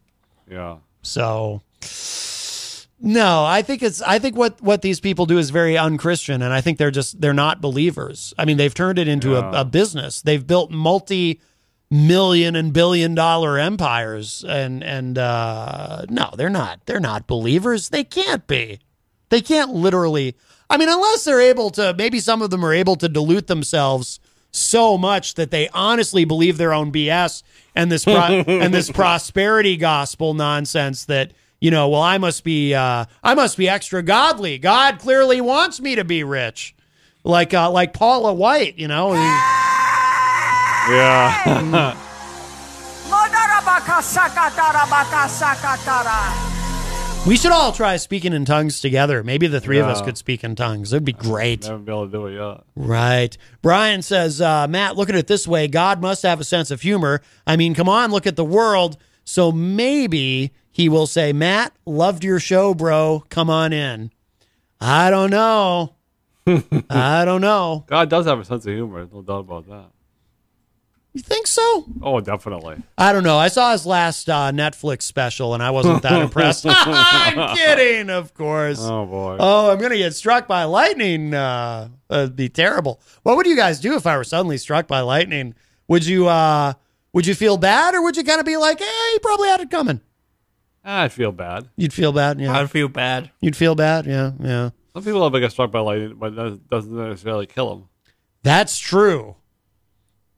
Yeah. 0.48 0.76
So 1.02 1.62
no, 3.02 3.44
I 3.44 3.62
think 3.62 3.82
it's 3.82 4.02
I 4.02 4.18
think 4.18 4.36
what 4.36 4.60
what 4.60 4.82
these 4.82 5.00
people 5.00 5.24
do 5.26 5.38
is 5.38 5.50
very 5.50 5.76
unchristian 5.78 6.42
and 6.42 6.52
I 6.52 6.60
think 6.60 6.76
they're 6.78 6.90
just 6.90 7.20
they're 7.20 7.32
not 7.32 7.60
believers. 7.60 8.34
I 8.38 8.44
mean, 8.44 8.56
they've 8.58 8.74
turned 8.74 8.98
it 8.98 9.08
into 9.08 9.30
Yeah. 9.32 9.50
a, 9.52 9.60
a 9.62 9.64
business. 9.64 10.20
They've 10.22 10.46
built 10.46 10.70
multi 10.70 11.40
million 11.90 12.54
and 12.54 12.72
billion 12.72 13.14
dollar 13.14 13.58
empires 13.58 14.44
and 14.46 14.82
and 14.84 15.18
uh 15.18 16.04
no, 16.08 16.30
they're 16.36 16.48
not. 16.48 16.86
They're 16.86 17.00
not 17.00 17.26
believers. 17.26 17.88
They 17.88 18.04
can't 18.04 18.46
be. 18.46 18.80
They 19.28 19.40
can't 19.40 19.72
literally 19.72 20.36
I 20.68 20.76
mean, 20.76 20.88
unless 20.88 21.24
they're 21.24 21.40
able 21.40 21.70
to 21.70 21.94
maybe 21.98 22.20
some 22.20 22.42
of 22.42 22.50
them 22.50 22.64
are 22.64 22.72
able 22.72 22.96
to 22.96 23.08
dilute 23.08 23.48
themselves 23.48 24.20
so 24.52 24.98
much 24.98 25.34
that 25.34 25.50
they 25.50 25.68
honestly 25.70 26.24
believe 26.24 26.58
their 26.58 26.72
own 26.72 26.92
BS 26.92 27.42
and 27.74 27.90
this 27.90 28.04
pro- 28.04 28.14
and 28.46 28.72
this 28.72 28.90
prosperity 28.90 29.76
gospel 29.76 30.34
nonsense 30.34 31.04
that 31.06 31.32
you 31.60 31.70
know, 31.70 31.90
well, 31.90 32.00
I 32.00 32.16
must 32.18 32.42
be 32.42 32.74
uh, 32.74 33.04
I 33.22 33.34
must 33.34 33.58
be 33.58 33.68
extra 33.68 34.02
godly. 34.02 34.58
God 34.58 34.98
clearly 34.98 35.40
wants 35.40 35.80
me 35.80 35.94
to 35.94 36.04
be 36.04 36.24
rich, 36.24 36.74
like 37.22 37.52
uh, 37.52 37.70
like 37.70 37.92
Paula 37.92 38.32
White. 38.32 38.78
You 38.78 38.88
know, 38.88 39.12
Yeah. 40.90 41.96
we 47.26 47.36
should 47.36 47.52
all 47.52 47.72
try 47.72 47.96
speaking 47.96 48.32
in 48.32 48.44
tongues 48.44 48.80
together. 48.80 49.22
Maybe 49.22 49.46
the 49.46 49.60
three 49.60 49.78
of 49.78 49.86
us 49.86 50.00
could 50.00 50.16
speak 50.16 50.42
in 50.42 50.54
tongues. 50.54 50.92
It'd 50.92 51.04
be 51.04 51.12
great. 51.12 51.64
Never 51.64 51.78
be 51.78 51.92
able 51.92 52.06
to 52.06 52.12
do 52.12 52.26
it 52.26 52.34
yet. 52.34 52.62
Right. 52.74 53.36
Brian 53.60 54.02
says, 54.02 54.40
uh, 54.40 54.66
Matt, 54.68 54.96
look 54.96 55.08
at 55.10 55.14
it 55.14 55.26
this 55.26 55.46
way. 55.46 55.68
God 55.68 56.00
must 56.00 56.22
have 56.22 56.40
a 56.40 56.44
sense 56.44 56.70
of 56.70 56.80
humor. 56.80 57.20
I 57.46 57.56
mean, 57.56 57.74
come 57.74 57.88
on, 57.88 58.10
look 58.10 58.26
at 58.26 58.36
the 58.36 58.44
world. 58.44 58.96
So 59.24 59.52
maybe 59.52 60.52
he 60.72 60.88
will 60.88 61.06
say, 61.06 61.32
Matt, 61.32 61.74
loved 61.84 62.24
your 62.24 62.40
show, 62.40 62.72
bro. 62.72 63.24
Come 63.28 63.50
on 63.50 63.72
in. 63.72 64.10
I 64.80 65.10
don't 65.10 65.30
know. 65.30 65.96
I 66.90 67.24
don't 67.26 67.42
know. 67.42 67.84
God 67.86 68.08
does 68.08 68.24
have 68.26 68.40
a 68.40 68.44
sense 68.44 68.64
of 68.66 68.72
humor. 68.72 69.06
No 69.12 69.20
doubt 69.22 69.40
about 69.40 69.68
that. 69.68 69.90
You 71.12 71.22
think 71.22 71.48
so? 71.48 71.86
Oh, 72.02 72.20
definitely. 72.20 72.76
I 72.96 73.12
don't 73.12 73.24
know. 73.24 73.36
I 73.36 73.48
saw 73.48 73.72
his 73.72 73.84
last 73.84 74.28
uh, 74.28 74.52
Netflix 74.52 75.02
special 75.02 75.54
and 75.54 75.62
I 75.62 75.70
wasn't 75.70 76.02
that 76.02 76.22
impressed. 76.22 76.64
I'm 76.68 77.56
kidding, 77.56 78.10
of 78.10 78.32
course. 78.32 78.78
Oh 78.80 79.06
boy. 79.06 79.36
Oh, 79.40 79.72
I'm 79.72 79.78
going 79.78 79.90
to 79.90 79.98
get 79.98 80.14
struck 80.14 80.46
by 80.46 80.64
lightning. 80.64 81.34
Uh, 81.34 81.88
it'd 82.08 82.36
be 82.36 82.48
terrible. 82.48 83.00
What 83.24 83.36
would 83.36 83.46
you 83.46 83.56
guys 83.56 83.80
do 83.80 83.94
if 83.96 84.06
I 84.06 84.16
were 84.16 84.24
suddenly 84.24 84.56
struck 84.56 84.86
by 84.86 85.00
lightning? 85.00 85.54
Would 85.88 86.06
you 86.06 86.28
uh, 86.28 86.74
would 87.12 87.26
you 87.26 87.34
feel 87.34 87.56
bad 87.56 87.94
or 87.94 88.02
would 88.02 88.16
you 88.16 88.22
kind 88.22 88.38
of 88.38 88.46
be 88.46 88.56
like, 88.56 88.78
hey, 88.78 89.10
you 89.12 89.18
probably 89.20 89.48
had 89.48 89.60
it 89.60 89.70
coming? 89.70 90.00
I'd 90.84 91.12
feel 91.12 91.32
bad. 91.32 91.68
You'd 91.76 91.92
feel 91.92 92.12
bad, 92.12 92.40
yeah. 92.40 92.56
I'd 92.58 92.70
feel 92.70 92.88
bad. 92.88 93.30
You'd 93.40 93.56
feel 93.56 93.74
bad, 93.74 94.06
yeah, 94.06 94.30
yeah. 94.40 94.70
Some 94.94 95.04
people 95.04 95.22
have 95.28 95.40
get 95.40 95.50
struck 95.52 95.70
by 95.70 95.80
lightning, 95.80 96.16
but 96.18 96.34
that 96.36 96.68
doesn't 96.70 96.96
necessarily 96.96 97.46
kill 97.46 97.68
them. 97.70 97.88
That's 98.42 98.78
true. 98.78 99.36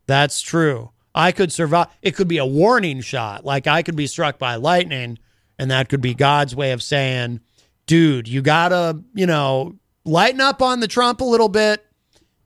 That's 0.06 0.40
true. 0.40 0.90
I 1.14 1.32
could 1.32 1.52
survive. 1.52 1.88
It 2.00 2.14
could 2.14 2.28
be 2.28 2.38
a 2.38 2.46
warning 2.46 3.00
shot. 3.00 3.44
Like 3.44 3.66
I 3.66 3.82
could 3.82 3.96
be 3.96 4.06
struck 4.06 4.38
by 4.38 4.56
lightning, 4.56 5.18
and 5.58 5.70
that 5.70 5.88
could 5.88 6.00
be 6.00 6.14
God's 6.14 6.56
way 6.56 6.72
of 6.72 6.82
saying, 6.82 7.40
dude, 7.86 8.28
you 8.28 8.42
gotta, 8.42 9.00
you 9.14 9.26
know, 9.26 9.76
lighten 10.04 10.40
up 10.40 10.62
on 10.62 10.80
the 10.80 10.88
Trump 10.88 11.20
a 11.20 11.24
little 11.24 11.48
bit 11.48 11.84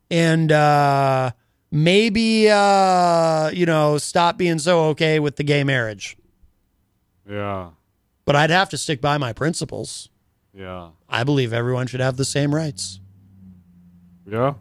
and 0.09 0.51
uh 0.51 1.31
maybe 1.71 2.49
uh, 2.49 3.49
you 3.49 3.65
know, 3.65 3.97
stop 3.97 4.37
being 4.37 4.59
so 4.59 4.85
okay 4.85 5.19
with 5.19 5.35
the 5.35 5.43
gay 5.43 5.63
marriage. 5.63 6.17
Yeah. 7.29 7.69
But 8.25 8.35
I'd 8.35 8.49
have 8.49 8.69
to 8.69 8.77
stick 8.77 9.01
by 9.01 9.17
my 9.17 9.33
principles. 9.33 10.09
Yeah. 10.53 10.89
I 11.09 11.23
believe 11.23 11.53
everyone 11.53 11.87
should 11.87 11.99
have 11.99 12.17
the 12.17 12.25
same 12.25 12.53
rights. 12.53 12.99
Yeah. 14.29 14.55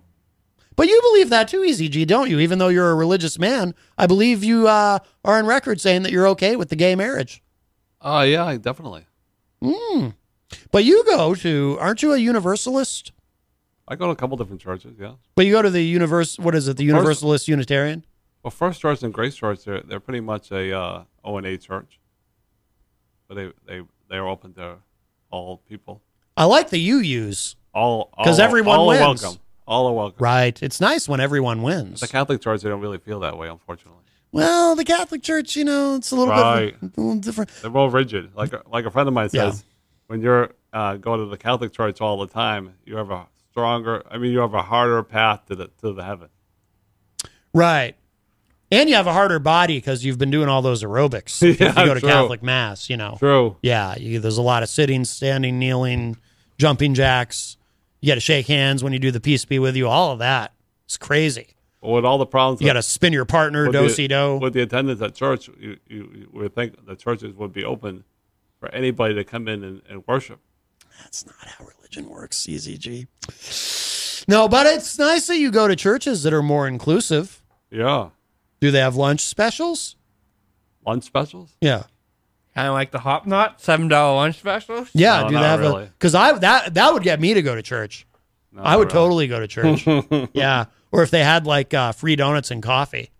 But 0.76 0.88
you 0.88 1.00
believe 1.02 1.30
that 1.30 1.48
too, 1.48 1.62
EZG, 1.62 2.06
don't 2.06 2.30
you? 2.30 2.38
Even 2.38 2.58
though 2.58 2.68
you're 2.68 2.90
a 2.90 2.94
religious 2.94 3.38
man, 3.38 3.74
I 3.96 4.06
believe 4.06 4.44
you 4.44 4.68
uh, 4.68 4.98
are 5.24 5.38
on 5.38 5.46
record 5.46 5.80
saying 5.80 6.02
that 6.02 6.12
you're 6.12 6.28
okay 6.28 6.54
with 6.54 6.68
the 6.68 6.76
gay 6.76 6.94
marriage. 6.94 7.42
Oh, 8.02 8.20
yeah, 8.20 8.56
definitely. 8.58 9.06
Mm. 9.62 10.14
But 10.70 10.84
you 10.84 11.02
go 11.06 11.34
to, 11.34 11.78
aren't 11.80 12.02
you 12.02 12.12
a 12.12 12.18
universalist? 12.18 13.12
I 13.88 13.96
go 13.96 14.06
to 14.06 14.10
a 14.10 14.16
couple 14.16 14.36
different 14.36 14.60
churches, 14.60 14.96
yeah. 15.00 15.12
But 15.34 15.46
you 15.46 15.52
go 15.52 15.62
to 15.62 15.70
the 15.70 15.82
universe, 15.82 16.38
what 16.38 16.54
is 16.54 16.68
it, 16.68 16.76
the 16.76 16.84
Universalist 16.84 17.48
Unitarian? 17.48 18.04
Well, 18.42 18.50
First 18.50 18.80
Church 18.80 19.02
and 19.02 19.14
Grace 19.14 19.36
Church, 19.36 19.64
they're, 19.64 19.80
they're 19.80 20.00
pretty 20.00 20.20
much 20.20 20.50
a 20.50 20.76
uh, 20.76 21.04
O 21.24 21.36
and 21.36 21.46
A 21.46 21.56
church. 21.56 22.00
But 23.28 23.34
they, 23.36 23.52
they, 23.66 23.82
they're 24.08 24.26
open 24.26 24.54
to 24.54 24.76
all 25.30 25.58
people. 25.68 26.02
I 26.36 26.44
like 26.44 26.70
the 26.70 26.78
you 26.78 26.98
use. 26.98 27.56
All 27.72 28.10
Because 28.16 28.38
everyone 28.40 28.78
all 28.78 28.88
wins. 28.88 29.22
Welcome. 29.22 29.40
All 29.66 29.86
are 29.88 29.92
welcome. 29.92 30.16
Right. 30.22 30.60
It's 30.62 30.80
nice 30.80 31.08
when 31.08 31.20
everyone 31.20 31.62
wins. 31.62 32.00
The 32.00 32.08
Catholic 32.08 32.40
Church, 32.40 32.62
they 32.62 32.68
don't 32.68 32.80
really 32.80 32.98
feel 32.98 33.20
that 33.20 33.36
way, 33.36 33.48
unfortunately. 33.48 34.02
Well, 34.32 34.76
the 34.76 34.84
Catholic 34.84 35.22
Church, 35.22 35.56
you 35.56 35.64
know, 35.64 35.96
it's 35.96 36.10
a 36.12 36.16
little 36.16 36.32
Right. 36.34 36.78
bit 36.80 36.90
a 36.96 37.00
little 37.00 37.20
different. 37.20 37.50
They're 37.62 37.70
more 37.70 37.90
rigid. 37.90 38.30
Like 38.36 38.52
a- 38.52 38.62
like 38.70 38.84
a 38.84 38.90
friend 38.90 39.08
of 39.08 39.14
mine 39.14 39.30
Yeah. 39.32 39.50
says, 39.50 39.64
when 40.08 40.20
you're 40.20 40.50
uh, 40.72 40.96
going 40.96 41.20
to 41.20 41.26
the 41.26 41.38
Catholic 41.38 41.72
Church 41.72 42.00
all 42.00 42.18
the 42.18 42.26
time, 42.26 42.74
you 42.84 42.96
have 42.96 43.10
a 43.10 43.26
stronger. 43.50 44.02
I 44.10 44.18
mean, 44.18 44.30
you 44.32 44.40
have 44.40 44.52
a 44.54 44.62
harder 44.62 45.02
path 45.02 45.46
to 45.46 45.56
the 45.56 45.70
to 45.80 45.92
the 45.92 46.04
heaven. 46.04 46.28
Right. 47.54 47.96
And 48.70 48.88
you 48.88 48.96
have 48.96 49.06
a 49.06 49.12
harder 49.12 49.38
body 49.38 49.76
because 49.78 50.04
you've 50.04 50.18
been 50.18 50.30
doing 50.30 50.48
all 50.48 50.60
those 50.60 50.82
aerobics. 50.82 51.40
if 51.48 51.60
Yeah, 51.60 51.68
you 51.80 51.86
go 51.86 51.94
to 51.94 52.00
true. 52.00 52.08
Catholic 52.08 52.42
Mass, 52.42 52.90
you 52.90 52.96
know. 52.96 53.16
True. 53.18 53.56
Yeah, 53.62 53.96
you, 53.96 54.18
there's 54.20 54.38
a 54.38 54.42
lot 54.42 54.62
of 54.62 54.68
sitting, 54.68 55.04
standing, 55.04 55.58
kneeling, 55.58 56.16
jumping 56.58 56.94
jacks. 56.94 57.55
You 58.00 58.08
got 58.08 58.14
to 58.14 58.20
shake 58.20 58.46
hands 58.46 58.84
when 58.84 58.92
you 58.92 58.98
do 58.98 59.10
the 59.10 59.20
peace 59.20 59.44
be 59.44 59.58
with 59.58 59.76
you. 59.76 59.88
All 59.88 60.12
of 60.12 60.18
that. 60.20 60.52
It's 60.84 60.96
crazy. 60.96 61.48
With 61.82 62.04
all 62.04 62.18
the 62.18 62.26
problems, 62.26 62.60
You 62.60 62.66
got 62.66 62.72
to 62.74 62.82
spin 62.82 63.12
your 63.12 63.24
partner, 63.24 63.70
do 63.70 63.88
si 63.88 64.08
do. 64.08 64.38
With 64.38 64.54
the 64.54 64.62
attendance 64.62 65.00
at 65.02 65.14
church, 65.14 65.48
you, 65.58 65.76
you, 65.88 66.10
you 66.14 66.28
would 66.32 66.54
think 66.54 66.84
the 66.86 66.96
churches 66.96 67.34
would 67.34 67.52
be 67.52 67.64
open 67.64 68.04
for 68.58 68.68
anybody 68.74 69.14
to 69.14 69.24
come 69.24 69.46
in 69.46 69.62
and, 69.62 69.82
and 69.88 70.02
worship. 70.06 70.40
That's 71.02 71.26
not 71.26 71.36
how 71.46 71.64
religion 71.64 72.08
works, 72.08 72.44
CZG. 72.46 73.06
No, 74.28 74.48
but 74.48 74.66
it's 74.66 74.98
nice 74.98 75.26
that 75.28 75.38
you 75.38 75.50
go 75.52 75.68
to 75.68 75.76
churches 75.76 76.22
that 76.24 76.32
are 76.32 76.42
more 76.42 76.66
inclusive. 76.66 77.42
Yeah. 77.70 78.10
Do 78.60 78.70
they 78.70 78.80
have 78.80 78.96
lunch 78.96 79.20
specials? 79.20 79.96
Lunch 80.84 81.04
specials? 81.04 81.56
Yeah. 81.60 81.84
Kind 82.56 82.68
of 82.68 82.72
like 82.74 82.90
the 82.90 82.98
Hop 82.98 83.26
Knot 83.26 83.60
seven 83.60 83.86
dollar 83.86 84.16
lunch 84.16 84.38
specials. 84.38 84.88
Yeah, 84.94 85.20
No, 85.22 85.28
do 85.28 85.34
not 85.34 85.40
they 85.42 85.46
have 85.46 85.60
a 85.60 85.62
really. 85.62 85.84
because 85.84 86.14
I 86.14 86.32
that 86.38 86.72
that 86.74 86.92
would 86.94 87.02
get 87.02 87.20
me 87.20 87.34
to 87.34 87.42
go 87.42 87.54
to 87.54 87.60
church. 87.62 88.06
I 88.58 88.76
would 88.76 88.84
really. 88.88 88.92
totally 88.94 89.28
go 89.28 89.40
to 89.40 89.46
church. 89.46 89.86
yeah. 90.32 90.64
Or 90.90 91.02
if 91.02 91.10
they 91.10 91.22
had 91.22 91.46
like 91.46 91.74
uh, 91.74 91.92
free 91.92 92.16
donuts 92.16 92.50
and 92.50 92.62
coffee. 92.62 93.10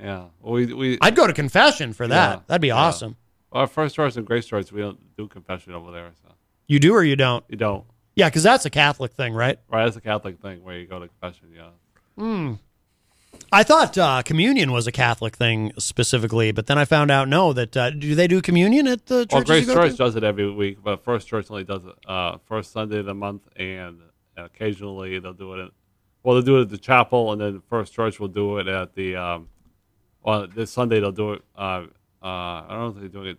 Yeah. 0.00 0.24
Well, 0.40 0.54
we 0.54 0.72
we 0.72 0.98
I'd 1.02 1.14
go 1.14 1.26
to 1.26 1.32
confession 1.34 1.92
for 1.92 2.06
that. 2.08 2.30
Yeah, 2.38 2.40
That'd 2.46 2.62
be 2.62 2.68
yeah. 2.68 2.76
awesome. 2.76 3.16
Well, 3.52 3.60
our 3.60 3.66
first 3.66 3.94
choice 3.96 4.16
and 4.16 4.26
Grace 4.26 4.46
Church, 4.46 4.72
we 4.72 4.80
don't 4.80 4.98
do 5.16 5.28
confession 5.28 5.74
over 5.74 5.90
there. 5.92 6.10
So 6.22 6.32
You 6.66 6.78
do 6.78 6.94
or 6.94 7.04
you 7.04 7.16
don't? 7.16 7.44
you 7.48 7.56
don't. 7.58 7.84
Yeah, 8.14 8.28
because 8.30 8.42
that's 8.42 8.64
a 8.64 8.70
Catholic 8.70 9.12
thing, 9.12 9.34
right? 9.34 9.58
Right, 9.70 9.84
that's 9.84 9.96
a 9.96 10.00
Catholic 10.00 10.40
thing 10.40 10.64
where 10.64 10.78
you 10.78 10.86
go 10.86 10.98
to 11.00 11.08
confession. 11.08 11.48
Yeah. 11.54 11.68
Hmm. 12.16 12.54
I 13.52 13.62
thought 13.62 13.96
uh, 13.96 14.22
communion 14.22 14.72
was 14.72 14.86
a 14.86 14.92
Catholic 14.92 15.36
thing 15.36 15.72
specifically, 15.78 16.52
but 16.52 16.66
then 16.66 16.78
I 16.78 16.84
found 16.84 17.10
out 17.10 17.28
no. 17.28 17.52
That 17.52 17.76
uh, 17.76 17.90
do 17.90 18.14
they 18.14 18.26
do 18.26 18.40
communion 18.42 18.86
at 18.86 19.06
the 19.06 19.24
church? 19.26 19.32
Well, 19.32 19.42
Grace 19.44 19.66
Church 19.66 19.92
to? 19.92 19.96
does 19.96 20.16
it 20.16 20.24
every 20.24 20.50
week, 20.50 20.78
but 20.82 21.02
First 21.04 21.28
Church 21.28 21.50
only 21.50 21.64
does 21.64 21.84
it 21.84 21.94
uh, 22.08 22.38
first 22.46 22.72
Sunday 22.72 22.98
of 22.98 23.06
the 23.06 23.14
month, 23.14 23.42
and 23.56 24.00
occasionally 24.36 25.18
they'll 25.18 25.32
do 25.32 25.54
it. 25.54 25.64
At, 25.66 25.70
well, 26.22 26.34
they'll 26.34 26.44
do 26.44 26.58
it 26.58 26.62
at 26.62 26.68
the 26.70 26.78
chapel, 26.78 27.32
and 27.32 27.40
then 27.40 27.62
First 27.68 27.92
Church 27.94 28.18
will 28.20 28.28
do 28.28 28.58
it 28.58 28.68
at 28.68 28.94
the. 28.94 29.16
Um, 29.16 29.48
well, 30.22 30.46
this 30.48 30.70
Sunday 30.72 31.00
they'll 31.00 31.12
do 31.12 31.34
it. 31.34 31.42
Uh, 31.56 31.86
uh, 32.22 32.26
I 32.26 32.66
don't 32.70 32.96
know 32.96 33.02
if 33.02 33.12
they 33.12 33.18
do 33.18 33.24
it. 33.24 33.38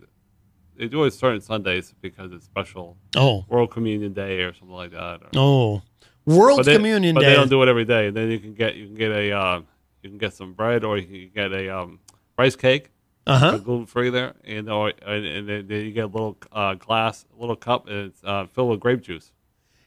They 0.76 0.86
do 0.88 1.04
it 1.04 1.10
certain 1.12 1.40
Sundays 1.40 1.92
because 2.00 2.32
it's 2.32 2.44
special. 2.46 2.96
Oh. 3.16 3.44
World 3.48 3.72
Communion 3.72 4.12
Day 4.12 4.42
or 4.42 4.54
something 4.54 4.76
like 4.76 4.92
that. 4.92 5.20
or- 5.22 5.28
Oh, 5.36 5.82
World 6.24 6.58
but 6.58 6.66
they, 6.66 6.76
Communion 6.76 7.14
but 7.14 7.22
Day. 7.22 7.30
they 7.30 7.34
don't 7.34 7.48
do 7.48 7.62
it 7.62 7.68
every 7.68 7.84
day. 7.84 8.10
Then 8.10 8.30
you 8.30 8.38
can 8.38 8.54
get 8.54 8.76
you 8.76 8.86
can 8.86 8.94
get 8.94 9.10
a 9.10 9.32
uh, 9.32 9.60
you 10.02 10.08
can 10.10 10.18
get 10.18 10.34
some 10.34 10.52
bread 10.54 10.84
or 10.84 10.98
you 10.98 11.28
can 11.28 11.30
get 11.34 11.52
a 11.52 11.68
um, 11.76 12.00
rice 12.38 12.56
cake, 12.56 12.90
Uh-huh. 13.26 13.58
gluten 13.58 13.86
free 13.86 14.10
there, 14.10 14.34
and 14.44 14.70
or 14.70 14.92
and, 15.06 15.24
and 15.26 15.48
then 15.48 15.66
then 15.68 15.84
you 15.84 15.92
get 15.92 16.04
a 16.04 16.12
little 16.16 16.36
uh, 16.52 16.74
glass, 16.74 17.24
a 17.36 17.40
little 17.40 17.56
cup, 17.56 17.88
and 17.88 18.06
it's 18.08 18.20
uh, 18.24 18.46
filled 18.46 18.70
with 18.70 18.80
grape 18.80 19.02
juice. 19.02 19.32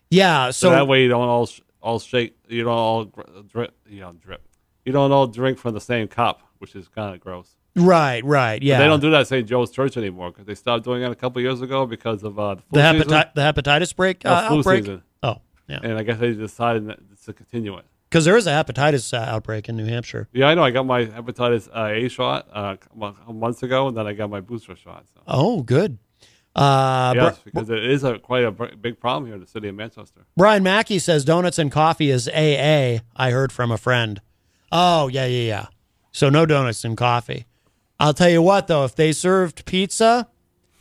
yeah, 0.10 0.52
So, 0.52 0.70
so, 0.70 0.72
that 0.72 0.88
way 0.88 1.04
you 1.04 1.10
don't 1.10 1.28
all 1.28 1.46
sh- 1.48 1.62
all 1.82 2.00
shake, 2.00 2.36
you 2.48 2.64
don't 2.64 2.74
all 2.74 3.06
drip, 3.48 3.74
you 3.90 4.00
don't 4.02 4.20
drip, 4.22 4.42
you 4.86 4.92
don't 4.92 5.12
all 5.12 5.28
drink 5.28 5.58
from 5.58 5.74
the 5.74 5.82
same 5.82 6.08
cup, 6.08 6.42
which 6.60 6.76
is 6.76 6.88
kind 6.88 7.14
of 7.16 7.20
gross. 7.22 7.56
right, 7.76 8.24
right, 8.26 8.60
But 8.60 8.64
yeah. 8.64 8.78
they 8.80 8.86
don't 8.86 9.00
do 9.00 9.10
that 9.12 9.22
at 9.22 9.28
St. 9.28 9.48
Joe's 9.48 9.72
Church 9.72 9.96
anymore 9.98 10.30
because 10.32 10.46
they 10.46 10.56
stopped 10.56 10.84
doing 10.84 11.02
it 11.04 11.10
a 11.10 11.16
couple 11.16 11.42
years 11.42 11.62
ago 11.62 11.86
because 11.86 12.22
of 12.24 12.38
uh, 12.38 12.56
the 12.56 12.62
the, 12.72 12.80
hepati- 12.82 13.34
the 13.34 13.42
hepatitis 13.42 13.96
break 13.96 14.26
uh, 14.26 14.30
Uh, 14.30 14.48
flu 14.50 14.58
outbreak. 14.60 14.84
season. 14.84 15.04
Oh, 15.24 15.38
yeah, 15.68 15.80
And 15.82 15.98
I 15.98 16.04
guess 16.04 16.20
they 16.20 16.34
decided 16.34 16.86
that- 16.88 17.00
to 17.26 17.34
continue 17.34 17.78
it. 17.78 17.86
Because 18.12 18.26
there 18.26 18.36
is 18.36 18.46
a 18.46 18.50
hepatitis 18.50 19.18
uh, 19.18 19.22
outbreak 19.22 19.70
in 19.70 19.78
New 19.78 19.86
Hampshire. 19.86 20.28
Yeah, 20.34 20.50
I 20.50 20.54
know. 20.54 20.64
I 20.64 20.72
got 20.72 20.86
my 20.86 21.06
hepatitis 21.06 21.70
uh, 21.74 21.94
A 21.94 22.10
shot 22.10 22.46
uh, 22.52 22.76
months 23.32 23.64
ago, 23.64 23.88
and 23.88 23.96
then 23.96 24.06
I 24.06 24.12
got 24.12 24.30
my 24.30 24.42
booster 24.42 24.76
shot. 24.76 25.06
So. 25.14 25.22
Oh, 25.28 25.62
good. 25.62 25.98
Uh, 26.54 27.14
yes, 27.16 27.40
Bri- 27.40 27.52
because 27.54 27.70
it 27.70 27.86
is 27.86 28.04
a 28.04 28.20
quite 28.20 28.44
a 28.44 28.52
big 28.52 29.00
problem 29.00 29.28
here 29.28 29.36
in 29.36 29.40
the 29.40 29.48
city 29.48 29.70
of 29.70 29.76
Manchester. 29.76 30.26
Brian 30.36 30.62
Mackey 30.62 31.00
says 31.00 31.24
donuts 31.24 31.58
and 31.58 31.72
coffee 31.72 32.10
is 32.10 32.28
AA. 32.28 33.00
I 33.16 33.32
heard 33.32 33.54
from 33.54 33.72
a 33.72 33.78
friend. 33.78 34.20
Oh, 34.74 35.08
yeah, 35.08 35.26
yeah, 35.26 35.48
yeah. 35.48 35.66
So 36.12 36.30
no 36.30 36.46
donuts 36.46 36.84
and 36.84 36.98
coffee. 36.98 37.46
I'll 37.98 38.14
tell 38.14 38.30
you 38.30 38.42
what, 38.42 38.68
though, 38.68 38.84
if 38.84 38.94
they 38.94 39.14
served 39.14 39.66
pizza, 39.66 40.28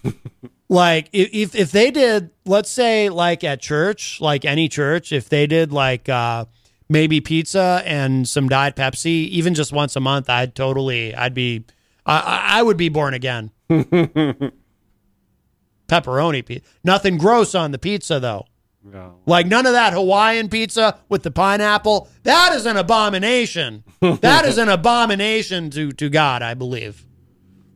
like 0.69 1.09
if, 1.13 1.29
if 1.33 1.55
if 1.55 1.71
they 1.71 1.93
did, 1.93 2.31
let's 2.45 2.71
say 2.71 3.09
like 3.09 3.45
at 3.45 3.61
church, 3.61 4.21
like 4.21 4.45
any 4.45 4.69
church, 4.69 5.13
if 5.13 5.29
they 5.29 5.47
did 5.47 5.71
like 5.71 6.09
uh, 6.09 6.47
maybe 6.91 7.23
pizza 7.23 7.83
and 7.87 8.29
some 8.29 8.49
diet 8.49 8.77
Pepsi, 8.77 9.29
even 9.29 9.55
just 9.55 9.73
once 9.73 9.97
a 9.97 10.01
month, 10.01 10.29
I'd 10.29 10.55
totally, 10.55 11.15
I'd 11.15 11.33
be, 11.33 11.65
I, 12.05 12.59
I 12.59 12.63
would 12.63 12.77
be 12.77 12.91
born 12.91 13.15
again. 13.15 13.53
Pepperoni 15.87 16.45
pizza, 16.45 16.69
nothing 16.85 17.17
gross 17.17 17.55
on 17.55 17.71
the 17.71 17.79
pizza 17.79 18.21
though. 18.21 18.45
No. 18.83 19.19
Like 19.27 19.47
none 19.47 19.67
of 19.67 19.73
that 19.73 19.93
Hawaiian 19.93 20.49
pizza 20.49 20.99
with 21.09 21.23
the 21.23 21.31
pineapple. 21.31 22.09
That 22.25 22.55
is 22.55 22.67
an 22.67 22.77
abomination. 22.77 23.85
that 24.01 24.45
is 24.47 24.59
an 24.59 24.69
abomination 24.69 25.71
to, 25.71 25.93
to 25.93 26.09
God, 26.09 26.43
I 26.43 26.55
believe. 26.55 27.07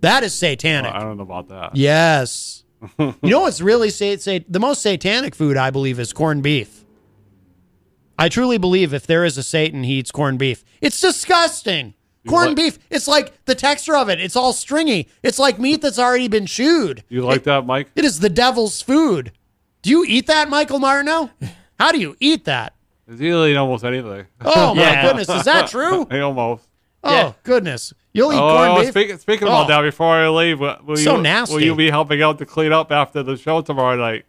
That 0.00 0.22
is 0.22 0.34
satanic. 0.34 0.92
Oh, 0.92 0.96
I 0.96 1.00
don't 1.00 1.16
know 1.18 1.22
about 1.22 1.48
that. 1.48 1.76
Yes. 1.76 2.64
you 2.98 3.14
know 3.22 3.40
what's 3.40 3.60
really 3.60 3.90
say, 3.90 4.16
say 4.16 4.44
the 4.48 4.60
most 4.60 4.82
satanic 4.82 5.34
food 5.34 5.56
I 5.56 5.70
believe 5.70 5.98
is 5.98 6.12
corned 6.12 6.42
beef. 6.42 6.83
I 8.18 8.28
truly 8.28 8.58
believe 8.58 8.94
if 8.94 9.06
there 9.06 9.24
is 9.24 9.36
a 9.38 9.42
Satan, 9.42 9.82
he 9.84 9.94
eats 9.94 10.10
corned 10.10 10.38
beef. 10.38 10.64
It's 10.80 11.00
disgusting. 11.00 11.94
Corned 12.28 12.48
like- 12.50 12.56
beef. 12.56 12.78
It's 12.90 13.06
like 13.08 13.44
the 13.44 13.54
texture 13.54 13.96
of 13.96 14.08
it. 14.08 14.20
It's 14.20 14.36
all 14.36 14.52
stringy. 14.52 15.08
It's 15.22 15.38
like 15.38 15.58
meat 15.58 15.82
that's 15.82 15.98
already 15.98 16.28
been 16.28 16.46
chewed. 16.46 17.04
You 17.08 17.22
like 17.22 17.42
that, 17.44 17.66
Mike? 17.66 17.90
It 17.96 18.04
is 18.04 18.20
the 18.20 18.30
devil's 18.30 18.80
food. 18.80 19.32
Do 19.82 19.90
you 19.90 20.04
eat 20.06 20.26
that, 20.28 20.48
Michael 20.48 20.78
Martineau? 20.78 21.30
How 21.78 21.92
do 21.92 21.98
you 22.00 22.16
eat 22.20 22.44
that? 22.46 22.74
It's 23.06 23.20
eating 23.20 23.56
almost 23.58 23.84
anything. 23.84 24.26
Oh 24.40 24.74
my 24.74 25.02
goodness, 25.02 25.28
is 25.28 25.44
that 25.44 25.68
true? 25.68 26.04
almost. 26.10 26.66
Oh 27.06 27.34
goodness, 27.42 27.92
you'll 28.14 28.32
eat 28.32 28.38
oh, 28.38 28.56
corned 28.56 28.80
beef. 28.80 28.90
Speak, 28.92 29.20
speaking 29.20 29.46
Oh. 29.46 29.50
about 29.50 29.68
that, 29.68 29.82
before 29.82 30.14
I 30.14 30.26
leave, 30.30 30.58
will, 30.60 30.78
will 30.86 30.96
So 30.96 31.16
you, 31.16 31.22
nasty. 31.22 31.54
Will 31.56 31.62
you 31.62 31.74
be 31.74 31.90
helping 31.90 32.22
out 32.22 32.38
to 32.38 32.46
clean 32.46 32.72
up 32.72 32.90
after 32.90 33.22
the 33.22 33.36
show 33.36 33.60
tomorrow 33.60 33.96
night 33.96 34.24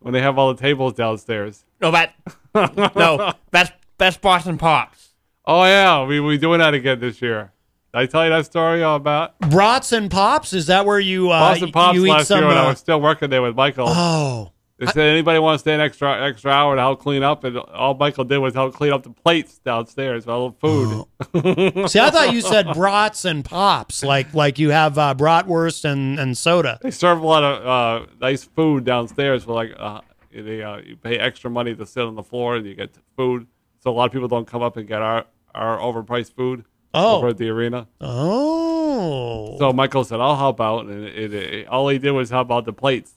when 0.00 0.12
they 0.12 0.20
have 0.20 0.38
all 0.38 0.52
the 0.52 0.60
tables 0.60 0.94
downstairs? 0.94 1.64
No, 1.80 1.90
that 1.90 2.14
no, 2.54 3.32
that's 3.50 3.70
that's 3.98 4.16
Boston 4.16 4.58
Pops. 4.58 5.10
Oh 5.46 5.64
yeah, 5.64 6.04
we 6.04 6.20
we 6.20 6.38
doing 6.38 6.58
that 6.58 6.74
again 6.74 7.00
this 7.00 7.22
year. 7.22 7.52
Did 7.92 7.98
I 7.98 8.06
tell 8.06 8.24
you 8.24 8.30
that 8.30 8.46
story 8.46 8.82
all 8.82 8.96
about 8.96 9.38
Brats 9.40 9.92
and 9.92 10.10
pops. 10.10 10.52
Is 10.52 10.66
that 10.66 10.86
where 10.86 11.00
you 11.00 11.30
uh, 11.30 11.40
Boston 11.40 11.72
Pops 11.72 11.96
you 11.96 12.06
eat 12.06 12.10
last 12.10 12.28
some? 12.28 12.38
year 12.38 12.48
when 12.48 12.56
I 12.56 12.66
uh, 12.66 12.68
was 12.68 12.78
still 12.78 13.00
working 13.00 13.30
there 13.30 13.42
with 13.42 13.56
Michael? 13.56 13.86
oh, 13.88 14.52
They 14.80 14.86
said 14.86 15.08
anybody 15.08 15.38
want 15.38 15.56
to 15.56 15.58
stay 15.58 15.74
an 15.74 15.80
extra 15.80 16.26
extra 16.26 16.50
hour 16.50 16.74
to 16.74 16.80
help 16.80 17.00
clean 17.00 17.22
up, 17.22 17.44
and 17.44 17.58
all 17.58 17.92
Michael 17.94 18.24
did 18.24 18.38
was 18.38 18.54
help 18.54 18.72
clean 18.74 18.92
up 18.94 19.02
the 19.02 19.10
plates 19.10 19.58
downstairs, 19.58 20.24
with 20.24 20.32
all 20.32 20.48
the 20.50 20.56
food. 20.58 21.90
see, 21.90 22.00
I 22.00 22.08
thought 22.10 22.32
you 22.32 22.40
said 22.40 22.66
brats 22.72 23.26
and 23.26 23.44
pops, 23.44 24.02
like 24.02 24.32
like 24.32 24.58
you 24.58 24.70
have 24.70 24.96
uh, 24.96 25.14
bratwurst 25.14 25.84
and 25.84 26.18
and 26.18 26.36
soda. 26.36 26.78
They 26.80 26.90
serve 26.90 27.20
a 27.20 27.26
lot 27.26 27.44
of 27.44 27.66
uh, 27.66 28.06
nice 28.22 28.44
food 28.44 28.84
downstairs 28.84 29.44
for 29.44 29.52
like 29.52 29.74
uh, 29.78 30.00
they, 30.32 30.62
uh, 30.62 30.78
you 30.78 30.96
pay 30.96 31.18
extra 31.18 31.50
money 31.50 31.74
to 31.74 31.84
sit 31.84 32.02
on 32.04 32.14
the 32.14 32.22
floor 32.22 32.56
and 32.56 32.64
you 32.66 32.74
get 32.74 32.90
food. 33.16 33.46
So 33.80 33.90
a 33.90 33.92
lot 33.92 34.06
of 34.06 34.12
people 34.12 34.28
don't 34.28 34.46
come 34.46 34.62
up 34.62 34.78
and 34.78 34.88
get 34.88 35.02
our 35.02 35.26
our 35.54 35.78
overpriced 35.78 36.32
food 36.34 36.64
Oh. 36.94 37.18
over 37.18 37.28
at 37.28 37.36
the 37.38 37.48
arena. 37.50 37.86
Oh, 38.00 39.56
So 39.58 39.72
Michael 39.72 40.04
said, 40.04 40.20
"I'll 40.20 40.36
help 40.36 40.60
out," 40.60 40.86
and 40.86 41.04
it, 41.04 41.32
it, 41.34 41.68
all 41.68 41.88
he 41.88 41.98
did 41.98 42.12
was 42.12 42.30
help 42.30 42.50
out 42.50 42.64
the 42.64 42.72
plates. 42.72 43.12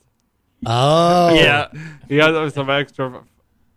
Oh, 0.66 1.34
Yeah. 1.34 1.68
He 2.08 2.16
had 2.16 2.50
some 2.52 2.68
extra, 2.70 3.22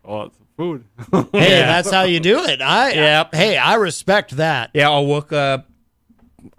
well, 0.04 0.32
some 0.32 0.48
food. 0.58 0.84
Hey, 1.32 1.60
that's 1.62 1.90
how 1.92 2.04
you 2.04 2.20
do 2.20 2.40
it. 2.44 2.62
I 2.62 2.92
Yep. 2.92 3.36
hey, 3.36 3.58
I 3.58 3.76
respect 3.76 4.32
that. 4.38 4.72
Yeah, 4.74 4.90
I'll 4.90 5.06
work 5.08 5.32
uh 5.32 5.60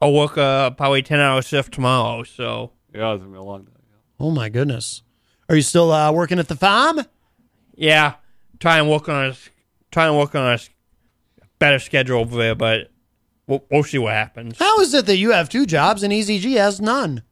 I'll 0.00 0.12
work 0.12 0.36
uh 0.38 0.70
probably 0.70 1.02
ten 1.02 1.20
hour 1.20 1.42
shift 1.42 1.72
tomorrow, 1.74 2.22
so 2.24 2.72
yeah, 2.94 3.12
it's 3.12 3.20
gonna 3.22 3.32
be 3.32 3.38
a 3.38 3.42
long 3.42 3.64
day. 3.64 3.72
Oh 4.20 4.30
my 4.30 4.48
goodness, 4.48 5.02
are 5.48 5.54
you 5.56 5.62
still 5.62 5.92
uh, 5.92 6.10
working 6.12 6.38
at 6.38 6.48
the 6.48 6.56
farm? 6.56 7.00
yeah. 7.76 8.14
Try 8.60 8.78
and 8.80 8.90
work 8.90 9.08
on 9.08 9.26
a 9.26 9.28
s- 9.28 9.50
try 9.92 10.08
and 10.08 10.16
work 10.18 10.34
on 10.34 10.42
a 10.44 10.54
s- 10.54 10.68
better 11.60 11.78
schedule 11.78 12.18
over 12.18 12.36
there, 12.36 12.56
but 12.56 12.90
we'll, 13.46 13.64
we'll 13.70 13.84
see 13.84 13.98
what 13.98 14.14
happens. 14.14 14.58
How 14.58 14.80
is 14.80 14.92
it 14.94 15.06
that 15.06 15.16
you 15.16 15.30
have 15.30 15.48
two 15.48 15.64
jobs 15.64 16.02
and 16.02 16.12
EZG 16.12 16.56
has 16.56 16.80
none? 16.80 17.22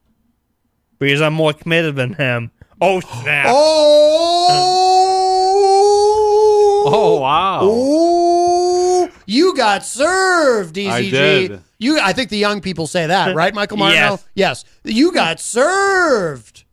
Because 1.00 1.20
I'm 1.20 1.34
more 1.34 1.52
committed 1.52 1.96
than 1.96 2.14
him. 2.14 2.52
Oh 2.80 3.00
snap. 3.00 3.46
Oh, 3.48 4.82
Oh 6.88 7.20
wow! 7.20 7.58
Oh, 7.62 9.08
you 9.26 9.56
got 9.56 9.84
served, 9.84 10.76
EZG. 10.76 10.90
I 10.90 11.02
did. 11.02 11.60
You, 11.78 11.98
I 12.00 12.12
think 12.12 12.30
the 12.30 12.38
young 12.38 12.60
people 12.60 12.86
say 12.86 13.08
that, 13.08 13.34
right, 13.34 13.52
Michael 13.52 13.76
Martineau? 13.76 14.20
Yes. 14.34 14.64
Yes. 14.84 14.94
You 14.96 15.12
got 15.12 15.40
served. 15.40 16.64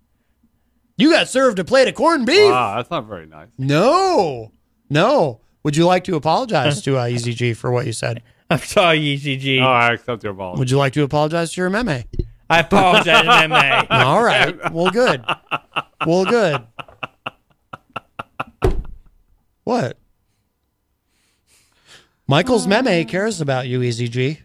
You 0.97 1.09
got 1.09 1.27
served 1.27 1.57
a 1.57 1.63
plate 1.65 1.87
of 1.87 1.95
corned 1.95 2.27
beef. 2.27 2.51
Wow, 2.51 2.75
that's 2.77 2.91
not 2.91 3.07
very 3.07 3.25
nice. 3.25 3.47
No, 3.57 4.51
no. 4.89 5.41
Would 5.63 5.75
you 5.75 5.85
like 5.87 6.03
to 6.05 6.15
apologize 6.15 6.81
to 6.83 6.97
uh, 6.97 7.05
EZG 7.05 7.57
for 7.57 7.71
what 7.71 7.85
you 7.87 7.93
said? 7.93 8.21
I'm 8.51 8.59
sorry, 8.59 8.99
EZG. 8.99 9.61
Oh, 9.61 9.65
I 9.65 9.93
accept 9.93 10.23
your 10.23 10.33
apology. 10.33 10.59
Would 10.59 10.69
you 10.69 10.77
like 10.77 10.93
to 10.93 11.01
apologize 11.03 11.53
to 11.53 11.61
your 11.61 11.69
meme? 11.71 12.03
I 12.49 12.59
apologize, 12.59 13.23
to 13.23 13.29
MMA. 13.29 13.87
All 13.89 14.23
right. 14.23 14.71
Well, 14.71 14.91
good. 14.91 15.25
Well, 16.05 16.25
good. 16.25 16.61
What? 19.63 19.97
Michael's 22.27 22.67
meme 22.67 23.05
cares 23.05 23.39
about 23.41 23.67
you, 23.67 23.79
EZG. 23.79 24.39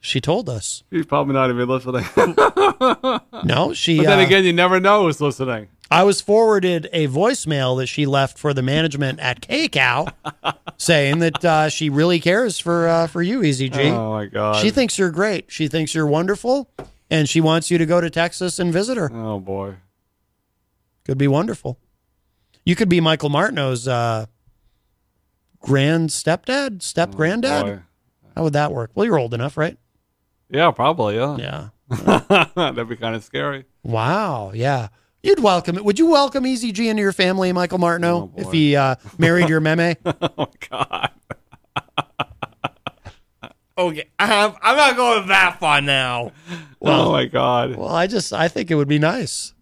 She 0.00 0.20
told 0.20 0.48
us. 0.50 0.82
He's 0.90 1.06
probably 1.06 1.34
not 1.34 1.50
even 1.50 1.68
listening. 1.68 2.04
No, 3.44 3.72
she. 3.72 3.98
But 3.98 4.06
then 4.06 4.18
uh, 4.18 4.22
again, 4.22 4.44
you 4.44 4.52
never 4.52 4.80
know 4.80 5.04
who's 5.04 5.20
listening. 5.20 5.68
I 5.90 6.02
was 6.02 6.20
forwarded 6.20 6.88
a 6.92 7.08
voicemail 7.08 7.78
that 7.78 7.86
she 7.86 8.04
left 8.06 8.38
for 8.38 8.52
the 8.52 8.62
management 8.62 9.20
at 9.20 9.40
KCOW 9.40 10.12
saying 10.76 11.18
that 11.20 11.44
uh, 11.44 11.68
she 11.68 11.88
really 11.88 12.20
cares 12.20 12.58
for 12.58 12.88
uh, 12.88 13.06
for 13.06 13.22
you, 13.22 13.42
Easy 13.42 13.68
G. 13.68 13.82
Oh, 13.90 14.12
my 14.12 14.26
God. 14.26 14.56
She 14.56 14.70
thinks 14.70 14.98
you're 14.98 15.10
great. 15.10 15.50
She 15.52 15.68
thinks 15.68 15.94
you're 15.94 16.06
wonderful, 16.06 16.70
and 17.10 17.28
she 17.28 17.40
wants 17.40 17.70
you 17.70 17.78
to 17.78 17.86
go 17.86 18.00
to 18.00 18.10
Texas 18.10 18.58
and 18.58 18.72
visit 18.72 18.96
her. 18.96 19.10
Oh 19.14 19.38
boy. 19.40 19.74
Could 21.04 21.18
be 21.18 21.28
wonderful. 21.28 21.78
You 22.64 22.74
could 22.76 22.88
be 22.88 23.00
Michael 23.00 23.28
Martineau's 23.28 23.86
uh, 23.86 24.26
grand 25.60 26.10
stepdad, 26.10 26.82
step 26.82 27.14
granddad. 27.14 27.64
boy. 27.64 27.78
How 28.36 28.42
would 28.44 28.54
that 28.54 28.72
work? 28.72 28.90
Well, 28.94 29.04
you're 29.06 29.18
old 29.18 29.34
enough, 29.34 29.56
right? 29.56 29.76
Yeah, 30.48 30.70
probably. 30.70 31.16
Yeah. 31.16 31.36
Yeah. 31.36 32.48
That'd 32.56 32.88
be 32.88 32.96
kind 32.96 33.14
of 33.14 33.22
scary. 33.22 33.66
Wow. 33.82 34.52
Yeah. 34.54 34.88
You'd 35.22 35.40
welcome 35.40 35.76
it. 35.76 35.84
Would 35.84 35.98
you 35.98 36.06
welcome 36.10 36.46
Easy 36.46 36.72
G 36.72 36.88
into 36.88 37.02
your 37.02 37.12
family, 37.12 37.52
Michael 37.52 37.78
Martineau, 37.78 38.32
if 38.36 38.50
he 38.52 38.76
uh, 38.76 38.96
married 39.18 39.48
your 39.48 39.60
meme? 39.60 39.96
oh 40.04 40.48
God. 40.70 41.10
Okay, 43.76 44.04
I'm, 44.20 44.54
I'm 44.62 44.76
not 44.76 44.94
going 44.94 45.26
that 45.28 45.58
far 45.58 45.80
now. 45.80 46.30
oh 46.80 47.10
my 47.10 47.24
God. 47.24 47.74
Well, 47.74 47.88
I 47.88 48.06
just 48.06 48.32
I 48.32 48.46
think 48.46 48.70
it 48.70 48.76
would 48.76 48.86
be 48.86 49.00
nice. 49.00 49.52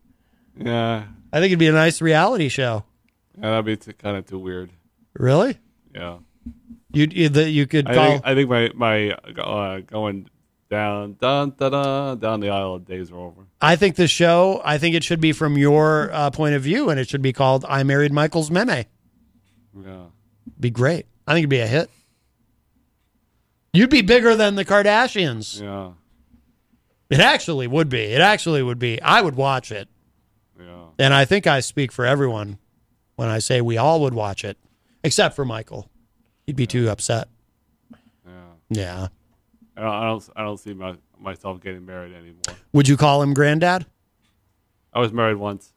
Yeah. 0.55 1.05
I 1.33 1.39
think 1.39 1.47
it'd 1.47 1.59
be 1.59 1.69
a 1.69 1.73
nice 1.73 2.01
reality 2.01 2.49
show. 2.49 2.85
Yeah, 3.37 3.51
that'd 3.51 3.65
be 3.65 3.77
too, 3.77 3.93
kind 3.95 4.17
of 4.17 4.27
too 4.27 4.39
weird. 4.39 4.71
Really? 5.15 5.59
Yeah. 5.95 6.19
You 6.93 7.09
you, 7.11 7.29
the, 7.29 7.49
you 7.49 7.67
could 7.67 7.89
I 7.89 7.95
call. 7.95 8.11
think, 8.11 8.23
I 8.27 8.35
think 8.35 8.51
my 8.51 8.71
my 8.75 9.11
uh, 9.13 9.81
going 9.81 10.29
down 10.69 11.17
dun, 11.21 11.55
da, 11.57 11.69
da, 11.71 12.15
down 12.17 12.41
the 12.41 12.51
aisle 12.51 12.75
of 12.75 12.87
days 12.87 13.11
are 13.11 13.17
over. 13.17 13.47
I 13.61 13.77
think 13.77 13.97
the 13.97 14.09
show. 14.09 14.61
I 14.65 14.77
think 14.79 14.95
it 14.95 15.05
should 15.05 15.21
be 15.21 15.33
from 15.33 15.57
your 15.57 16.11
uh, 16.13 16.31
point 16.31 16.55
of 16.55 16.63
view, 16.63 16.91
and 16.91 17.01
it 17.01 17.09
should 17.09 17.23
be 17.23 17.33
called 17.33 17.65
"I 17.67 17.83
Married 17.83 18.13
Michael's 18.13 18.51
Meme." 18.51 18.69
Yeah. 18.69 20.05
Be 20.61 20.71
great. 20.71 21.07
I 21.27 21.33
think 21.33 21.45
it'd 21.45 21.51
be 21.51 21.61
a 21.61 21.67
hit. 21.67 21.89
You'd 23.73 23.91
be 23.91 24.03
bigger 24.03 24.35
than 24.35 24.55
the 24.55 24.65
Kardashians. 24.67 25.61
Yeah. 25.63 25.93
It 27.09 27.21
actually 27.21 27.67
would 27.67 27.89
be. 27.89 28.03
It 28.03 28.21
actually 28.21 28.63
would 28.63 28.79
be. 28.79 29.01
I 29.01 29.21
would 29.23 29.37
watch 29.37 29.73
it. 29.73 29.89
Yeah. 30.67 30.85
And 30.99 31.15
I 31.15 31.25
think 31.25 31.47
I 31.47 31.61
speak 31.61 31.93
for 31.93 32.05
everyone 32.05 32.59
when 33.17 33.29
I 33.29 33.39
say 33.39 33.61
we 33.61 33.77
all 33.77 34.01
would 34.03 34.15
watch 34.15 34.45
it, 34.45 34.59
except 35.03 35.37
for 35.37 35.45
Michael. 35.45 35.89
He'd 36.47 36.57
be 36.57 36.67
too 36.67 36.91
upset. 36.91 37.29
Yeah. 38.27 38.31
Yeah. 38.71 39.09
I 39.77 39.81
don't. 39.81 39.93
I 39.93 40.07
don't, 40.07 40.29
I 40.37 40.43
don't 40.43 40.59
see 40.59 40.75
my, 40.75 40.97
myself 41.19 41.61
getting 41.61 41.87
married 41.87 42.15
anymore. 42.15 42.59
Would 42.73 42.89
you 42.89 42.97
call 42.97 43.23
him 43.23 43.35
granddad? 43.35 43.87
I 44.93 45.01
was 45.01 45.13
married 45.13 45.37
once. 45.37 45.73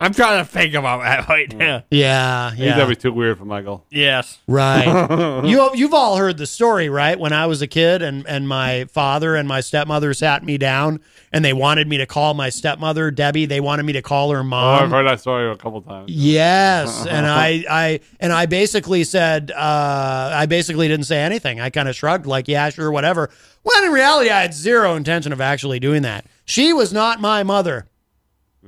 I'm 0.00 0.14
trying 0.14 0.44
to 0.44 0.48
think 0.48 0.74
about 0.74 1.02
that 1.02 1.28
right 1.28 1.52
now. 1.56 1.82
Yeah, 1.90 2.46
I 2.46 2.50
think 2.50 2.62
yeah. 2.62 2.76
that'd 2.76 2.88
be 2.88 2.94
too 2.94 3.12
weird 3.12 3.36
for 3.36 3.44
Michael. 3.44 3.84
Yes. 3.90 4.38
Right. 4.46 4.86
you 5.44 5.70
you've 5.74 5.92
all 5.92 6.16
heard 6.16 6.38
the 6.38 6.46
story, 6.46 6.88
right? 6.88 7.18
When 7.18 7.32
I 7.32 7.46
was 7.46 7.62
a 7.62 7.66
kid 7.66 8.00
and 8.00 8.24
and 8.28 8.46
my 8.46 8.84
father 8.84 9.34
and 9.34 9.48
my 9.48 9.60
stepmother 9.60 10.14
sat 10.14 10.44
me 10.44 10.56
down 10.56 11.00
and 11.32 11.44
they 11.44 11.52
wanted 11.52 11.88
me 11.88 11.98
to 11.98 12.06
call 12.06 12.34
my 12.34 12.48
stepmother 12.48 13.10
Debbie. 13.10 13.46
They 13.46 13.58
wanted 13.60 13.82
me 13.86 13.92
to 13.94 14.02
call 14.02 14.30
her 14.30 14.38
Oh, 14.38 14.44
mom. 14.44 14.84
I've 14.84 14.90
heard 14.90 15.06
that 15.08 15.20
story 15.20 15.50
a 15.50 15.56
couple 15.56 15.82
times. 15.82 16.08
Yes, 16.12 17.04
and 17.10 17.26
I, 17.26 17.64
I, 17.68 18.00
and 18.20 18.32
I 18.32 18.46
basically 18.46 19.02
said, 19.02 19.50
uh, 19.50 20.30
I 20.32 20.46
basically 20.46 20.86
didn't 20.86 21.06
say 21.06 21.18
anything. 21.20 21.60
I 21.60 21.70
kind 21.70 21.88
of 21.88 21.96
shrugged, 21.96 22.24
like, 22.24 22.46
yeah, 22.46 22.70
sure, 22.70 22.90
whatever. 22.92 23.30
When 23.64 23.84
in 23.84 23.90
reality, 23.90 24.30
I 24.30 24.42
had 24.42 24.54
zero 24.54 24.94
intention 24.94 25.32
of 25.32 25.40
actually 25.40 25.80
doing 25.80 26.02
that. 26.02 26.24
She 26.44 26.72
was 26.72 26.92
not 26.92 27.20
my 27.20 27.42
mother, 27.42 27.88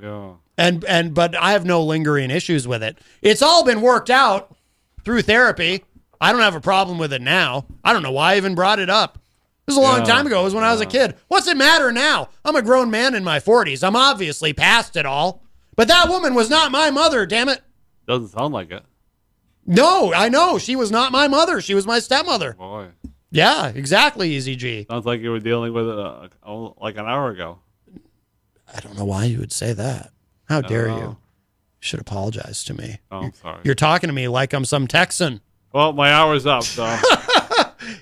Yeah. 0.01 0.33
And 0.61 0.85
and 0.85 1.15
but 1.15 1.35
I 1.35 1.53
have 1.53 1.65
no 1.65 1.83
lingering 1.83 2.31
issues 2.31 2.69
with 2.69 2.83
it. 2.83 2.99
It's 3.23 3.43
all 3.43 3.65
been 3.65 3.81
worked 3.81 4.11
out 4.11 4.55
through 5.05 5.23
therapy. 5.23 5.85
I 6.21 6.33
don't 6.33 6.43
have 6.43 6.55
a 6.55 6.61
problem 6.61 6.99
with 6.99 7.13
it 7.13 7.23
now. 7.23 7.67
I 7.83 7.93
don't 7.93 8.03
know 8.03 8.13
why 8.13 8.35
I 8.35 8.37
even 8.37 8.55
brought 8.55 8.79
it 8.79 8.91
up. 8.91 9.19
This 9.67 9.77
was 9.77 9.85
a 9.85 9.89
long 9.89 10.01
Yeah, 10.01 10.05
time 10.15 10.27
ago. 10.27 10.41
It 10.41 10.45
was 10.45 10.55
when 10.55 10.65
I 10.65 10.73
was 10.73 10.81
a 10.81 10.87
kid. 10.87 11.15
What's 11.29 11.47
it 11.47 11.57
matter 11.57 11.93
now? 11.93 12.29
I'm 12.45 12.57
a 12.57 12.63
grown 12.63 12.91
man 12.91 13.15
in 13.15 13.25
my 13.25 13.39
40s. 13.39 13.83
I'm 13.87 13.97
obviously 13.97 14.53
past 14.53 14.97
it 14.97 15.07
all. 15.07 15.43
But 15.77 15.89
that 15.89 16.09
woman 16.09 16.35
was 16.35 16.51
not 16.51 16.73
my 16.73 16.91
mother, 16.91 17.25
damn 17.25 17.49
it. 17.49 17.63
Doesn't 18.07 18.29
sound 18.29 18.53
like 18.53 18.71
it. 18.71 18.83
No, 19.65 20.13
I 20.13 20.29
know. 20.29 20.59
She 20.59 20.75
was 20.77 20.91
not 20.91 21.13
my 21.13 21.29
mother. 21.29 21.61
She 21.61 21.75
was 21.75 21.87
my 21.87 22.01
stepmother. 22.01 22.55
Boy. 22.55 22.89
Yeah, 23.31 23.69
exactly, 23.69 24.31
Easy 24.33 24.57
G. 24.57 24.87
Sounds 24.91 25.07
like 25.07 25.21
you 25.21 25.31
were 25.31 25.39
dealing 25.39 25.73
with 25.73 25.89
it 25.89 25.99
uh, 25.99 26.29
like 26.81 26.97
an 26.97 27.07
hour 27.07 27.31
ago. 27.31 27.61
I 28.75 28.81
don't 28.81 28.99
know 28.99 29.05
why 29.05 29.25
you 29.25 29.39
would 29.39 29.53
say 29.53 29.73
that. 29.73 30.11
How 30.51 30.61
dare 30.61 30.89
you? 30.89 30.95
You 30.97 31.17
should 31.79 32.01
apologize 32.01 32.63
to 32.65 32.75
me. 32.75 32.99
Oh, 33.11 33.21
I'm 33.21 33.33
sorry. 33.33 33.61
You're 33.65 33.75
talking 33.75 34.09
to 34.09 34.13
me 34.15 34.29
like 34.29 34.53
I'm 34.53 34.65
some 34.67 34.87
Texan. 34.87 35.41
Well, 35.73 35.93
my 35.93 36.13
hour's 36.13 36.45
up, 36.45 36.65
so. 36.65 36.85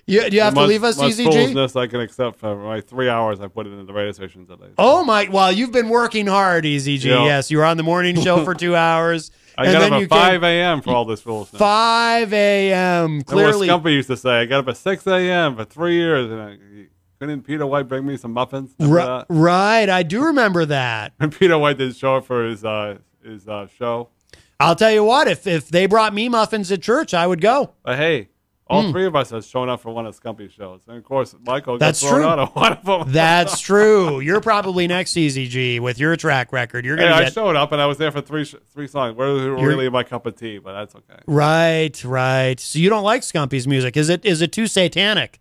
You, 0.07 0.23
you 0.31 0.41
have 0.41 0.55
to 0.55 0.61
Much- 0.61 0.69
leave 0.69 0.85
us, 0.85 0.97
much 0.99 1.11
Easy 1.11 1.25
G? 1.25 1.31
foolishness 1.31 1.77
I 1.77 1.87
can 1.87 2.01
accept 2.01 2.39
for 2.39 2.57
my 2.57 2.81
three 2.81 3.09
hours 3.09 3.41
I 3.41 3.47
put 3.47 3.67
it 3.67 3.71
in 3.71 3.87
the 3.87 3.93
radio 3.93 4.11
station 4.13 4.47
today. 4.47 4.71
Oh 4.77 5.05
my! 5.05 5.29
Well, 5.31 5.53
you've 5.53 5.71
been 5.73 5.89
working 5.89 6.27
hard, 6.27 6.67
Easy 6.67 6.99
G. 6.99 7.11
Yeah. 7.11 7.25
Yes, 7.25 7.51
you 7.51 7.59
were 7.59 7.65
on 7.65 7.77
the 7.77 7.83
morning 7.83 8.21
show 8.21 8.43
for 8.45 8.55
two 8.55 8.75
hours. 8.75 9.31
I 9.57 9.65
and 9.65 9.73
got 9.73 9.81
then 9.81 9.93
up 9.93 10.03
at 10.03 10.09
5 10.09 10.45
a.m. 10.45 10.81
for 10.83 10.91
all 10.91 11.05
this 11.05 11.21
foolishness. 11.21 11.59
5 11.59 12.33
a.m. 12.33 13.23
Clearly, 13.23 13.69
Scumpy 13.69 13.93
used 13.93 14.09
to 14.09 14.17
say, 14.17 14.31
I 14.41 14.45
got 14.47 14.61
up 14.61 14.69
at 14.69 14.77
6 14.77 15.07
a.m. 15.07 15.57
for 15.57 15.65
three 15.65 15.95
years. 15.95 16.31
And 16.31 16.41
I, 16.41 16.57
couldn't 17.19 17.43
Peter 17.43 17.67
White 17.67 17.89
bring 17.89 18.07
me 18.07 18.17
some 18.17 18.33
muffins? 18.33 18.75
Remember 18.79 19.27
right. 19.29 19.89
I 19.89 20.03
do 20.03 20.25
remember 20.25 20.65
that. 20.67 21.13
And 21.19 21.33
Peter 21.39 21.59
White 21.59 21.79
did 21.79 21.97
show 21.97 22.17
up 22.17 22.27
for 22.27 22.45
his 22.47 22.65
uh, 22.65 22.99
his 23.25 23.49
uh, 23.49 23.67
show. 23.79 24.09
I'll 24.61 24.77
tell 24.77 24.91
you 24.93 25.05
what. 25.05 25.29
If 25.29 25.47
if 25.47 25.69
they 25.69 25.87
brought 25.87 26.15
me 26.15 26.29
muffins 26.29 26.71
at 26.73 26.83
church, 26.83 27.15
I 27.15 27.27
would 27.27 27.41
go. 27.41 27.75
But 27.85 27.97
hey, 27.97 28.29
all 28.67 28.83
Hmm. 28.85 28.91
three 28.93 29.07
of 29.07 29.17
us 29.17 29.31
have 29.31 29.45
shown 29.45 29.69
up 29.69 29.81
for 29.81 29.91
one 29.93 30.05
of 30.07 30.15
Scumpy's 30.15 30.53
shows. 30.53 30.83
And 30.89 30.97
of 30.97 31.05
course, 31.05 31.35
Michael 31.47 31.75
got 31.79 31.87
That's 31.87 32.01
thrown 32.01 32.21
true. 32.21 32.27
out 32.27 32.39
of 32.39 32.55
one 32.55 32.73
of 32.73 32.85
them. 32.85 33.13
That's 33.13 33.61
true. 33.71 34.21
You're 34.21 34.41
probably 34.41 34.87
next, 34.87 35.17
Easy 35.17 35.47
G, 35.49 35.81
with 35.81 35.99
your 35.99 36.17
track 36.17 36.53
record. 36.53 36.85
You're 36.85 36.97
gonna 36.97 37.15
I 37.15 37.25
get 37.25 37.33
showed 37.33 37.57
up 37.57 37.73
and 37.73 37.81
I 37.81 37.87
was 37.87 37.99
there 37.99 38.11
for 38.13 38.21
three 38.21 38.45
three 38.45 38.87
songs. 38.89 39.17
Where 39.17 39.29
You're- 39.37 39.65
really 39.65 39.89
my 39.89 40.03
cup 40.03 40.27
of 40.27 40.37
tea, 40.37 40.59
but 40.59 40.73
that's 40.73 40.95
okay. 40.95 41.21
right, 41.27 42.05
right. 42.05 42.59
So 42.61 42.79
you 42.79 42.91
don't 42.91 43.05
like 43.05 43.23
Scumpy's 43.23 43.67
music? 43.69 43.97
Is 43.97 44.09
it 44.09 44.25
is 44.25 44.43
it 44.43 44.53
too 44.53 44.67
satanic? 44.67 45.41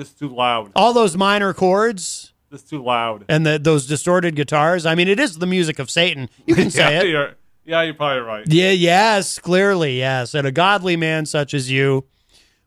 Just 0.00 0.18
too 0.18 0.28
loud. 0.30 0.72
All 0.74 0.94
those 0.94 1.14
minor 1.14 1.52
chords 1.52 2.32
Just 2.50 2.70
too 2.70 2.82
loud. 2.82 3.26
and 3.28 3.44
the, 3.44 3.58
those 3.58 3.86
distorted 3.86 4.34
guitars. 4.34 4.86
I 4.86 4.94
mean, 4.94 5.08
it 5.08 5.20
is 5.20 5.36
the 5.38 5.46
music 5.46 5.78
of 5.78 5.90
Satan. 5.90 6.30
You 6.46 6.54
can 6.54 6.70
say 6.80 6.94
yeah, 6.94 7.00
it. 7.02 7.08
You're, 7.08 7.34
yeah, 7.66 7.82
you're 7.82 7.92
probably 7.94 8.20
right. 8.22 8.44
Yeah, 8.48 8.70
yes, 8.70 9.38
clearly, 9.38 9.98
yes. 9.98 10.34
And 10.34 10.46
a 10.46 10.52
godly 10.52 10.96
man 10.96 11.26
such 11.26 11.52
as 11.52 11.70
you, 11.70 12.06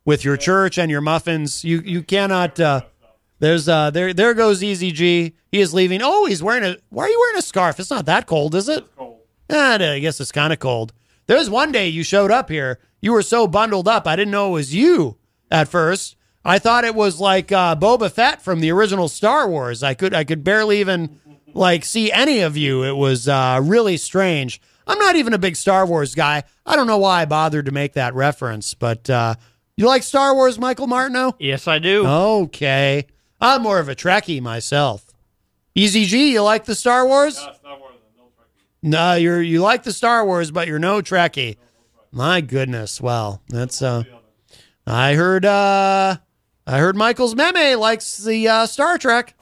with 0.05 0.23
your 0.23 0.37
church 0.37 0.77
and 0.77 0.91
your 0.91 1.01
muffins, 1.01 1.63
you 1.63 1.81
you 1.81 2.03
cannot. 2.03 2.59
Uh, 2.59 2.81
there's 3.39 3.67
uh 3.67 3.89
there 3.89 4.13
there 4.13 4.35
goes 4.35 4.61
Easy 4.61 4.91
G. 4.91 5.33
He 5.51 5.59
is 5.59 5.73
leaving. 5.73 6.01
Oh, 6.03 6.25
he's 6.25 6.43
wearing 6.43 6.63
a. 6.63 6.77
Why 6.89 7.05
are 7.05 7.09
you 7.09 7.19
wearing 7.19 7.39
a 7.39 7.41
scarf? 7.41 7.79
It's 7.79 7.89
not 7.89 8.05
that 8.05 8.27
cold, 8.27 8.53
is 8.53 8.69
it? 8.69 8.85
cold. 8.95 9.21
Ah, 9.49 9.73
I 9.75 9.99
guess 9.99 10.21
it's 10.21 10.31
kind 10.31 10.53
of 10.53 10.59
cold. 10.59 10.93
There's 11.25 11.49
one 11.49 11.71
day 11.71 11.87
you 11.87 12.03
showed 12.03 12.29
up 12.29 12.49
here. 12.49 12.79
You 13.01 13.11
were 13.13 13.23
so 13.23 13.47
bundled 13.47 13.87
up, 13.87 14.05
I 14.07 14.15
didn't 14.15 14.31
know 14.31 14.49
it 14.49 14.53
was 14.53 14.75
you 14.75 15.17
at 15.49 15.67
first. 15.67 16.15
I 16.45 16.59
thought 16.59 16.83
it 16.83 16.95
was 16.95 17.19
like 17.19 17.51
uh, 17.51 17.75
Boba 17.75 18.11
Fett 18.11 18.41
from 18.41 18.59
the 18.59 18.71
original 18.71 19.07
Star 19.07 19.47
Wars. 19.49 19.81
I 19.83 19.93
could 19.93 20.13
I 20.13 20.23
could 20.23 20.43
barely 20.43 20.79
even 20.79 21.19
like 21.53 21.85
see 21.85 22.11
any 22.11 22.39
of 22.41 22.57
you. 22.57 22.83
It 22.83 22.95
was 22.95 23.27
uh, 23.27 23.61
really 23.63 23.97
strange. 23.97 24.61
I'm 24.85 24.99
not 24.99 25.15
even 25.15 25.33
a 25.33 25.37
big 25.37 25.55
Star 25.55 25.85
Wars 25.85 26.13
guy. 26.15 26.43
I 26.65 26.75
don't 26.75 26.87
know 26.87 26.97
why 26.97 27.21
I 27.21 27.25
bothered 27.25 27.65
to 27.67 27.71
make 27.71 27.93
that 27.93 28.13
reference, 28.13 28.73
but 28.73 29.09
uh, 29.09 29.35
you 29.77 29.85
like 29.87 30.03
Star 30.03 30.35
Wars, 30.35 30.59
Michael 30.59 30.87
Martineau? 30.87 31.35
Yes, 31.39 31.67
I 31.67 31.79
do. 31.79 32.05
Okay, 32.05 33.05
I'm 33.39 33.61
more 33.61 33.79
of 33.79 33.87
a 33.87 33.95
Trekkie 33.95 34.41
myself. 34.41 35.05
Easy 35.75 36.05
G, 36.05 36.33
you 36.33 36.41
like 36.41 36.65
the 36.65 36.75
Star 36.75 37.07
Wars? 37.07 37.45
No, 38.81 39.13
you're 39.15 39.41
you 39.41 39.61
like 39.61 39.83
the 39.83 39.93
Star 39.93 40.25
Wars, 40.25 40.51
but 40.51 40.67
you're 40.67 40.77
no 40.79 41.01
Trekkie. 41.01 41.55
My 42.11 42.41
goodness. 42.41 42.99
Well, 42.99 43.41
that's 43.47 43.81
uh 43.81 44.03
I 44.85 45.13
heard 45.13 45.45
uh 45.45 46.17
I 46.65 46.79
heard 46.79 46.95
Michael's 46.95 47.35
meme 47.35 47.79
likes 47.79 48.17
the 48.17 48.47
uh, 48.47 48.65
Star 48.65 48.97
Trek. 48.97 49.35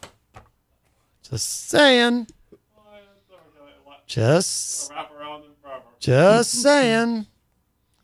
Just 1.22 1.70
saying. 1.70 2.28
Just 4.08 4.92
just 6.00 6.52
saying. 6.62 7.28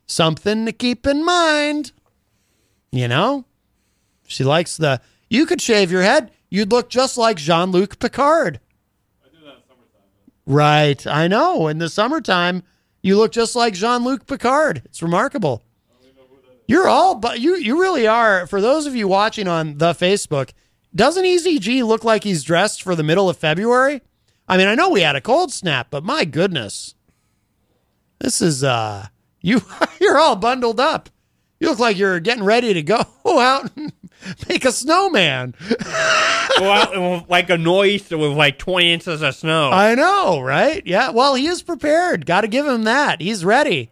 Something 0.06 0.66
to 0.66 0.72
keep 0.72 1.06
in 1.06 1.26
mind. 1.26 1.92
You 2.92 3.08
know? 3.08 3.44
She 4.28 4.44
likes 4.44 4.78
the 4.78 5.02
you 5.30 5.46
could 5.46 5.62
shave 5.62 5.92
your 5.92 6.04
head. 6.04 6.32
You'd 6.50 6.72
look 6.72 6.90
just 6.90 7.18
like 7.18 7.38
Jean-Luc 7.38 8.00
Picard. 8.00 8.62
I 9.26 9.28
do 9.30 9.44
that 9.44 9.56
in 9.56 9.62
summertime. 9.68 10.02
Right. 10.46 11.08
I 11.08 11.28
know. 11.28 11.68
In 11.68 11.80
the 11.80 11.90
summertime, 11.90 12.64
you 13.02 13.18
look 13.18 13.34
just 13.34 13.56
like 13.56 13.74
Jean 13.74 14.06
Luc 14.06 14.26
Picard. 14.28 14.84
It's 14.86 15.02
remarkable. 15.02 15.64
You're 16.68 16.88
all, 16.88 17.16
but 17.16 17.40
you 17.40 17.56
you 17.56 17.80
really 17.80 18.06
are. 18.08 18.46
For 18.46 18.60
those 18.60 18.86
of 18.86 18.96
you 18.96 19.08
watching 19.08 19.48
on 19.48 19.78
the 19.78 19.94
Facebook, 19.94 20.52
doesn't 20.94 21.26
Easy 21.26 21.60
G 21.60 21.82
look 21.82 22.04
like 22.04 22.24
he's 22.24 22.44
dressed 22.44 22.84
for 22.84 22.96
the 22.96 23.04
middle 23.04 23.30
of 23.30 23.38
February? 23.38 24.02
I 24.48 24.58
mean, 24.58 24.68
I 24.68 24.76
know 24.76 24.90
we 24.90 25.02
had 25.02 25.16
a 25.16 25.22
cold 25.22 25.52
snap, 25.52 25.88
but 25.90 26.04
my 26.04 26.26
goodness, 26.26 26.96
this 28.20 28.42
is 28.42 28.64
uh, 28.64 29.08
you 29.42 29.62
you're 30.02 30.18
all 30.18 30.36
bundled 30.36 30.80
up. 30.80 31.10
You 31.60 31.70
look 31.70 31.80
like 31.80 31.98
you're 31.98 32.20
getting 32.20 32.44
ready 32.44 32.74
to 32.74 32.84
go 32.84 33.04
out 33.26 33.72
and 33.76 33.92
make 34.48 34.64
a 34.66 34.72
snowman. 34.72 35.56
Go 36.60 36.72
out 36.72 36.96
and 36.96 37.28
like 37.30 37.50
a 37.50 37.58
noise 37.58 38.12
with 38.12 38.34
like 38.34 38.60
20 38.60 38.94
inches 38.94 39.22
of 39.22 39.36
snow. 39.36 39.72
I 39.72 39.96
know, 39.96 40.40
right? 40.40 40.86
Yeah. 40.86 41.10
Well, 41.10 41.36
he 41.36 41.48
is 41.48 41.64
prepared. 41.64 42.26
Got 42.26 42.42
to 42.42 42.48
give 42.48 42.68
him 42.68 42.84
that. 42.84 43.22
He's 43.22 43.44
ready. 43.44 43.90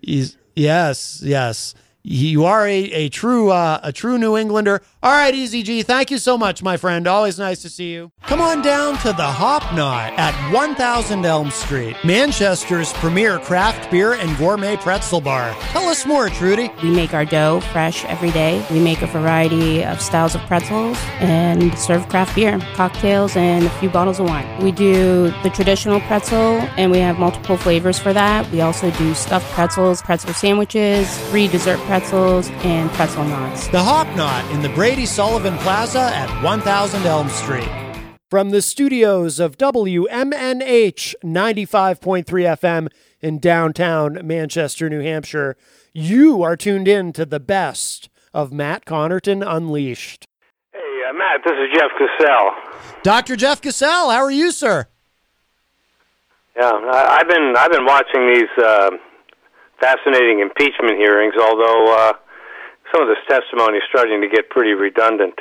He's 0.00 0.36
yes, 0.54 1.22
yes. 1.24 1.74
You 2.02 2.44
are 2.46 2.66
a, 2.66 2.78
a 2.92 3.08
true 3.10 3.50
uh, 3.50 3.80
a 3.82 3.92
true 3.92 4.18
New 4.18 4.36
Englander. 4.36 4.82
All 5.02 5.12
right, 5.12 5.34
Easy 5.34 5.62
G. 5.62 5.82
Thank 5.82 6.10
you 6.10 6.18
so 6.18 6.36
much, 6.36 6.62
my 6.62 6.76
friend. 6.76 7.06
Always 7.06 7.38
nice 7.38 7.62
to 7.62 7.70
see 7.70 7.90
you. 7.90 8.12
Come 8.24 8.42
on 8.42 8.60
down 8.60 8.98
to 8.98 9.14
the 9.14 9.24
Hop 9.24 9.62
Knot 9.74 10.12
at 10.18 10.34
1000 10.52 11.24
Elm 11.24 11.50
Street, 11.50 11.96
Manchester's 12.04 12.92
premier 12.92 13.38
craft 13.38 13.90
beer 13.90 14.12
and 14.12 14.36
gourmet 14.36 14.76
pretzel 14.76 15.22
bar. 15.22 15.56
Tell 15.72 15.88
us 15.88 16.04
more, 16.04 16.28
Trudy. 16.28 16.70
We 16.82 16.90
make 16.90 17.14
our 17.14 17.24
dough 17.24 17.60
fresh 17.72 18.04
every 18.04 18.30
day. 18.30 18.62
We 18.70 18.78
make 18.78 19.00
a 19.00 19.06
variety 19.06 19.82
of 19.82 20.02
styles 20.02 20.34
of 20.34 20.42
pretzels 20.42 20.98
and 21.18 21.76
serve 21.78 22.06
craft 22.10 22.34
beer, 22.34 22.58
cocktails, 22.74 23.34
and 23.36 23.64
a 23.64 23.70
few 23.80 23.88
bottles 23.88 24.20
of 24.20 24.26
wine. 24.26 24.62
We 24.62 24.70
do 24.70 25.32
the 25.42 25.48
traditional 25.48 26.00
pretzel, 26.02 26.60
and 26.76 26.90
we 26.90 26.98
have 26.98 27.18
multiple 27.18 27.56
flavors 27.56 27.98
for 27.98 28.12
that. 28.12 28.48
We 28.52 28.60
also 28.60 28.90
do 28.90 29.14
stuffed 29.14 29.50
pretzels, 29.52 30.02
pretzel 30.02 30.34
sandwiches, 30.34 31.18
free 31.30 31.48
dessert 31.48 31.78
pretzels, 31.86 32.50
and 32.64 32.90
pretzel 32.90 33.24
knots. 33.24 33.66
The 33.68 33.82
Hop 33.82 34.06
Knot 34.14 34.44
in 34.52 34.60
the 34.60 34.68
Brady 34.90 35.06
Sullivan 35.06 35.56
Plaza 35.58 36.00
at 36.00 36.42
1000 36.42 37.06
Elm 37.06 37.28
Street. 37.28 37.68
From 38.28 38.50
the 38.50 38.60
studios 38.60 39.38
of 39.38 39.56
WMNH 39.56 41.14
95.3 41.22 42.24
FM 42.24 42.88
in 43.20 43.38
downtown 43.38 44.18
Manchester, 44.26 44.90
New 44.90 44.98
Hampshire, 44.98 45.56
you 45.92 46.42
are 46.42 46.56
tuned 46.56 46.88
in 46.88 47.12
to 47.12 47.24
the 47.24 47.38
best 47.38 48.08
of 48.34 48.52
Matt 48.52 48.84
Connarton 48.84 49.44
Unleashed. 49.46 50.26
Hey, 50.72 50.80
uh, 51.08 51.12
Matt, 51.12 51.42
this 51.44 51.54
is 51.54 51.68
Jeff 51.72 51.92
Cassell. 51.96 52.50
Dr. 53.04 53.36
Jeff 53.36 53.60
Cassell, 53.60 54.10
how 54.10 54.24
are 54.24 54.32
you, 54.32 54.50
sir? 54.50 54.88
Yeah, 56.56 56.72
I've 56.92 57.28
been 57.28 57.54
I've 57.56 57.70
been 57.70 57.86
watching 57.86 58.34
these 58.34 58.64
uh, 58.64 58.90
fascinating 59.80 60.40
impeachment 60.40 60.98
hearings, 60.98 61.34
although 61.40 61.94
uh, 61.96 62.12
some 62.92 63.02
of 63.02 63.08
this 63.08 63.18
testimony 63.28 63.78
is 63.78 63.84
starting 63.88 64.20
to 64.20 64.28
get 64.28 64.50
pretty 64.50 64.72
redundant. 64.72 65.38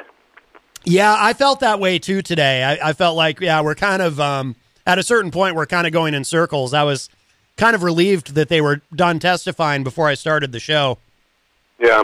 Yeah, 0.84 1.15
I 1.17 1.34
felt 1.34 1.59
that 1.59 1.80
way 1.80 1.99
too 1.99 2.21
today. 2.21 2.63
I, 2.63 2.89
I 2.89 2.93
felt 2.93 3.17
like, 3.17 3.39
yeah, 3.41 3.61
we're 3.61 3.76
kind 3.76 4.01
of, 4.01 4.19
um, 4.19 4.55
at 4.85 4.97
a 4.97 5.03
certain 5.03 5.30
point, 5.30 5.55
we're 5.55 5.65
kind 5.65 5.85
of 5.85 5.93
going 5.93 6.13
in 6.13 6.23
circles. 6.23 6.73
I 6.73 6.84
was 6.84 7.09
kind 7.57 7.76
of 7.76 7.84
relieved 7.84 8.35
that 8.35 8.47
they 8.47 8.61
were 8.61 8.81
done 8.95 9.19
testifying 9.19 9.84
before 9.84 10.07
I 10.07 10.13
started 10.13 10.51
the 10.51 10.59
show. 10.59 10.97
Yeah. 11.80 12.03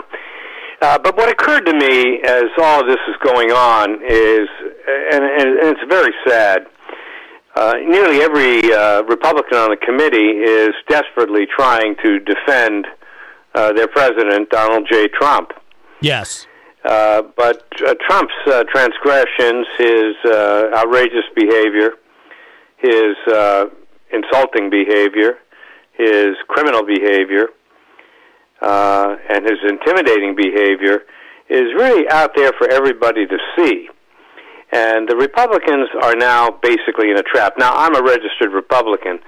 Uh, 0.81 0.99
but 0.99 1.15
what 1.15 1.30
occurred 1.30 1.65
to 1.65 1.73
me 1.73 2.19
as 2.27 2.43
all 2.57 2.81
of 2.81 2.88
this 2.88 2.99
is 3.07 3.15
going 3.23 3.51
on 3.51 4.01
is, 4.03 4.49
and, 5.11 5.23
and 5.23 5.57
it's 5.63 5.80
very 5.89 6.13
sad, 6.27 6.67
uh, 7.55 7.76
nearly 7.88 8.22
every 8.22 8.73
uh, 8.73 9.03
Republican 9.03 9.57
on 9.57 9.69
the 9.69 9.77
committee 9.77 10.43
is 10.43 10.72
desperately 10.89 11.47
trying 11.47 11.95
to 12.03 12.19
defend 12.19 12.85
uh, 13.56 13.73
their 13.73 13.88
president, 13.88 14.49
Donald 14.49 14.88
J. 14.91 15.07
Trump. 15.07 15.52
Yes. 16.02 16.45
Uh, 16.84 17.23
but 17.36 17.64
uh, 17.88 17.95
Trump's 18.07 18.34
uh, 18.45 18.64
transgressions, 18.72 19.65
his 19.77 20.14
uh, 20.26 20.69
outrageous 20.76 21.26
behavior, 21.36 21.94
his 22.77 23.15
uh, 23.34 23.65
insulting 24.11 24.69
behavior, 24.69 25.40
his 25.94 26.36
criminal 26.48 26.84
behavior, 26.86 27.48
uh, 28.61 29.15
and 29.30 29.45
his 29.45 29.57
intimidating 29.68 30.36
behavior 30.36 31.06
is 31.49 31.73
really 31.76 32.07
out 32.10 32.32
there 32.36 32.52
for 32.57 32.69
everybody 32.69 33.26
to 33.26 33.38
see. 33.56 33.90
And 34.72 35.07
the 35.07 35.15
Republicans 35.15 35.88
are 36.03 36.15
now 36.15 36.49
basically 36.61 37.10
in 37.10 37.18
a 37.18 37.23
trap. 37.23 37.53
Now, 37.57 37.73
I'm 37.73 37.95
a 37.95 38.02
registered 38.02 38.52
Republican 38.52 39.19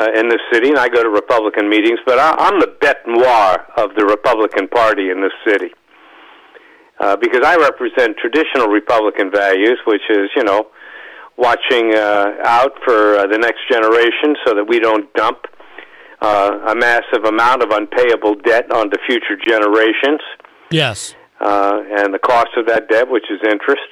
uh, 0.00 0.18
in 0.18 0.28
this 0.28 0.40
city, 0.52 0.68
and 0.68 0.78
I 0.78 0.88
go 0.88 1.02
to 1.02 1.10
Republican 1.10 1.68
meetings, 1.68 1.98
but 2.06 2.18
I, 2.18 2.34
I'm 2.38 2.58
the 2.60 2.68
bête 2.80 3.04
noire 3.06 3.66
of 3.76 3.94
the 3.96 4.04
Republican 4.06 4.66
Party 4.68 5.10
in 5.10 5.20
this 5.20 5.32
city. 5.46 5.70
Uh, 6.98 7.16
because 7.16 7.42
I 7.44 7.56
represent 7.56 8.16
traditional 8.18 8.68
Republican 8.68 9.30
values, 9.30 9.78
which 9.86 10.02
is, 10.10 10.28
you 10.36 10.44
know, 10.44 10.68
watching 11.36 11.94
uh, 11.94 12.32
out 12.44 12.72
for 12.84 13.16
uh, 13.16 13.26
the 13.26 13.38
next 13.38 13.60
generation 13.70 14.36
so 14.44 14.54
that 14.54 14.64
we 14.68 14.78
don't 14.78 15.10
dump 15.14 15.38
uh, 16.20 16.58
a 16.68 16.74
massive 16.74 17.24
amount 17.24 17.62
of 17.62 17.70
unpayable 17.70 18.34
debt 18.44 18.70
onto 18.70 18.96
future 19.08 19.36
generations, 19.48 20.20
Yes. 20.70 21.14
uh, 21.40 21.80
and 21.98 22.12
the 22.12 22.18
cost 22.18 22.50
of 22.58 22.66
that 22.66 22.88
debt, 22.88 23.10
which 23.10 23.24
is 23.30 23.40
interest. 23.50 23.88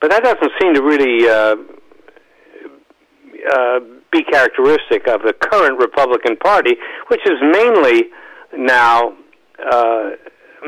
But 0.00 0.10
that 0.10 0.24
doesn't 0.24 0.52
seem 0.60 0.74
to 0.74 0.82
really 0.82 1.28
uh, 1.28 1.56
uh, 3.54 3.80
be 4.14 4.22
characteristic 4.22 5.08
of 5.08 5.22
the 5.22 5.34
current 5.34 5.78
Republican 5.78 6.36
Party, 6.36 6.76
which 7.08 7.20
is 7.26 7.38
mainly 7.42 8.04
now 8.56 9.12
uh, 9.58 10.10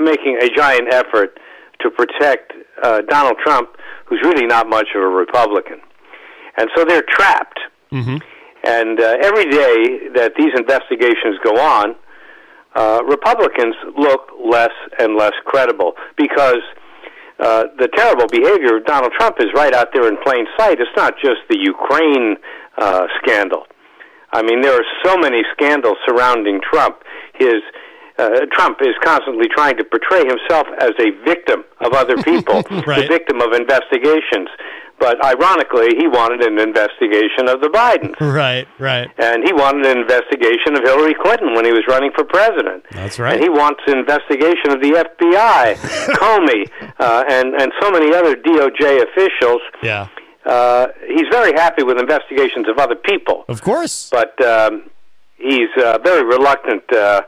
making 0.00 0.38
a 0.42 0.48
giant 0.48 0.92
effort 0.92 1.38
to 1.80 1.90
protect 1.90 2.52
uh, 2.82 3.02
Donald 3.08 3.36
Trump, 3.44 3.68
who's 4.06 4.20
really 4.24 4.46
not 4.46 4.68
much 4.68 4.88
of 4.94 5.02
a 5.02 5.06
Republican. 5.06 5.80
And 6.58 6.68
so 6.74 6.84
they're 6.84 7.04
trapped. 7.08 7.60
Mm-hmm. 7.92 8.16
And 8.64 9.00
uh, 9.00 9.16
every 9.22 9.44
day 9.44 10.08
that 10.14 10.32
these 10.36 10.52
investigations 10.56 11.38
go 11.44 11.54
on, 11.60 11.94
uh, 12.74 13.00
Republicans 13.06 13.76
look 13.96 14.32
less 14.44 14.74
and 14.98 15.16
less 15.16 15.32
credible 15.44 15.92
because 16.16 16.62
uh, 17.38 17.64
the 17.78 17.88
terrible 17.94 18.26
behavior 18.28 18.78
of 18.78 18.84
Donald 18.86 19.12
Trump 19.16 19.36
is 19.40 19.46
right 19.54 19.74
out 19.74 19.88
there 19.92 20.08
in 20.08 20.16
plain 20.24 20.46
sight. 20.58 20.80
It's 20.80 20.96
not 20.96 21.14
just 21.22 21.40
the 21.48 21.58
Ukraine 21.58 22.36
uh, 22.78 23.06
scandal. 23.22 23.66
I 24.32 24.42
mean, 24.42 24.60
there 24.60 24.74
are 24.74 24.84
so 25.04 25.16
many 25.16 25.42
scandals 25.52 25.96
surrounding 26.06 26.60
Trump. 26.60 27.02
His 27.34 27.62
uh, 28.18 28.46
Trump 28.52 28.78
is 28.80 28.94
constantly 29.04 29.46
trying 29.48 29.76
to 29.76 29.84
portray 29.84 30.24
himself 30.24 30.66
as 30.80 30.92
a 30.98 31.10
victim 31.24 31.64
of 31.80 31.92
other 31.92 32.16
people, 32.22 32.62
the 32.70 33.06
victim 33.08 33.40
of 33.40 33.52
investigations. 33.52 34.48
But 34.98 35.22
ironically, 35.22 35.92
he 35.98 36.08
wanted 36.08 36.40
an 36.40 36.58
investigation 36.58 37.48
of 37.48 37.60
the 37.60 37.68
Bidens. 37.68 38.18
Right, 38.18 38.66
right. 38.78 39.10
And 39.18 39.44
he 39.44 39.52
wanted 39.52 39.84
an 39.84 39.98
investigation 39.98 40.74
of 40.74 40.82
Hillary 40.84 41.14
Clinton 41.20 41.54
when 41.54 41.66
he 41.66 41.72
was 41.72 41.84
running 41.86 42.12
for 42.16 42.24
president. 42.24 42.84
That's 42.92 43.18
right. 43.18 43.34
And 43.34 43.42
he 43.42 43.50
wants 43.50 43.80
an 43.86 43.98
investigation 43.98 44.72
of 44.72 44.80
the 44.80 44.96
FBI, 44.96 45.76
Comey, 46.16 46.70
uh, 46.98 47.24
and, 47.28 47.54
and 47.60 47.72
so 47.80 47.90
many 47.90 48.14
other 48.14 48.36
DOJ 48.36 49.04
officials. 49.04 49.60
Yeah. 49.82 50.08
Uh, 50.46 50.86
he's 51.08 51.26
very 51.30 51.52
happy 51.52 51.82
with 51.82 51.98
investigations 51.98 52.68
of 52.68 52.78
other 52.78 52.94
people. 52.94 53.44
Of 53.48 53.62
course. 53.62 54.10
But 54.10 54.40
um, 54.44 54.88
he's 55.38 55.68
uh, 55.82 55.98
very 56.04 56.24
reluctant 56.24 56.84
uh, 56.92 57.22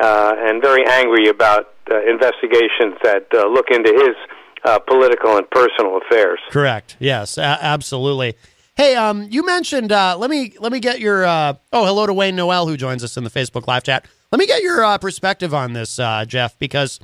uh, 0.00 0.32
and 0.38 0.62
very 0.62 0.84
angry 0.86 1.28
about 1.28 1.74
uh, 1.90 2.00
investigations 2.08 2.96
that 3.02 3.26
uh, 3.34 3.46
look 3.48 3.66
into 3.70 3.92
his 3.92 4.16
uh, 4.64 4.78
political 4.78 5.36
and 5.36 5.48
personal 5.50 5.98
affairs. 5.98 6.40
Correct. 6.50 6.96
Yes, 6.98 7.36
a- 7.36 7.58
absolutely. 7.60 8.34
Hey, 8.76 8.96
um, 8.96 9.28
you 9.30 9.44
mentioned. 9.44 9.92
Uh, 9.92 10.16
let 10.18 10.30
me 10.30 10.54
let 10.58 10.72
me 10.72 10.80
get 10.80 10.98
your. 10.98 11.24
Uh, 11.24 11.54
oh, 11.72 11.84
hello 11.84 12.06
to 12.06 12.14
Wayne 12.14 12.34
Noel 12.34 12.66
who 12.66 12.76
joins 12.76 13.04
us 13.04 13.16
in 13.16 13.22
the 13.22 13.30
Facebook 13.30 13.68
live 13.68 13.84
chat. 13.84 14.06
Let 14.32 14.40
me 14.40 14.46
get 14.46 14.62
your 14.62 14.82
uh, 14.82 14.98
perspective 14.98 15.54
on 15.54 15.74
this, 15.74 15.98
uh, 16.00 16.24
Jeff, 16.26 16.58
because 16.58 16.98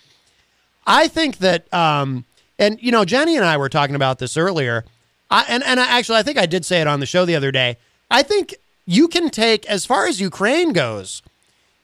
I 0.85 1.07
think 1.07 1.39
that, 1.39 1.73
um, 1.73 2.25
and 2.59 2.83
you 2.83 2.91
know, 2.91 3.05
Jenny 3.05 3.37
and 3.37 3.45
I 3.45 3.57
were 3.57 3.69
talking 3.69 3.95
about 3.95 4.19
this 4.19 4.37
earlier. 4.37 4.85
I, 5.31 5.45
and 5.49 5.63
and 5.63 5.79
I, 5.79 5.99
actually, 5.99 6.19
I 6.19 6.23
think 6.23 6.39
I 6.39 6.47
did 6.47 6.65
say 6.65 6.81
it 6.81 6.87
on 6.87 7.01
the 7.01 7.07
show 7.07 7.25
the 7.25 7.37
other 7.37 7.53
day. 7.53 7.77
I 8.11 8.23
think 8.23 8.55
you 8.87 9.07
can 9.07 9.31
take, 9.31 9.65
as 9.67 9.87
far 9.87 10.07
as 10.07 10.21
Ukraine 10.21 10.73
goes, 10.73 11.23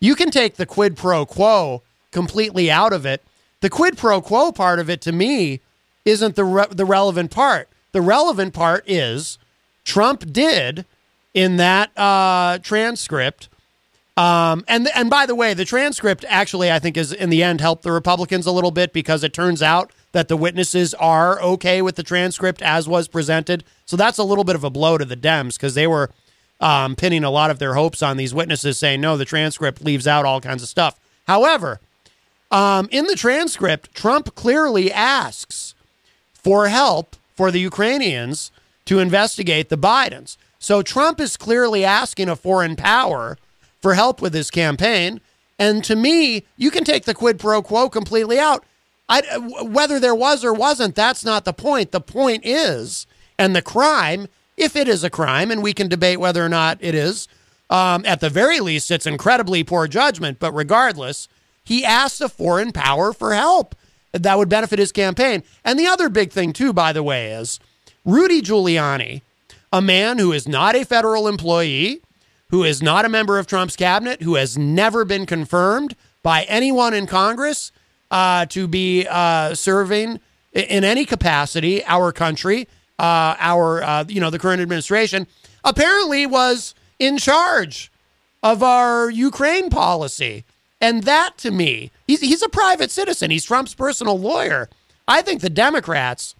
you 0.00 0.14
can 0.14 0.30
take 0.30 0.56
the 0.56 0.66
quid 0.66 0.96
pro 0.96 1.24
quo 1.24 1.82
completely 2.10 2.70
out 2.70 2.92
of 2.92 3.06
it. 3.06 3.22
The 3.60 3.70
quid 3.70 3.96
pro 3.96 4.20
quo 4.20 4.52
part 4.52 4.78
of 4.78 4.90
it, 4.90 5.00
to 5.02 5.12
me, 5.12 5.60
isn't 6.04 6.36
the 6.36 6.44
re- 6.44 6.66
the 6.70 6.84
relevant 6.84 7.30
part. 7.30 7.68
The 7.92 8.00
relevant 8.00 8.52
part 8.52 8.84
is 8.88 9.38
Trump 9.84 10.32
did 10.32 10.84
in 11.32 11.56
that 11.56 11.96
uh, 11.96 12.58
transcript. 12.58 13.48
Um, 14.16 14.64
and 14.66 14.88
and 14.94 15.10
by 15.10 15.26
the 15.26 15.34
way, 15.34 15.54
the 15.54 15.64
transcript 15.64 16.24
actually 16.28 16.72
I 16.72 16.78
think 16.78 16.96
is 16.96 17.12
in 17.12 17.30
the 17.30 17.42
end 17.42 17.60
helped 17.60 17.82
the 17.82 17.92
Republicans 17.92 18.46
a 18.46 18.50
little 18.50 18.70
bit 18.70 18.92
because 18.92 19.22
it 19.22 19.32
turns 19.32 19.62
out 19.62 19.92
that 20.16 20.28
the 20.28 20.36
witnesses 20.36 20.94
are 20.94 21.38
okay 21.42 21.82
with 21.82 21.96
the 21.96 22.02
transcript 22.02 22.62
as 22.62 22.88
was 22.88 23.06
presented. 23.06 23.62
So 23.84 23.98
that's 23.98 24.16
a 24.16 24.24
little 24.24 24.44
bit 24.44 24.56
of 24.56 24.64
a 24.64 24.70
blow 24.70 24.96
to 24.96 25.04
the 25.04 25.14
Dems 25.14 25.58
because 25.58 25.74
they 25.74 25.86
were 25.86 26.08
um, 26.58 26.96
pinning 26.96 27.22
a 27.22 27.28
lot 27.28 27.50
of 27.50 27.58
their 27.58 27.74
hopes 27.74 28.02
on 28.02 28.16
these 28.16 28.32
witnesses, 28.32 28.78
saying 28.78 29.02
no, 29.02 29.18
the 29.18 29.26
transcript 29.26 29.84
leaves 29.84 30.06
out 30.06 30.24
all 30.24 30.40
kinds 30.40 30.62
of 30.62 30.70
stuff. 30.70 30.98
However, 31.26 31.80
um, 32.50 32.88
in 32.90 33.04
the 33.04 33.14
transcript, 33.14 33.94
Trump 33.94 34.34
clearly 34.34 34.90
asks 34.90 35.74
for 36.32 36.68
help 36.68 37.16
for 37.34 37.50
the 37.50 37.60
Ukrainians 37.60 38.50
to 38.86 39.00
investigate 39.00 39.68
the 39.68 39.76
Bidens. 39.76 40.38
So 40.58 40.80
Trump 40.80 41.20
is 41.20 41.36
clearly 41.36 41.84
asking 41.84 42.30
a 42.30 42.36
foreign 42.36 42.74
power 42.74 43.36
for 43.82 43.92
help 43.92 44.22
with 44.22 44.32
his 44.32 44.50
campaign. 44.50 45.20
And 45.58 45.84
to 45.84 45.94
me, 45.94 46.44
you 46.56 46.70
can 46.70 46.84
take 46.84 47.04
the 47.04 47.12
quid 47.12 47.38
pro 47.38 47.60
quo 47.60 47.90
completely 47.90 48.38
out. 48.38 48.64
I, 49.08 49.22
whether 49.62 50.00
there 50.00 50.14
was 50.14 50.44
or 50.44 50.52
wasn't, 50.52 50.94
that's 50.94 51.24
not 51.24 51.44
the 51.44 51.52
point. 51.52 51.92
The 51.92 52.00
point 52.00 52.44
is, 52.44 53.06
and 53.38 53.54
the 53.54 53.62
crime, 53.62 54.28
if 54.56 54.74
it 54.74 54.88
is 54.88 55.04
a 55.04 55.10
crime, 55.10 55.50
and 55.50 55.62
we 55.62 55.72
can 55.72 55.88
debate 55.88 56.18
whether 56.18 56.44
or 56.44 56.48
not 56.48 56.78
it 56.80 56.94
is, 56.94 57.28
um, 57.70 58.04
at 58.04 58.20
the 58.20 58.30
very 58.30 58.60
least, 58.60 58.90
it's 58.90 59.06
incredibly 59.06 59.62
poor 59.62 59.86
judgment. 59.86 60.38
But 60.38 60.52
regardless, 60.52 61.28
he 61.64 61.84
asked 61.84 62.20
a 62.20 62.28
foreign 62.28 62.72
power 62.72 63.12
for 63.12 63.34
help 63.34 63.74
that 64.12 64.38
would 64.38 64.48
benefit 64.48 64.78
his 64.78 64.92
campaign. 64.92 65.42
And 65.64 65.78
the 65.78 65.86
other 65.86 66.08
big 66.08 66.32
thing, 66.32 66.52
too, 66.52 66.72
by 66.72 66.92
the 66.92 67.02
way, 67.02 67.32
is 67.32 67.60
Rudy 68.04 68.40
Giuliani, 68.40 69.22
a 69.72 69.82
man 69.82 70.18
who 70.18 70.32
is 70.32 70.48
not 70.48 70.74
a 70.74 70.84
federal 70.84 71.28
employee, 71.28 72.00
who 72.50 72.64
is 72.64 72.82
not 72.82 73.04
a 73.04 73.10
member 73.10 73.38
of 73.38 73.46
Trump's 73.46 73.76
cabinet, 73.76 74.22
who 74.22 74.36
has 74.36 74.56
never 74.56 75.04
been 75.04 75.26
confirmed 75.26 75.96
by 76.22 76.44
anyone 76.44 76.94
in 76.94 77.06
Congress 77.06 77.72
uh, 78.10 78.46
to 78.46 78.68
be 78.68 79.06
uh, 79.08 79.54
serving 79.54 80.20
in 80.52 80.84
any 80.84 81.04
capacity 81.04 81.84
our 81.84 82.12
country, 82.12 82.68
uh, 82.98 83.36
our 83.38 83.82
uh, 83.82 84.04
you 84.08 84.20
know 84.20 84.30
the 84.30 84.38
current 84.38 84.62
administration, 84.62 85.26
apparently 85.64 86.26
was 86.26 86.74
in 86.98 87.18
charge 87.18 87.90
of 88.42 88.62
our 88.62 89.10
Ukraine 89.10 89.70
policy. 89.70 90.44
And 90.80 91.04
that 91.04 91.38
to 91.38 91.50
me, 91.50 91.90
he's, 92.06 92.20
he's 92.20 92.42
a 92.42 92.48
private 92.48 92.90
citizen. 92.90 93.30
He's 93.30 93.44
Trump's 93.44 93.74
personal 93.74 94.18
lawyer. 94.18 94.68
I 95.08 95.22
think 95.22 95.40
the 95.40 95.50
Democrats 95.50 96.34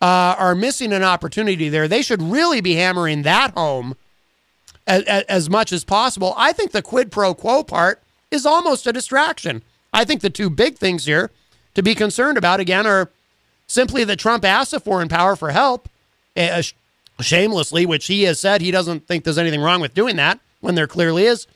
uh, 0.00 0.34
are 0.38 0.54
missing 0.54 0.92
an 0.92 1.02
opportunity 1.02 1.68
there. 1.68 1.86
They 1.86 2.02
should 2.02 2.22
really 2.22 2.60
be 2.60 2.74
hammering 2.74 3.22
that 3.22 3.52
home 3.52 3.96
as, 4.86 5.02
as 5.04 5.50
much 5.50 5.72
as 5.72 5.84
possible. 5.84 6.34
I 6.36 6.52
think 6.52 6.72
the 6.72 6.82
quid 6.82 7.10
pro 7.10 7.34
quo 7.34 7.62
part 7.62 8.02
is 8.30 8.46
almost 8.46 8.86
a 8.86 8.92
distraction. 8.92 9.62
I 9.96 10.04
think 10.04 10.20
the 10.20 10.30
two 10.30 10.50
big 10.50 10.76
things 10.76 11.06
here 11.06 11.30
to 11.74 11.82
be 11.82 11.94
concerned 11.94 12.36
about, 12.36 12.60
again, 12.60 12.86
are 12.86 13.10
simply 13.66 14.04
that 14.04 14.18
Trump 14.18 14.44
asked 14.44 14.72
a 14.72 14.78
foreign 14.78 15.08
power 15.08 15.34
for 15.34 15.50
help 15.50 15.88
uh, 16.36 16.62
shamelessly, 17.20 17.86
which 17.86 18.06
he 18.06 18.24
has 18.24 18.38
said 18.38 18.60
he 18.60 18.70
doesn't 18.70 19.06
think 19.06 19.24
there's 19.24 19.38
anything 19.38 19.62
wrong 19.62 19.80
with 19.80 19.94
doing 19.94 20.16
that 20.16 20.38
when 20.60 20.74
there 20.74 20.86
clearly 20.86 21.24
is 21.24 21.46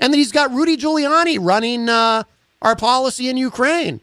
and 0.00 0.12
that 0.12 0.18
he's 0.18 0.32
got 0.32 0.50
Rudy 0.52 0.76
Giuliani 0.76 1.38
running 1.40 1.88
uh, 1.88 2.24
our 2.62 2.76
policy 2.76 3.28
in 3.28 3.36
Ukraine. 3.36 4.00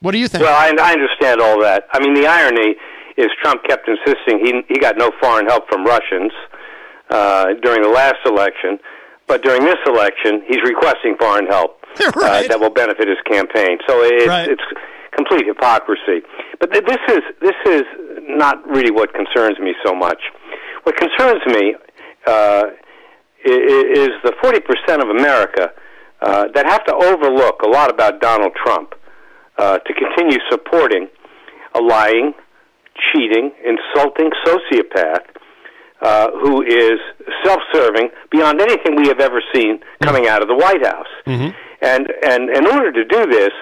What 0.00 0.12
do 0.12 0.18
you 0.18 0.28
think? 0.28 0.42
Well, 0.42 0.54
I, 0.54 0.74
I 0.80 0.92
understand 0.92 1.40
all 1.40 1.60
that. 1.60 1.86
I 1.92 2.00
mean, 2.00 2.14
the 2.14 2.26
irony 2.26 2.76
is 3.16 3.28
Trump 3.42 3.62
kept 3.64 3.88
insisting 3.88 4.40
he 4.44 4.62
he 4.68 4.80
got 4.80 4.96
no 4.96 5.10
foreign 5.20 5.46
help 5.46 5.68
from 5.68 5.84
Russians 5.84 6.32
uh, 7.10 7.54
during 7.62 7.82
the 7.82 7.88
last 7.88 8.16
election, 8.26 8.78
but 9.26 9.42
during 9.42 9.62
this 9.64 9.78
election, 9.86 10.42
he's 10.46 10.62
requesting 10.64 11.16
foreign 11.18 11.46
help 11.46 11.78
right. 12.16 12.44
uh, 12.44 12.48
that 12.48 12.58
will 12.60 12.70
benefit 12.70 13.08
his 13.08 13.18
campaign. 13.30 13.78
So 13.88 14.02
it's 14.02 14.26
Right. 14.28 14.48
it's 14.48 14.62
complete 15.16 15.46
hypocrisy. 15.46 16.22
But 16.60 16.72
th- 16.72 16.84
this 16.84 16.98
is 17.08 17.22
this 17.40 17.56
is 17.66 17.82
not 18.22 18.66
really 18.68 18.90
what 18.90 19.14
concerns 19.14 19.58
me 19.58 19.74
so 19.84 19.94
much. 19.94 20.20
What 20.84 20.96
concerns 20.96 21.40
me 21.46 21.74
uh, 22.26 22.64
is 23.44 24.08
the 24.24 24.32
40% 24.42 25.02
of 25.02 25.08
America 25.10 25.72
uh, 26.22 26.46
that 26.54 26.66
have 26.66 26.84
to 26.86 26.94
overlook 26.94 27.62
a 27.62 27.68
lot 27.68 27.90
about 27.92 28.20
Donald 28.20 28.52
Trump 28.62 28.94
uh, 29.58 29.78
to 29.78 29.92
continue 29.94 30.38
supporting 30.50 31.08
a 31.74 31.80
lying, 31.80 32.32
cheating, 33.12 33.52
insulting 33.64 34.30
sociopath 34.46 35.24
uh, 36.00 36.30
who 36.32 36.62
is 36.62 36.98
self-serving 37.44 38.10
beyond 38.30 38.60
anything 38.60 38.96
we 38.96 39.08
have 39.08 39.20
ever 39.20 39.42
seen 39.54 39.80
coming 40.02 40.26
out 40.28 40.42
of 40.42 40.48
the 40.48 40.54
White 40.54 40.84
House. 40.84 41.06
And 41.80 42.12
and 42.26 42.50
in 42.50 42.66
order 42.66 42.92
to 42.92 43.04
do 43.04 43.26
this, 43.26 43.52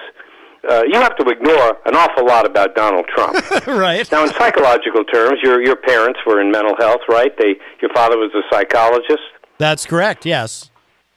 uh, 0.69 0.83
you 0.87 0.99
have 0.99 1.15
to 1.17 1.27
ignore 1.27 1.77
an 1.85 1.95
awful 1.95 2.25
lot 2.25 2.45
about 2.45 2.73
Donald 2.75 3.05
Trump. 3.13 3.35
right. 3.67 4.09
Now, 4.11 4.23
in 4.23 4.29
psychological 4.31 5.03
terms, 5.03 5.39
your 5.43 5.61
your 5.61 5.75
parents 5.75 6.19
were 6.25 6.39
in 6.39 6.51
mental 6.51 6.75
health, 6.77 7.01
right? 7.09 7.31
They 7.37 7.55
your 7.81 7.91
father 7.93 8.17
was 8.17 8.31
a 8.33 8.41
psychologist. 8.53 9.23
That's 9.57 9.85
correct. 9.85 10.25
Yes, 10.25 10.71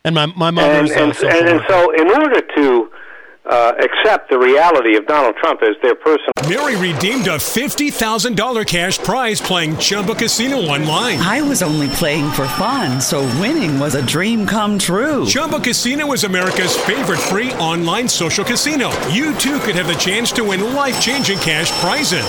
and 0.05 0.14
my 0.14 0.26
my 0.26 0.51
mother 0.51 0.80
And, 0.80 0.90
and, 0.90 1.16
and, 1.16 1.48
and 1.48 1.60
so, 1.68 1.93
in 1.93 2.10
order 2.10 2.40
to 2.40 2.90
uh, 3.48 3.73
accept 3.78 4.31
the 4.31 4.39
reality 4.39 4.97
of 4.97 5.06
Donald 5.06 5.36
Trump 5.36 5.62
as 5.62 5.77
their 5.82 5.94
person, 5.94 6.32
Mary 6.48 6.77
redeemed 6.77 7.27
a 7.27 7.39
$50,000 7.39 8.66
cash 8.66 8.98
prize 8.98 9.40
playing 9.40 9.77
Chumba 9.78 10.14
Casino 10.14 10.59
online. 10.59 11.18
I 11.18 11.43
was 11.43 11.60
only 11.60 11.89
playing 11.89 12.31
for 12.31 12.47
fun, 12.47 13.01
so 13.01 13.23
winning 13.40 13.81
was 13.81 13.97
a 13.97 14.06
dream 14.06 14.47
come 14.47 14.78
true. 14.78 15.27
Chumba 15.27 15.59
Casino 15.59 16.12
is 16.12 16.23
America's 16.23 16.77
favorite 16.77 17.18
free 17.18 17.52
online 17.55 18.09
social 18.09 18.44
casino. 18.44 18.90
You 19.09 19.35
too 19.39 19.59
could 19.60 19.74
have 19.74 19.89
the 19.89 19.94
chance 19.94 20.31
to 20.32 20.44
win 20.44 20.74
life 20.74 21.01
changing 21.01 21.39
cash 21.39 21.73
prizes. 21.81 22.24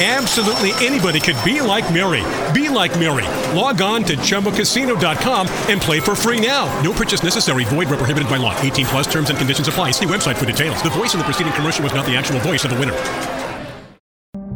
Absolutely 0.00 0.72
anybody 0.84 1.20
could 1.20 1.36
be 1.44 1.60
like 1.60 1.92
Mary. 1.92 2.22
Be 2.54 2.70
like 2.70 2.98
Mary. 2.98 3.26
Log 3.54 3.82
on 3.82 4.02
to 4.04 4.16
ChumbaCasino.com 4.16 5.46
and 5.68 5.80
play 5.80 6.00
for 6.00 6.14
free 6.14 6.40
now. 6.40 6.64
No 6.80 6.92
purchase 6.92 7.22
necessary. 7.22 7.64
Void 7.64 7.88
where 7.88 7.98
prohibited 7.98 8.28
by 8.28 8.38
law. 8.38 8.58
18 8.60 8.86
plus 8.86 9.06
terms 9.06 9.28
and 9.28 9.38
conditions 9.38 9.68
apply. 9.68 9.90
See 9.90 10.06
website 10.06 10.38
The 10.44 10.90
voice 10.92 11.14
in 11.14 11.18
the 11.18 11.24
preceding 11.24 11.52
commercial 11.52 11.84
was 11.84 11.94
not 11.94 12.04
the 12.04 12.16
actual 12.16 12.40
voice 12.40 12.64
of 12.64 12.70
the 12.70 12.76
winner. 12.76 13.41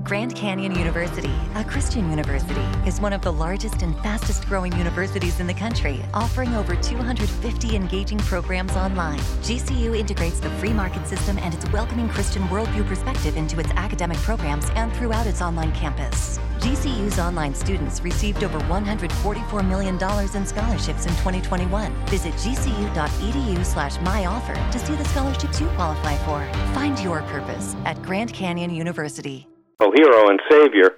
Grand 0.07 0.37
Canyon 0.37 0.73
University, 0.79 1.35
a 1.57 1.65
Christian 1.65 2.09
university, 2.11 2.65
is 2.87 3.01
one 3.01 3.13
of 3.13 3.23
the 3.23 3.33
largest 3.33 3.83
and 3.83 3.93
fastest 4.05 4.47
growing 4.47 4.73
universities 4.79 5.41
in 5.41 5.49
the 5.49 5.55
country, 5.55 6.01
offering 6.15 6.55
over 6.55 6.77
250 6.77 7.75
engaging 7.75 8.19
programs 8.19 8.71
online. 8.77 9.19
GCU 9.43 9.99
integrates 9.99 10.39
the 10.39 10.49
free 10.61 10.73
market 10.73 11.05
system 11.09 11.37
and 11.39 11.53
its 11.53 11.69
welcoming 11.73 12.09
Christian 12.09 12.43
worldview 12.45 12.87
perspective 12.87 13.37
into 13.37 13.59
its 13.59 13.71
academic 13.71 14.17
programs 14.19 14.71
and 14.77 14.93
throughout 14.93 15.27
its 15.27 15.43
online 15.43 15.73
campus. 15.73 16.39
GCU's 16.59 17.19
online 17.19 17.53
students 17.53 18.01
received 18.01 18.45
over 18.45 18.61
$144 18.61 19.69
million 19.69 19.97
in 19.97 20.47
scholarships 20.47 21.07
in 21.07 21.13
2021. 21.17 21.93
Visit 22.07 22.33
gcu.edu 22.35 23.65
slash 23.65 23.97
myoffer 23.97 24.71
to 24.71 24.79
see 24.79 24.95
the 24.95 25.05
scholarships 25.07 25.61
you 25.61 25.67
qualify 25.71 26.17
for. 26.19 26.47
Find 26.75 26.97
your 27.01 27.23
purpose 27.23 27.75
at 27.85 28.01
Grand 28.03 28.33
Canyon 28.33 28.71
University. 28.71 29.49
Hero 29.81 30.29
and 30.31 30.41
savior, 30.51 30.97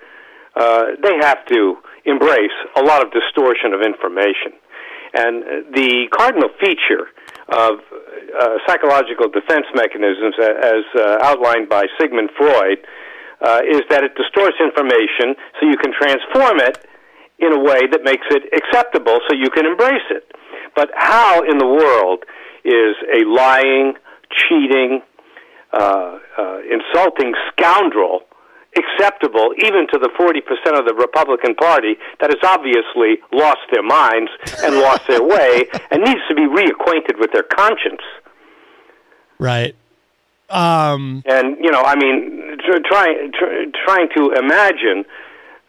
uh, 0.54 0.94
they 1.02 1.16
have 1.20 1.44
to 1.46 1.78
embrace 2.04 2.54
a 2.76 2.82
lot 2.82 3.04
of 3.04 3.12
distortion 3.12 3.74
of 3.74 3.82
information. 3.82 4.54
And 5.14 5.42
uh, 5.42 5.46
the 5.74 6.06
cardinal 6.14 6.50
feature 6.60 7.10
of 7.48 7.80
uh, 7.82 8.58
psychological 8.66 9.28
defense 9.28 9.66
mechanisms, 9.74 10.34
as 10.38 10.84
uh, 10.94 11.18
outlined 11.22 11.68
by 11.68 11.86
Sigmund 12.00 12.30
Freud, 12.36 12.78
uh, 13.40 13.60
is 13.68 13.82
that 13.90 14.04
it 14.04 14.14
distorts 14.14 14.56
information 14.60 15.34
so 15.58 15.66
you 15.66 15.76
can 15.76 15.92
transform 15.92 16.60
it 16.60 16.86
in 17.38 17.52
a 17.52 17.58
way 17.58 17.86
that 17.90 18.02
makes 18.04 18.26
it 18.30 18.42
acceptable 18.54 19.18
so 19.28 19.34
you 19.34 19.50
can 19.50 19.66
embrace 19.66 20.06
it. 20.10 20.30
But 20.76 20.90
how 20.94 21.42
in 21.42 21.58
the 21.58 21.66
world 21.66 22.24
is 22.64 22.94
a 23.10 23.24
lying, 23.26 23.94
cheating, 24.30 25.00
uh, 25.72 26.18
uh, 26.36 26.58
insulting 26.68 27.34
scoundrel 27.52 28.27
acceptable 28.76 29.54
even 29.58 29.86
to 29.92 29.98
the 29.98 30.10
40% 30.18 30.78
of 30.78 30.84
the 30.84 30.94
Republican 30.94 31.54
Party 31.54 31.96
that 32.20 32.30
has 32.30 32.42
obviously 32.44 33.18
lost 33.32 33.64
their 33.72 33.82
minds 33.82 34.30
and 34.62 34.76
lost 34.76 35.06
their 35.08 35.22
way 35.22 35.66
and 35.90 36.02
needs 36.02 36.20
to 36.28 36.34
be 36.34 36.42
reacquainted 36.42 37.18
with 37.18 37.32
their 37.32 37.42
conscience. 37.44 38.02
right. 39.38 39.74
Um, 40.50 41.22
And, 41.26 41.56
you 41.62 41.70
know, 41.70 41.82
I 41.82 41.94
mean, 41.96 42.56
tr- 42.64 42.80
try, 42.88 43.06
trying 43.84 44.08
to 44.16 44.32
imagine 44.32 45.04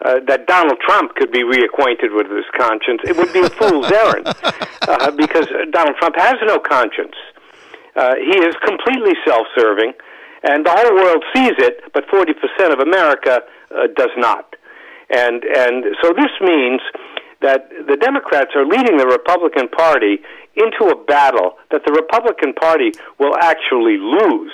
uh, 0.01 0.19
that 0.27 0.47
Donald 0.47 0.80
Trump 0.80 1.15
could 1.15 1.31
be 1.31 1.43
reacquainted 1.43 2.15
with 2.15 2.31
his 2.31 2.45
conscience, 2.55 3.01
it 3.03 3.17
would 3.17 3.34
be 3.34 3.41
a 3.41 3.49
fool's 3.49 3.91
errand 4.03 4.27
uh, 4.88 5.11
because 5.11 5.47
Donald 5.71 5.97
Trump 5.97 6.15
has 6.15 6.35
no 6.45 6.59
conscience. 6.59 7.15
Uh, 7.95 8.15
he 8.15 8.38
is 8.39 8.55
completely 8.63 9.13
self-serving, 9.26 9.91
and 10.44 10.66
the 10.66 10.72
whole 10.72 10.95
world 10.95 11.24
sees 11.36 11.53
it, 11.57 11.82
but 11.94 12.06
40% 12.07 12.72
of 12.74 12.80
America 12.80 13.41
uh, 13.72 13.88
does 13.95 14.11
not. 14.18 14.56
And 15.10 15.44
and 15.44 15.86
so 16.02 16.14
this 16.14 16.32
means 16.41 16.82
that 17.41 17.70
the 17.88 17.98
Democrats 17.98 18.52
are 18.56 18.66
leading 18.66 18.98
the 18.98 19.07
Republican 19.07 19.68
Party 19.70 20.20
into 20.56 20.91
a 20.91 20.95
battle 21.06 21.56
that 21.72 21.82
the 21.86 21.94
Republican 21.94 22.53
Party 22.53 22.91
will 23.18 23.36
actually 23.41 23.98
lose. 23.98 24.52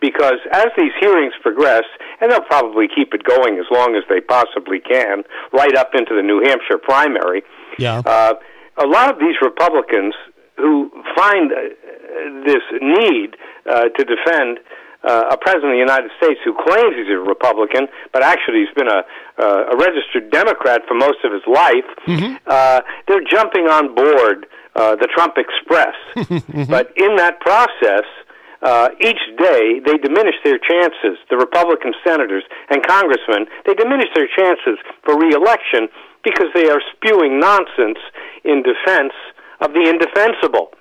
Because 0.00 0.38
as 0.52 0.66
these 0.76 0.92
hearings 1.00 1.32
progress, 1.40 1.84
and 2.20 2.30
they'll 2.30 2.42
probably 2.42 2.86
keep 2.94 3.14
it 3.14 3.22
going 3.24 3.58
as 3.58 3.64
long 3.70 3.96
as 3.96 4.02
they 4.10 4.20
possibly 4.20 4.78
can, 4.80 5.22
right 5.52 5.74
up 5.74 5.94
into 5.94 6.14
the 6.14 6.22
New 6.22 6.42
Hampshire 6.44 6.76
primary, 6.78 7.42
Yeah. 7.78 8.02
uh, 8.04 8.34
a 8.76 8.86
lot 8.86 9.08
of 9.08 9.18
these 9.18 9.36
Republicans 9.40 10.14
who 10.58 10.90
find 11.16 11.50
uh, 11.52 11.58
this 12.44 12.62
need 12.82 13.36
uh, 13.70 13.88
to 13.96 14.04
defend 14.04 14.58
uh, 15.06 15.30
a 15.30 15.36
president 15.38 15.70
of 15.70 15.78
the 15.78 15.86
United 15.86 16.10
States 16.18 16.40
who 16.44 16.52
claims 16.66 16.98
he's 16.98 17.08
a 17.08 17.16
Republican, 17.16 17.86
but 18.12 18.22
actually 18.22 18.66
he's 18.66 18.74
been 18.74 18.90
a, 18.90 19.06
uh, 19.38 19.72
a 19.72 19.76
registered 19.78 20.30
Democrat 20.30 20.82
for 20.88 20.94
most 20.94 21.22
of 21.22 21.32
his 21.32 21.46
life. 21.46 21.86
Uh, 22.46 22.80
they're 23.06 23.24
jumping 23.24 23.70
on 23.70 23.94
board 23.94 24.46
uh, 24.74 24.96
the 24.96 25.08
Trump 25.14 25.38
Express, 25.38 25.94
but 26.68 26.92
in 26.96 27.16
that 27.16 27.40
process, 27.40 28.04
uh, 28.62 28.88
each 29.00 29.22
day 29.38 29.80
they 29.84 29.96
diminish 29.98 30.34
their 30.44 30.58
chances. 30.58 31.18
The 31.30 31.36
Republican 31.36 31.94
senators 32.04 32.42
and 32.70 32.84
congressmen 32.86 33.46
they 33.64 33.74
diminish 33.74 34.08
their 34.14 34.28
chances 34.28 34.78
for 35.04 35.18
reelection 35.18 35.88
because 36.24 36.48
they 36.54 36.68
are 36.68 36.80
spewing 36.96 37.38
nonsense 37.38 37.98
in 38.44 38.62
defense 38.62 39.14
of 39.60 39.72
the 39.72 39.88
indefensible. 39.88 40.74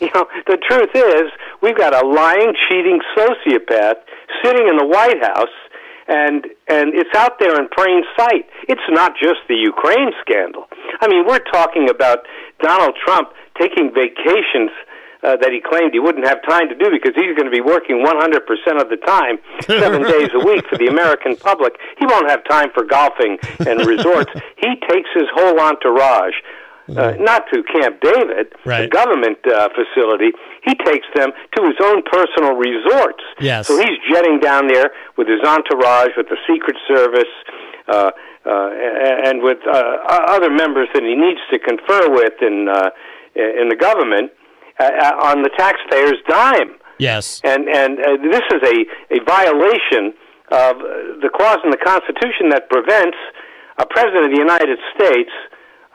You 0.00 0.10
know, 0.14 0.26
the 0.46 0.58
truth 0.58 0.90
is, 0.94 1.32
we've 1.62 1.76
got 1.76 1.94
a 1.94 2.06
lying, 2.06 2.54
cheating 2.68 3.00
sociopath 3.16 3.96
sitting 4.44 4.68
in 4.68 4.76
the 4.76 4.86
White 4.86 5.22
House, 5.22 5.54
and 6.06 6.46
and 6.68 6.94
it's 6.94 7.14
out 7.16 7.38
there 7.38 7.58
in 7.58 7.68
plain 7.74 8.02
sight. 8.16 8.46
It's 8.68 8.86
not 8.90 9.12
just 9.20 9.40
the 9.48 9.56
Ukraine 9.56 10.12
scandal. 10.20 10.68
I 11.00 11.08
mean, 11.08 11.26
we're 11.26 11.44
talking 11.50 11.88
about 11.88 12.26
Donald 12.60 12.94
Trump 13.04 13.30
taking 13.58 13.90
vacations 13.92 14.70
uh, 15.22 15.36
that 15.40 15.50
he 15.50 15.60
claimed 15.60 15.92
he 15.92 15.98
wouldn't 15.98 16.26
have 16.26 16.44
time 16.44 16.68
to 16.68 16.76
do 16.76 16.90
because 16.90 17.14
he's 17.16 17.34
going 17.34 17.48
to 17.48 17.54
be 17.54 17.60
working 17.60 18.04
100% 18.04 18.12
of 18.80 18.88
the 18.88 19.00
time, 19.02 19.38
seven 19.64 20.02
days 20.14 20.28
a 20.34 20.44
week 20.44 20.62
for 20.68 20.76
the 20.76 20.86
American 20.86 21.36
public. 21.36 21.74
He 21.98 22.06
won't 22.06 22.28
have 22.30 22.44
time 22.44 22.70
for 22.74 22.84
golfing 22.84 23.38
and 23.66 23.84
resorts. 23.86 24.30
he 24.56 24.76
takes 24.88 25.10
his 25.14 25.26
whole 25.34 25.58
entourage. 25.58 26.34
Uh, 26.88 27.14
not 27.18 27.42
to 27.52 27.64
Camp 27.64 28.00
David, 28.00 28.54
the 28.84 28.88
government 28.88 29.38
uh, 29.46 29.68
facility. 29.74 30.30
He 30.62 30.74
takes 30.86 31.06
them 31.16 31.32
to 31.56 31.66
his 31.66 31.74
own 31.82 32.02
personal 32.06 32.54
resorts. 32.54 33.24
Yes. 33.40 33.66
So 33.66 33.76
he's 33.76 33.98
jetting 34.12 34.38
down 34.38 34.68
there 34.68 34.92
with 35.16 35.26
his 35.26 35.42
entourage, 35.42 36.14
with 36.16 36.28
the 36.28 36.38
Secret 36.46 36.76
Service, 36.86 37.32
uh, 37.88 38.10
uh, 38.46 38.70
and 39.26 39.42
with 39.42 39.58
uh, 39.66 39.98
other 40.06 40.50
members 40.50 40.88
that 40.94 41.02
he 41.02 41.16
needs 41.16 41.40
to 41.50 41.58
confer 41.58 42.08
with 42.08 42.34
in 42.40 42.68
uh, 42.68 42.90
in 43.34 43.68
the 43.68 43.76
government 43.76 44.30
uh, 44.78 44.84
uh, 44.84 45.30
on 45.30 45.42
the 45.42 45.50
taxpayer's 45.56 46.22
dime. 46.28 46.76
Yes. 46.98 47.40
And 47.42 47.68
and 47.68 47.98
uh, 47.98 48.16
this 48.30 48.46
is 48.54 48.62
a 48.62 48.76
a 49.10 49.24
violation 49.24 50.14
of 50.52 50.78
the 51.18 51.30
clause 51.34 51.58
in 51.64 51.70
the 51.70 51.82
Constitution 51.82 52.50
that 52.50 52.70
prevents 52.70 53.18
a 53.78 53.86
president 53.86 54.26
of 54.26 54.30
the 54.30 54.38
United 54.38 54.78
States 54.94 55.30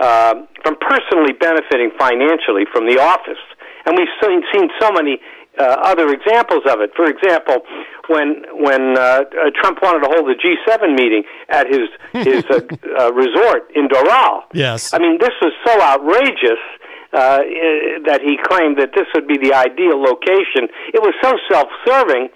uh, 0.01 0.33
from 0.63 0.75
personally 0.81 1.33
benefiting 1.39 1.91
financially 1.97 2.65
from 2.73 2.89
the 2.89 2.97
office. 2.99 3.41
And 3.85 3.97
we've 3.97 4.09
seen, 4.21 4.41
seen 4.53 4.69
so 4.79 4.91
many 4.91 5.21
uh, 5.59 5.77
other 5.83 6.09
examples 6.09 6.63
of 6.67 6.81
it. 6.81 6.91
For 6.95 7.05
example, 7.05 7.61
when 8.07 8.43
when 8.53 8.97
uh, 8.97 9.01
uh, 9.01 9.51
Trump 9.61 9.79
wanted 9.81 10.01
to 10.01 10.09
hold 10.09 10.29
a 10.29 10.35
G7 10.35 10.95
meeting 10.95 11.23
at 11.49 11.67
his 11.67 11.87
his 12.25 12.43
uh, 12.49 12.61
uh, 12.99 13.13
resort 13.13 13.69
in 13.75 13.87
Doral. 13.87 14.43
Yes. 14.53 14.93
I 14.93 14.99
mean, 14.99 15.17
this 15.19 15.33
was 15.41 15.53
so 15.65 15.79
outrageous 15.81 16.59
that 17.11 18.21
he 18.23 18.39
claimed 18.47 18.79
that 18.79 18.91
this 18.95 19.05
would 19.13 19.27
be 19.27 19.37
the 19.37 19.53
ideal 19.53 20.01
location. 20.01 20.71
It 20.95 21.03
was 21.03 21.13
so 21.21 21.35
self-serving, 21.51 22.29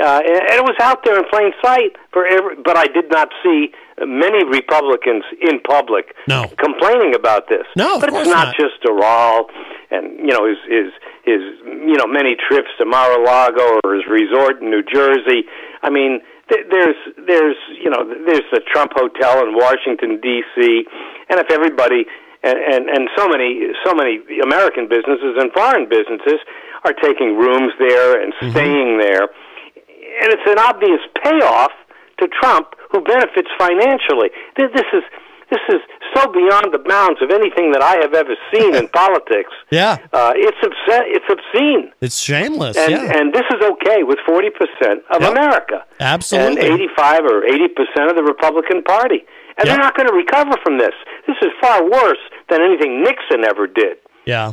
uh, 0.00 0.20
and 0.24 0.56
it 0.56 0.64
was 0.64 0.74
out 0.80 1.04
there 1.04 1.18
in 1.18 1.24
plain 1.28 1.52
sight 1.62 1.96
for 2.12 2.26
every. 2.26 2.56
But 2.56 2.76
I 2.76 2.86
did 2.86 3.10
not 3.10 3.28
see 3.42 3.72
many 4.06 4.44
Republicans 4.44 5.24
in 5.40 5.60
public 5.60 6.14
No. 6.28 6.48
complaining 6.58 7.14
about 7.14 7.48
this. 7.48 7.66
No, 7.76 7.98
but 7.98 8.08
it's 8.08 8.28
not, 8.28 8.48
not. 8.48 8.56
just 8.56 8.82
Doral, 8.84 9.46
and 9.90 10.18
you 10.18 10.32
know 10.34 10.46
his 10.46 10.58
his 10.68 10.88
his 11.24 11.40
you 11.64 11.96
know 11.96 12.06
many 12.06 12.36
trips 12.36 12.70
to 12.78 12.84
Mar-a-Lago 12.84 13.80
or 13.84 13.94
his 13.94 14.06
resort 14.08 14.60
in 14.62 14.70
New 14.70 14.82
Jersey. 14.82 15.44
I 15.82 15.90
mean. 15.90 16.20
th- 16.48 16.66
There's, 16.70 17.00
there's, 17.26 17.56
you 17.82 17.90
know, 17.90 18.02
there's 18.26 18.46
the 18.50 18.60
Trump 18.72 18.92
Hotel 18.94 19.46
in 19.46 19.54
Washington 19.54 20.20
D.C., 20.20 20.84
and 21.30 21.40
if 21.40 21.50
everybody 21.50 22.04
and, 22.42 22.58
and 22.58 22.88
and 22.90 23.08
so 23.16 23.28
many 23.28 23.70
so 23.84 23.94
many 23.94 24.20
American 24.42 24.88
businesses 24.88 25.36
and 25.38 25.52
foreign 25.52 25.88
businesses 25.88 26.40
are 26.84 26.92
taking 26.92 27.36
rooms 27.36 27.72
there 27.78 28.20
and 28.20 28.32
mm-hmm. 28.34 28.50
staying 28.50 28.98
there, 28.98 29.22
and 29.22 30.28
it's 30.34 30.46
an 30.46 30.58
obvious 30.58 31.00
payoff 31.22 31.70
to 32.18 32.28
Trump, 32.40 32.68
who 32.90 33.00
benefits 33.00 33.48
financially. 33.58 34.30
This 34.56 34.70
is 34.74 35.02
this 35.50 35.60
is 35.68 35.80
so 36.16 36.32
beyond 36.32 36.72
the 36.72 36.78
bounds 36.78 37.20
of 37.20 37.28
anything 37.30 37.72
that 37.72 37.82
I 37.82 37.96
have 38.00 38.14
ever 38.14 38.34
seen 38.52 38.74
in 38.74 38.88
politics. 39.02 39.52
Yeah. 39.70 39.98
Uh, 40.12 40.32
it's 40.34 40.56
obscene. 40.64 41.12
It's 41.12 41.28
obscene, 41.28 41.92
It's 42.00 42.16
shameless. 42.18 42.76
and 42.78 42.90
yeah. 42.90 43.12
and 43.20 43.34
this 43.34 43.44
is 43.50 43.60
okay 43.72 44.02
with 44.02 44.18
forty 44.24 44.48
percent 44.50 45.04
of 45.10 45.22
America 45.22 45.84
Absolutely. 46.00 46.64
and 46.64 46.72
eighty-five 46.72 47.20
or 47.24 47.44
eighty 47.44 47.68
percent 47.68 48.08
of 48.08 48.16
the 48.16 48.22
Republican 48.24 48.82
Party, 48.82 49.24
and 49.58 49.68
they're 49.68 49.76
not 49.78 49.94
going 49.94 50.08
to 50.08 50.14
recover 50.14 50.52
from 50.62 50.78
this. 50.78 50.94
This 51.26 51.36
is 51.42 51.50
far 51.60 51.84
worse 51.84 52.22
than 52.48 52.62
anything 52.62 53.02
Nixon 53.02 53.44
ever 53.44 53.66
did. 53.66 53.98
yeah. 54.24 54.52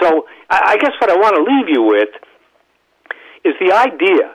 So 0.00 0.26
I 0.48 0.72
I 0.72 0.76
guess 0.78 0.92
what 1.00 1.10
I 1.10 1.16
want 1.16 1.34
to 1.36 1.42
leave 1.42 1.68
you 1.68 1.82
with 1.82 2.08
is 3.44 3.54
the 3.60 3.72
idea 3.74 4.34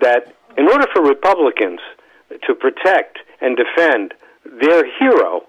that 0.00 0.32
in 0.58 0.66
order 0.68 0.86
for 0.92 1.02
Republicans 1.02 1.80
to 2.46 2.54
protect 2.54 3.18
and 3.40 3.56
defend 3.56 4.12
their 4.60 4.82
hero, 4.98 5.42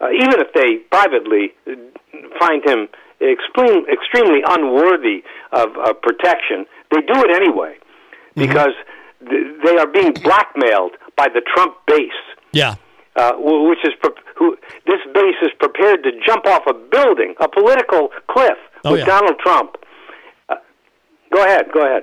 uh, 0.00 0.08
even 0.10 0.40
if 0.40 0.52
they 0.54 0.76
privately 0.90 1.52
find 2.38 2.62
him 2.68 2.88
extreme, 3.20 3.84
extremely 3.90 4.40
unworthy 4.46 5.22
of 5.52 5.68
protection, 6.02 6.66
they 6.90 7.00
do 7.00 7.14
it 7.24 7.30
anyway 7.30 7.76
because 8.34 8.74
th- 9.28 9.46
they 9.64 9.76
are 9.78 9.86
being 9.86 10.12
blackmailed 10.24 10.92
by 11.16 11.28
the 11.32 11.40
Trump 11.54 11.76
base 11.86 12.10
Yeah. 12.52 12.74
uh, 13.16 13.32
which 13.38 13.78
is 13.84 13.92
pre- 14.02 14.10
who 14.36 14.56
this 14.86 15.00
base 15.14 15.36
is 15.42 15.50
prepared 15.60 16.02
to 16.04 16.10
jump 16.26 16.46
off 16.46 16.62
a 16.66 16.74
building, 16.74 17.34
a 17.40 17.48
political 17.48 18.08
cliff 18.28 18.58
Oh, 18.84 18.90
with 18.92 19.00
yeah. 19.00 19.06
Donald 19.06 19.38
Trump. 19.38 19.76
Uh, 20.48 20.56
go 21.32 21.44
ahead, 21.44 21.66
go 21.72 21.80
ahead. 21.86 22.02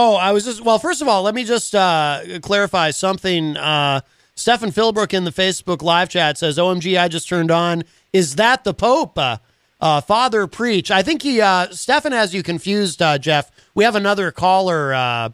Oh, 0.00 0.14
I 0.14 0.30
was 0.30 0.44
just 0.44 0.60
well. 0.64 0.78
First 0.78 1.02
of 1.02 1.08
all, 1.08 1.24
let 1.24 1.34
me 1.34 1.42
just 1.42 1.74
uh, 1.74 2.20
clarify 2.40 2.92
something. 2.92 3.56
Uh, 3.56 4.00
Stefan 4.36 4.70
Philbrook 4.70 5.12
in 5.12 5.24
the 5.24 5.32
Facebook 5.32 5.82
live 5.82 6.08
chat 6.08 6.38
says, 6.38 6.56
"OMG, 6.56 6.96
I 6.96 7.08
just 7.08 7.28
turned 7.28 7.50
on. 7.50 7.82
Is 8.12 8.36
that 8.36 8.62
the 8.62 8.72
Pope? 8.72 9.18
Uh, 9.18 9.38
uh, 9.80 10.00
Father 10.00 10.46
preach." 10.46 10.92
I 10.92 11.02
think 11.02 11.22
he 11.22 11.40
uh, 11.40 11.66
Stefan 11.72 12.12
has 12.12 12.32
you 12.32 12.44
confused, 12.44 13.02
uh, 13.02 13.18
Jeff. 13.18 13.50
We 13.74 13.82
have 13.82 13.96
another 13.96 14.30
caller. 14.30 14.94
Uh, 14.94 15.30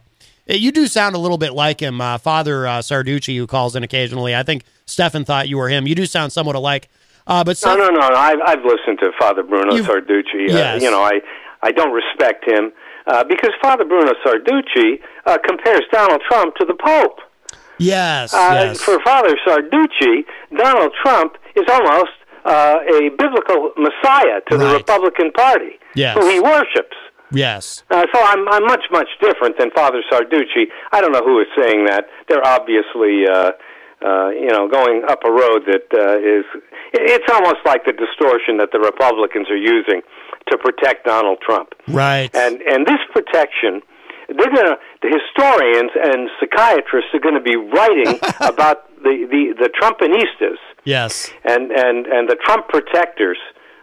you 0.47 0.71
do 0.71 0.87
sound 0.87 1.15
a 1.15 1.19
little 1.19 1.37
bit 1.37 1.53
like 1.53 1.79
him, 1.79 2.01
uh, 2.01 2.17
Father 2.17 2.65
uh, 2.65 2.79
Sarducci, 2.79 3.37
who 3.37 3.45
calls 3.45 3.75
in 3.75 3.83
occasionally. 3.83 4.35
I 4.35 4.41
think 4.41 4.63
Stefan 4.87 5.25
thought 5.25 5.47
you 5.47 5.59
were 5.59 5.69
him. 5.69 5.85
You 5.85 5.93
do 5.93 6.07
sound 6.07 6.31
somewhat 6.33 6.55
alike. 6.55 6.89
Uh, 7.27 7.43
but 7.43 7.49
No, 7.51 7.53
Steph- 7.53 7.77
no, 7.77 7.89
no. 7.89 8.09
no. 8.09 8.15
I've, 8.15 8.39
I've 8.43 8.65
listened 8.65 8.97
to 9.01 9.11
Father 9.19 9.43
Bruno 9.43 9.75
Sarducci. 9.77 10.49
Uh, 10.49 10.53
Yes. 10.57 10.81
You 10.81 10.89
know, 10.89 11.01
I 11.03 11.21
I 11.61 11.71
don't 11.71 11.93
respect 11.93 12.45
him 12.49 12.71
uh, 13.07 13.23
because 13.23 13.51
Father 13.61 13.85
Bruno 13.85 14.13
Sarducci 14.25 14.99
uh, 15.25 15.37
compares 15.45 15.81
Donald 15.91 16.21
Trump 16.29 16.55
to 16.55 16.65
the 16.65 16.73
Pope. 16.75 17.19
yes, 17.77 18.33
Uh, 18.33 18.49
yes. 18.53 18.81
For 18.81 18.99
Father 19.03 19.35
Sarducci, 19.45 20.25
Donald 20.55 20.91
Trump 21.03 21.37
is 21.55 21.65
almost 21.69 22.11
uh, 22.45 22.77
a 22.95 23.09
biblical 23.17 23.71
messiah 23.77 24.39
to 24.49 24.57
the 24.57 24.67
Republican 24.73 25.31
Party, 25.31 25.79
Yes. 25.95 26.15
who 26.17 26.29
he 26.29 26.39
worships. 26.39 26.95
yes. 27.31 27.83
Uh, 27.89 28.03
so 28.13 28.19
I'm 28.21 28.47
I'm 28.49 28.65
much 28.65 28.85
much 28.91 29.09
different 29.19 29.57
than 29.57 29.71
Father 29.71 30.01
Sarducci. 30.11 30.65
I 30.91 31.01
don't 31.01 31.11
know 31.11 31.23
who 31.25 31.39
is 31.41 31.47
saying 31.57 31.85
that. 31.85 32.05
They're 32.29 32.45
obviously 32.45 33.25
uh, 33.27 33.51
uh, 34.05 34.29
you 34.29 34.47
know 34.47 34.67
going 34.69 35.03
up 35.09 35.19
a 35.25 35.31
road 35.31 35.63
that 35.65 35.87
uh, 35.93 36.17
is. 36.19 36.45
It's 36.93 37.29
almost 37.31 37.65
like 37.65 37.83
the 37.85 37.91
distortion 37.91 38.57
that 38.57 38.69
the 38.71 38.79
Republicans 38.79 39.49
are 39.49 39.57
using 39.57 40.01
to 40.49 40.57
protect 40.57 41.05
Donald 41.05 41.39
Trump. 41.41 41.73
Right. 41.87 42.29
And 42.35 42.61
and 42.61 42.85
this 42.85 43.01
protection, 43.11 43.81
they're 44.29 44.53
gonna 44.53 44.77
the 45.01 45.09
historians 45.09 45.91
and 45.95 46.29
psychiatrists 46.39 47.09
are 47.13 47.19
going 47.19 47.35
to 47.35 47.41
be 47.41 47.57
writing 47.57 48.19
about 48.41 48.87
the 49.03 49.27
the 49.29 49.53
the 49.59 49.69
Yes. 50.85 51.31
and 51.43 51.71
and 51.71 52.05
and 52.05 52.29
the 52.29 52.37
Trump 52.45 52.69
protectors 52.69 53.37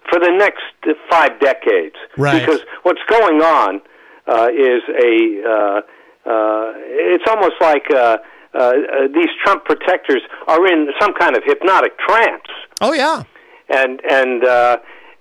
for 0.08 0.18
the 0.18 0.30
next 0.30 0.62
five 1.10 1.38
decades. 1.40 1.96
Right. 2.16 2.40
Because 2.40 2.60
what's 2.84 3.02
going 3.08 3.42
on 3.42 3.82
uh, 4.26 4.48
is 4.54 4.82
a 4.88 5.42
uh, 5.42 5.80
uh, 6.24 6.72
it's 6.86 7.24
almost 7.28 7.54
like 7.60 7.90
uh, 7.90 8.18
uh, 8.54 8.58
uh, 8.58 8.72
these 9.14 9.30
Trump 9.44 9.64
protectors 9.64 10.22
are 10.46 10.66
in 10.66 10.88
some 11.00 11.12
kind 11.14 11.36
of 11.36 11.42
hypnotic 11.44 11.98
trance, 11.98 12.48
Oh 12.80 12.92
yeah. 12.92 13.22
and 13.68 14.00
and 14.08 14.44
uh, 14.44 14.76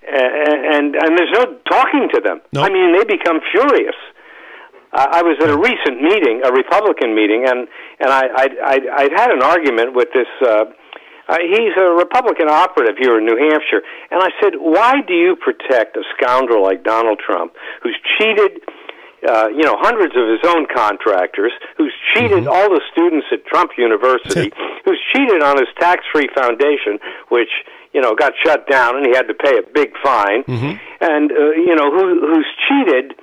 and 0.06 0.94
and 0.96 1.18
there's 1.18 1.32
no 1.32 1.56
talking 1.70 2.08
to 2.14 2.20
them. 2.20 2.40
I 2.56 2.68
mean, 2.68 2.96
they 2.96 3.04
become 3.04 3.40
furious. 3.52 3.94
I 4.92 5.20
I 5.20 5.22
was 5.22 5.36
at 5.42 5.48
a 5.50 5.56
recent 5.56 6.02
meeting, 6.02 6.42
a 6.44 6.52
Republican 6.52 7.14
meeting, 7.14 7.44
and 7.48 7.68
and 8.00 8.10
I 8.10 8.22
I'd, 8.36 8.54
I'd, 8.64 8.84
I'd 8.88 9.12
had 9.12 9.30
an 9.30 9.42
argument 9.42 9.94
with 9.94 10.08
this. 10.12 10.28
Uh, 10.44 10.64
uh, 11.28 11.38
he's 11.38 11.72
a 11.80 11.88
Republican 11.96 12.48
operative 12.50 12.96
here 12.98 13.16
in 13.16 13.24
New 13.24 13.38
Hampshire, 13.38 13.80
and 14.10 14.20
I 14.22 14.30
said, 14.42 14.54
"Why 14.58 15.00
do 15.06 15.14
you 15.14 15.36
protect 15.36 15.96
a 15.96 16.02
scoundrel 16.18 16.62
like 16.62 16.82
Donald 16.82 17.20
Trump, 17.24 17.52
who's 17.82 17.96
cheated 18.18 18.60
uh, 19.22 19.48
you 19.48 19.62
know, 19.62 19.76
hundreds 19.78 20.14
of 20.16 20.26
his 20.26 20.42
own 20.46 20.66
contractors, 20.66 21.52
who's 21.76 21.94
cheated 22.14 22.46
all 22.46 22.68
the 22.68 22.80
students 22.90 23.26
at 23.32 23.46
Trump 23.46 23.70
University, 23.78 24.50
who's 24.84 25.00
cheated 25.14 25.42
on 25.42 25.56
his 25.58 25.68
tax-free 25.78 26.28
foundation, 26.34 26.98
which 27.28 27.50
you 27.92 28.00
know 28.00 28.14
got 28.14 28.32
shut 28.42 28.66
down, 28.68 28.96
and 28.96 29.06
he 29.06 29.14
had 29.14 29.28
to 29.28 29.34
pay 29.34 29.58
a 29.58 29.62
big 29.62 29.92
fine, 30.02 30.42
and 31.00 31.30
uh, 31.30 31.50
you 31.54 31.74
know 31.74 31.90
who, 31.90 32.34
who's 32.34 32.48
cheated 32.66 33.14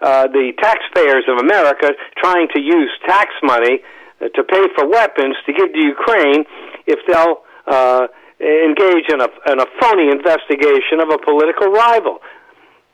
uh, 0.00 0.26
the 0.26 0.52
taxpayers 0.58 1.24
of 1.28 1.38
America, 1.38 1.94
trying 2.18 2.48
to 2.54 2.60
use 2.60 2.90
tax 3.06 3.30
money 3.42 3.78
uh, 4.20 4.28
to 4.34 4.42
pay 4.42 4.64
for 4.74 4.88
weapons 4.88 5.36
to 5.46 5.52
give 5.52 5.72
to 5.72 5.78
Ukraine 5.78 6.44
if 6.86 6.98
they'll. 7.06 7.42
Uh, 7.66 8.08
engage 8.40 9.08
in 9.08 9.22
a, 9.22 9.30
in 9.46 9.60
a 9.60 9.64
phony 9.80 10.10
investigation 10.10 11.00
of 11.00 11.08
a 11.08 11.16
political 11.24 11.68
rival 11.68 12.18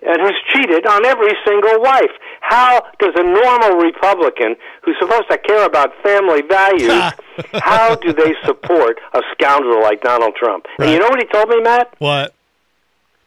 and 0.02 0.20
who's 0.20 0.36
cheated 0.52 0.86
on 0.86 1.04
every 1.04 1.32
single 1.46 1.80
wife. 1.80 2.10
How 2.40 2.82
does 2.98 3.12
a 3.16 3.22
normal 3.22 3.78
Republican 3.78 4.56
who's 4.82 4.96
supposed 4.98 5.30
to 5.30 5.38
care 5.38 5.64
about 5.64 5.90
family 6.02 6.42
values, 6.42 7.12
how 7.62 7.96
do 7.96 8.12
they 8.12 8.34
support 8.44 8.98
a 9.12 9.20
scoundrel 9.32 9.82
like 9.82 10.00
Donald 10.02 10.34
Trump? 10.36 10.66
And 10.78 10.90
you 10.90 10.98
know 10.98 11.08
what 11.08 11.18
he 11.20 11.26
told 11.26 11.48
me, 11.48 11.60
Matt? 11.60 11.94
What? 11.98 12.34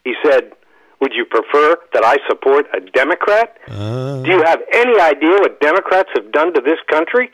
He 0.03 0.13
said, 0.25 0.51
Would 0.99 1.13
you 1.13 1.25
prefer 1.25 1.77
that 1.93 2.03
I 2.03 2.17
support 2.27 2.67
a 2.73 2.81
Democrat? 2.81 3.57
Uh. 3.67 4.21
Do 4.23 4.31
you 4.31 4.43
have 4.43 4.61
any 4.73 4.99
idea 4.99 5.37
what 5.39 5.59
Democrats 5.61 6.09
have 6.15 6.31
done 6.31 6.53
to 6.53 6.61
this 6.61 6.79
country 6.89 7.31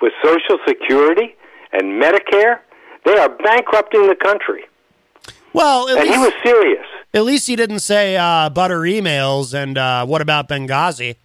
with 0.00 0.12
Social 0.24 0.58
Security 0.66 1.36
and 1.72 2.02
Medicare? 2.02 2.60
They 3.04 3.16
are 3.18 3.28
bankrupting 3.28 4.08
the 4.08 4.16
country. 4.16 4.64
Well, 5.52 5.88
and 5.88 6.08
he 6.08 6.18
was 6.18 6.32
serious. 6.42 6.86
At 7.16 7.24
least 7.24 7.46
he 7.46 7.56
didn't 7.56 7.78
say 7.80 8.16
uh, 8.16 8.50
butter 8.50 8.80
emails 8.80 9.54
and 9.54 9.78
uh, 9.78 10.04
what 10.04 10.20
about 10.20 10.48
Benghazi? 10.48 11.16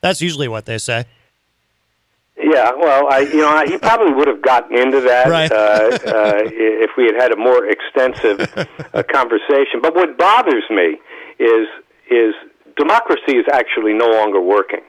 That's 0.00 0.20
usually 0.22 0.46
what 0.48 0.66
they 0.66 0.78
say. 0.78 1.06
Yeah, 2.36 2.72
well, 2.76 3.08
I 3.10 3.20
you 3.20 3.38
know 3.38 3.48
I, 3.48 3.66
he 3.66 3.78
probably 3.78 4.12
would 4.12 4.28
have 4.28 4.42
gotten 4.42 4.76
into 4.76 5.00
that 5.02 5.28
Right. 5.28 5.50
uh, 5.50 5.54
uh, 5.56 6.42
if 6.44 6.90
we 6.96 7.04
had 7.06 7.14
had 7.14 7.32
a 7.32 7.36
more 7.36 7.64
extensive 7.66 8.40
uh, 8.92 9.02
conversation. 9.10 9.80
But 9.80 9.94
what 9.94 10.18
bothers 10.18 10.64
me 10.70 10.98
is 11.38 11.66
is 12.10 12.34
democracy 12.76 13.36
is 13.36 13.46
actually 13.52 13.94
no 13.94 14.06
longer 14.06 14.40
working. 14.40 14.80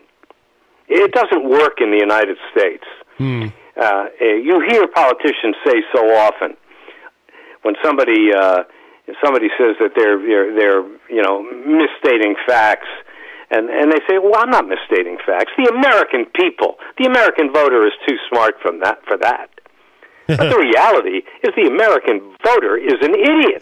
It 0.88 1.12
doesn't 1.14 1.48
work 1.50 1.82
in 1.82 1.92
the 1.92 1.98
United 1.98 2.38
States. 2.52 2.84
Hmm. 3.18 3.48
Uh, 3.80 4.06
you 4.20 4.64
hear 4.70 4.88
politicians 4.88 5.56
say 5.66 5.82
so 5.94 6.02
often 6.16 6.58
when 7.62 7.76
somebody 7.84 8.34
uh, 8.34 8.64
if 9.08 9.16
somebody 9.24 9.50
says 9.58 9.76
that 9.80 9.94
they're 9.96 10.20
they're 10.56 10.84
you 11.10 11.22
know 11.22 11.44
misstating 11.44 12.36
facts, 12.46 12.88
and 13.52 13.70
and 13.70 13.92
they 13.92 14.00
say, 14.08 14.18
well, 14.18 14.36
I'm 14.38 14.50
not 14.50 14.68
misstating 14.68 15.18
facts. 15.26 15.52
The 15.58 15.70
American 15.70 16.26
people, 16.34 16.78
the 16.98 17.06
American 17.06 17.54
voter, 17.54 17.86
is 17.86 17.94
too 18.08 18.18
smart 18.30 18.56
from 18.62 18.80
that 18.82 19.04
for 19.06 19.18
that. 19.18 19.50
But 20.28 20.50
the 20.50 20.58
reality 20.58 21.22
is, 21.44 21.54
the 21.56 21.70
American 21.70 22.34
voter 22.44 22.78
is 22.78 22.98
an 23.02 23.14
idiot. 23.14 23.62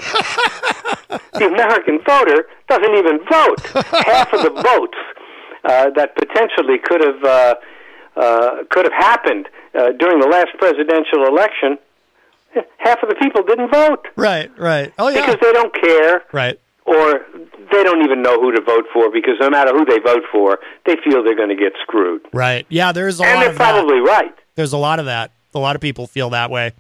the 1.33 1.47
American 1.51 1.99
voter 2.07 2.47
doesn't 2.69 2.95
even 2.95 3.19
vote. 3.27 3.59
Half 4.07 4.31
of 4.31 4.43
the 4.43 4.61
votes 4.63 4.97
uh, 5.65 5.89
that 5.95 6.15
potentially 6.15 6.79
could 6.79 7.03
have 7.03 7.23
uh, 7.23 7.55
uh, 8.15 8.63
could 8.69 8.85
have 8.85 8.93
happened 8.93 9.49
uh, 9.75 9.91
during 9.99 10.19
the 10.19 10.27
last 10.27 10.51
presidential 10.57 11.27
election, 11.27 11.77
half 12.77 13.01
of 13.03 13.09
the 13.09 13.15
people 13.15 13.43
didn't 13.43 13.71
vote 13.71 14.07
Right, 14.15 14.49
right. 14.57 14.93
Oh, 14.99 15.09
yeah. 15.09 15.25
because 15.25 15.37
they 15.41 15.53
don't 15.53 15.73
care 15.73 16.23
Right. 16.31 16.59
or 16.85 17.21
they 17.71 17.83
don't 17.83 18.03
even 18.03 18.21
know 18.21 18.39
who 18.39 18.51
to 18.51 18.61
vote 18.61 18.85
for 18.93 19.09
because 19.11 19.35
no 19.39 19.49
matter 19.49 19.71
who 19.71 19.85
they 19.85 19.99
vote 19.99 20.23
for, 20.31 20.59
they 20.85 20.95
feel 21.03 21.23
they're 21.23 21.35
going 21.35 21.49
to 21.49 21.55
get 21.55 21.73
screwed. 21.81 22.21
Right. 22.33 22.65
Yeah, 22.69 22.91
there's 22.91 23.19
a 23.19 23.23
and 23.23 23.35
lot 23.35 23.39
they're 23.41 23.49
of 23.51 23.57
that. 23.57 23.73
probably 23.73 23.99
right. 24.01 24.35
There's 24.55 24.73
a 24.73 24.77
lot 24.77 24.99
of 24.99 25.05
that. 25.05 25.31
A 25.55 25.59
lot 25.59 25.75
of 25.75 25.81
people 25.81 26.05
feel 26.07 26.29
that 26.31 26.49
way. 26.51 26.73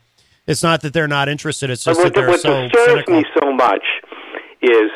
It's 0.45 0.61
not 0.61 0.81
that 0.81 0.93
they're 0.93 1.07
not 1.07 1.29
interested. 1.29 1.69
It's 1.69 1.85
But 1.85 1.91
just 1.91 1.99
what, 2.03 2.13
that 2.13 2.19
they're 2.19 2.29
what 2.29 2.41
so 2.41 2.63
disturbs 2.63 2.85
cynical. 3.05 3.13
me 3.15 3.25
so 3.41 3.53
much 3.53 3.83
is 4.61 4.91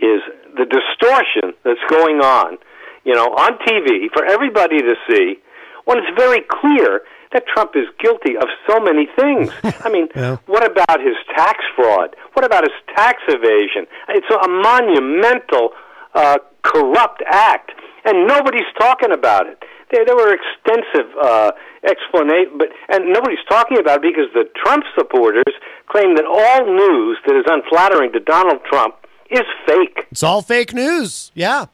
is 0.00 0.20
the 0.56 0.64
distortion 0.64 1.52
that's 1.64 1.80
going 1.88 2.20
on, 2.20 2.58
you 3.04 3.14
know, 3.14 3.26
on 3.26 3.58
TV 3.66 4.08
for 4.12 4.24
everybody 4.24 4.78
to 4.80 4.94
see 5.10 5.36
when 5.84 5.98
it's 5.98 6.10
very 6.16 6.40
clear 6.48 7.02
that 7.32 7.44
Trump 7.46 7.72
is 7.74 7.86
guilty 7.98 8.36
of 8.36 8.48
so 8.68 8.80
many 8.80 9.06
things. 9.18 9.50
I 9.84 9.88
mean, 9.90 10.08
what 10.46 10.64
about 10.66 11.00
his 11.00 11.16
tax 11.34 11.62
fraud? 11.76 12.16
What 12.34 12.44
about 12.44 12.64
his 12.64 12.74
tax 12.96 13.22
evasion? 13.28 13.86
It's 14.08 14.26
a 14.30 14.48
monumental 14.48 15.70
uh, 16.14 16.38
corrupt 16.62 17.22
act, 17.30 17.72
and 18.04 18.26
nobody's 18.26 18.68
talking 18.78 19.12
about 19.12 19.46
it. 19.46 19.62
There, 19.92 20.04
there 20.04 20.16
were 20.16 20.34
extensive 20.34 21.10
uh, 21.22 21.52
explanations, 21.84 22.54
but 22.58 22.68
and 22.88 23.12
nobody's 23.12 23.42
talking 23.48 23.78
about 23.78 24.04
it 24.04 24.14
because 24.14 24.30
the 24.34 24.44
Trump 24.62 24.84
supporters 24.96 25.54
claim 25.88 26.14
that 26.16 26.24
all 26.24 26.66
news 26.66 27.18
that 27.26 27.36
is 27.36 27.44
unflattering 27.46 28.12
to 28.12 28.20
Donald 28.20 28.60
Trump 28.64 28.94
is 29.30 29.42
fake. 29.66 30.06
It's 30.10 30.22
all 30.22 30.42
fake 30.42 30.72
news. 30.72 31.30
Yeah. 31.34 31.66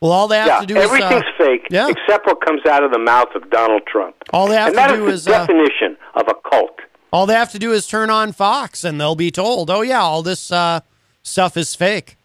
Well, 0.00 0.12
all 0.12 0.28
they 0.28 0.36
have 0.36 0.46
yeah, 0.46 0.60
to 0.60 0.66
do 0.66 0.76
is 0.76 0.84
everything's 0.84 1.22
uh, 1.22 1.44
fake 1.44 1.66
except 1.70 2.26
what 2.26 2.44
comes 2.44 2.60
out 2.66 2.84
of 2.84 2.92
the 2.92 3.00
mouth 3.00 3.34
of 3.34 3.50
Donald 3.50 3.82
Trump. 3.86 4.14
All 4.32 4.46
they 4.46 4.54
have 4.54 4.68
and 4.68 4.74
to 4.74 4.76
that 4.76 4.94
do 4.94 5.06
the 5.06 5.12
is, 5.12 5.26
uh, 5.26 5.32
definition 5.32 5.96
of 6.14 6.28
a 6.28 6.34
cult. 6.48 6.78
all 7.12 7.26
they 7.26 7.34
have 7.34 7.50
to 7.52 7.58
do 7.58 7.72
is 7.72 7.86
turn 7.86 8.08
on 8.08 8.32
Fox, 8.32 8.84
and 8.84 9.00
they'll 9.00 9.16
be 9.16 9.32
told, 9.32 9.70
"Oh 9.70 9.82
yeah, 9.82 10.00
all 10.00 10.22
this 10.22 10.52
uh, 10.52 10.80
stuff 11.22 11.56
is 11.56 11.74
fake." 11.74 12.16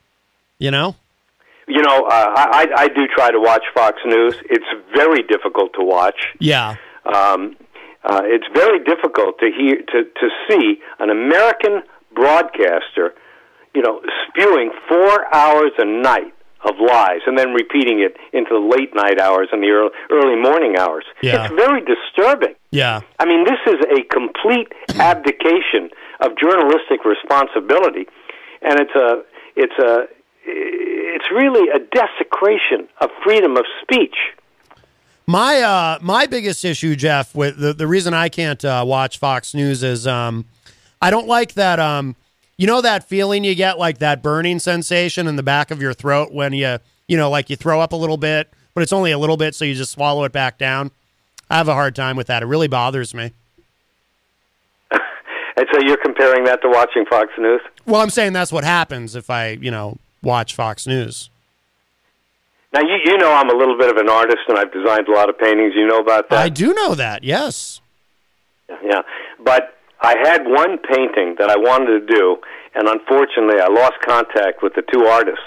You 0.59 0.69
know. 0.69 0.95
You 1.67 1.81
know, 1.81 2.05
uh, 2.05 2.33
I, 2.35 2.67
I 2.77 2.81
I 2.83 2.87
do 2.89 3.07
try 3.15 3.31
to 3.31 3.39
watch 3.39 3.63
Fox 3.73 3.97
News. 4.05 4.35
It's 4.49 4.65
very 4.95 5.23
difficult 5.23 5.73
to 5.79 5.83
watch. 5.83 6.27
Yeah. 6.39 6.75
Um, 7.05 7.55
uh, 8.03 8.21
it's 8.25 8.45
very 8.53 8.83
difficult 8.83 9.39
to 9.39 9.49
hear 9.49 9.77
to 9.77 10.03
to 10.03 10.29
see 10.47 10.79
an 10.99 11.09
American 11.09 11.81
broadcaster, 12.13 13.15
you 13.73 13.81
know, 13.81 14.01
spewing 14.27 14.71
four 14.87 15.33
hours 15.33 15.71
a 15.79 15.85
night 15.85 16.32
of 16.63 16.75
lies 16.79 17.21
and 17.27 17.37
then 17.37 17.53
repeating 17.53 17.99
it 17.99 18.15
into 18.31 18.49
the 18.51 18.59
late 18.59 18.95
night 18.95 19.19
hours 19.19 19.49
and 19.51 19.61
the 19.61 19.69
early, 19.69 19.91
early 20.11 20.35
morning 20.41 20.77
hours. 20.77 21.05
Yeah. 21.21 21.45
It's 21.45 21.53
very 21.53 21.81
disturbing. 21.81 22.55
Yeah. 22.71 23.01
I 23.19 23.25
mean, 23.25 23.45
this 23.45 23.59
is 23.67 23.79
a 23.91 24.03
complete 24.03 24.71
abdication 24.99 25.89
of 26.21 26.37
journalistic 26.37 27.05
responsibility, 27.05 28.07
and 28.61 28.79
it's 28.79 28.95
a 28.95 29.23
it's 29.55 29.77
a 29.77 30.07
it's 30.45 31.25
really 31.31 31.69
a 31.69 31.79
desecration 31.79 32.87
of 32.99 33.09
freedom 33.23 33.57
of 33.57 33.65
speech. 33.81 34.15
My 35.25 35.61
uh 35.61 35.99
my 36.01 36.25
biggest 36.25 36.65
issue, 36.65 36.95
Jeff, 36.95 37.35
with 37.35 37.57
the 37.57 37.73
the 37.73 37.87
reason 37.87 38.13
I 38.13 38.29
can't 38.29 38.63
uh, 38.63 38.83
watch 38.85 39.19
Fox 39.19 39.53
News 39.53 39.83
is 39.83 40.07
um 40.07 40.45
I 41.01 41.09
don't 41.09 41.27
like 41.27 41.53
that 41.53 41.79
um 41.79 42.15
you 42.63 42.67
know 42.67 42.79
that 42.79 43.03
feeling 43.03 43.43
you 43.43 43.55
get 43.55 43.77
like 43.77 43.97
that 43.97 44.23
burning 44.23 44.57
sensation 44.57 45.27
in 45.27 45.35
the 45.35 45.43
back 45.43 45.69
of 45.69 45.81
your 45.81 45.93
throat 45.93 46.31
when 46.31 46.53
you 46.53 46.77
you 47.09 47.17
know 47.17 47.29
like 47.29 47.49
you 47.49 47.57
throw 47.57 47.81
up 47.81 47.91
a 47.91 47.95
little 47.97 48.15
bit, 48.15 48.49
but 48.73 48.81
it's 48.81 48.93
only 48.93 49.11
a 49.11 49.17
little 49.17 49.35
bit 49.35 49.53
so 49.53 49.65
you 49.65 49.73
just 49.73 49.91
swallow 49.91 50.23
it 50.23 50.31
back 50.31 50.57
down. 50.57 50.89
I 51.49 51.57
have 51.57 51.67
a 51.67 51.73
hard 51.73 51.93
time 51.93 52.15
with 52.15 52.27
that. 52.27 52.41
It 52.41 52.45
really 52.45 52.69
bothers 52.69 53.13
me. 53.13 53.33
And 55.55 55.67
so 55.71 55.79
you're 55.85 55.97
comparing 55.97 56.45
that 56.45 56.63
to 56.63 56.69
watching 56.69 57.05
Fox 57.05 57.29
News? 57.37 57.61
Well, 57.85 58.01
I'm 58.01 58.09
saying 58.09 58.33
that's 58.33 58.51
what 58.51 58.63
happens 58.63 59.15
if 59.15 59.29
I, 59.29 59.49
you 59.49 59.69
know, 59.69 59.97
watch 60.23 60.55
Fox 60.55 60.87
News. 60.87 61.29
Now 62.73 62.79
you 62.79 62.97
you 63.03 63.17
know 63.17 63.31
I'm 63.31 63.49
a 63.49 63.55
little 63.55 63.77
bit 63.77 63.91
of 63.91 63.97
an 63.97 64.09
artist 64.09 64.39
and 64.47 64.57
I've 64.57 64.71
designed 64.71 65.09
a 65.09 65.11
lot 65.11 65.29
of 65.29 65.37
paintings. 65.37 65.73
You 65.75 65.85
know 65.85 65.99
about 65.99 66.29
that? 66.29 66.39
I 66.39 66.47
do 66.47 66.73
know 66.73 66.95
that. 66.95 67.25
Yes. 67.25 67.81
Yeah, 68.69 69.01
but 69.43 69.77
I 70.03 70.17
had 70.23 70.45
one 70.45 70.77
painting 70.79 71.35
that 71.39 71.49
I 71.49 71.55
wanted 71.55 72.05
to 72.05 72.13
do, 72.13 72.37
and 72.75 72.87
unfortunately, 72.87 73.59
I 73.61 73.67
lost 73.67 73.99
contact 74.05 74.63
with 74.63 74.73
the 74.73 74.83
two 74.91 75.05
artists 75.05 75.45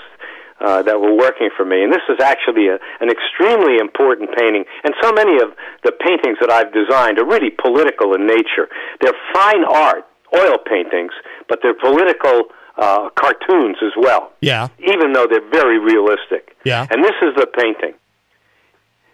uh, 0.60 0.82
that 0.82 1.00
were 1.00 1.14
working 1.14 1.50
for 1.56 1.64
me. 1.64 1.82
And 1.82 1.92
this 1.92 2.02
is 2.08 2.18
actually 2.20 2.68
a, 2.68 2.78
an 3.00 3.10
extremely 3.10 3.76
important 3.78 4.30
painting. 4.36 4.64
And 4.84 4.94
so 5.02 5.12
many 5.12 5.36
of 5.36 5.52
the 5.84 5.92
paintings 5.92 6.38
that 6.40 6.50
I've 6.50 6.72
designed 6.72 7.18
are 7.18 7.26
really 7.26 7.50
political 7.50 8.14
in 8.14 8.26
nature. 8.26 8.68
They're 9.00 9.18
fine 9.34 9.64
art, 9.64 10.06
oil 10.34 10.56
paintings, 10.58 11.12
but 11.48 11.60
they're 11.62 11.74
political 11.74 12.44
uh, 12.78 13.10
cartoons 13.10 13.76
as 13.82 13.92
well. 13.96 14.32
Yeah. 14.40 14.68
Even 14.78 15.12
though 15.12 15.26
they're 15.28 15.48
very 15.50 15.78
realistic. 15.78 16.56
Yeah. 16.64 16.86
And 16.90 17.04
this 17.04 17.14
is 17.22 17.34
the 17.36 17.46
painting. 17.46 17.94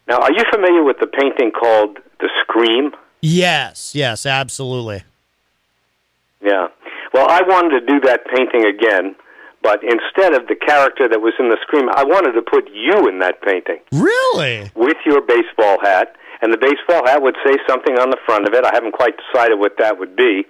Now, 0.08 0.18
are 0.18 0.32
you 0.32 0.44
familiar 0.50 0.82
with 0.82 0.98
the 1.00 1.06
painting 1.06 1.50
called 1.52 1.98
The 2.20 2.28
Scream? 2.42 2.92
Yes. 3.20 3.94
Yes. 3.94 4.26
Absolutely. 4.26 5.04
Yeah. 6.40 6.68
Well, 7.12 7.26
I 7.28 7.42
wanted 7.42 7.80
to 7.80 7.86
do 7.86 8.00
that 8.00 8.24
painting 8.26 8.64
again, 8.64 9.14
but 9.62 9.80
instead 9.84 10.34
of 10.34 10.48
the 10.48 10.54
character 10.56 11.08
that 11.08 11.20
was 11.20 11.34
in 11.38 11.48
the 11.50 11.58
scream, 11.62 11.88
I 11.94 12.04
wanted 12.04 12.32
to 12.32 12.42
put 12.42 12.68
you 12.72 13.06
in 13.08 13.18
that 13.20 13.40
painting 13.42 13.80
Really? 13.92 14.70
with 14.74 14.96
your 15.04 15.20
baseball 15.20 15.78
hat, 15.82 16.16
and 16.40 16.52
the 16.52 16.58
baseball 16.58 17.06
hat 17.06 17.22
would 17.22 17.36
say 17.46 17.56
something 17.68 17.98
on 17.98 18.10
the 18.10 18.16
front 18.26 18.48
of 18.48 18.54
it. 18.54 18.64
I 18.64 18.70
haven't 18.74 18.92
quite 18.92 19.14
decided 19.16 19.58
what 19.58 19.76
that 19.78 19.98
would 19.98 20.16
be, 20.16 20.44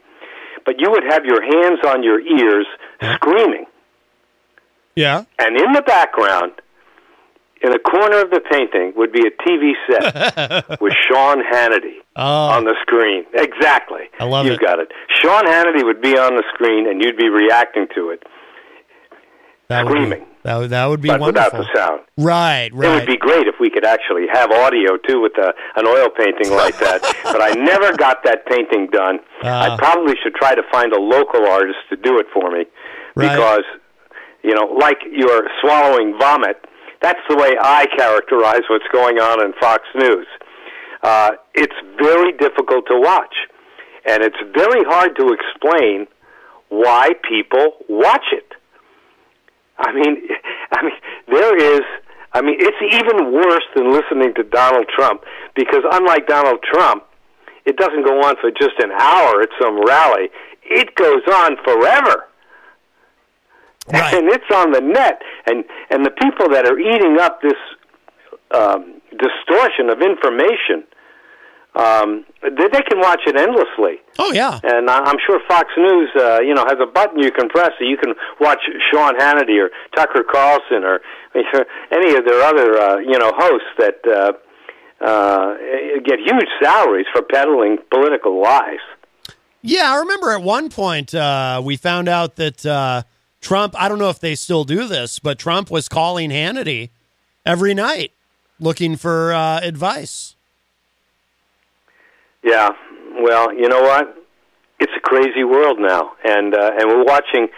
but 0.64 0.78
you 0.80 0.90
would 0.90 1.04
have 1.10 1.24
your 1.24 1.42
hands 1.42 1.80
on 1.86 2.02
your 2.02 2.20
ears 2.20 2.66
screaming, 3.16 3.66
Yeah. 4.94 5.24
and 5.38 5.56
in 5.60 5.72
the 5.72 5.82
background, 5.82 6.52
in 7.62 7.70
the 7.70 7.78
corner 7.78 8.20
of 8.20 8.30
the 8.30 8.40
painting 8.50 8.92
would 8.96 9.12
be 9.12 9.22
a 9.26 9.30
TV 9.46 9.72
set 9.88 10.80
with 10.80 10.92
Sean 11.08 11.38
Hannity 11.42 11.98
on 12.16 12.64
the 12.64 12.74
screen. 12.82 13.24
Exactly. 13.34 14.10
I 14.18 14.24
love 14.24 14.46
You've 14.46 14.54
it. 14.54 14.60
got 14.60 14.78
it. 14.80 14.88
Sean 15.20 15.44
Hannity 15.46 15.84
would 15.84 16.00
be 16.02 16.16
on 16.18 16.34
the 16.36 16.42
screen, 16.54 16.88
and 16.88 17.02
you'd 17.02 17.16
be 17.16 17.28
reacting 17.28 17.86
to 17.94 18.10
it, 18.10 18.22
That 19.68 19.86
would 19.86 20.10
be, 20.10 20.16
that, 20.42 20.56
would- 20.58 20.70
that 20.70 20.86
would 20.86 21.00
be 21.00 21.08
but 21.08 21.20
wonderful. 21.20 21.60
without 21.60 21.72
the 21.72 21.78
sound. 21.78 22.00
Right, 22.18 22.70
right. 22.74 22.90
It 22.90 22.94
would 22.94 23.06
be 23.06 23.16
great 23.16 23.46
if 23.46 23.54
we 23.60 23.70
could 23.70 23.84
actually 23.86 24.26
have 24.32 24.50
audio 24.50 24.96
too 25.08 25.20
with 25.22 25.32
a, 25.38 25.54
an 25.76 25.86
oil 25.86 26.08
painting 26.10 26.50
like 26.52 26.78
that. 26.80 27.00
but 27.24 27.40
I 27.40 27.50
never 27.54 27.96
got 27.96 28.24
that 28.24 28.44
painting 28.46 28.88
done. 28.92 29.18
Ah. 29.44 29.72
I 29.74 29.76
probably 29.78 30.14
should 30.22 30.34
try 30.34 30.54
to 30.54 30.62
find 30.70 30.92
a 30.92 31.00
local 31.00 31.46
artist 31.46 31.78
to 31.90 31.96
do 31.96 32.18
it 32.18 32.26
for 32.34 32.50
me 32.50 32.64
Right. 33.14 33.30
because 33.32 33.62
you 34.42 34.54
know, 34.54 34.66
like 34.78 34.98
you're 35.10 35.46
swallowing 35.60 36.18
vomit. 36.18 36.56
That's 37.02 37.20
the 37.28 37.36
way 37.36 37.56
I 37.60 37.86
characterize 37.96 38.62
what's 38.70 38.86
going 38.92 39.18
on 39.18 39.44
in 39.44 39.52
Fox 39.60 39.82
News. 39.94 40.26
Uh, 41.02 41.32
it's 41.54 41.74
very 41.98 42.32
difficult 42.32 42.86
to 42.86 42.98
watch, 42.98 43.34
and 44.06 44.22
it's 44.22 44.38
very 44.54 44.84
hard 44.84 45.16
to 45.16 45.34
explain 45.34 46.06
why 46.68 47.10
people 47.28 47.74
watch 47.88 48.26
it. 48.32 48.52
I 49.78 49.92
mean, 49.92 50.28
I 50.72 50.82
mean, 50.82 50.92
there 51.28 51.56
is. 51.56 51.82
I 52.34 52.40
mean, 52.40 52.56
it's 52.58 52.80
even 52.80 53.32
worse 53.32 53.66
than 53.76 53.92
listening 53.92 54.32
to 54.36 54.42
Donald 54.44 54.86
Trump 54.88 55.22
because, 55.54 55.82
unlike 55.92 56.26
Donald 56.26 56.62
Trump, 56.62 57.04
it 57.66 57.76
doesn't 57.76 58.04
go 58.04 58.22
on 58.22 58.36
for 58.40 58.50
just 58.50 58.78
an 58.78 58.90
hour 58.90 59.42
at 59.42 59.50
some 59.60 59.84
rally. 59.84 60.30
It 60.64 60.94
goes 60.94 61.22
on 61.30 61.56
forever, 61.62 62.28
and 63.92 64.28
it's 64.28 64.50
on 64.54 64.72
the 64.72 64.80
net. 64.80 65.20
And 65.46 65.64
and 65.90 66.04
the 66.04 66.10
people 66.10 66.48
that 66.50 66.66
are 66.66 66.78
eating 66.78 67.18
up 67.20 67.40
this 67.42 67.58
um, 68.52 69.00
distortion 69.10 69.88
of 69.90 70.00
information, 70.02 70.84
um, 71.74 72.24
they, 72.42 72.68
they 72.72 72.82
can 72.82 73.00
watch 73.00 73.20
it 73.26 73.36
endlessly. 73.36 74.00
Oh 74.18 74.32
yeah. 74.32 74.60
And 74.62 74.88
I- 74.90 75.00
I'm 75.04 75.16
sure 75.26 75.40
Fox 75.48 75.68
News, 75.76 76.10
uh, 76.16 76.40
you 76.40 76.54
know, 76.54 76.64
has 76.66 76.78
a 76.82 76.86
button 76.86 77.18
you 77.22 77.32
can 77.32 77.48
press 77.48 77.70
so 77.78 77.84
you 77.84 77.96
can 77.96 78.14
watch 78.40 78.60
Sean 78.92 79.18
Hannity 79.18 79.58
or 79.62 79.70
Tucker 79.96 80.22
Carlson 80.30 80.84
or 80.84 81.00
any 81.34 82.14
of 82.14 82.24
their 82.26 82.42
other, 82.42 82.78
uh, 82.78 82.98
you 82.98 83.18
know, 83.18 83.32
hosts 83.34 83.72
that 83.78 83.96
uh, 84.06 84.32
uh, 85.04 85.54
get 86.04 86.18
huge 86.20 86.48
salaries 86.62 87.06
for 87.12 87.22
peddling 87.22 87.78
political 87.90 88.40
lies. 88.40 88.78
Yeah, 89.62 89.92
I 89.94 89.98
remember 90.00 90.30
at 90.32 90.42
one 90.42 90.68
point 90.70 91.14
uh, 91.14 91.62
we 91.64 91.76
found 91.76 92.08
out 92.08 92.36
that 92.36 92.66
uh, 92.66 93.02
Trump, 93.42 93.74
I 93.76 93.88
don't 93.88 93.98
know 93.98 94.08
if 94.08 94.20
they 94.20 94.34
still 94.34 94.64
do 94.64 94.86
this, 94.86 95.18
but 95.18 95.38
Trump 95.38 95.70
was 95.70 95.88
calling 95.88 96.30
Hannity 96.30 96.90
every 97.44 97.74
night 97.74 98.12
looking 98.58 98.96
for 98.96 99.32
uh, 99.34 99.60
advice. 99.60 100.36
Yeah. 102.42 102.70
Well, 103.20 103.52
you 103.52 103.68
know 103.68 103.82
what? 103.82 104.16
It's 104.80 104.92
a 104.96 105.00
crazy 105.00 105.44
world 105.44 105.78
now, 105.78 106.12
and 106.24 106.54
uh, 106.54 106.70
and 106.78 106.88
we're 106.88 107.04
watching. 107.04 107.48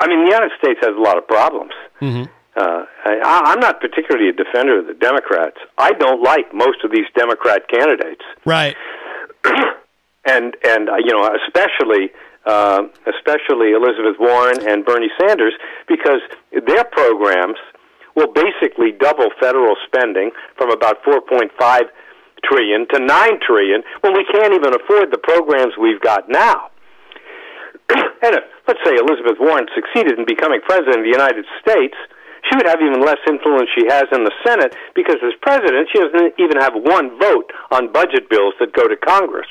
I 0.00 0.06
mean, 0.06 0.20
the 0.24 0.30
United 0.30 0.52
States 0.62 0.80
has 0.82 0.94
a 0.96 1.00
lot 1.00 1.18
of 1.18 1.26
problems. 1.26 1.72
Mm-hmm. 2.00 2.30
Uh, 2.56 2.84
I, 3.04 3.42
I'm 3.46 3.60
not 3.60 3.80
particularly 3.80 4.28
a 4.28 4.32
defender 4.32 4.78
of 4.78 4.86
the 4.86 4.94
Democrats. 4.94 5.56
I 5.76 5.92
don't 5.92 6.22
like 6.22 6.54
most 6.54 6.84
of 6.84 6.92
these 6.92 7.06
Democrat 7.16 7.68
candidates, 7.68 8.22
Right. 8.44 8.76
and 10.24 10.56
and 10.64 10.88
uh, 10.88 10.96
you 10.98 11.12
know, 11.12 11.28
especially 11.46 12.10
uh, 12.46 12.82
especially 13.06 13.72
Elizabeth 13.72 14.16
Warren 14.18 14.68
and 14.68 14.84
Bernie 14.84 15.10
Sanders, 15.20 15.54
because 15.88 16.20
their 16.52 16.84
programs 16.84 17.58
will 18.16 18.32
basically 18.32 18.92
double 18.92 19.28
federal 19.40 19.74
spending 19.86 20.30
from 20.56 20.70
about 20.70 21.02
4.5 21.02 21.50
trillion 22.44 22.86
to 22.92 22.98
9 23.00 23.40
trillion 23.40 23.82
when 24.02 24.12
we 24.12 24.24
can't 24.30 24.54
even 24.54 24.74
afford 24.74 25.10
the 25.10 25.18
programs 25.18 25.74
we've 25.80 26.00
got 26.00 26.28
now. 26.28 26.70
and 27.90 28.32
if, 28.36 28.44
let's 28.68 28.80
say 28.84 28.94
Elizabeth 28.96 29.40
Warren 29.40 29.66
succeeded 29.74 30.18
in 30.18 30.24
becoming 30.24 30.60
president 30.64 31.00
of 31.00 31.04
the 31.04 31.16
United 31.16 31.44
States, 31.60 31.96
she 32.48 32.56
would 32.56 32.68
have 32.68 32.80
even 32.80 33.00
less 33.00 33.20
influence 33.26 33.68
she 33.72 33.88
has 33.88 34.04
in 34.12 34.24
the 34.24 34.32
Senate 34.44 34.76
because 34.94 35.16
as 35.24 35.32
president, 35.40 35.88
she 35.92 35.98
doesn't 36.00 36.36
even 36.38 36.60
have 36.60 36.76
one 36.76 37.18
vote 37.18 37.50
on 37.72 37.92
budget 37.92 38.28
bills 38.28 38.54
that 38.60 38.72
go 38.72 38.86
to 38.86 38.96
Congress. 38.96 39.48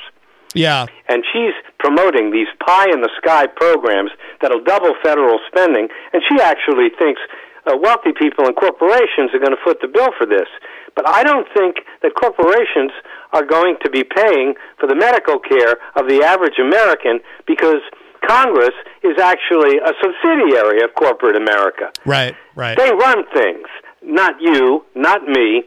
Yeah. 0.53 0.85
And 1.09 1.23
she's 1.31 1.53
promoting 1.79 2.31
these 2.31 2.47
pie 2.65 2.89
in 2.91 3.01
the 3.01 3.09
sky 3.17 3.47
programs 3.47 4.11
that'll 4.41 4.63
double 4.63 4.93
federal 5.03 5.39
spending, 5.47 5.87
and 6.13 6.21
she 6.29 6.41
actually 6.41 6.89
thinks 6.97 7.21
uh, 7.65 7.77
wealthy 7.77 8.11
people 8.11 8.45
and 8.45 8.55
corporations 8.55 9.31
are 9.33 9.39
going 9.39 9.55
to 9.55 9.63
foot 9.63 9.79
the 9.81 9.87
bill 9.87 10.09
for 10.17 10.25
this. 10.25 10.47
But 10.95 11.09
I 11.09 11.23
don't 11.23 11.47
think 11.55 11.77
that 12.01 12.13
corporations 12.15 12.91
are 13.31 13.45
going 13.45 13.77
to 13.83 13.89
be 13.89 14.03
paying 14.03 14.53
for 14.79 14.87
the 14.87 14.95
medical 14.95 15.39
care 15.39 15.77
of 15.95 16.07
the 16.07 16.21
average 16.23 16.59
American 16.59 17.19
because 17.47 17.81
Congress 18.27 18.75
is 19.03 19.17
actually 19.19 19.77
a 19.77 19.91
subsidiary 20.01 20.83
of 20.83 20.93
corporate 20.95 21.35
America. 21.35 21.91
Right, 22.05 22.35
right. 22.55 22.77
They 22.77 22.91
run 22.91 23.25
things, 23.33 23.67
not 24.01 24.35
you, 24.39 24.85
not 24.95 25.23
me. 25.23 25.63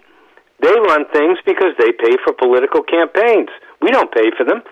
They 0.60 0.72
run 0.72 1.04
things 1.12 1.38
because 1.44 1.74
they 1.78 1.92
pay 1.92 2.16
for 2.24 2.32
political 2.32 2.82
campaigns. 2.82 3.48
We 3.82 3.90
don't 3.90 4.12
pay 4.12 4.30
for 4.36 4.44
them, 4.44 4.62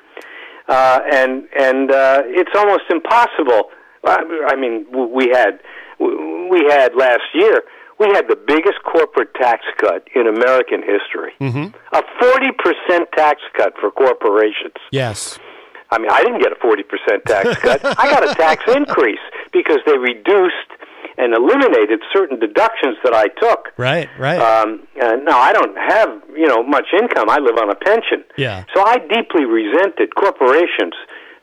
uh, 0.68 1.00
and 1.12 1.44
and 1.56 1.90
uh, 1.90 2.22
it's 2.26 2.50
almost 2.54 2.84
impossible. 2.90 3.70
I 4.04 4.24
I 4.48 4.56
mean, 4.56 4.86
we 4.90 5.28
had 5.28 5.60
we 5.98 6.64
had 6.68 6.94
last 6.94 7.24
year. 7.34 7.62
We 7.98 8.08
had 8.08 8.26
the 8.28 8.34
biggest 8.36 8.82
corporate 8.82 9.32
tax 9.34 9.62
cut 9.78 10.08
in 10.16 10.26
American 10.26 10.80
history. 10.80 11.32
Mm-hmm. 11.40 11.76
A 11.94 12.02
forty 12.18 12.50
percent 12.58 13.08
tax 13.16 13.40
cut 13.56 13.74
for 13.80 13.90
corporations. 13.90 14.76
Yes. 14.90 15.38
I 15.90 15.98
mean, 15.98 16.10
I 16.10 16.24
didn't 16.24 16.40
get 16.40 16.50
a 16.50 16.56
40% 16.56 17.22
tax 17.24 17.56
cut. 17.60 17.84
I 17.98 18.10
got 18.10 18.28
a 18.28 18.34
tax 18.34 18.64
increase 18.74 19.20
because 19.52 19.78
they 19.86 19.96
reduced 19.96 20.70
and 21.16 21.35
eliminated 21.35 22.01
certain 22.12 22.39
deductions 22.39 22.97
that 23.05 23.14
I 23.14 23.28
took. 23.40 23.72
Right, 23.76 24.09
right. 24.18 24.39
Um, 24.39 24.86
uh, 25.01 25.16
now, 25.22 25.39
I 25.39 25.52
don't 25.52 25.76
have, 25.76 26.09
you 26.36 26.47
know, 26.47 26.62
much 26.62 26.86
income. 26.93 27.31
I 27.31 27.39
live 27.39 27.56
on 27.59 27.70
a 27.70 27.76
pension. 27.76 28.24
yeah. 28.36 28.64
So 28.74 28.85
I 28.85 28.98
deeply 28.98 29.44
resented 29.44 30.14
corporations 30.14 30.94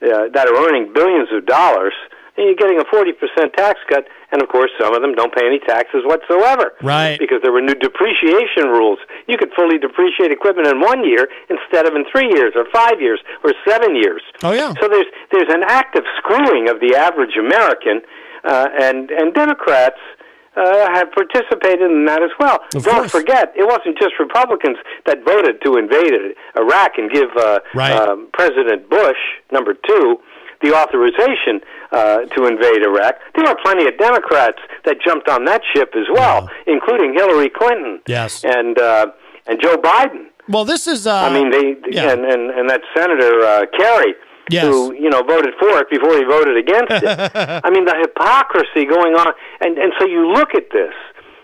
uh, 0.02 0.30
that 0.34 0.48
are 0.48 0.56
earning 0.68 0.94
billions 0.94 1.30
of 1.32 1.46
dollars 1.46 1.94
and 2.38 2.48
you're 2.48 2.56
getting 2.56 2.80
a 2.80 2.88
40% 2.88 3.54
tax 3.54 3.80
cut, 3.90 4.08
and 4.32 4.42
of 4.42 4.48
course, 4.48 4.72
some 4.80 4.96
of 4.96 5.02
them 5.02 5.14
don't 5.14 5.34
pay 5.36 5.46
any 5.46 5.60
taxes 5.60 6.02
whatsoever. 6.06 6.72
Right. 6.82 7.20
Because 7.20 7.44
there 7.44 7.52
were 7.52 7.62
new 7.62 7.76
depreciation 7.76 8.72
rules. 8.72 9.00
You 9.28 9.38
could 9.38 9.52
fully 9.54 9.78
depreciate 9.78 10.32
equipment 10.32 10.68
in 10.68 10.80
one 10.80 11.04
year 11.04 11.28
instead 11.50 11.86
of 11.86 11.94
in 11.96 12.06
three 12.10 12.32
years, 12.32 12.54
or 12.56 12.66
five 12.72 13.02
years, 13.02 13.20
or 13.44 13.54
seven 13.68 13.96
years. 13.96 14.24
Oh, 14.44 14.54
yeah. 14.54 14.74
So 14.80 14.88
there's 14.88 15.12
there's 15.32 15.52
an 15.52 15.64
active 15.68 16.04
screwing 16.18 16.70
of 16.70 16.80
the 16.80 16.96
average 16.96 17.36
American, 17.38 18.02
uh, 18.44 18.68
and 18.80 19.10
and 19.12 19.34
Democrats 19.34 20.00
uh, 20.58 20.88
have 20.94 21.12
participated 21.14 21.90
in 21.92 22.06
that 22.06 22.22
as 22.22 22.32
well. 22.40 22.60
Of 22.76 22.84
Don't 22.84 22.96
course. 23.08 23.12
forget, 23.12 23.54
it 23.56 23.66
wasn't 23.66 23.98
just 23.98 24.14
Republicans 24.20 24.78
that 25.06 25.24
voted 25.24 25.62
to 25.64 25.78
invade 25.78 26.12
Iraq 26.58 26.92
and 26.98 27.10
give 27.10 27.30
uh, 27.38 27.60
Right. 27.74 27.94
um, 27.94 28.28
President 28.34 28.90
Bush, 28.90 29.18
number 29.52 29.74
two, 29.74 30.20
the 30.62 30.74
authorization 30.76 31.62
uh, 31.94 32.26
to 32.36 32.46
invade 32.48 32.84
Iraq. 32.84 33.16
There 33.36 33.46
were 33.46 33.56
plenty 33.64 33.88
of 33.88 33.98
Democrats 33.98 34.60
that 34.86 34.98
jumped 35.02 35.30
on 35.30 35.46
that 35.46 35.62
ship 35.74 35.94
as 35.96 36.06
well, 36.14 36.50
including 36.68 37.14
Hillary 37.14 37.50
Clinton 37.50 38.02
Yes. 38.08 38.44
and 38.44 38.78
uh, 38.78 39.08
and 39.48 39.60
Joe 39.62 39.78
Biden. 39.78 40.26
Well, 40.50 40.66
this 40.66 40.86
is. 40.86 41.08
Uh, 41.08 41.16
I 41.16 41.34
mean, 41.34 41.50
they 41.50 41.78
yeah. 41.92 42.12
and, 42.12 42.26
and 42.26 42.52
and 42.52 42.70
that 42.70 42.82
Senator 42.96 43.40
uh, 43.42 43.66
Kerry, 43.78 44.14
Yes. 44.50 44.66
who 44.66 44.94
you 44.94 45.10
know 45.10 45.22
voted 45.24 45.54
for 45.60 45.80
it 45.80 45.90
before 45.90 46.18
he 46.18 46.24
voted 46.24 46.58
against 46.58 46.92
it. 46.92 47.32
I 47.64 47.70
mean, 47.70 47.86
the 47.86 47.96
hypocrisy 48.00 48.86
going 48.86 49.14
on, 49.14 49.34
and 49.62 49.78
and 49.78 49.94
so 50.00 50.06
you 50.08 50.28
look 50.34 50.56
at 50.56 50.72
this, 50.72 50.94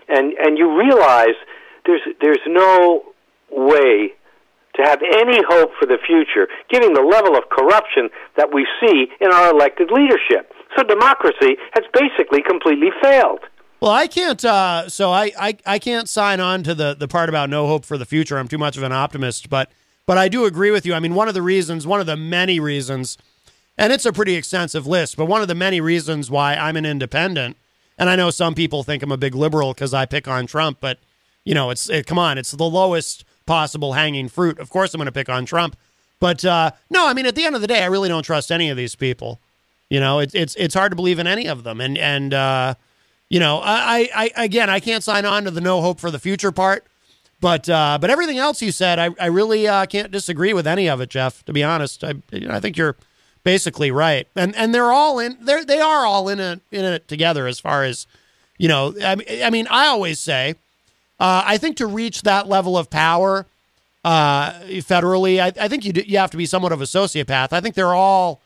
and 0.08 0.32
and 0.34 0.58
you 0.58 0.76
realize 0.76 1.36
there's 1.86 2.02
there's 2.20 2.44
no 2.46 3.02
way 3.50 4.12
to 4.76 4.82
have 4.82 5.00
any 5.02 5.40
hope 5.48 5.70
for 5.78 5.86
the 5.86 5.98
future, 6.06 6.48
given 6.70 6.92
the 6.92 7.02
level 7.02 7.36
of 7.36 7.48
corruption 7.50 8.10
that 8.36 8.52
we 8.52 8.66
see 8.80 9.06
in 9.20 9.32
our 9.32 9.50
elected 9.50 9.90
leadership. 9.90 10.52
So 10.76 10.84
democracy 10.84 11.56
has 11.72 11.84
basically 11.92 12.42
completely 12.42 12.90
failed. 13.02 13.40
Well, 13.80 13.92
I 13.92 14.06
can't. 14.06 14.44
Uh, 14.44 14.88
so 14.88 15.10
I, 15.10 15.32
I, 15.38 15.56
I 15.64 15.78
can't 15.78 16.08
sign 16.08 16.40
on 16.40 16.62
to 16.64 16.74
the 16.74 16.94
the 16.94 17.08
part 17.08 17.28
about 17.28 17.48
no 17.48 17.66
hope 17.66 17.84
for 17.84 17.96
the 17.96 18.04
future. 18.06 18.38
I'm 18.38 18.48
too 18.48 18.58
much 18.58 18.76
of 18.76 18.82
an 18.82 18.92
optimist, 18.92 19.48
but 19.48 19.70
but 20.08 20.16
I 20.16 20.28
do 20.28 20.46
agree 20.46 20.70
with 20.70 20.86
you. 20.86 20.94
I 20.94 21.00
mean, 21.00 21.14
one 21.14 21.28
of 21.28 21.34
the 21.34 21.42
reasons, 21.42 21.86
one 21.86 22.00
of 22.00 22.06
the 22.06 22.16
many 22.16 22.58
reasons, 22.58 23.18
and 23.76 23.92
it's 23.92 24.06
a 24.06 24.12
pretty 24.12 24.36
extensive 24.36 24.86
list, 24.86 25.18
but 25.18 25.26
one 25.26 25.42
of 25.42 25.48
the 25.48 25.54
many 25.54 25.82
reasons 25.82 26.30
why 26.30 26.54
I'm 26.54 26.78
an 26.78 26.86
independent, 26.86 27.58
and 27.98 28.08
I 28.08 28.16
know 28.16 28.30
some 28.30 28.54
people 28.54 28.82
think 28.82 29.02
I'm 29.02 29.12
a 29.12 29.18
big 29.18 29.34
liberal 29.34 29.74
because 29.74 29.92
I 29.92 30.06
pick 30.06 30.26
on 30.26 30.46
Trump, 30.46 30.78
but 30.80 30.98
you 31.44 31.52
know, 31.52 31.68
it's 31.68 31.90
it, 31.90 32.06
come 32.06 32.18
on, 32.18 32.38
it's 32.38 32.52
the 32.52 32.64
lowest 32.64 33.26
possible 33.44 33.92
hanging 33.92 34.30
fruit. 34.30 34.58
Of 34.58 34.70
course, 34.70 34.94
I'm 34.94 34.98
going 34.98 35.04
to 35.04 35.12
pick 35.12 35.28
on 35.28 35.44
Trump, 35.44 35.76
but 36.20 36.42
uh, 36.42 36.70
no, 36.88 37.06
I 37.06 37.12
mean, 37.12 37.26
at 37.26 37.34
the 37.34 37.44
end 37.44 37.54
of 37.54 37.60
the 37.60 37.66
day, 37.66 37.82
I 37.82 37.86
really 37.86 38.08
don't 38.08 38.22
trust 38.22 38.50
any 38.50 38.70
of 38.70 38.78
these 38.78 38.94
people. 38.94 39.40
You 39.90 40.00
know, 40.00 40.20
it's 40.20 40.34
it's 40.34 40.54
it's 40.54 40.74
hard 40.74 40.90
to 40.92 40.96
believe 40.96 41.18
in 41.18 41.26
any 41.26 41.48
of 41.48 41.64
them, 41.64 41.82
and 41.82 41.98
and 41.98 42.32
uh, 42.32 42.76
you 43.28 43.40
know, 43.40 43.58
I, 43.58 44.08
I, 44.14 44.30
I 44.34 44.44
again, 44.44 44.70
I 44.70 44.80
can't 44.80 45.04
sign 45.04 45.26
on 45.26 45.44
to 45.44 45.50
the 45.50 45.60
no 45.60 45.82
hope 45.82 46.00
for 46.00 46.10
the 46.10 46.18
future 46.18 46.50
part, 46.50 46.86
but 47.40 47.68
uh, 47.68 47.98
but 48.00 48.10
everything 48.10 48.38
else 48.38 48.60
you 48.60 48.72
said, 48.72 48.98
I, 48.98 49.10
I 49.20 49.26
really 49.26 49.66
uh, 49.68 49.86
can't 49.86 50.10
disagree 50.10 50.52
with 50.52 50.66
any 50.66 50.88
of 50.88 51.00
it, 51.00 51.10
Jeff. 51.10 51.44
To 51.44 51.52
be 51.52 51.62
honest, 51.62 52.02
I, 52.02 52.14
I 52.48 52.60
think 52.60 52.76
you're 52.76 52.96
basically 53.44 53.90
right, 53.90 54.26
and 54.34 54.54
and 54.56 54.74
they're 54.74 54.92
all 54.92 55.18
in, 55.18 55.38
they 55.40 55.64
they 55.64 55.80
are 55.80 56.04
all 56.04 56.28
in 56.28 56.40
it 56.40 56.60
in 56.70 56.84
it 56.84 57.08
together 57.08 57.46
as 57.46 57.60
far 57.60 57.84
as, 57.84 58.06
you 58.58 58.68
know, 58.68 58.94
I, 59.00 59.42
I 59.44 59.50
mean, 59.50 59.66
I 59.70 59.86
always 59.86 60.18
say, 60.18 60.56
uh, 61.20 61.42
I 61.46 61.58
think 61.58 61.76
to 61.76 61.86
reach 61.86 62.22
that 62.22 62.48
level 62.48 62.76
of 62.76 62.90
power, 62.90 63.46
uh, 64.04 64.52
federally, 64.80 65.40
I, 65.40 65.52
I 65.64 65.68
think 65.68 65.84
you 65.84 65.92
do, 65.92 66.00
you 66.00 66.18
have 66.18 66.32
to 66.32 66.36
be 66.36 66.46
somewhat 66.46 66.72
of 66.72 66.80
a 66.80 66.86
sociopath. 66.86 67.52
I 67.52 67.60
think 67.60 67.74
they're 67.74 67.94
all 67.94 68.40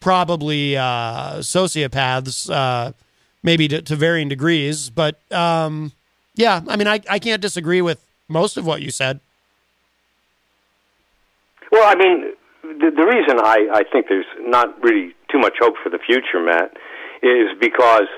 probably 0.00 0.76
uh, 0.76 1.38
sociopaths, 1.38 2.52
uh, 2.52 2.92
maybe 3.44 3.68
to, 3.68 3.82
to 3.82 3.94
varying 3.94 4.28
degrees. 4.28 4.90
But 4.90 5.20
um, 5.32 5.92
yeah, 6.34 6.60
I 6.66 6.76
mean, 6.76 6.88
I, 6.88 7.00
I 7.08 7.20
can't 7.20 7.40
disagree 7.40 7.80
with 7.80 8.04
most 8.32 8.56
of 8.56 8.66
what 8.66 8.82
you 8.82 8.90
said. 8.90 9.20
Well, 11.70 11.88
I 11.88 11.94
mean, 11.94 12.34
the, 12.62 12.90
the 12.90 13.06
reason 13.06 13.40
I, 13.40 13.80
I 13.80 13.82
think 13.90 14.06
there's 14.08 14.26
not 14.40 14.82
really 14.82 15.14
too 15.30 15.38
much 15.38 15.54
hope 15.60 15.74
for 15.82 15.90
the 15.90 15.98
future, 15.98 16.40
Matt, 16.40 16.76
is 17.22 17.56
because 17.60 18.08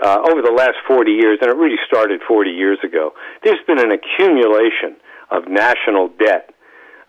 uh, 0.00 0.18
over 0.30 0.42
the 0.42 0.52
last 0.52 0.76
40 0.86 1.10
years, 1.10 1.38
and 1.40 1.50
it 1.50 1.56
really 1.56 1.80
started 1.86 2.20
40 2.26 2.50
years 2.50 2.78
ago, 2.84 3.12
there's 3.42 3.60
been 3.66 3.78
an 3.78 3.90
accumulation 3.92 4.96
of 5.30 5.48
national 5.48 6.08
debt. 6.18 6.54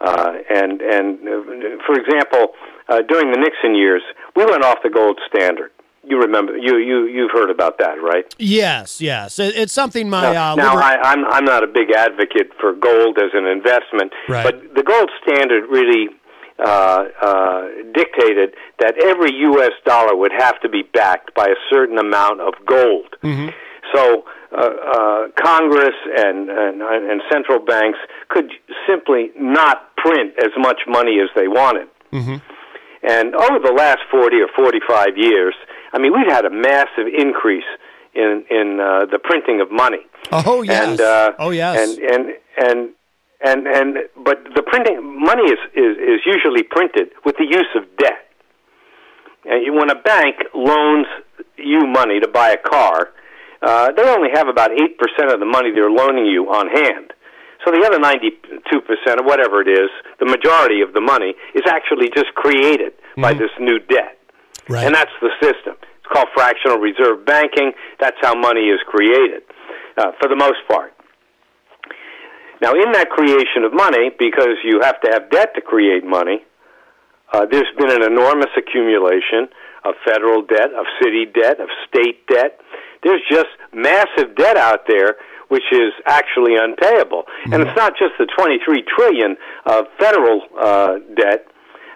Uh, 0.02 0.34
and, 0.50 0.82
and 0.82 1.20
uh, 1.28 1.84
for 1.86 2.00
example, 2.00 2.56
uh, 2.88 3.02
during 3.08 3.32
the 3.32 3.38
Nixon 3.38 3.76
years, 3.76 4.02
we 4.36 4.46
went 4.46 4.64
off 4.64 4.78
the 4.84 4.90
gold 4.90 5.20
standard. 5.28 5.72
You 6.04 6.18
remember, 6.20 6.58
you, 6.58 6.78
you, 6.78 7.06
you've 7.08 7.32
heard 7.32 7.50
about 7.50 7.78
that, 7.80 8.02
right? 8.02 8.24
Yes, 8.38 9.02
yes, 9.02 9.38
it, 9.38 9.56
it's 9.56 9.74
something 9.74 10.10
my 10.10 10.32
now, 10.32 10.54
uh, 10.54 10.56
now 10.56 10.78
I, 10.78 10.98
I'm 11.02 11.26
I'm 11.26 11.46
not 11.46 11.64
a 11.64 11.68
big 11.68 11.92
advocate 11.92 12.52
for 12.60 12.74
gold 12.74 13.18
as 13.18 13.32
an 13.34 13.46
investment, 13.46 14.14
Right. 14.30 14.44
but 14.44 14.76
the 14.76 14.84
gold 14.84 15.12
standard 15.22 15.66
really 15.70 16.08
uh, 16.58 17.04
uh, 17.22 17.68
dictated 17.94 18.56
that 18.80 18.96
every 19.04 19.34
U.S. 19.52 19.72
dollar 19.86 20.16
would 20.16 20.32
have 20.38 20.60
to 20.62 20.70
be 20.70 20.84
backed 20.84 21.36
by 21.36 21.46
a 21.48 21.56
certain 21.70 21.98
amount 21.98 22.42
of 22.42 22.54
gold. 22.66 23.16
Mm-hmm. 23.22 23.50
So 23.94 24.24
uh, 24.52 24.58
uh, 24.58 25.28
Congress 25.42 25.96
and, 26.18 26.50
and 26.50 26.82
and 26.82 27.22
central 27.32 27.60
banks 27.60 28.00
could 28.30 28.52
simply 28.88 29.32
not 29.38 29.96
print 29.98 30.34
as 30.40 30.52
much 30.58 30.82
money 30.88 31.20
as 31.22 31.30
they 31.36 31.48
wanted. 31.48 31.88
Mm-hmm. 32.12 32.38
And 33.02 33.36
over 33.36 33.60
the 33.60 33.72
last 33.72 34.00
40 34.12 34.36
or 34.42 34.48
45 34.58 35.16
years, 35.18 35.56
I 35.94 35.98
mean, 36.00 36.14
we've 36.14 36.32
had 36.32 36.46
a 36.46 36.50
massive 36.50 37.08
increase 37.08 37.70
in 38.14 38.46
in 38.50 38.80
uh, 38.80 39.06
the 39.06 39.20
printing 39.20 39.62
of 39.62 39.72
money. 39.72 40.04
Oh 40.32 40.62
yes. 40.62 40.88
And, 40.90 41.02
uh, 41.02 41.32
oh 41.40 41.50
yes. 41.52 41.74
And 41.82 42.00
and 42.14 42.24
and 42.58 42.90
and 43.42 43.68
and 43.68 43.98
but 44.24 44.44
the 44.56 44.64
printing 44.64 44.98
money 45.20 45.44
is 45.44 45.60
is 45.74 45.98
is 45.98 46.20
usually 46.26 46.64
printed 46.64 47.10
with 47.26 47.36
the 47.38 47.46
use 47.46 47.72
of 47.76 47.84
debt. 47.98 48.26
And 49.46 49.66
you- 49.66 49.74
when 49.74 49.90
a 49.90 49.96
bank 49.96 50.36
loans 50.54 51.08
you 51.58 51.88
money 51.88 52.20
to 52.20 52.28
buy 52.28 52.50
a 52.52 52.58
car, 52.58 53.10
uh, 53.62 53.92
they 53.92 54.04
only 54.04 54.30
have 54.34 54.48
about 54.48 54.72
eight 54.72 54.98
percent 54.98 55.32
of 55.34 55.40
the 55.40 55.46
money 55.46 55.72
they're 55.72 55.90
loaning 55.92 56.26
you 56.26 56.50
on 56.50 56.68
hand. 56.68 57.14
So 57.66 57.72
the 57.72 57.84
other 57.86 58.00
ninety-two 58.00 58.82
percent, 58.82 59.20
or 59.22 59.26
whatever 59.26 59.62
it 59.62 59.68
is, 59.68 59.90
the 60.20 60.26
majority 60.26 60.82
of 60.82 60.94
the 60.94 61.02
money 61.02 61.36
is 61.54 61.64
actually 61.68 62.10
just 62.16 62.34
created 62.36 62.94
by 63.18 63.34
this 63.34 63.52
new 63.60 63.80
debt, 63.80 64.18
Right. 64.70 64.86
and 64.86 64.94
that's 64.94 65.12
the 65.22 65.32
system. 65.42 65.76
It's 65.82 66.08
called 66.14 66.28
fractional 66.34 66.78
reserve 66.78 67.26
banking. 67.26 67.74
That's 68.00 68.18
how 68.22 68.36
money 68.36 68.70
is 68.70 68.80
created, 68.88 69.44
uh, 69.98 70.12
for 70.22 70.30
the 70.30 70.36
most 70.36 70.60
part. 70.70 70.94
Now, 72.62 72.74
in 72.74 72.92
that 72.92 73.10
creation 73.10 73.64
of 73.64 73.74
money, 73.74 74.12
because 74.18 74.62
you 74.64 74.82
have 74.82 75.00
to 75.02 75.12
have 75.12 75.30
debt 75.32 75.56
to 75.56 75.62
create 75.62 76.06
money, 76.06 76.44
uh, 77.32 77.46
there's 77.50 77.72
been 77.78 77.92
an 77.92 78.04
enormous 78.04 78.50
accumulation 78.58 79.48
of 79.86 79.96
federal 80.06 80.42
debt, 80.42 80.74
of 80.78 80.86
city 81.02 81.26
debt, 81.26 81.60
of 81.60 81.70
state 81.88 82.28
debt. 82.28 82.60
There's 83.02 83.22
just 83.30 83.50
massive 83.74 84.36
debt 84.36 84.58
out 84.58 84.88
there 84.88 85.16
which 85.50 85.64
is 85.72 85.92
actually 86.06 86.56
unpayable. 86.56 87.24
And 87.52 87.64
it's 87.64 87.76
not 87.76 87.94
just 87.98 88.14
the 88.20 88.28
23 88.38 88.84
trillion 88.84 89.36
of 89.66 89.86
federal 90.00 90.42
uh, 90.60 91.00
debt. 91.16 91.48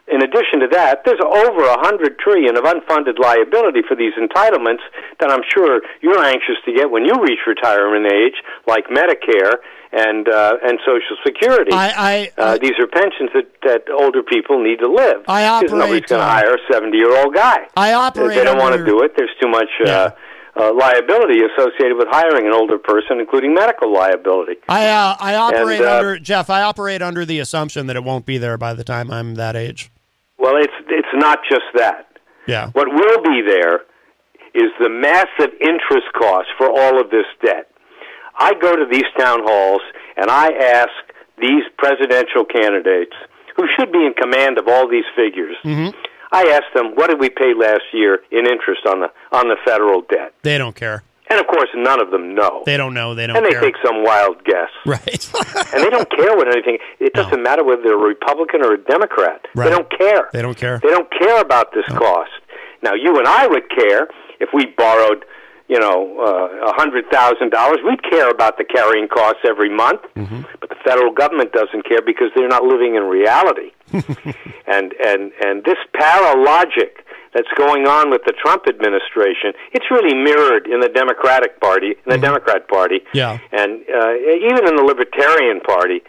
In 0.06 0.22
addition 0.22 0.60
to 0.60 0.68
that, 0.72 1.06
there's 1.06 1.22
over 1.24 1.64
a 1.64 1.80
hundred 1.80 2.20
trillion 2.20 2.58
of 2.58 2.64
unfunded 2.66 3.20
liability 3.20 3.82
for 3.88 3.96
these 3.96 4.12
entitlements 4.20 4.84
that 5.20 5.32
I'm 5.32 5.44
sure 5.48 5.82
you're 6.02 6.20
anxious 6.20 6.60
to 6.66 6.74
get 6.74 6.92
when 6.92 7.06
you 7.06 7.14
reach 7.24 7.40
retirement 7.48 8.12
age, 8.12 8.36
like 8.68 8.88
Medicare 8.92 9.64
and 9.94 10.28
uh, 10.28 10.58
and 10.62 10.80
Social 10.86 11.16
Security. 11.26 11.72
I, 11.72 11.88
I, 11.96 12.32
uh, 12.38 12.58
these 12.58 12.74
are 12.80 12.88
pensions 12.88 13.30
that, 13.34 13.48
that 13.64 13.84
older 13.90 14.24
people 14.24 14.62
need 14.62 14.80
to 14.80 14.92
live. 14.92 15.24
I 15.28 15.62
Because 15.62 15.72
nobody's 15.74 16.04
operate, 16.04 16.10
going 16.10 16.22
to 16.22 16.28
uh, 16.28 16.30
hire 16.30 16.54
a 16.56 16.74
70 16.74 16.98
year 16.98 17.16
old 17.24 17.34
guy. 17.34 17.60
I 17.78 17.94
operate 17.94 18.38
They 18.38 18.44
don't 18.44 18.60
want 18.60 18.76
to 18.76 18.84
do 18.84 19.04
it. 19.04 19.14
There's 19.16 19.32
too 19.42 19.48
much 19.48 19.70
uh, 19.86 20.12
uh, 20.56 20.74
liability 20.74 21.40
associated 21.56 21.96
with 21.98 22.08
hiring 22.10 22.46
an 22.46 22.54
older 22.54 22.78
person, 22.78 23.20
including 23.20 23.54
medical 23.54 23.94
liability. 23.94 24.58
I 24.68 24.88
uh, 24.88 25.16
I 25.20 25.36
operate 25.36 25.80
And, 25.80 25.88
uh, 25.90 25.96
under 25.96 26.20
Jeff. 26.20 26.50
I 26.50 26.62
operate 26.62 27.02
under 27.02 27.26
the 27.26 27.40
assumption 27.40 27.88
that 27.88 27.96
it 27.96 28.04
won't 28.04 28.26
be 28.26 28.38
there 28.38 28.58
by 28.58 28.74
the 28.74 28.84
time 28.84 29.10
I'm 29.12 29.36
that 29.36 29.56
age. 29.56 29.92
Well, 30.44 30.58
it's 30.58 30.74
it's 30.90 31.16
not 31.16 31.40
just 31.50 31.64
that. 31.76 32.08
Yeah. 32.48 32.70
What 32.74 32.90
will 32.90 33.24
be 33.24 33.42
there 33.48 33.88
is 34.54 34.70
the 34.78 34.90
massive 34.90 35.56
interest 35.62 36.08
cost 36.20 36.50
for 36.58 36.68
all 36.70 37.00
of 37.00 37.10
this 37.10 37.26
debt. 37.44 37.70
I 38.38 38.54
go 38.62 38.76
to 38.76 38.86
these 38.92 39.08
town 39.18 39.40
halls 39.44 39.82
and 40.18 40.30
I 40.30 40.52
ask 40.52 40.92
these 41.40 41.64
presidential 41.78 42.44
candidates 42.44 43.16
who 43.56 43.64
should 43.78 43.94
be 43.94 44.06
in 44.06 44.14
command 44.14 44.58
of 44.58 44.68
all 44.68 44.90
these 44.90 45.06
figures. 45.16 45.56
Mm-hmm. 45.64 45.96
I 46.34 46.44
ask 46.52 46.64
them, 46.76 46.96
what 46.96 47.10
did 47.10 47.20
we 47.20 47.30
pay 47.30 47.54
last 47.58 47.84
year 47.94 48.20
in 48.32 48.46
interest 48.46 48.82
on 48.86 49.00
the 49.00 49.08
on 49.32 49.48
the 49.48 49.56
federal 49.66 50.02
debt? 50.02 50.34
They 50.42 50.58
don't 50.58 50.76
care. 50.76 51.04
And 51.34 51.42
of 51.42 51.48
course, 51.48 51.70
none 51.74 52.00
of 52.00 52.12
them 52.12 52.36
know. 52.36 52.62
They 52.64 52.78
don't 52.78 52.94
know. 52.94 53.16
They 53.16 53.26
don't 53.26 53.38
and 53.38 53.46
they 53.46 53.52
care. 53.58 53.62
take 53.62 53.74
some 53.84 54.04
wild 54.04 54.44
guess. 54.46 54.70
Right. 54.86 55.32
and 55.74 55.84
they 55.84 55.90
don't 55.90 56.08
care 56.12 56.38
what 56.38 56.48
anything. 56.48 56.78
It 57.00 57.14
doesn't 57.14 57.42
matter 57.42 57.64
whether 57.64 57.82
they're 57.82 58.00
a 58.00 58.08
Republican 58.08 58.64
or 58.64 58.74
a 58.74 58.78
Democrat. 58.78 59.42
Right. 59.56 59.66
They 59.66 59.72
don't 59.72 59.90
care. 59.90 60.30
They 60.32 60.42
don't 60.44 60.56
care. 60.56 60.80
They 60.84 60.90
don't 60.90 61.10
care 61.12 61.42
about 61.42 61.74
this 61.74 61.86
cost. 61.88 62.30
Now, 62.84 62.94
you 62.94 63.18
and 63.18 63.28
I 63.28 63.48
would 63.48 63.68
care 63.70 64.08
if 64.40 64.50
we 64.54 64.68
borrowed, 64.78 65.26
you 65.68 65.80
know, 65.80 66.20
uh, 66.20 66.70
a 66.70 66.74
hundred 66.76 67.06
thousand 67.12 67.50
dollars. 67.50 67.80
We'd 67.84 68.04
care 68.04 68.30
about 68.30 68.58
the 68.58 68.64
carrying 68.64 69.08
costs 69.08 69.42
every 69.48 69.70
month. 69.76 70.02
Mm-hmm. 70.16 70.42
But 70.62 70.70
the 70.70 70.76
federal 70.86 71.12
government 71.14 71.52
doesn't 71.52 71.84
care 71.88 72.02
because 72.06 72.30
they're 72.36 72.48
not 72.48 72.64
living 72.64 72.96
in 72.96 73.04
reality. 73.04 73.72
and 74.68 74.94
and 75.04 75.32
and 75.44 75.64
this 75.66 75.78
paralogic 75.94 77.06
that's 77.34 77.50
going 77.58 77.88
on 77.88 78.10
with 78.12 78.22
the 78.26 78.34
Trump 78.34 78.64
administration, 78.68 79.54
it's 79.72 79.86
really 79.92 80.14
mirrored 80.14 80.68
in 80.68 80.80
the 80.80 80.90
Democratic 80.90 81.60
Party, 81.60 81.92
in 82.06 82.10
the 82.10 82.18
Democrat 82.18 82.68
Party, 82.68 83.02
Yeah. 83.14 83.40
and 83.52 83.82
uh, 83.90 84.14
even 84.18 84.68
in 84.68 84.76
the 84.76 84.84
Libertarian 84.86 85.60
Party, 85.62 86.02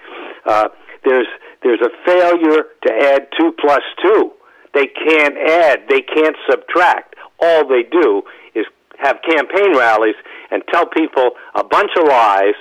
uh, 0.46 0.68
there's 1.04 1.26
there's 1.62 1.80
a 1.80 1.90
failure 2.04 2.64
to 2.86 2.92
add 2.92 3.28
two 3.38 3.52
plus 3.60 3.82
two. 4.02 4.32
They 4.74 4.86
can't 4.86 5.36
add. 5.38 5.84
They 5.88 6.02
can't 6.02 6.36
subtract. 6.50 7.14
All 7.40 7.66
they 7.66 7.84
do 7.84 8.22
is 8.54 8.66
have 8.98 9.16
campaign 9.28 9.76
rallies 9.76 10.16
and 10.50 10.62
tell 10.72 10.86
people 10.86 11.30
a 11.54 11.64
bunch 11.64 11.90
of 11.98 12.06
lies 12.06 12.54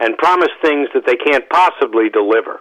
and 0.00 0.16
promise 0.18 0.50
things 0.62 0.88
that 0.94 1.04
they 1.06 1.16
can't 1.16 1.48
possibly 1.50 2.08
deliver. 2.10 2.60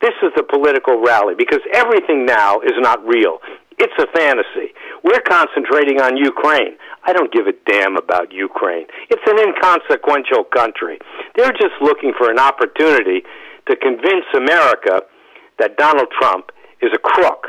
This 0.00 0.14
is 0.22 0.30
the 0.36 0.44
political 0.44 1.00
rally 1.02 1.34
because 1.36 1.60
everything 1.72 2.24
now 2.26 2.60
is 2.60 2.74
not 2.78 3.04
real. 3.06 3.38
It's 3.78 3.94
a 3.98 4.06
fantasy. 4.16 4.74
We're 5.04 5.20
concentrating 5.20 6.00
on 6.00 6.16
Ukraine. 6.16 6.76
I 7.04 7.12
don't 7.12 7.32
give 7.32 7.46
a 7.46 7.52
damn 7.70 7.96
about 7.96 8.32
Ukraine. 8.32 8.86
It's 9.08 9.22
an 9.26 9.38
inconsequential 9.38 10.44
country. 10.44 10.98
They're 11.36 11.52
just 11.52 11.78
looking 11.80 12.12
for 12.18 12.30
an 12.30 12.38
opportunity 12.38 13.22
to 13.68 13.76
convince 13.76 14.26
America 14.34 15.02
that 15.58 15.76
Donald 15.76 16.08
Trump 16.18 16.50
is 16.82 16.90
a 16.94 16.98
crook. 16.98 17.48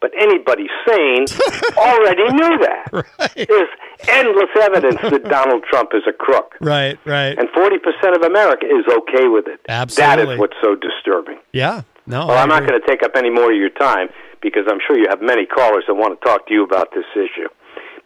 But 0.00 0.12
anybody 0.18 0.66
sane 0.86 1.24
already 1.76 2.24
knew 2.24 2.58
that. 2.60 3.34
There's 3.36 3.68
endless 4.08 4.50
evidence 4.60 5.00
that 5.00 5.24
Donald 5.30 5.64
Trump 5.70 5.90
is 5.94 6.02
a 6.08 6.12
crook. 6.12 6.56
Right. 6.60 6.98
Right. 7.06 7.38
And 7.38 7.48
40% 7.48 8.16
of 8.16 8.22
America 8.22 8.66
is 8.66 8.84
okay 8.86 9.28
with 9.28 9.46
it. 9.48 9.60
That 9.66 9.82
Absolutely. 9.96 10.34
is 10.34 10.40
what's 10.40 10.56
so 10.62 10.74
disturbing. 10.76 11.38
Yeah. 11.52 11.82
No. 12.06 12.26
Well, 12.26 12.36
I 12.36 12.42
I'm 12.42 12.48
not 12.48 12.66
going 12.66 12.78
to 12.78 12.86
take 12.86 13.02
up 13.02 13.12
any 13.16 13.30
more 13.30 13.50
of 13.50 13.56
your 13.56 13.70
time 13.70 14.08
because 14.44 14.64
I'm 14.70 14.78
sure 14.86 14.96
you 14.96 15.06
have 15.08 15.22
many 15.22 15.46
callers 15.46 15.84
that 15.88 15.94
want 15.94 16.20
to 16.20 16.24
talk 16.24 16.46
to 16.46 16.54
you 16.54 16.62
about 16.62 16.90
this 16.94 17.06
issue. 17.16 17.48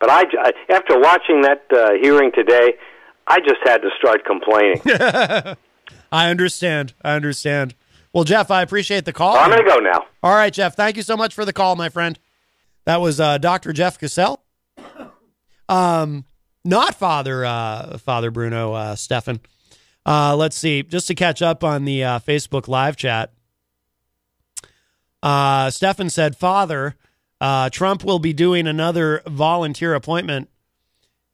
But 0.01 0.09
I, 0.11 0.23
after 0.71 0.99
watching 0.99 1.43
that 1.43 1.65
uh, 1.71 1.91
hearing 2.01 2.31
today, 2.33 2.75
I 3.27 3.41
just 3.41 3.61
had 3.65 3.79
to 3.79 3.91
start 3.99 4.25
complaining. 4.25 4.81
I 6.13 6.31
understand. 6.31 6.95
I 7.03 7.15
understand. 7.15 7.75
Well, 8.13 8.25
Jeff, 8.25 8.51
I 8.51 8.63
appreciate 8.63 9.05
the 9.05 9.13
call. 9.13 9.37
I'm 9.37 9.51
going 9.51 9.65
to 9.65 9.69
go 9.69 9.79
now. 9.81 10.07
All 10.23 10.35
right, 10.35 10.53
Jeff. 10.53 10.77
Thank 10.77 10.97
you 10.97 11.03
so 11.03 11.17
much 11.17 11.35
for 11.35 11.45
the 11.45 11.53
call, 11.53 11.77
my 11.77 11.89
friend. 11.89 12.19
That 12.85 13.01
was 13.01 13.21
uh, 13.21 13.39
Dr. 13.39 13.73
Jeff 13.73 13.99
Cassell. 13.99 14.41
Um, 15.69 16.25
not 16.65 16.95
Father 16.95 17.45
uh, 17.45 17.99
Father 17.99 18.31
Bruno 18.31 18.73
uh, 18.73 18.97
Stefan. 18.97 19.41
Uh, 20.07 20.35
let's 20.35 20.57
see, 20.57 20.83
just 20.83 21.07
to 21.09 21.15
catch 21.15 21.43
up 21.43 21.63
on 21.63 21.85
the 21.85 22.03
uh, 22.03 22.19
Facebook 22.21 22.67
live 22.67 22.97
chat. 22.97 23.33
Uh, 25.23 25.71
Stefan 25.71 26.11
said, 26.11 26.37
"Father, 26.37 26.97
uh, 27.41 27.71
Trump 27.71 28.05
will 28.05 28.19
be 28.19 28.33
doing 28.33 28.67
another 28.67 29.23
volunteer 29.27 29.95
appointment 29.95 30.49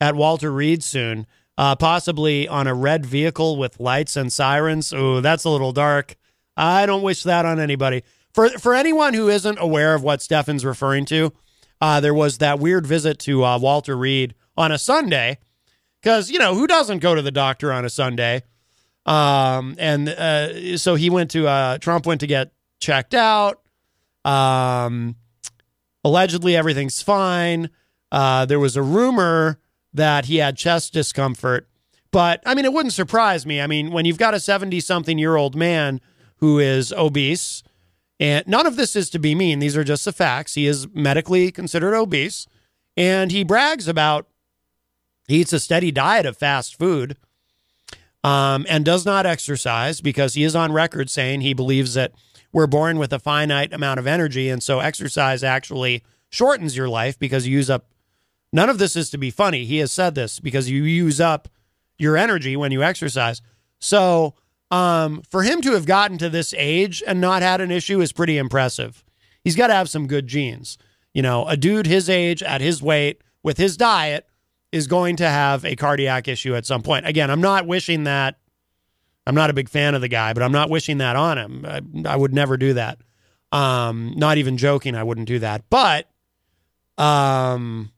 at 0.00 0.14
Walter 0.14 0.52
Reed 0.52 0.82
soon, 0.82 1.26
uh, 1.56 1.76
possibly 1.76 2.48
on 2.48 2.66
a 2.66 2.74
red 2.74 3.06
vehicle 3.06 3.56
with 3.56 3.80
lights 3.80 4.16
and 4.16 4.32
sirens. 4.32 4.92
Oh, 4.92 5.20
that's 5.20 5.44
a 5.44 5.50
little 5.50 5.72
dark. 5.72 6.16
I 6.56 6.86
don't 6.86 7.02
wish 7.02 7.22
that 7.22 7.44
on 7.44 7.58
anybody. 7.60 8.02
For 8.32 8.48
for 8.50 8.74
anyone 8.74 9.14
who 9.14 9.28
isn't 9.28 9.58
aware 9.60 9.94
of 9.94 10.02
what 10.02 10.22
Stefan's 10.22 10.64
referring 10.64 11.04
to, 11.06 11.32
uh, 11.80 12.00
there 12.00 12.14
was 12.14 12.38
that 12.38 12.58
weird 12.58 12.86
visit 12.86 13.18
to 13.20 13.44
uh, 13.44 13.58
Walter 13.58 13.96
Reed 13.96 14.34
on 14.56 14.72
a 14.72 14.78
Sunday, 14.78 15.38
because 16.02 16.30
you 16.30 16.38
know 16.38 16.54
who 16.54 16.66
doesn't 16.66 16.98
go 16.98 17.14
to 17.14 17.22
the 17.22 17.30
doctor 17.30 17.72
on 17.72 17.84
a 17.84 17.90
Sunday." 17.90 18.42
Um, 19.06 19.76
and 19.78 20.08
uh, 20.08 20.78
so 20.78 20.94
he 20.94 21.10
went 21.10 21.30
to 21.32 21.46
uh, 21.46 21.78
Trump 21.78 22.06
went 22.06 22.20
to 22.20 22.26
get 22.26 22.52
checked 22.80 23.14
out. 23.14 23.60
Um, 24.24 25.16
allegedly 26.02 26.56
everything's 26.56 27.02
fine. 27.02 27.70
Uh, 28.12 28.44
there 28.46 28.60
was 28.60 28.76
a 28.76 28.82
rumor 28.82 29.58
that 29.92 30.26
he 30.26 30.36
had 30.36 30.56
chest 30.56 30.92
discomfort, 30.92 31.68
but 32.10 32.42
I 32.46 32.54
mean, 32.54 32.64
it 32.64 32.72
wouldn't 32.72 32.92
surprise 32.92 33.44
me. 33.44 33.60
I 33.60 33.66
mean, 33.66 33.90
when 33.90 34.04
you've 34.04 34.18
got 34.18 34.34
a 34.34 34.40
70 34.40 34.80
something 34.80 35.18
year 35.18 35.36
old 35.36 35.54
man 35.54 36.00
who 36.36 36.58
is 36.58 36.92
obese, 36.92 37.62
and 38.20 38.46
none 38.46 38.66
of 38.66 38.76
this 38.76 38.94
is 38.94 39.10
to 39.10 39.18
be 39.18 39.34
mean, 39.34 39.58
these 39.58 39.76
are 39.76 39.84
just 39.84 40.04
the 40.04 40.12
facts. 40.12 40.54
He 40.54 40.66
is 40.66 40.86
medically 40.94 41.50
considered 41.50 41.94
obese, 41.94 42.46
and 42.96 43.32
he 43.32 43.42
brags 43.42 43.88
about 43.88 44.28
he 45.26 45.40
eats 45.40 45.52
a 45.52 45.60
steady 45.60 45.90
diet 45.90 46.26
of 46.26 46.36
fast 46.36 46.78
food 46.78 47.16
um, 48.22 48.66
and 48.68 48.84
does 48.84 49.04
not 49.04 49.26
exercise 49.26 50.00
because 50.00 50.34
he 50.34 50.44
is 50.44 50.54
on 50.54 50.72
record 50.72 51.10
saying 51.10 51.40
he 51.40 51.54
believes 51.54 51.94
that 51.94 52.12
we're 52.54 52.68
born 52.68 52.98
with 52.98 53.12
a 53.12 53.18
finite 53.18 53.72
amount 53.72 53.98
of 53.98 54.06
energy. 54.06 54.48
And 54.48 54.62
so 54.62 54.78
exercise 54.78 55.42
actually 55.42 56.04
shortens 56.30 56.76
your 56.76 56.88
life 56.88 57.18
because 57.18 57.46
you 57.46 57.56
use 57.56 57.68
up. 57.68 57.90
None 58.52 58.70
of 58.70 58.78
this 58.78 58.94
is 58.94 59.10
to 59.10 59.18
be 59.18 59.30
funny. 59.30 59.64
He 59.64 59.78
has 59.78 59.90
said 59.90 60.14
this 60.14 60.38
because 60.38 60.70
you 60.70 60.84
use 60.84 61.20
up 61.20 61.48
your 61.98 62.16
energy 62.16 62.56
when 62.56 62.70
you 62.70 62.84
exercise. 62.84 63.42
So 63.80 64.34
um, 64.70 65.22
for 65.28 65.42
him 65.42 65.62
to 65.62 65.72
have 65.72 65.84
gotten 65.84 66.16
to 66.18 66.30
this 66.30 66.54
age 66.56 67.02
and 67.04 67.20
not 67.20 67.42
had 67.42 67.60
an 67.60 67.72
issue 67.72 68.00
is 68.00 68.12
pretty 68.12 68.38
impressive. 68.38 69.04
He's 69.42 69.56
got 69.56 69.66
to 69.66 69.74
have 69.74 69.90
some 69.90 70.06
good 70.06 70.28
genes. 70.28 70.78
You 71.12 71.22
know, 71.22 71.46
a 71.46 71.56
dude 71.56 71.86
his 71.86 72.08
age 72.08 72.40
at 72.40 72.60
his 72.60 72.80
weight 72.80 73.20
with 73.42 73.58
his 73.58 73.76
diet 73.76 74.28
is 74.70 74.86
going 74.86 75.16
to 75.16 75.28
have 75.28 75.64
a 75.64 75.74
cardiac 75.74 76.28
issue 76.28 76.54
at 76.54 76.66
some 76.66 76.82
point. 76.82 77.04
Again, 77.04 77.32
I'm 77.32 77.40
not 77.40 77.66
wishing 77.66 78.04
that. 78.04 78.38
I'm 79.26 79.34
not 79.34 79.50
a 79.50 79.54
big 79.54 79.68
fan 79.68 79.94
of 79.94 80.00
the 80.00 80.08
guy, 80.08 80.32
but 80.32 80.42
I'm 80.42 80.52
not 80.52 80.70
wishing 80.70 80.98
that 80.98 81.16
on 81.16 81.38
him. 81.38 81.64
I, 81.66 82.12
I 82.12 82.16
would 82.16 82.34
never 82.34 82.56
do 82.56 82.74
that. 82.74 82.98
Um, 83.52 84.12
not 84.16 84.38
even 84.38 84.56
joking, 84.56 84.94
I 84.94 85.02
wouldn't 85.02 85.28
do 85.28 85.38
that. 85.38 85.64
But 85.70 86.08
um, 86.98 87.90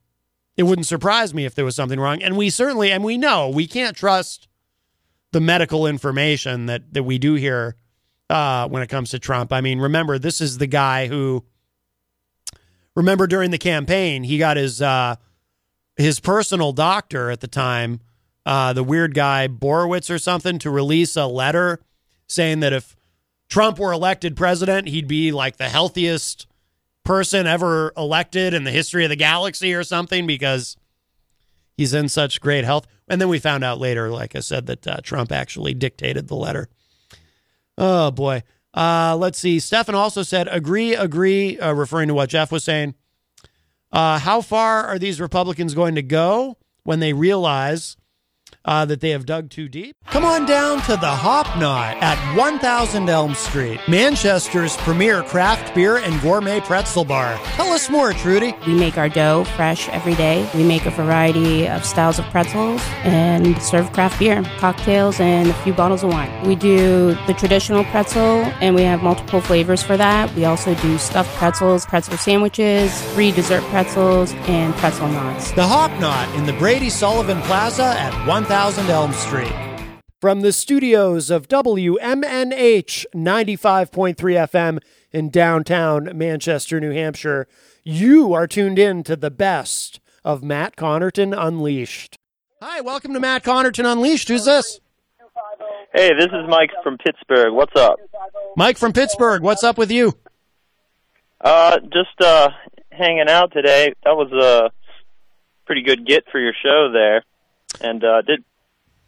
it 0.56 0.62
wouldn't 0.62 0.86
surprise 0.86 1.34
me 1.34 1.44
if 1.44 1.54
there 1.54 1.64
was 1.64 1.74
something 1.74 1.98
wrong. 1.98 2.22
And 2.22 2.36
we 2.36 2.50
certainly, 2.50 2.92
and 2.92 3.02
we 3.02 3.18
know 3.18 3.48
we 3.48 3.66
can't 3.66 3.96
trust 3.96 4.48
the 5.32 5.40
medical 5.40 5.86
information 5.86 6.66
that 6.66 6.94
that 6.94 7.02
we 7.02 7.18
do 7.18 7.34
here 7.34 7.76
uh, 8.30 8.68
when 8.68 8.82
it 8.82 8.88
comes 8.88 9.10
to 9.10 9.18
Trump. 9.18 9.52
I 9.52 9.60
mean, 9.60 9.80
remember, 9.80 10.18
this 10.18 10.40
is 10.40 10.58
the 10.58 10.66
guy 10.66 11.06
who. 11.08 11.44
Remember 12.94 13.26
during 13.26 13.50
the 13.50 13.58
campaign, 13.58 14.24
he 14.24 14.38
got 14.38 14.56
his 14.56 14.80
uh, 14.80 15.16
his 15.96 16.18
personal 16.18 16.72
doctor 16.72 17.30
at 17.30 17.40
the 17.40 17.48
time, 17.48 18.00
uh, 18.46 18.72
the 18.72 18.84
weird 18.84 19.12
guy 19.12 19.48
Borowitz 19.48 20.08
or 20.08 20.18
something, 20.18 20.58
to 20.60 20.70
release 20.70 21.16
a 21.16 21.26
letter 21.26 21.80
saying 22.28 22.60
that 22.60 22.72
if 22.72 22.96
Trump 23.48 23.78
were 23.78 23.92
elected 23.92 24.36
president, 24.36 24.88
he'd 24.88 25.08
be 25.08 25.32
like 25.32 25.56
the 25.56 25.68
healthiest 25.68 26.46
person 27.04 27.46
ever 27.46 27.92
elected 27.96 28.54
in 28.54 28.64
the 28.64 28.70
history 28.70 29.04
of 29.04 29.10
the 29.10 29.16
galaxy 29.16 29.74
or 29.74 29.84
something 29.84 30.26
because 30.26 30.76
he's 31.76 31.92
in 31.92 32.08
such 32.08 32.40
great 32.40 32.64
health. 32.64 32.86
And 33.08 33.20
then 33.20 33.28
we 33.28 33.38
found 33.38 33.62
out 33.62 33.78
later, 33.78 34.10
like 34.10 34.34
I 34.34 34.40
said, 34.40 34.66
that 34.66 34.86
uh, 34.86 34.96
Trump 35.02 35.30
actually 35.30 35.74
dictated 35.74 36.28
the 36.28 36.34
letter. 36.34 36.68
Oh 37.76 38.10
boy. 38.10 38.42
Uh, 38.74 39.16
let's 39.18 39.38
see. 39.38 39.58
Stefan 39.58 39.94
also 39.94 40.22
said, 40.22 40.48
agree, 40.50 40.94
agree, 40.94 41.58
uh, 41.58 41.72
referring 41.72 42.08
to 42.08 42.14
what 42.14 42.28
Jeff 42.28 42.52
was 42.52 42.62
saying. 42.62 42.94
Uh, 43.90 44.18
how 44.18 44.40
far 44.40 44.84
are 44.84 44.98
these 44.98 45.20
Republicans 45.20 45.74
going 45.74 45.94
to 45.94 46.02
go 46.02 46.58
when 46.82 47.00
they 47.00 47.12
realize 47.12 47.96
uh, 48.66 48.84
that 48.84 49.00
they 49.00 49.10
have 49.10 49.24
dug 49.24 49.48
too 49.48 49.68
deep? 49.68 49.96
Come 50.06 50.24
on 50.24 50.46
down 50.46 50.80
to 50.82 50.92
the 50.92 51.06
Hop 51.06 51.46
Knot 51.58 51.96
at 52.00 52.36
1000 52.36 53.08
Elm 53.08 53.34
Street, 53.34 53.80
Manchester's 53.88 54.76
premier 54.78 55.22
craft 55.22 55.74
beer 55.74 55.98
and 55.98 56.20
gourmet 56.20 56.60
pretzel 56.60 57.04
bar. 57.04 57.38
Tell 57.54 57.72
us 57.72 57.88
more, 57.88 58.12
Trudy. 58.12 58.54
We 58.66 58.74
make 58.74 58.98
our 58.98 59.08
dough 59.08 59.44
fresh 59.56 59.88
every 59.90 60.14
day. 60.14 60.48
We 60.54 60.64
make 60.64 60.86
a 60.86 60.90
variety 60.90 61.68
of 61.68 61.84
styles 61.84 62.18
of 62.18 62.24
pretzels 62.26 62.80
and 63.04 63.60
serve 63.62 63.92
craft 63.92 64.18
beer, 64.18 64.42
cocktails, 64.58 65.20
and 65.20 65.48
a 65.48 65.54
few 65.62 65.72
bottles 65.72 66.02
of 66.02 66.10
wine. 66.10 66.46
We 66.46 66.56
do 66.56 67.16
the 67.26 67.34
traditional 67.34 67.84
pretzel, 67.84 68.44
and 68.60 68.74
we 68.74 68.82
have 68.82 69.02
multiple 69.02 69.40
flavors 69.40 69.82
for 69.82 69.96
that. 69.96 70.34
We 70.34 70.44
also 70.44 70.74
do 70.76 70.98
stuffed 70.98 71.34
pretzels, 71.36 71.86
pretzel 71.86 72.16
sandwiches, 72.16 73.02
free 73.12 73.32
dessert 73.32 73.62
pretzels, 73.64 74.32
and 74.48 74.74
pretzel 74.76 75.08
knots. 75.08 75.52
The 75.52 75.66
Hop 75.66 75.90
Knot 76.00 76.34
in 76.36 76.46
the 76.46 76.54
Brady 76.54 76.90
Sullivan 76.90 77.42
Plaza 77.42 77.84
at 77.84 78.26
1000 78.26 78.55
Elm 78.56 79.12
Street. 79.12 79.52
From 80.18 80.40
the 80.40 80.50
studios 80.50 81.28
of 81.28 81.46
WMNH 81.46 83.04
95.3 83.14 84.16
FM 84.16 84.78
in 85.12 85.28
downtown 85.28 86.16
Manchester, 86.16 86.80
New 86.80 86.92
Hampshire, 86.92 87.46
you 87.84 88.32
are 88.32 88.46
tuned 88.46 88.78
in 88.78 89.02
to 89.02 89.14
the 89.14 89.30
best 89.30 90.00
of 90.24 90.42
Matt 90.42 90.74
Connarton 90.74 91.36
Unleashed. 91.36 92.16
Hi, 92.62 92.80
welcome 92.80 93.12
to 93.12 93.20
Matt 93.20 93.44
Connarton 93.44 93.84
Unleashed. 93.84 94.28
Who's 94.28 94.46
this? 94.46 94.80
Hey, 95.92 96.14
this 96.14 96.28
is 96.28 96.48
Mike 96.48 96.70
from 96.82 96.96
Pittsburgh. 96.96 97.52
What's 97.52 97.76
up? 97.76 97.98
Mike 98.56 98.78
from 98.78 98.94
Pittsburgh. 98.94 99.42
What's 99.42 99.64
up 99.64 99.76
with 99.76 99.90
you? 99.90 100.14
Uh, 101.42 101.78
just 101.92 102.18
uh, 102.22 102.48
hanging 102.90 103.28
out 103.28 103.52
today. 103.52 103.92
That 104.04 104.16
was 104.16 104.32
a 104.32 104.70
pretty 105.66 105.82
good 105.82 106.06
get 106.06 106.24
for 106.32 106.40
your 106.40 106.54
show 106.64 106.90
there. 106.90 107.22
And 107.80 108.02
uh, 108.04 108.22
did 108.22 108.44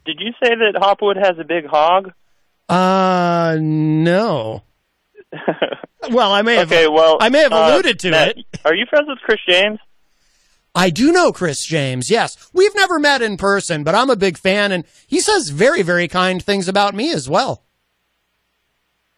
did 0.04 0.20
you 0.20 0.32
say 0.42 0.50
that 0.54 0.78
Hopwood 0.80 1.16
has 1.16 1.38
a 1.38 1.44
big 1.44 1.66
hog? 1.66 2.12
Uh, 2.68 3.56
no. 3.60 4.62
well, 6.10 6.32
I 6.32 6.42
may 6.42 6.56
have. 6.56 6.70
Okay, 6.72 6.88
well, 6.88 7.18
I 7.20 7.28
may 7.28 7.40
have 7.40 7.52
uh, 7.52 7.70
alluded 7.72 7.98
to 8.00 8.10
Matt, 8.10 8.36
it. 8.38 8.46
Are 8.64 8.74
you 8.74 8.86
friends 8.88 9.08
with 9.08 9.18
Chris 9.20 9.40
James? 9.48 9.78
I 10.74 10.90
do 10.90 11.12
know 11.12 11.32
Chris 11.32 11.64
James. 11.64 12.10
Yes, 12.10 12.50
we've 12.52 12.74
never 12.74 12.98
met 12.98 13.20
in 13.22 13.36
person, 13.36 13.84
but 13.84 13.94
I'm 13.94 14.10
a 14.10 14.16
big 14.16 14.38
fan, 14.38 14.70
and 14.70 14.84
he 15.06 15.18
says 15.20 15.48
very, 15.50 15.82
very 15.82 16.08
kind 16.08 16.42
things 16.42 16.68
about 16.68 16.94
me 16.94 17.12
as 17.12 17.28
well. 17.28 17.64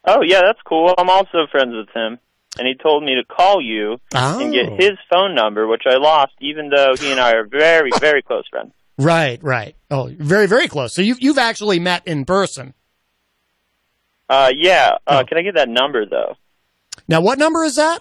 Oh 0.06 0.22
yeah, 0.22 0.40
that's 0.42 0.60
cool. 0.64 0.94
I'm 0.96 1.10
also 1.10 1.46
friends 1.50 1.74
with 1.74 1.88
him, 1.94 2.18
and 2.58 2.66
he 2.66 2.74
told 2.80 3.02
me 3.04 3.14
to 3.16 3.24
call 3.34 3.60
you 3.60 3.98
and 4.14 4.52
get 4.52 4.68
Oh. 4.70 4.76
his 4.76 4.92
phone 5.12 5.34
number, 5.34 5.66
which 5.66 5.82
I 5.86 5.96
lost, 5.96 6.32
even 6.40 6.70
though 6.70 6.94
he 6.98 7.10
and 7.10 7.20
I 7.20 7.32
are 7.32 7.44
very, 7.46 7.90
very 8.00 8.22
close 8.22 8.48
friends. 8.48 8.72
Right, 9.00 9.42
right. 9.42 9.76
Oh, 9.90 10.14
very, 10.18 10.46
very 10.46 10.68
close. 10.68 10.92
So 10.92 11.00
you've 11.00 11.20
you've 11.22 11.38
actually 11.38 11.80
met 11.80 12.06
in 12.06 12.26
person. 12.26 12.74
Uh, 14.28 14.52
yeah. 14.54 14.98
Oh. 15.06 15.18
Uh, 15.18 15.24
Can 15.24 15.38
I 15.38 15.42
get 15.42 15.54
that 15.54 15.68
number 15.70 16.04
though? 16.04 16.36
Now, 17.08 17.22
what 17.22 17.38
number 17.38 17.64
is 17.64 17.76
that? 17.76 18.00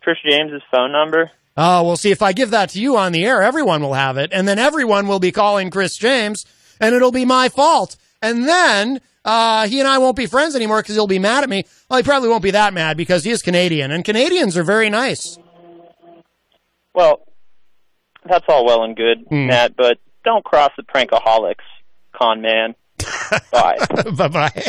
Chris 0.00 0.16
James's 0.24 0.62
phone 0.70 0.90
number. 0.90 1.30
Oh, 1.56 1.82
we'll 1.84 1.96
see 1.96 2.10
if 2.10 2.22
I 2.22 2.32
give 2.32 2.50
that 2.50 2.70
to 2.70 2.80
you 2.80 2.96
on 2.96 3.12
the 3.12 3.24
air, 3.26 3.42
everyone 3.42 3.82
will 3.82 3.94
have 3.94 4.16
it. 4.16 4.30
And 4.32 4.48
then 4.48 4.58
everyone 4.58 5.06
will 5.06 5.18
be 5.18 5.32
calling 5.32 5.70
Chris 5.70 5.96
James, 5.96 6.46
and 6.80 6.94
it'll 6.94 7.12
be 7.12 7.24
my 7.24 7.48
fault. 7.48 7.96
And 8.22 8.48
then 8.48 9.00
uh, 9.24 9.66
he 9.68 9.80
and 9.80 9.88
I 9.88 9.98
won't 9.98 10.16
be 10.16 10.26
friends 10.26 10.56
anymore 10.56 10.80
because 10.80 10.94
he'll 10.94 11.06
be 11.06 11.18
mad 11.18 11.42
at 11.44 11.50
me. 11.50 11.64
Well, 11.90 11.98
he 11.98 12.04
probably 12.04 12.28
won't 12.28 12.42
be 12.42 12.52
that 12.52 12.72
mad 12.72 12.96
because 12.96 13.24
he 13.24 13.30
is 13.30 13.42
Canadian, 13.42 13.90
and 13.90 14.04
Canadians 14.04 14.56
are 14.56 14.62
very 14.62 14.88
nice. 14.88 15.36
Well, 16.94 17.27
that's 18.24 18.44
all 18.48 18.64
well 18.64 18.84
and 18.84 18.96
good, 18.96 19.24
Hmm. 19.28 19.46
Matt, 19.46 19.76
but 19.76 19.98
don't 20.24 20.44
cross 20.44 20.70
the 20.76 20.82
prankaholics, 20.82 21.64
con 22.14 22.40
man. 22.42 22.74
Bye. 23.52 23.78
bye 24.16 24.28
bye. 24.28 24.64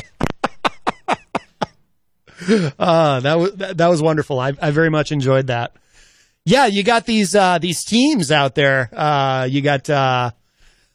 uh, 2.80 3.19
that 3.19 3.35
was 3.39 3.53
that, 3.55 3.77
that 3.77 3.88
was 3.88 4.01
wonderful. 4.01 4.39
I, 4.39 4.53
I 4.61 4.71
very 4.71 4.89
much 4.89 5.11
enjoyed 5.11 5.47
that. 5.47 5.73
Yeah, 6.45 6.67
you 6.67 6.84
got 6.84 7.05
these 7.05 7.35
uh, 7.35 7.57
these 7.59 7.84
teams 7.84 8.31
out 8.31 8.55
there. 8.55 8.89
Uh, 8.93 9.45
you 9.49 9.61
got 9.61 9.89
uh, 9.89 10.31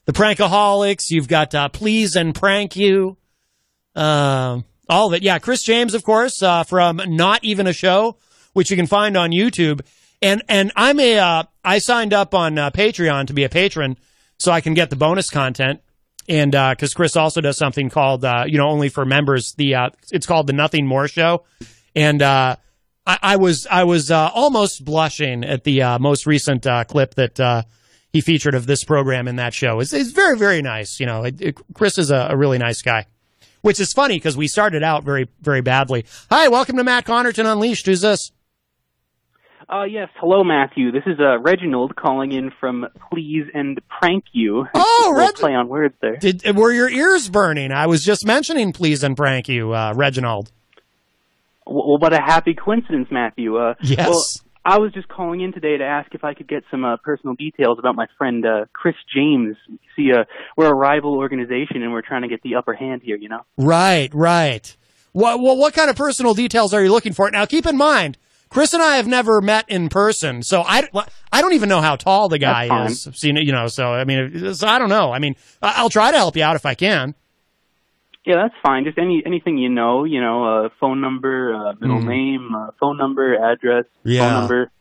the 0.05 0.13
Prankaholics. 0.13 1.09
You've 1.09 1.27
got 1.27 1.53
uh, 1.53 1.69
Please 1.69 2.15
and 2.15 2.33
Prank 2.33 2.75
You. 2.75 3.17
Um, 3.95 4.65
all 4.89 5.07
of 5.07 5.13
it. 5.13 5.23
Yeah, 5.23 5.39
Chris 5.39 5.63
James, 5.63 5.93
of 5.93 6.03
course, 6.03 6.41
uh, 6.43 6.63
from 6.63 7.01
Not 7.07 7.43
Even 7.43 7.67
a 7.67 7.73
Show, 7.73 8.17
which 8.53 8.69
you 8.71 8.77
can 8.77 8.87
find 8.87 9.15
on 9.15 9.31
YouTube. 9.31 9.81
And 10.25 10.41
and 10.49 10.71
I'm 10.75 10.99
a 10.99 11.19
uh, 11.19 11.43
I 11.63 11.77
signed 11.77 12.11
up 12.11 12.33
on 12.33 12.57
uh, 12.57 12.71
Patreon 12.71 13.27
to 13.27 13.33
be 13.33 13.43
a 13.43 13.49
patron 13.49 13.95
so 14.39 14.51
I 14.51 14.59
can 14.59 14.73
get 14.73 14.89
the 14.89 14.95
bonus 14.95 15.29
content. 15.29 15.81
And 16.27 16.53
because 16.53 16.95
Chris 16.95 17.15
also 17.15 17.41
does 17.41 17.57
something 17.57 17.91
called 17.91 18.25
uh, 18.25 18.45
you 18.47 18.57
know 18.57 18.67
only 18.67 18.89
for 18.89 19.05
members 19.05 19.53
the 19.55 19.75
uh, 19.75 19.89
it's 20.11 20.25
called 20.25 20.47
the 20.47 20.53
Nothing 20.53 20.87
More 20.87 21.07
Show, 21.07 21.43
and 21.95 22.23
uh, 22.23 22.55
I, 23.05 23.19
I 23.21 23.35
was 23.35 23.67
I 23.69 23.83
was 23.83 24.09
uh, 24.09 24.31
almost 24.33 24.83
blushing 24.83 25.43
at 25.43 25.63
the 25.63 25.83
uh, 25.83 25.99
most 25.99 26.25
recent 26.25 26.65
uh, 26.65 26.83
clip 26.85 27.13
that 27.13 27.39
uh, 27.39 27.61
he 28.11 28.21
featured 28.21 28.55
of 28.55 28.65
this 28.65 28.83
program 28.83 29.27
in 29.27 29.35
that 29.35 29.53
show. 29.53 29.79
It's, 29.79 29.93
it's 29.93 30.09
very 30.09 30.39
very 30.39 30.63
nice. 30.63 30.99
You 30.99 31.05
know, 31.05 31.23
it, 31.25 31.39
it- 31.39 31.57
Chris 31.75 31.99
is 31.99 32.09
a, 32.09 32.29
a 32.31 32.35
really 32.35 32.57
nice 32.57 32.81
guy, 32.81 33.05
which 33.61 33.79
is 33.79 33.93
funny 33.93 34.15
because 34.15 34.35
we 34.35 34.47
started 34.47 34.81
out 34.81 35.03
very 35.03 35.29
very 35.41 35.61
badly. 35.61 36.05
Hi, 36.31 36.47
welcome 36.47 36.77
to 36.77 36.83
Matt 36.83 37.05
Connarton 37.05 37.45
Unleashed. 37.45 37.85
Who's 37.85 38.01
this? 38.01 38.31
Uh, 39.67 39.83
yes. 39.83 40.09
Hello, 40.19 40.43
Matthew. 40.43 40.91
This 40.91 41.03
is 41.07 41.19
uh, 41.19 41.39
Reginald 41.39 41.95
calling 41.95 42.31
in 42.31 42.51
from 42.59 42.85
Please 43.11 43.45
and 43.53 43.79
Prank 43.89 44.25
You. 44.31 44.65
Oh, 44.73 45.13
Reg- 45.17 45.35
play 45.35 45.53
on 45.55 45.67
words 45.67 45.95
there. 46.01 46.17
Did 46.17 46.55
were 46.55 46.71
your 46.71 46.89
ears 46.89 47.29
burning? 47.29 47.71
I 47.71 47.87
was 47.87 48.03
just 48.03 48.25
mentioning 48.25 48.73
please 48.73 49.03
and 49.03 49.17
prank 49.17 49.47
you, 49.47 49.73
uh, 49.73 49.93
Reginald. 49.95 50.51
Well, 51.65 51.97
what 51.97 52.13
a 52.13 52.21
happy 52.21 52.53
coincidence, 52.53 53.07
Matthew. 53.09 53.57
Uh, 53.57 53.73
Yes. 53.81 54.07
Well, 54.07 54.23
I 54.67 54.79
was 54.79 54.91
just 54.93 55.07
calling 55.07 55.41
in 55.41 55.53
today 55.53 55.77
to 55.77 55.83
ask 55.83 56.13
if 56.15 56.23
I 56.23 56.33
could 56.33 56.47
get 56.47 56.63
some 56.71 56.83
uh, 56.83 56.97
personal 56.97 57.35
details 57.35 57.77
about 57.77 57.95
my 57.95 58.07
friend 58.17 58.43
uh, 58.45 58.65
Chris 58.73 58.95
James. 59.15 59.55
See, 59.95 60.11
uh, 60.11 60.23
we're 60.57 60.71
a 60.71 60.73
rival 60.75 61.13
organization, 61.15 61.83
and 61.83 61.91
we're 61.91 62.01
trying 62.01 62.23
to 62.23 62.27
get 62.27 62.41
the 62.41 62.55
upper 62.55 62.73
hand 62.73 63.01
here. 63.03 63.15
You 63.15 63.29
know. 63.29 63.41
Right, 63.57 64.09
right. 64.13 64.75
What, 65.11 65.39
well, 65.39 65.55
what 65.55 65.73
kind 65.73 65.89
of 65.89 65.95
personal 65.95 66.33
details 66.33 66.73
are 66.73 66.83
you 66.83 66.91
looking 66.91 67.13
for? 67.13 67.29
Now, 67.31 67.45
keep 67.45 67.65
in 67.67 67.77
mind, 67.77 68.17
Chris 68.49 68.73
and 68.73 68.81
I 68.81 68.97
have 68.97 69.07
never 69.07 69.41
met 69.41 69.65
in 69.69 69.89
person, 69.89 70.41
so 70.43 70.61
I, 70.65 70.87
I 71.31 71.41
don't 71.41 71.53
even 71.53 71.67
know 71.67 71.81
how 71.81 71.95
tall 71.95 72.29
the 72.29 72.37
guy 72.37 72.85
is. 72.85 73.07
Seen 73.13 73.37
it, 73.37 73.43
you 73.43 73.51
know, 73.51 73.67
so 73.67 73.87
I 73.93 74.05
mean, 74.05 74.53
so 74.53 74.67
I 74.67 74.79
don't 74.79 74.89
know. 74.89 75.11
I 75.11 75.19
mean, 75.19 75.35
I'll 75.61 75.89
try 75.89 76.11
to 76.11 76.17
help 76.17 76.37
you 76.37 76.43
out 76.43 76.55
if 76.55 76.65
I 76.65 76.73
can. 76.73 77.15
Yeah, 78.25 78.35
that's 78.37 78.55
fine. 78.63 78.85
Just 78.85 78.97
any 78.97 79.21
anything 79.25 79.57
you 79.57 79.69
know. 79.69 80.03
You 80.03 80.19
know, 80.21 80.65
uh, 80.65 80.69
phone 80.79 81.01
number, 81.01 81.53
uh, 81.53 81.73
middle 81.79 82.01
Hmm. 82.01 82.07
name, 82.07 82.55
uh, 82.55 82.71
phone 82.79 82.97
number, 82.97 83.35
address, 83.35 83.85
Yeah. 84.03 84.21
phone 84.21 84.33
number. 84.39 84.71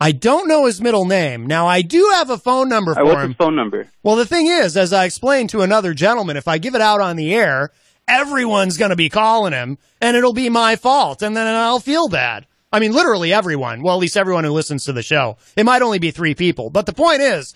I 0.00 0.12
don't 0.12 0.48
know 0.48 0.66
his 0.66 0.80
middle 0.80 1.04
name. 1.04 1.46
Now, 1.46 1.66
I 1.68 1.82
do 1.82 2.10
have 2.14 2.28
a 2.30 2.38
phone 2.38 2.68
number 2.68 2.92
Uh, 2.92 2.94
for 2.96 3.04
what's 3.04 3.20
him. 3.22 3.28
his 3.28 3.36
phone 3.36 3.54
number? 3.56 3.88
Well, 4.02 4.16
the 4.16 4.24
thing 4.26 4.46
is, 4.48 4.76
as 4.76 4.92
I 4.92 5.04
explained 5.04 5.50
to 5.50 5.60
another 5.62 5.92
gentleman, 5.94 6.36
if 6.36 6.48
I 6.48 6.58
give 6.58 6.74
it 6.74 6.80
out 6.80 7.00
on 7.00 7.16
the 7.16 7.32
air, 7.34 7.70
everyone's 8.08 8.76
going 8.78 8.90
to 8.90 8.96
be 8.96 9.08
calling 9.08 9.52
him 9.52 9.78
and 10.00 10.16
it'll 10.16 10.32
be 10.32 10.48
my 10.48 10.74
fault. 10.76 11.22
And 11.22 11.36
then 11.36 11.46
I'll 11.46 11.78
feel 11.78 12.08
bad. 12.08 12.46
I 12.72 12.78
mean, 12.80 12.92
literally 12.92 13.32
everyone. 13.32 13.82
Well, 13.82 13.94
at 13.94 14.00
least 14.00 14.16
everyone 14.16 14.44
who 14.44 14.50
listens 14.50 14.84
to 14.86 14.92
the 14.92 15.02
show. 15.02 15.36
It 15.56 15.64
might 15.64 15.82
only 15.82 15.98
be 15.98 16.10
three 16.10 16.34
people. 16.34 16.70
But 16.70 16.86
the 16.86 16.92
point 16.94 17.20
is, 17.20 17.54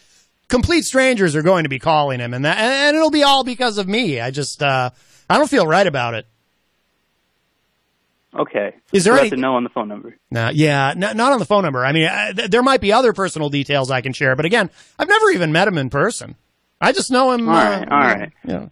complete 0.48 0.84
strangers 0.84 1.34
are 1.34 1.42
going 1.42 1.62
to 1.62 1.68
be 1.70 1.78
calling 1.78 2.20
him 2.20 2.34
and 2.34 2.44
that, 2.44 2.58
and 2.58 2.96
it'll 2.96 3.10
be 3.10 3.22
all 3.22 3.42
because 3.42 3.78
of 3.78 3.88
me. 3.88 4.20
I 4.20 4.30
just, 4.30 4.62
uh, 4.62 4.90
I 5.30 5.38
don't 5.38 5.48
feel 5.50 5.66
right 5.66 5.86
about 5.86 6.14
it. 6.14 6.26
Okay. 8.34 8.74
Is 8.92 9.04
there 9.04 9.14
so 9.14 9.20
any- 9.20 9.30
that's 9.30 9.38
a 9.38 9.42
no 9.42 9.54
on 9.56 9.64
the 9.64 9.70
phone 9.70 9.88
number? 9.88 10.14
No, 10.30 10.50
yeah, 10.52 10.90
n- 10.90 10.98
not 10.98 11.32
on 11.32 11.38
the 11.38 11.46
phone 11.46 11.62
number. 11.62 11.84
I 11.84 11.92
mean, 11.92 12.04
uh, 12.04 12.32
th- 12.34 12.50
there 12.50 12.62
might 12.62 12.82
be 12.82 12.92
other 12.92 13.14
personal 13.14 13.48
details 13.48 13.90
I 13.90 14.02
can 14.02 14.12
share, 14.12 14.36
but 14.36 14.44
again, 14.44 14.68
I've 14.98 15.08
never 15.08 15.30
even 15.30 15.52
met 15.52 15.66
him 15.66 15.78
in 15.78 15.88
person. 15.88 16.34
I 16.78 16.92
just 16.92 17.10
know 17.10 17.32
him. 17.32 17.48
All 17.48 17.54
right, 17.54 17.88
uh, 17.90 17.94
all 17.94 17.98
right. 18.00 18.32
Yeah. 18.44 18.66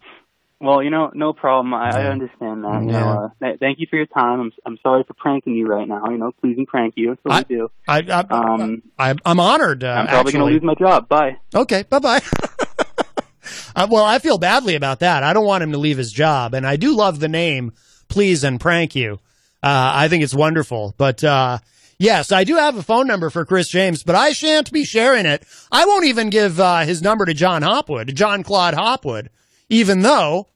Well, 0.65 0.82
you 0.82 0.89
know, 0.91 1.11
no 1.15 1.32
problem. 1.35 1.74
I, 1.74 1.91
I 1.91 2.07
understand 2.07 2.65
that. 2.65 2.82
You 2.82 2.93
know, 2.93 3.09
uh, 3.24 3.28
th- 3.45 3.61
thank 3.61 3.81
you 3.81 3.86
for 3.91 3.97
your 3.97 4.07
time. 4.07 4.41
I'm 4.41 4.53
I'm 4.65 4.78
sorry 4.82 5.05
for 5.07 5.12
pranking 5.15 5.55
you 5.55 5.66
right 5.66 5.86
now. 5.86 6.07
You 6.09 6.16
know, 6.16 6.32
please 6.41 6.57
and 6.57 6.66
prank 6.66 6.95
you. 6.97 7.11
That's 7.11 7.20
what 7.23 7.49
we 7.49 7.57
do. 7.57 7.69
I, 7.86 7.99
I, 7.99 8.20
Um, 8.31 8.82
I, 8.99 9.15
I'm 9.27 9.41
honored. 9.41 9.85
Uh, 9.85 9.89
I'm 9.89 10.07
probably 10.07 10.32
going 10.32 10.47
to 10.47 10.53
lose 10.53 10.62
my 10.62 10.74
job. 10.74 11.09
Bye. 11.09 11.36
Okay, 11.55 11.82
bye 11.91 11.99
bye. 11.99 12.23
uh, 13.77 13.86
well, 13.91 14.05
I 14.05 14.19
feel 14.19 14.39
badly 14.39 14.74
about 14.74 15.01
that. 15.01 15.23
I 15.23 15.32
don't 15.32 15.45
want 15.45 15.62
him 15.62 15.73
to 15.73 15.78
leave 15.78 15.99
his 15.99 16.12
job, 16.12 16.55
and 16.55 16.66
I 16.66 16.77
do 16.77 16.97
love 16.97 17.20
the 17.20 17.28
name 17.28 17.73
"Please 18.09 18.43
and 18.45 18.59
Prank 18.61 18.95
You." 18.95 19.20
Uh, 19.62 19.93
I 19.95 20.09
think 20.09 20.24
it's 20.24 20.35
wonderful. 20.35 20.95
But 20.97 21.23
uh, 21.24 21.59
yes, 21.99 22.32
I 22.32 22.45
do 22.45 22.57
have 22.57 22.77
a 22.77 22.82
phone 22.82 23.07
number 23.07 23.28
for 23.31 23.45
Chris 23.45 23.69
James, 23.69 24.03
but 24.03 24.15
I 24.15 24.31
shan't 24.32 24.73
be 24.73 24.85
sharing 24.85 25.27
it. 25.27 25.45
I 25.70 25.85
won't 25.85 26.07
even 26.07 26.31
give 26.31 26.59
uh, 26.59 26.81
his 26.81 27.03
number 27.03 27.24
to 27.27 27.35
John 27.35 27.62
Hopwood, 27.62 28.15
John 28.15 28.43
Claude 28.43 28.74
Hopwood, 28.74 29.31
even 29.69 30.01
though 30.03 30.49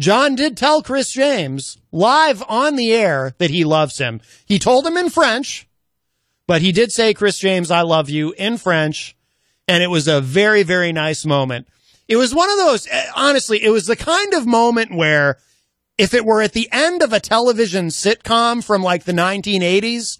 John 0.00 0.34
did 0.34 0.56
tell 0.56 0.82
Chris 0.82 1.12
James 1.12 1.76
live 1.92 2.42
on 2.48 2.76
the 2.76 2.90
air 2.90 3.34
that 3.36 3.50
he 3.50 3.64
loves 3.64 3.98
him. 3.98 4.22
He 4.46 4.58
told 4.58 4.86
him 4.86 4.96
in 4.96 5.10
French, 5.10 5.68
but 6.46 6.62
he 6.62 6.72
did 6.72 6.90
say, 6.90 7.12
Chris 7.12 7.38
James, 7.38 7.70
I 7.70 7.82
love 7.82 8.08
you 8.08 8.32
in 8.38 8.56
French. 8.56 9.14
And 9.68 9.82
it 9.82 9.88
was 9.88 10.08
a 10.08 10.22
very, 10.22 10.62
very 10.62 10.90
nice 10.90 11.26
moment. 11.26 11.68
It 12.08 12.16
was 12.16 12.34
one 12.34 12.50
of 12.50 12.56
those, 12.56 12.88
eh, 12.90 13.10
honestly, 13.14 13.62
it 13.62 13.68
was 13.68 13.86
the 13.86 13.94
kind 13.94 14.32
of 14.32 14.46
moment 14.46 14.96
where 14.96 15.36
if 15.98 16.14
it 16.14 16.24
were 16.24 16.40
at 16.40 16.54
the 16.54 16.70
end 16.72 17.02
of 17.02 17.12
a 17.12 17.20
television 17.20 17.88
sitcom 17.88 18.64
from 18.64 18.82
like 18.82 19.04
the 19.04 19.12
1980s, 19.12 20.18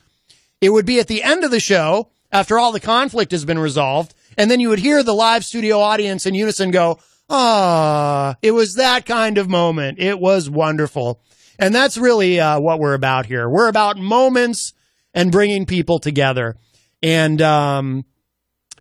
it 0.61 0.69
would 0.69 0.85
be 0.85 1.01
at 1.01 1.09
the 1.09 1.23
end 1.23 1.43
of 1.43 1.51
the 1.51 1.59
show 1.59 2.11
after 2.31 2.59
all 2.59 2.71
the 2.71 2.81
conflict 2.81 3.33
has 3.33 3.47
been 3.47 3.59
resolved. 3.59 4.13
And 4.37 4.51
then 4.51 4.61
you 4.61 4.69
would 4.69 4.79
hear 4.79 5.03
the 5.03 5.15
live 5.15 5.43
studio 5.43 5.81
audience 5.81 6.27
in 6.27 6.35
unison 6.35 6.71
go, 6.71 6.99
Ah, 7.31 8.35
it 8.43 8.51
was 8.51 8.75
that 8.75 9.07
kind 9.07 9.39
of 9.39 9.49
moment. 9.49 10.01
It 10.01 10.19
was 10.19 10.51
wonderful. 10.51 11.21
And 11.59 11.75
that's 11.75 11.97
really 11.97 12.41
uh, 12.41 12.59
what 12.59 12.81
we're 12.81 12.95
about 12.95 13.27
here. 13.27 13.49
We're 13.49 13.69
about 13.69 13.97
moments 13.97 14.73
and 15.15 15.31
bringing 15.31 15.65
people 15.65 16.01
together. 16.01 16.57
And 17.03 17.41
um, 17.41 18.05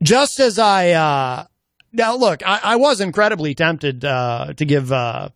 just 0.02 0.40
as 0.40 0.58
I, 0.58 0.92
uh, 0.92 1.46
now 1.94 2.16
look, 2.16 2.42
I, 2.46 2.60
I 2.64 2.76
was 2.78 3.02
incredibly 3.02 3.54
tempted 3.54 4.04
uh, 4.04 4.54
to 4.56 4.66
give 4.66 4.92
uh, 4.92 5.30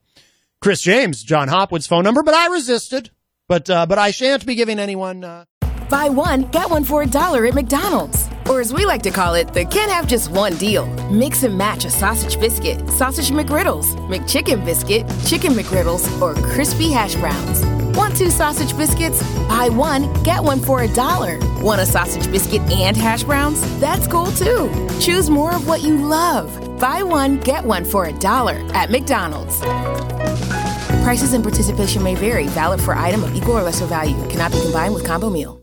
Chris 0.62 0.82
James 0.82 1.22
John 1.24 1.50
Hopwood's 1.50 1.88
phone 1.88 2.04
number, 2.04 2.24
but 2.24 2.34
I 2.34 2.48
resisted. 2.48 3.12
But 3.48 3.70
uh, 3.70 3.86
but 3.86 4.00
I 4.00 4.12
shan't 4.12 4.46
be 4.46 4.56
giving 4.56 4.80
anyone. 4.80 5.24
Uh, 5.24 5.46
Buy 5.90 6.10
one, 6.10 6.44
get 6.44 6.70
one 6.70 6.86
for 6.86 7.04
a 7.04 7.06
dollar 7.06 7.46
at 7.46 7.54
McDonald's. 7.54 8.30
Or 8.50 8.60
as 8.60 8.74
we 8.74 8.86
like 8.86 9.02
to 9.04 9.12
call 9.12 9.36
it, 9.36 9.54
the 9.54 9.66
can't 9.66 9.92
have 9.92 10.08
just 10.08 10.30
one 10.30 10.56
deal. 10.56 10.86
Mix 11.10 11.44
and 11.44 11.58
match 11.58 11.86
a 11.86 11.90
sausage 11.90 12.40
biscuit, 12.40 12.88
sausage 12.90 13.32
McGriddles, 13.32 13.96
McChicken 14.10 14.66
biscuit, 14.66 15.06
chicken 15.26 15.54
McGriddles, 15.54 16.22
or 16.22 16.34
crispy 16.52 16.92
hash 16.92 17.16
browns. 17.16 17.64
Want 17.96 18.18
two 18.18 18.30
sausage 18.30 18.76
biscuits? 18.76 19.24
Buy 19.48 19.70
one, 19.70 20.12
get 20.24 20.44
one 20.44 20.60
for 20.60 20.82
a 20.82 20.88
dollar. 20.90 21.40
Want 21.62 21.80
a 21.80 21.86
sausage 21.86 22.30
biscuit 22.32 22.62
and 22.72 22.98
hash 22.98 23.24
browns? 23.24 23.62
That's 23.80 24.08
cool 24.08 24.32
too. 24.32 24.70
Choose 25.00 25.30
more 25.30 25.56
of 25.56 25.68
what 25.68 25.82
you 25.82 25.96
love. 25.96 26.80
Buy 26.80 27.04
one, 27.04 27.40
get 27.40 27.64
one 27.64 27.86
for 27.86 28.06
a 28.06 28.14
dollar 28.20 28.56
at 28.74 28.92
McDonald's. 28.92 29.60
Prices 31.04 31.34
and 31.34 31.44
participation 31.44 32.04
may 32.04 32.16
vary, 32.16 32.48
valid 32.48 32.82
for 32.82 32.96
item 32.96 33.24
of 33.24 33.36
equal 33.36 33.58
or 33.58 33.64
lesser 33.64 33.86
value. 33.86 34.16
Cannot 34.28 34.52
be 34.52 34.62
combined 34.62 34.94
with 34.94 35.06
combo 35.06 35.30
meal. 35.30 35.63